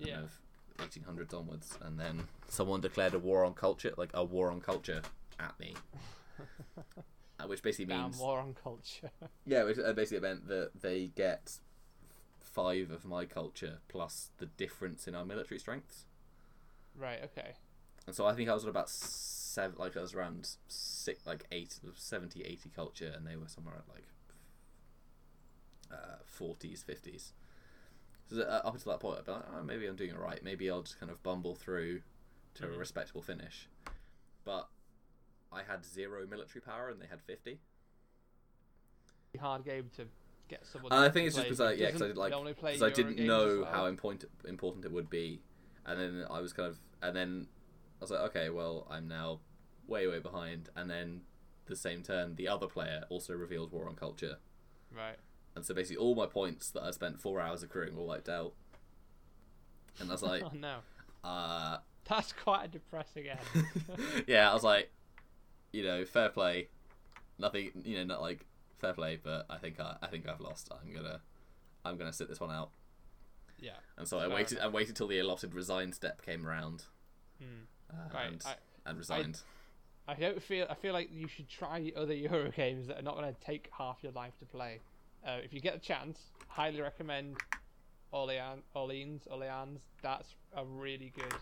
kind 0.00 0.08
Yeah. 0.10 0.20
of 0.20 0.40
1800s 0.78 1.34
onwards, 1.34 1.76
and 1.82 1.98
then 1.98 2.28
someone 2.48 2.80
declared 2.80 3.12
a 3.14 3.18
war 3.18 3.44
on 3.44 3.52
culture, 3.54 3.92
like 3.96 4.10
a 4.14 4.22
war 4.24 4.50
on 4.52 4.60
culture, 4.60 5.02
at 5.40 5.58
me. 5.58 5.74
Uh, 7.40 7.46
which 7.46 7.62
basically 7.62 7.84
Down 7.84 8.04
means 8.10 8.18
war 8.18 8.40
on 8.40 8.54
culture. 8.54 9.10
yeah, 9.46 9.62
which 9.64 9.78
uh, 9.78 9.92
basically 9.92 10.20
meant 10.26 10.48
that 10.48 10.70
they 10.80 11.06
get 11.14 11.60
five 12.40 12.90
of 12.90 13.04
my 13.04 13.24
culture 13.24 13.78
plus 13.88 14.30
the 14.38 14.46
difference 14.46 15.06
in 15.06 15.14
our 15.14 15.24
military 15.24 15.60
strengths. 15.60 16.06
right. 16.96 17.20
Okay. 17.22 17.52
And 18.06 18.16
so 18.16 18.26
I 18.26 18.34
think 18.34 18.48
I 18.48 18.54
was 18.54 18.64
at 18.64 18.70
about 18.70 18.88
seven, 18.90 19.76
like 19.78 19.96
I 19.96 20.00
was 20.00 20.14
around 20.14 20.48
six, 20.66 21.26
like 21.26 21.44
eight, 21.52 21.78
70, 21.94 22.42
80 22.42 22.70
culture, 22.74 23.12
and 23.14 23.26
they 23.26 23.36
were 23.36 23.48
somewhere 23.48 23.74
at 23.76 23.88
like 23.94 24.06
uh, 25.92 26.16
forties, 26.24 26.82
fifties. 26.82 27.32
So 28.30 28.40
uh, 28.42 28.62
up 28.64 28.74
until 28.74 28.92
that 28.92 29.00
point, 29.00 29.18
I'd 29.18 29.24
be 29.26 29.32
like, 29.32 29.44
oh, 29.56 29.62
maybe 29.62 29.86
I'm 29.86 29.96
doing 29.96 30.10
it 30.10 30.18
right. 30.18 30.42
Maybe 30.42 30.70
I'll 30.70 30.82
just 30.82 30.98
kind 31.00 31.10
of 31.10 31.22
bumble 31.22 31.54
through 31.54 32.02
to 32.54 32.64
a 32.64 32.68
Mhm. 32.68 32.78
respectable 32.78 33.22
finish. 33.22 33.68
But 34.44 34.68
I 35.52 35.62
had 35.62 35.84
zero 35.84 36.26
military 36.26 36.60
power, 36.60 36.88
and 36.88 37.00
they 37.00 37.06
had 37.06 37.20
fifty. 37.22 37.60
Hard 39.40 39.64
game 39.64 39.90
to 39.96 40.06
get 40.48 40.66
someone. 40.66 40.90
And 40.92 41.04
I 41.04 41.08
think 41.10 41.26
it's 41.28 41.36
just 41.36 41.46
because 41.46 41.60
I 41.60 41.72
yeah, 41.72 41.86
because 41.86 42.02
I 42.02 42.06
did 42.08 42.16
like 42.16 42.32
because 42.56 42.82
I 42.82 42.90
didn't 42.90 43.18
know 43.24 43.60
well. 43.62 43.70
how 43.72 43.86
important 43.86 44.24
important 44.48 44.84
it 44.84 44.90
would 44.90 45.08
be, 45.08 45.42
and 45.86 46.00
then 46.00 46.24
I 46.28 46.40
was 46.40 46.52
kind 46.52 46.68
of 46.68 46.78
and 47.02 47.14
then 47.14 47.46
I 48.00 48.04
was 48.04 48.10
like, 48.10 48.20
okay, 48.30 48.50
well 48.50 48.86
I'm 48.90 49.06
now 49.06 49.40
way 49.86 50.06
way 50.08 50.18
behind, 50.18 50.70
and 50.74 50.90
then 50.90 51.20
the 51.66 51.76
same 51.76 52.02
turn 52.02 52.34
the 52.34 52.48
other 52.48 52.66
player 52.66 53.04
also 53.10 53.34
revealed 53.34 53.70
War 53.70 53.86
on 53.88 53.94
Culture, 53.94 54.38
Right. 54.96 55.18
and 55.54 55.64
so 55.64 55.72
basically 55.74 55.98
all 55.98 56.14
my 56.16 56.26
points 56.26 56.70
that 56.70 56.82
I 56.82 56.90
spent 56.90 57.20
four 57.20 57.40
hours 57.40 57.62
accruing 57.62 57.94
were 57.94 58.02
wiped 58.04 58.28
out, 58.28 58.54
and 60.00 60.08
I 60.08 60.12
was 60.12 60.22
like, 60.32 60.42
oh 60.42 60.50
no, 60.58 60.78
uh, 61.22 61.78
that's 62.08 62.32
quite 62.32 62.64
a 62.64 62.68
depressing 62.68 63.26
end. 63.28 63.66
yeah, 64.26 64.50
I 64.50 64.54
was 64.54 64.64
like, 64.64 64.90
you 65.72 65.82
know, 65.82 66.04
fair 66.04 66.28
play, 66.30 66.68
nothing, 67.38 67.70
you 67.84 67.96
know, 67.98 68.04
not 68.04 68.20
like 68.20 68.46
fair 68.78 68.92
play, 68.92 69.18
but 69.22 69.46
I 69.50 69.56
think 69.58 69.78
I 69.80 69.96
I 70.02 70.06
think 70.06 70.28
I've 70.28 70.40
lost. 70.40 70.70
I'm 70.72 70.92
gonna 70.94 71.20
I'm 71.84 71.96
gonna 71.96 72.12
sit 72.12 72.28
this 72.28 72.40
one 72.40 72.50
out. 72.50 72.70
yeah. 73.60 73.72
And 73.96 74.06
so 74.06 74.18
I 74.18 74.28
waited. 74.28 74.58
enough. 74.58 74.64
I 74.66 74.68
waited 74.68 74.96
till 74.96 75.08
the 75.08 75.18
allotted 75.18 75.54
resign 75.54 75.92
step 75.92 76.22
came 76.22 76.46
around, 76.46 76.84
Hmm. 77.38 77.64
uh, 77.90 78.08
Right. 78.14 78.26
and 78.28 78.42
I, 78.46 78.54
and 78.86 78.98
resigned. 78.98 79.40
I 80.06 80.14
don't 80.14 80.42
feel. 80.42 80.66
I 80.70 80.74
feel 80.74 80.94
like 80.94 81.10
you 81.12 81.28
should 81.28 81.48
try 81.48 81.92
other 81.96 82.14
Euro 82.14 82.50
games 82.50 82.86
that 82.86 82.98
are 82.98 83.02
not 83.02 83.16
going 83.16 83.32
to 83.34 83.40
take 83.40 83.68
half 83.76 83.98
your 84.02 84.12
life 84.12 84.38
to 84.38 84.46
play. 84.46 84.80
Uh, 85.26 85.38
if 85.44 85.52
you 85.52 85.60
get 85.60 85.74
a 85.74 85.78
chance, 85.78 86.18
highly 86.46 86.80
recommend 86.80 87.36
Orlean, 88.12 88.62
Orleans, 88.74 89.26
Orleans. 89.30 89.80
That's 90.02 90.34
a 90.56 90.64
really 90.64 91.12
good 91.14 91.34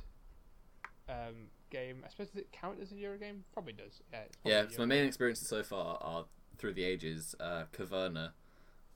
um, 1.08 1.48
game. 1.70 2.02
I 2.04 2.08
suppose 2.10 2.28
does 2.28 2.42
it 2.42 2.52
count 2.52 2.78
as 2.80 2.92
a 2.92 2.96
Euro 2.96 3.18
game? 3.18 3.44
Probably 3.52 3.72
does. 3.72 4.00
Yeah. 4.12 4.20
Probably 4.42 4.52
yeah. 4.52 4.64
So 4.70 4.82
my 4.82 4.86
main 4.86 5.06
experiences 5.06 5.48
so 5.48 5.62
far 5.62 5.98
are 6.00 6.24
through 6.58 6.74
the 6.74 6.84
ages. 6.84 7.34
Uh, 7.38 7.64
Caverna, 7.72 8.30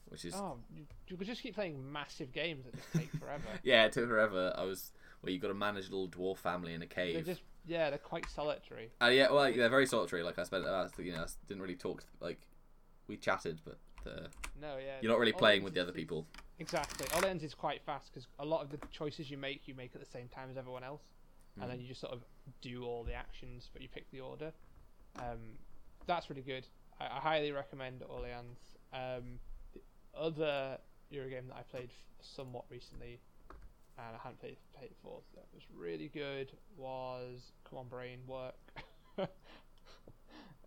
which 0.09 0.25
is 0.25 0.35
Oh, 0.35 0.59
you, 0.75 0.85
you 1.09 1.17
could 1.17 1.27
just 1.27 1.43
keep 1.43 1.55
playing 1.55 1.93
massive 1.93 2.33
games 2.33 2.65
that 2.65 2.75
just 2.75 2.93
take 2.93 3.11
forever. 3.21 3.45
yeah, 3.63 3.85
it 3.85 3.93
took 3.93 4.09
forever. 4.09 4.53
I 4.57 4.65
was 4.65 4.93
well, 5.23 5.33
you 5.33 5.39
got 5.39 5.49
to 5.49 5.55
manage 5.55 5.89
a 5.89 5.91
little 5.91 6.09
dwarf 6.09 6.39
family 6.39 6.75
in 6.75 6.83
a 6.83 6.87
they're 6.87 7.05
cave. 7.05 7.27
just 7.27 7.43
yeah, 7.67 7.91
they're 7.91 7.99
quite 7.99 8.29
solitary. 8.29 8.91
Uh, 9.03 9.07
yeah, 9.07 9.27
well, 9.27 9.37
like, 9.37 9.57
they're 9.57 9.69
very 9.69 9.87
solitary. 9.87 10.23
Like 10.23 10.39
I 10.39 10.45
spent, 10.45 10.65
uh, 10.65 10.89
you 10.99 11.13
know, 11.13 11.19
I 11.21 11.27
didn't 11.47 11.63
really 11.63 11.77
talk. 11.77 12.05
Like 12.21 12.41
we 13.07 13.17
chatted, 13.17 13.61
but 13.65 13.79
uh, 14.07 14.29
No, 14.61 14.77
yeah. 14.79 14.97
you're 15.01 15.11
not 15.11 15.19
really 15.19 15.33
playing 15.33 15.63
with 15.63 15.75
the 15.75 15.83
other 15.83 15.93
people. 15.93 16.27
Exactly. 16.59 17.07
Orleans 17.15 17.43
is 17.43 17.55
quite 17.55 17.83
fast 17.83 18.11
because 18.13 18.29
a 18.39 18.45
lot 18.45 18.63
of 18.63 18.71
the 18.71 18.79
choices 18.91 19.31
you 19.31 19.37
make, 19.37 19.67
you 19.67 19.75
make 19.75 19.95
at 19.95 20.01
the 20.01 20.11
same 20.11 20.29
time 20.29 20.49
as 20.51 20.57
everyone 20.57 20.85
else, 20.85 21.03
and 21.57 21.65
Mm. 21.65 21.69
then 21.69 21.81
you 21.81 21.89
just 21.89 22.01
sort 22.01 22.13
of 22.13 22.23
do 22.61 22.85
all 22.85 23.05
the 23.05 23.15
actions, 23.15 23.69
but 23.73 23.83
you 23.83 23.89
pick 23.89 24.11
the 24.11 24.21
order. 24.21 24.53
Um, 25.17 25.59
that's 26.07 26.31
really 26.31 26.43
good. 26.43 26.67
I, 26.99 27.07
I 27.07 27.21
highly 27.21 27.53
recommend 27.53 28.03
Orleans. 28.09 28.59
Um, 28.93 29.39
the 29.73 29.81
other 30.19 30.79
Eurogame 31.13 31.49
that 31.49 31.57
I 31.57 31.63
played 31.63 31.91
somewhat 32.21 32.65
recently, 32.71 33.21
and 33.99 34.17
I 34.17 34.19
hadn't 34.23 34.41
played, 34.41 34.57
played 34.79 34.91
before, 34.91 35.21
that 35.35 35.47
was 35.53 35.63
really 35.75 36.09
good, 36.09 36.53
was 36.77 37.53
Come 37.69 37.79
On 37.81 37.89
Brain 37.89 38.21
Work. 38.27 38.55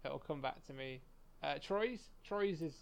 It'll 0.05 0.19
come 0.19 0.41
back 0.41 0.65
to 0.67 0.73
me. 0.73 1.01
Uh, 1.41 1.55
Troyes 1.65 1.99
Troyes 2.23 2.61
is. 2.61 2.73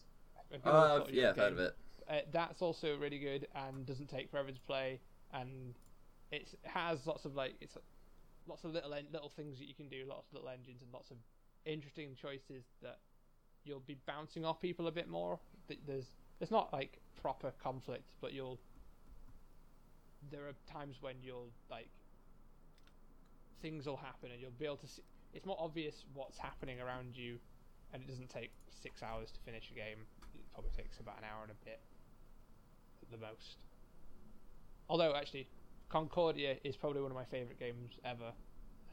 a 0.52 0.58
good 0.58 0.70
Uh, 0.70 1.06
yeah, 1.12 1.30
I've 1.30 1.38
heard 1.38 1.54
of 1.54 1.60
it. 1.60 1.76
uh, 2.10 2.14
that's 2.32 2.62
also 2.62 2.98
really 2.98 3.20
good 3.20 3.48
and 3.56 3.86
doesn't 3.86 4.10
take 4.10 4.30
forever 4.30 4.52
to 4.52 4.62
play 4.62 5.00
and 5.34 5.76
it 6.32 6.54
has 6.64 7.06
lots 7.06 7.26
of 7.26 7.36
like 7.36 7.56
it's 7.62 7.78
lots 8.48 8.64
of 8.64 8.72
little 8.72 8.94
en- 8.94 9.08
little 9.12 9.30
things 9.30 9.60
that 9.60 9.68
you 9.68 9.76
can 9.76 9.88
do 9.88 10.06
lots 10.08 10.28
of 10.30 10.34
little 10.34 10.50
engines 10.50 10.82
and 10.82 10.92
lots 10.92 11.12
of 11.12 11.18
interesting 11.66 12.16
choices 12.20 12.66
that 12.82 13.00
you'll 13.64 13.82
be 13.82 13.98
bouncing 14.08 14.46
off 14.46 14.60
people 14.60 14.88
a 14.88 14.92
bit 14.92 15.10
more. 15.10 15.40
There's 15.86 16.08
there's 16.40 16.52
not 16.52 16.74
like 16.74 17.00
proper 17.22 17.54
conflict 17.62 18.16
but 18.20 18.34
you'll 18.34 18.60
there 20.32 20.48
are 20.48 20.54
times 20.72 20.98
when 21.02 21.16
you'll 21.22 21.50
like 21.70 21.90
things 23.62 23.86
will 23.86 23.98
happen 23.98 24.32
and 24.32 24.42
you'll 24.42 24.52
be 24.52 24.66
able 24.66 24.78
to 24.78 24.88
see 24.88 25.04
it's 25.34 25.46
more 25.46 25.58
obvious 25.60 26.04
what's 26.14 26.38
happening 26.38 26.82
around 26.82 27.16
you 27.16 27.38
and 27.94 28.02
it 28.02 28.08
doesn't 28.08 28.30
take 28.30 28.52
six 28.70 29.04
hours 29.04 29.32
to 29.32 29.40
finish 29.42 29.70
a 29.72 29.74
game. 29.74 30.08
It 30.36 30.42
probably 30.54 30.72
takes 30.76 31.00
about 31.00 31.18
an 31.18 31.24
hour 31.24 31.44
and 31.44 31.52
a 31.52 31.66
bit 31.66 31.80
at 33.02 33.12
the 33.12 33.18
most. 33.18 33.58
Although 34.90 35.16
actually 35.16 35.48
concordia 35.92 36.56
is 36.64 36.78
probably 36.78 37.02
one 37.02 37.12
of 37.12 37.18
my 37.18 37.26
favorite 37.26 37.60
games 37.60 38.00
ever 38.06 38.32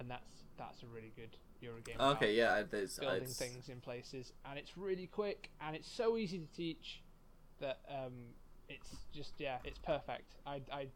and 0.00 0.10
that's 0.10 0.42
that's 0.58 0.82
a 0.82 0.86
really 0.86 1.12
good 1.14 1.36
euro 1.60 1.80
game 1.80 1.96
Okay, 2.00 2.34
yeah, 2.34 2.54
I- 2.54 2.62
there's 2.64 2.98
building 2.98 3.16
it's- 3.22 3.38
things 3.38 3.68
in 3.68 3.80
places 3.80 4.32
and 4.44 4.58
it's 4.58 4.76
really 4.76 5.06
quick 5.06 5.50
and 5.60 5.76
it's 5.76 5.90
so 5.90 6.16
easy 6.16 6.38
to 6.40 6.46
teach 6.56 7.02
that 7.60 7.78
um 7.88 8.12
it's 8.68 8.90
just 9.12 9.34
yeah 9.38 9.58
it's 9.64 9.78
perfect 9.78 10.34
i 10.46 10.60
i 10.72 10.86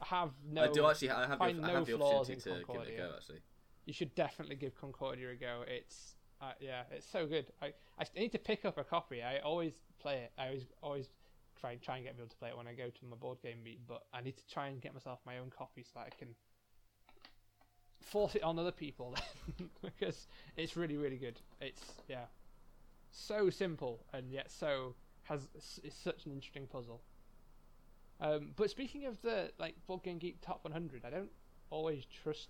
have 0.00 0.30
no 0.50 0.64
I 0.64 0.68
do 0.68 0.84
actually. 0.88 1.10
I 1.10 1.20
have, 1.20 1.30
the, 1.30 1.36
find 1.36 1.64
I 1.64 1.68
no 1.68 1.74
have 1.74 1.86
the 1.86 1.96
flaws 1.96 2.28
opportunity 2.28 2.32
in 2.32 2.38
to 2.40 2.48
give 2.48 2.56
it 2.56 2.62
a 2.62 2.66
Concordia. 2.66 2.96
go. 2.98 3.12
Actually, 3.16 3.38
you 3.86 3.92
should 3.92 4.14
definitely 4.16 4.56
give 4.56 4.74
Concordia 4.74 5.30
a 5.30 5.34
go. 5.36 5.62
It's 5.68 6.16
uh, 6.40 6.52
yeah, 6.60 6.82
it's 6.90 7.06
so 7.06 7.24
good. 7.26 7.46
I 7.62 7.72
I 8.00 8.04
need 8.16 8.32
to 8.32 8.38
pick 8.38 8.64
up 8.64 8.78
a 8.78 8.82
copy. 8.84 9.22
I 9.22 9.38
always 9.38 9.74
play 10.00 10.16
it. 10.24 10.32
I 10.36 10.46
always 10.48 10.64
always 10.82 11.08
try 11.62 11.76
try 11.76 11.96
and 11.96 12.04
get 12.04 12.16
people 12.16 12.28
to 12.28 12.36
play 12.36 12.48
it 12.48 12.56
when 12.56 12.66
I 12.66 12.74
go 12.74 12.88
to 12.88 13.06
my 13.08 13.16
board 13.16 13.38
game 13.42 13.62
meet. 13.64 13.80
But 13.86 14.02
I 14.12 14.20
need 14.20 14.36
to 14.36 14.46
try 14.52 14.68
and 14.68 14.80
get 14.80 14.92
myself 14.92 15.20
my 15.24 15.38
own 15.38 15.50
copy 15.56 15.82
so 15.82 15.90
that 15.94 16.12
I 16.12 16.16
can 16.18 16.34
force 18.00 18.34
it 18.34 18.42
on 18.42 18.58
other 18.58 18.72
people 18.72 19.14
because 19.82 20.26
it's 20.56 20.76
really 20.76 20.96
really 20.96 21.18
good. 21.18 21.40
It's 21.60 21.82
yeah, 22.08 22.26
so 23.10 23.48
simple 23.48 24.04
and 24.12 24.30
yet 24.30 24.50
so 24.50 24.94
has 25.24 25.48
it's 25.54 25.96
such 25.96 26.26
an 26.26 26.32
interesting 26.32 26.66
puzzle. 26.66 27.00
Um, 28.20 28.50
but 28.56 28.70
speaking 28.70 29.06
of 29.06 29.20
the 29.22 29.52
like 29.58 29.74
board 29.86 30.02
game 30.02 30.18
geek 30.18 30.40
top 30.40 30.64
100, 30.64 31.04
I 31.04 31.10
don't 31.10 31.30
always 31.70 32.04
trust 32.04 32.48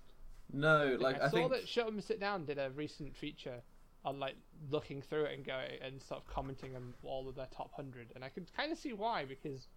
no, 0.53 0.99
like 1.01 1.21
I, 1.21 1.27
I, 1.27 1.29
saw 1.29 1.37
think 1.37 1.53
that 1.53 1.69
Shut 1.69 1.87
'em 1.87 2.01
Sit 2.01 2.21
Down 2.21 2.45
did 2.45 2.59
a 2.59 2.71
recent 2.71 3.17
feature 3.17 3.63
on 4.05 4.19
like 4.19 4.37
looking 4.71 5.01
through 5.01 5.25
it 5.25 5.35
and 5.35 5.45
going 5.45 5.71
and 5.85 6.03
sort 6.03 6.21
of 6.21 6.27
commenting 6.27 6.75
on 6.75 6.95
all 7.03 7.29
of 7.29 7.35
their 7.35 7.49
top 7.55 7.73
hundred, 7.75 8.13
and 8.15 8.25
I 8.25 8.29
could 8.29 8.47
kind 8.57 8.73
of 8.73 8.79
see 8.79 8.93
why 8.93 9.25
because 9.25 9.69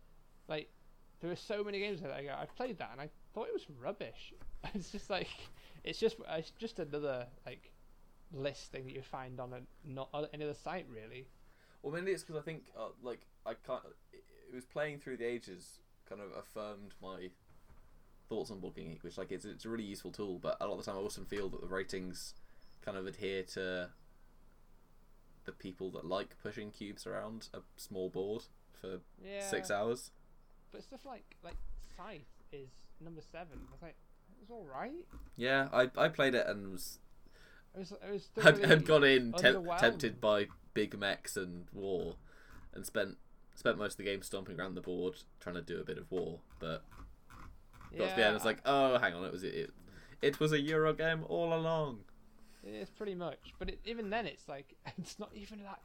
like 0.47 0.69
there 1.21 1.31
are 1.31 1.35
so 1.35 1.63
many 1.63 1.79
games 1.79 2.01
that 2.01 2.11
I 2.11 2.23
go 2.23 2.35
I've 2.37 2.55
played 2.55 2.77
that 2.79 2.89
and 2.91 3.01
I 3.01 3.09
thought 3.33 3.47
it 3.47 3.53
was 3.53 3.65
rubbish. 3.81 4.33
It's 4.73 4.89
just 4.89 5.11
like 5.11 5.27
it's 5.83 5.99
just 5.99 6.15
it's 6.27 6.49
just 6.57 6.79
another 6.79 7.27
like 7.45 7.71
list 8.33 8.71
thing 8.71 8.85
that 8.85 8.93
you 8.93 9.03
find 9.03 9.39
on 9.39 9.53
a 9.53 9.59
not 9.87 10.09
on 10.11 10.25
any 10.33 10.43
other 10.43 10.55
site 10.55 10.87
really. 10.89 11.27
Well, 11.83 11.93
mainly 11.93 12.13
it's 12.13 12.23
because 12.23 12.41
I 12.41 12.43
think 12.43 12.63
uh, 12.75 12.89
like 13.03 13.27
I 13.45 13.53
can't. 13.53 13.83
It 14.11 14.55
was 14.55 14.65
playing 14.65 14.99
through 14.99 15.17
the 15.17 15.25
ages, 15.25 15.81
kind 16.09 16.19
of 16.19 16.29
affirmed 16.35 16.93
my 16.99 17.29
thoughts 18.27 18.49
on 18.49 18.59
Game 18.59 18.89
Geek, 18.91 19.03
which 19.03 19.19
like 19.19 19.31
it's 19.31 19.45
it's 19.45 19.65
a 19.65 19.69
really 19.69 19.83
useful 19.83 20.11
tool. 20.11 20.39
But 20.39 20.57
a 20.59 20.65
lot 20.65 20.79
of 20.79 20.85
the 20.85 20.91
time, 20.91 20.99
I 20.99 21.03
also 21.03 21.21
feel 21.23 21.47
that 21.49 21.61
the 21.61 21.67
ratings 21.67 22.33
kind 22.83 22.97
of 22.97 23.05
adhere 23.05 23.43
to 23.43 23.89
the 25.45 25.51
people 25.51 25.91
that 25.91 26.05
like 26.05 26.35
pushing 26.41 26.71
cubes 26.71 27.05
around 27.07 27.49
a 27.53 27.59
small 27.77 28.09
board 28.09 28.43
for 28.81 28.99
Yeah. 29.23 29.41
six 29.41 29.69
hours. 29.71 30.11
But 30.71 30.83
stuff 30.83 31.05
like 31.05 31.35
like 31.43 31.55
Scythe 31.95 32.21
is 32.51 32.69
number 32.99 33.21
seven. 33.21 33.59
I 33.69 33.71
was 33.71 33.81
like, 33.81 33.95
it 34.31 34.41
was 34.41 34.49
all 34.51 34.65
right. 34.65 35.05
Yeah, 35.35 35.69
I 35.71 35.89
I 35.97 36.09
played 36.09 36.35
it 36.35 36.45
and 36.47 36.71
was 36.73 36.99
It 37.75 37.79
was. 37.79 37.91
It 37.91 38.11
was. 38.11 38.29
had, 38.43 38.63
had 38.65 38.85
gone 38.85 39.03
in 39.03 39.31
temp- 39.33 39.65
tempted 39.79 40.19
by 40.21 40.47
big 40.73 40.97
mechs 40.99 41.37
and 41.37 41.67
war, 41.73 42.15
and 42.73 42.85
spent 42.85 43.17
spent 43.55 43.77
most 43.77 43.93
of 43.93 43.97
the 43.97 44.03
game 44.03 44.21
stomping 44.21 44.59
around 44.59 44.75
the 44.75 44.81
board 44.81 45.15
trying 45.39 45.55
to 45.55 45.61
do 45.61 45.79
a 45.79 45.83
bit 45.85 45.97
of 45.97 46.11
war, 46.11 46.39
but 46.59 46.83
got 47.97 48.09
to 48.09 48.15
the 48.15 48.25
end, 48.25 48.35
it's 48.35 48.43
like, 48.43 48.59
oh, 48.65 48.97
hang 48.99 49.13
on, 49.13 49.23
it 49.23 49.31
was 49.31 49.43
it, 49.43 49.71
it 50.21 50.39
was 50.39 50.51
a 50.51 50.59
Euro 50.59 50.93
game 50.93 51.23
all 51.29 51.53
along. 51.53 51.99
It's 52.65 52.89
pretty 52.89 53.15
much, 53.15 53.53
but 53.59 53.69
it, 53.69 53.79
even 53.85 54.09
then, 54.09 54.25
it's 54.25 54.47
like 54.47 54.75
it's 54.97 55.19
not 55.19 55.31
even 55.35 55.59
that 55.63 55.81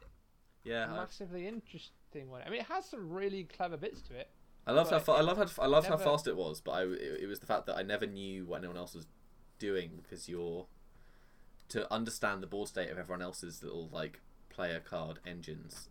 Yeah, 0.63 0.87
massively 0.87 1.47
interesting 1.47 2.29
one. 2.29 2.41
I 2.45 2.49
mean, 2.49 2.61
it 2.61 2.67
has 2.67 2.85
some 2.85 3.09
really 3.09 3.43
clever 3.43 3.77
bits 3.77 4.01
to 4.03 4.15
it. 4.15 4.29
I 4.65 4.71
loved 4.73 4.91
how 4.91 4.99
fa- 4.99 5.13
I 5.13 5.21
loved 5.21 5.39
how 5.39 5.63
I 5.63 5.67
loved 5.67 5.87
how 5.87 5.97
fast 5.97 6.27
it 6.27 6.35
was, 6.37 6.61
but 6.61 6.71
I 6.71 6.83
it, 6.83 7.21
it 7.21 7.27
was 7.27 7.39
the 7.39 7.47
fact 7.47 7.65
that 7.67 7.77
I 7.77 7.81
never 7.81 8.05
knew 8.05 8.45
what 8.45 8.57
anyone 8.57 8.77
else 8.77 8.93
was 8.93 9.07
doing 9.59 9.99
because 10.01 10.27
you're 10.27 10.65
to 11.69 11.91
understand 11.93 12.43
the 12.43 12.47
board 12.47 12.67
state 12.67 12.89
of 12.89 12.97
everyone 12.97 13.21
else's 13.21 13.63
little 13.63 13.89
like 13.91 14.19
player 14.49 14.79
card 14.79 15.19
engines 15.25 15.87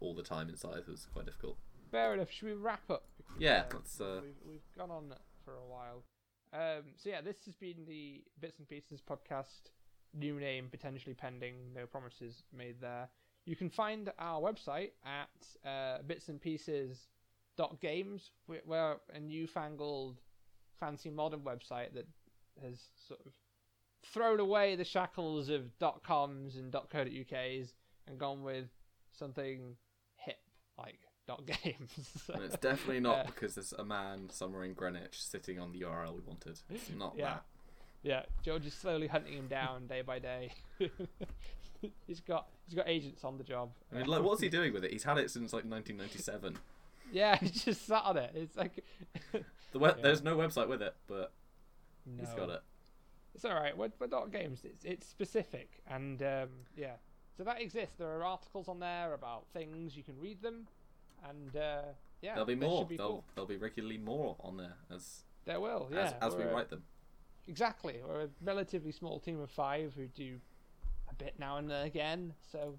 all 0.00 0.14
the 0.14 0.22
time 0.22 0.48
inside 0.48 0.86
was 0.86 1.06
quite 1.12 1.26
difficult. 1.26 1.56
Fair 1.90 2.14
enough. 2.14 2.30
Should 2.30 2.48
we 2.48 2.54
wrap 2.54 2.88
up? 2.90 3.04
Because, 3.38 3.40
Yeah, 3.40 3.64
uh, 4.00 4.04
uh, 4.04 4.20
We've, 4.22 4.34
we've 4.46 4.76
gone 4.76 4.90
on 4.90 5.14
for 5.44 5.54
a 5.54 5.66
while. 5.68 6.04
Um, 6.52 6.84
so 6.96 7.10
yeah, 7.10 7.20
this 7.20 7.36
has 7.44 7.54
been 7.54 7.84
the 7.86 8.22
Bits 8.40 8.58
and 8.58 8.68
Pieces 8.68 9.02
podcast. 9.02 9.70
New 10.16 10.40
name 10.40 10.68
potentially 10.70 11.14
pending. 11.14 11.72
No 11.74 11.86
promises 11.86 12.42
made 12.56 12.80
there. 12.80 13.08
You 13.44 13.54
can 13.54 13.68
find 13.70 14.10
our 14.18 14.40
website 14.40 14.90
at 15.04 15.68
uh, 15.68 16.02
bits 16.06 16.28
and 16.28 16.40
pieces 16.40 17.06
dot 17.56 17.80
games. 17.80 18.30
We're, 18.48 18.62
we're 18.66 18.96
a 19.14 19.20
newfangled, 19.20 20.16
fancy 20.80 21.10
modern 21.10 21.40
website 21.40 21.92
that 21.94 22.06
has 22.62 22.80
sort 23.06 23.20
of 23.26 23.32
thrown 24.04 24.40
away 24.40 24.74
the 24.76 24.84
shackles 24.84 25.48
of 25.48 25.78
dot 25.78 26.02
coms 26.02 26.56
and 26.56 26.70
dot 26.72 26.88
co 26.90 27.00
uk's 27.02 27.74
and 28.08 28.18
gone 28.18 28.42
with 28.42 28.66
something 29.12 29.76
hip 30.16 30.38
like 30.78 31.00
dot 31.26 31.44
games. 31.62 32.22
And 32.32 32.42
it's 32.44 32.56
definitely 32.58 33.00
not 33.00 33.18
Uh, 33.18 33.24
because 33.26 33.54
there's 33.56 33.72
a 33.74 33.84
man 33.84 34.30
somewhere 34.30 34.64
in 34.64 34.72
Greenwich 34.74 35.20
sitting 35.22 35.58
on 35.60 35.72
the 35.72 35.80
URL 35.82 36.14
we 36.14 36.20
wanted. 36.22 36.58
It's 36.70 36.90
not 36.90 37.14
Yeah. 37.16 37.24
that. 37.34 37.44
Yeah, 38.02 38.22
George 38.44 38.66
is 38.66 38.74
slowly 38.74 39.06
hunting 39.08 39.32
him 39.34 39.48
down 39.48 39.86
day 39.86 40.02
by 40.02 40.18
day. 40.18 40.52
he's 42.06 42.20
got 42.20 42.46
he's 42.66 42.74
got 42.74 42.88
agents 42.88 43.24
on 43.24 43.38
the 43.38 43.44
job. 43.44 43.70
I 43.92 43.96
mean, 43.98 44.06
like, 44.06 44.22
what's 44.22 44.40
he 44.40 44.48
doing 44.48 44.72
with 44.72 44.84
it? 44.84 44.92
He's 44.92 45.04
had 45.04 45.18
it 45.18 45.30
since 45.30 45.52
like 45.52 45.64
1997. 45.64 46.58
Yeah, 47.12 47.36
he's 47.40 47.64
just 47.64 47.86
sat 47.86 48.02
on 48.04 48.16
it. 48.16 48.32
It's 48.34 48.56
like 48.56 48.84
The 49.72 49.78
we- 49.78 49.88
Yeah. 49.88 49.94
There's 50.02 50.22
no 50.22 50.36
website 50.36 50.68
with 50.68 50.82
it, 50.82 50.94
but 51.06 51.32
no. 52.06 52.24
he's 52.24 52.32
got 52.34 52.50
it. 52.50 52.62
It's 53.34 53.44
all 53.44 53.54
right. 53.54 53.76
We're, 53.76 53.90
we're 53.98 54.06
not 54.06 54.32
games. 54.32 54.60
It's 54.64 54.84
it's 54.84 55.06
specific, 55.06 55.82
and 55.88 56.22
um, 56.22 56.48
yeah. 56.76 56.94
So 57.36 57.44
that 57.44 57.60
exists. 57.60 57.96
There 57.98 58.08
are 58.08 58.24
articles 58.24 58.66
on 58.68 58.80
there 58.80 59.12
about 59.12 59.44
things. 59.52 59.94
You 59.96 60.02
can 60.02 60.18
read 60.18 60.40
them, 60.40 60.66
and 61.28 61.54
uh, 61.54 61.82
yeah, 62.22 62.30
There'll 62.32 62.46
be 62.46 62.54
more. 62.54 62.86
be 62.86 62.96
there'll, 62.96 63.24
cool. 63.36 63.44
therell 63.44 63.48
be 63.48 63.56
regularly 63.56 63.98
more 63.98 64.36
on 64.40 64.56
there 64.56 64.76
as 64.90 65.24
There 65.44 65.60
will. 65.60 65.88
Yeah, 65.92 66.12
as, 66.22 66.32
as 66.32 66.34
we 66.34 66.44
write 66.44 66.70
them. 66.70 66.84
Exactly. 67.48 68.00
We're 68.06 68.22
a 68.22 68.28
relatively 68.42 68.92
small 68.92 69.20
team 69.20 69.40
of 69.40 69.50
five 69.50 69.94
who 69.94 70.06
do 70.08 70.36
a 71.08 71.14
bit 71.14 71.34
now 71.38 71.58
and 71.58 71.70
again. 71.72 72.34
So, 72.50 72.78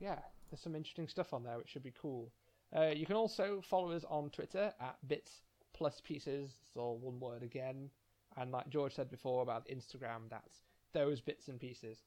yeah, 0.00 0.18
there's 0.50 0.60
some 0.60 0.74
interesting 0.74 1.08
stuff 1.08 1.32
on 1.32 1.44
there 1.44 1.58
which 1.58 1.68
should 1.68 1.82
be 1.82 1.94
cool. 2.00 2.32
Uh, 2.76 2.92
you 2.94 3.06
can 3.06 3.16
also 3.16 3.62
follow 3.68 3.92
us 3.92 4.04
on 4.08 4.30
Twitter 4.30 4.72
at 4.80 4.96
bits 5.06 5.42
plus 5.72 6.00
pieces. 6.00 6.50
It's 6.66 6.76
all 6.76 6.98
one 6.98 7.20
word 7.20 7.42
again. 7.42 7.90
And 8.36 8.50
like 8.50 8.68
George 8.70 8.94
said 8.94 9.10
before 9.10 9.42
about 9.42 9.68
Instagram, 9.68 10.28
that's 10.30 10.62
those 10.92 11.20
bits 11.20 11.48
and 11.48 11.60
pieces. 11.60 11.98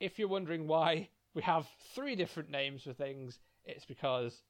If 0.00 0.18
you're 0.18 0.28
wondering 0.28 0.66
why 0.66 1.08
we 1.34 1.42
have 1.42 1.66
three 1.94 2.16
different 2.16 2.50
names 2.50 2.82
for 2.82 2.92
things, 2.92 3.38
it's 3.64 3.84
because 3.84 4.42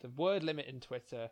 the 0.00 0.08
word 0.10 0.42
limit 0.42 0.66
in 0.66 0.80
Twitter 0.80 1.30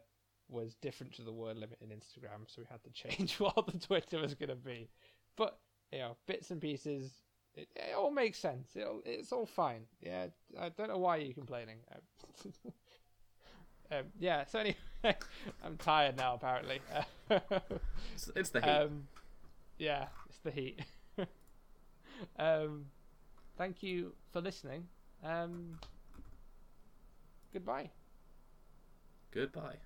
was 0.49 0.75
different 0.75 1.13
to 1.15 1.23
the 1.23 1.33
word 1.33 1.57
limit 1.57 1.79
in 1.81 1.89
Instagram, 1.89 2.47
so 2.47 2.63
we 2.63 2.67
had 2.71 2.83
to 2.85 2.91
change 2.93 3.39
what 3.41 3.67
the 3.67 3.79
Twitter 3.79 4.19
was 4.19 4.35
going 4.35 4.51
to 4.51 4.57
be. 4.57 4.89
But 5.37 5.59
you 5.93 5.99
know, 6.01 6.17
bits 6.27 6.51
and 6.51 6.61
pieces, 6.61 7.13
it, 7.55 7.69
it 7.77 7.95
all 7.97 8.11
makes 8.11 8.39
sense. 8.39 8.71
It, 8.75 8.87
it's 9.05 9.33
all 9.33 9.47
fine. 9.47 9.83
Yeah, 10.01 10.27
I 10.59 10.69
don't 10.71 10.89
know 10.89 10.99
why 10.99 11.17
you're 11.17 11.35
complaining. 11.35 11.79
um, 13.93 14.05
yeah. 14.19 14.45
So 14.47 14.61
anyway, 14.61 14.77
I'm 15.65 15.77
tired 15.79 16.17
now. 16.17 16.35
Apparently. 16.35 16.81
It's, 17.31 18.31
it's 18.35 18.51
the 18.51 18.61
heat. 18.61 18.71
um, 18.71 19.09
yeah, 19.79 20.07
it's 20.29 20.39
the 20.39 20.51
heat. 20.51 20.81
um, 22.39 22.87
thank 23.57 23.83
you 23.83 24.13
for 24.33 24.41
listening. 24.41 24.89
Um, 25.25 25.79
goodbye. 27.53 27.91
Goodbye. 29.33 29.79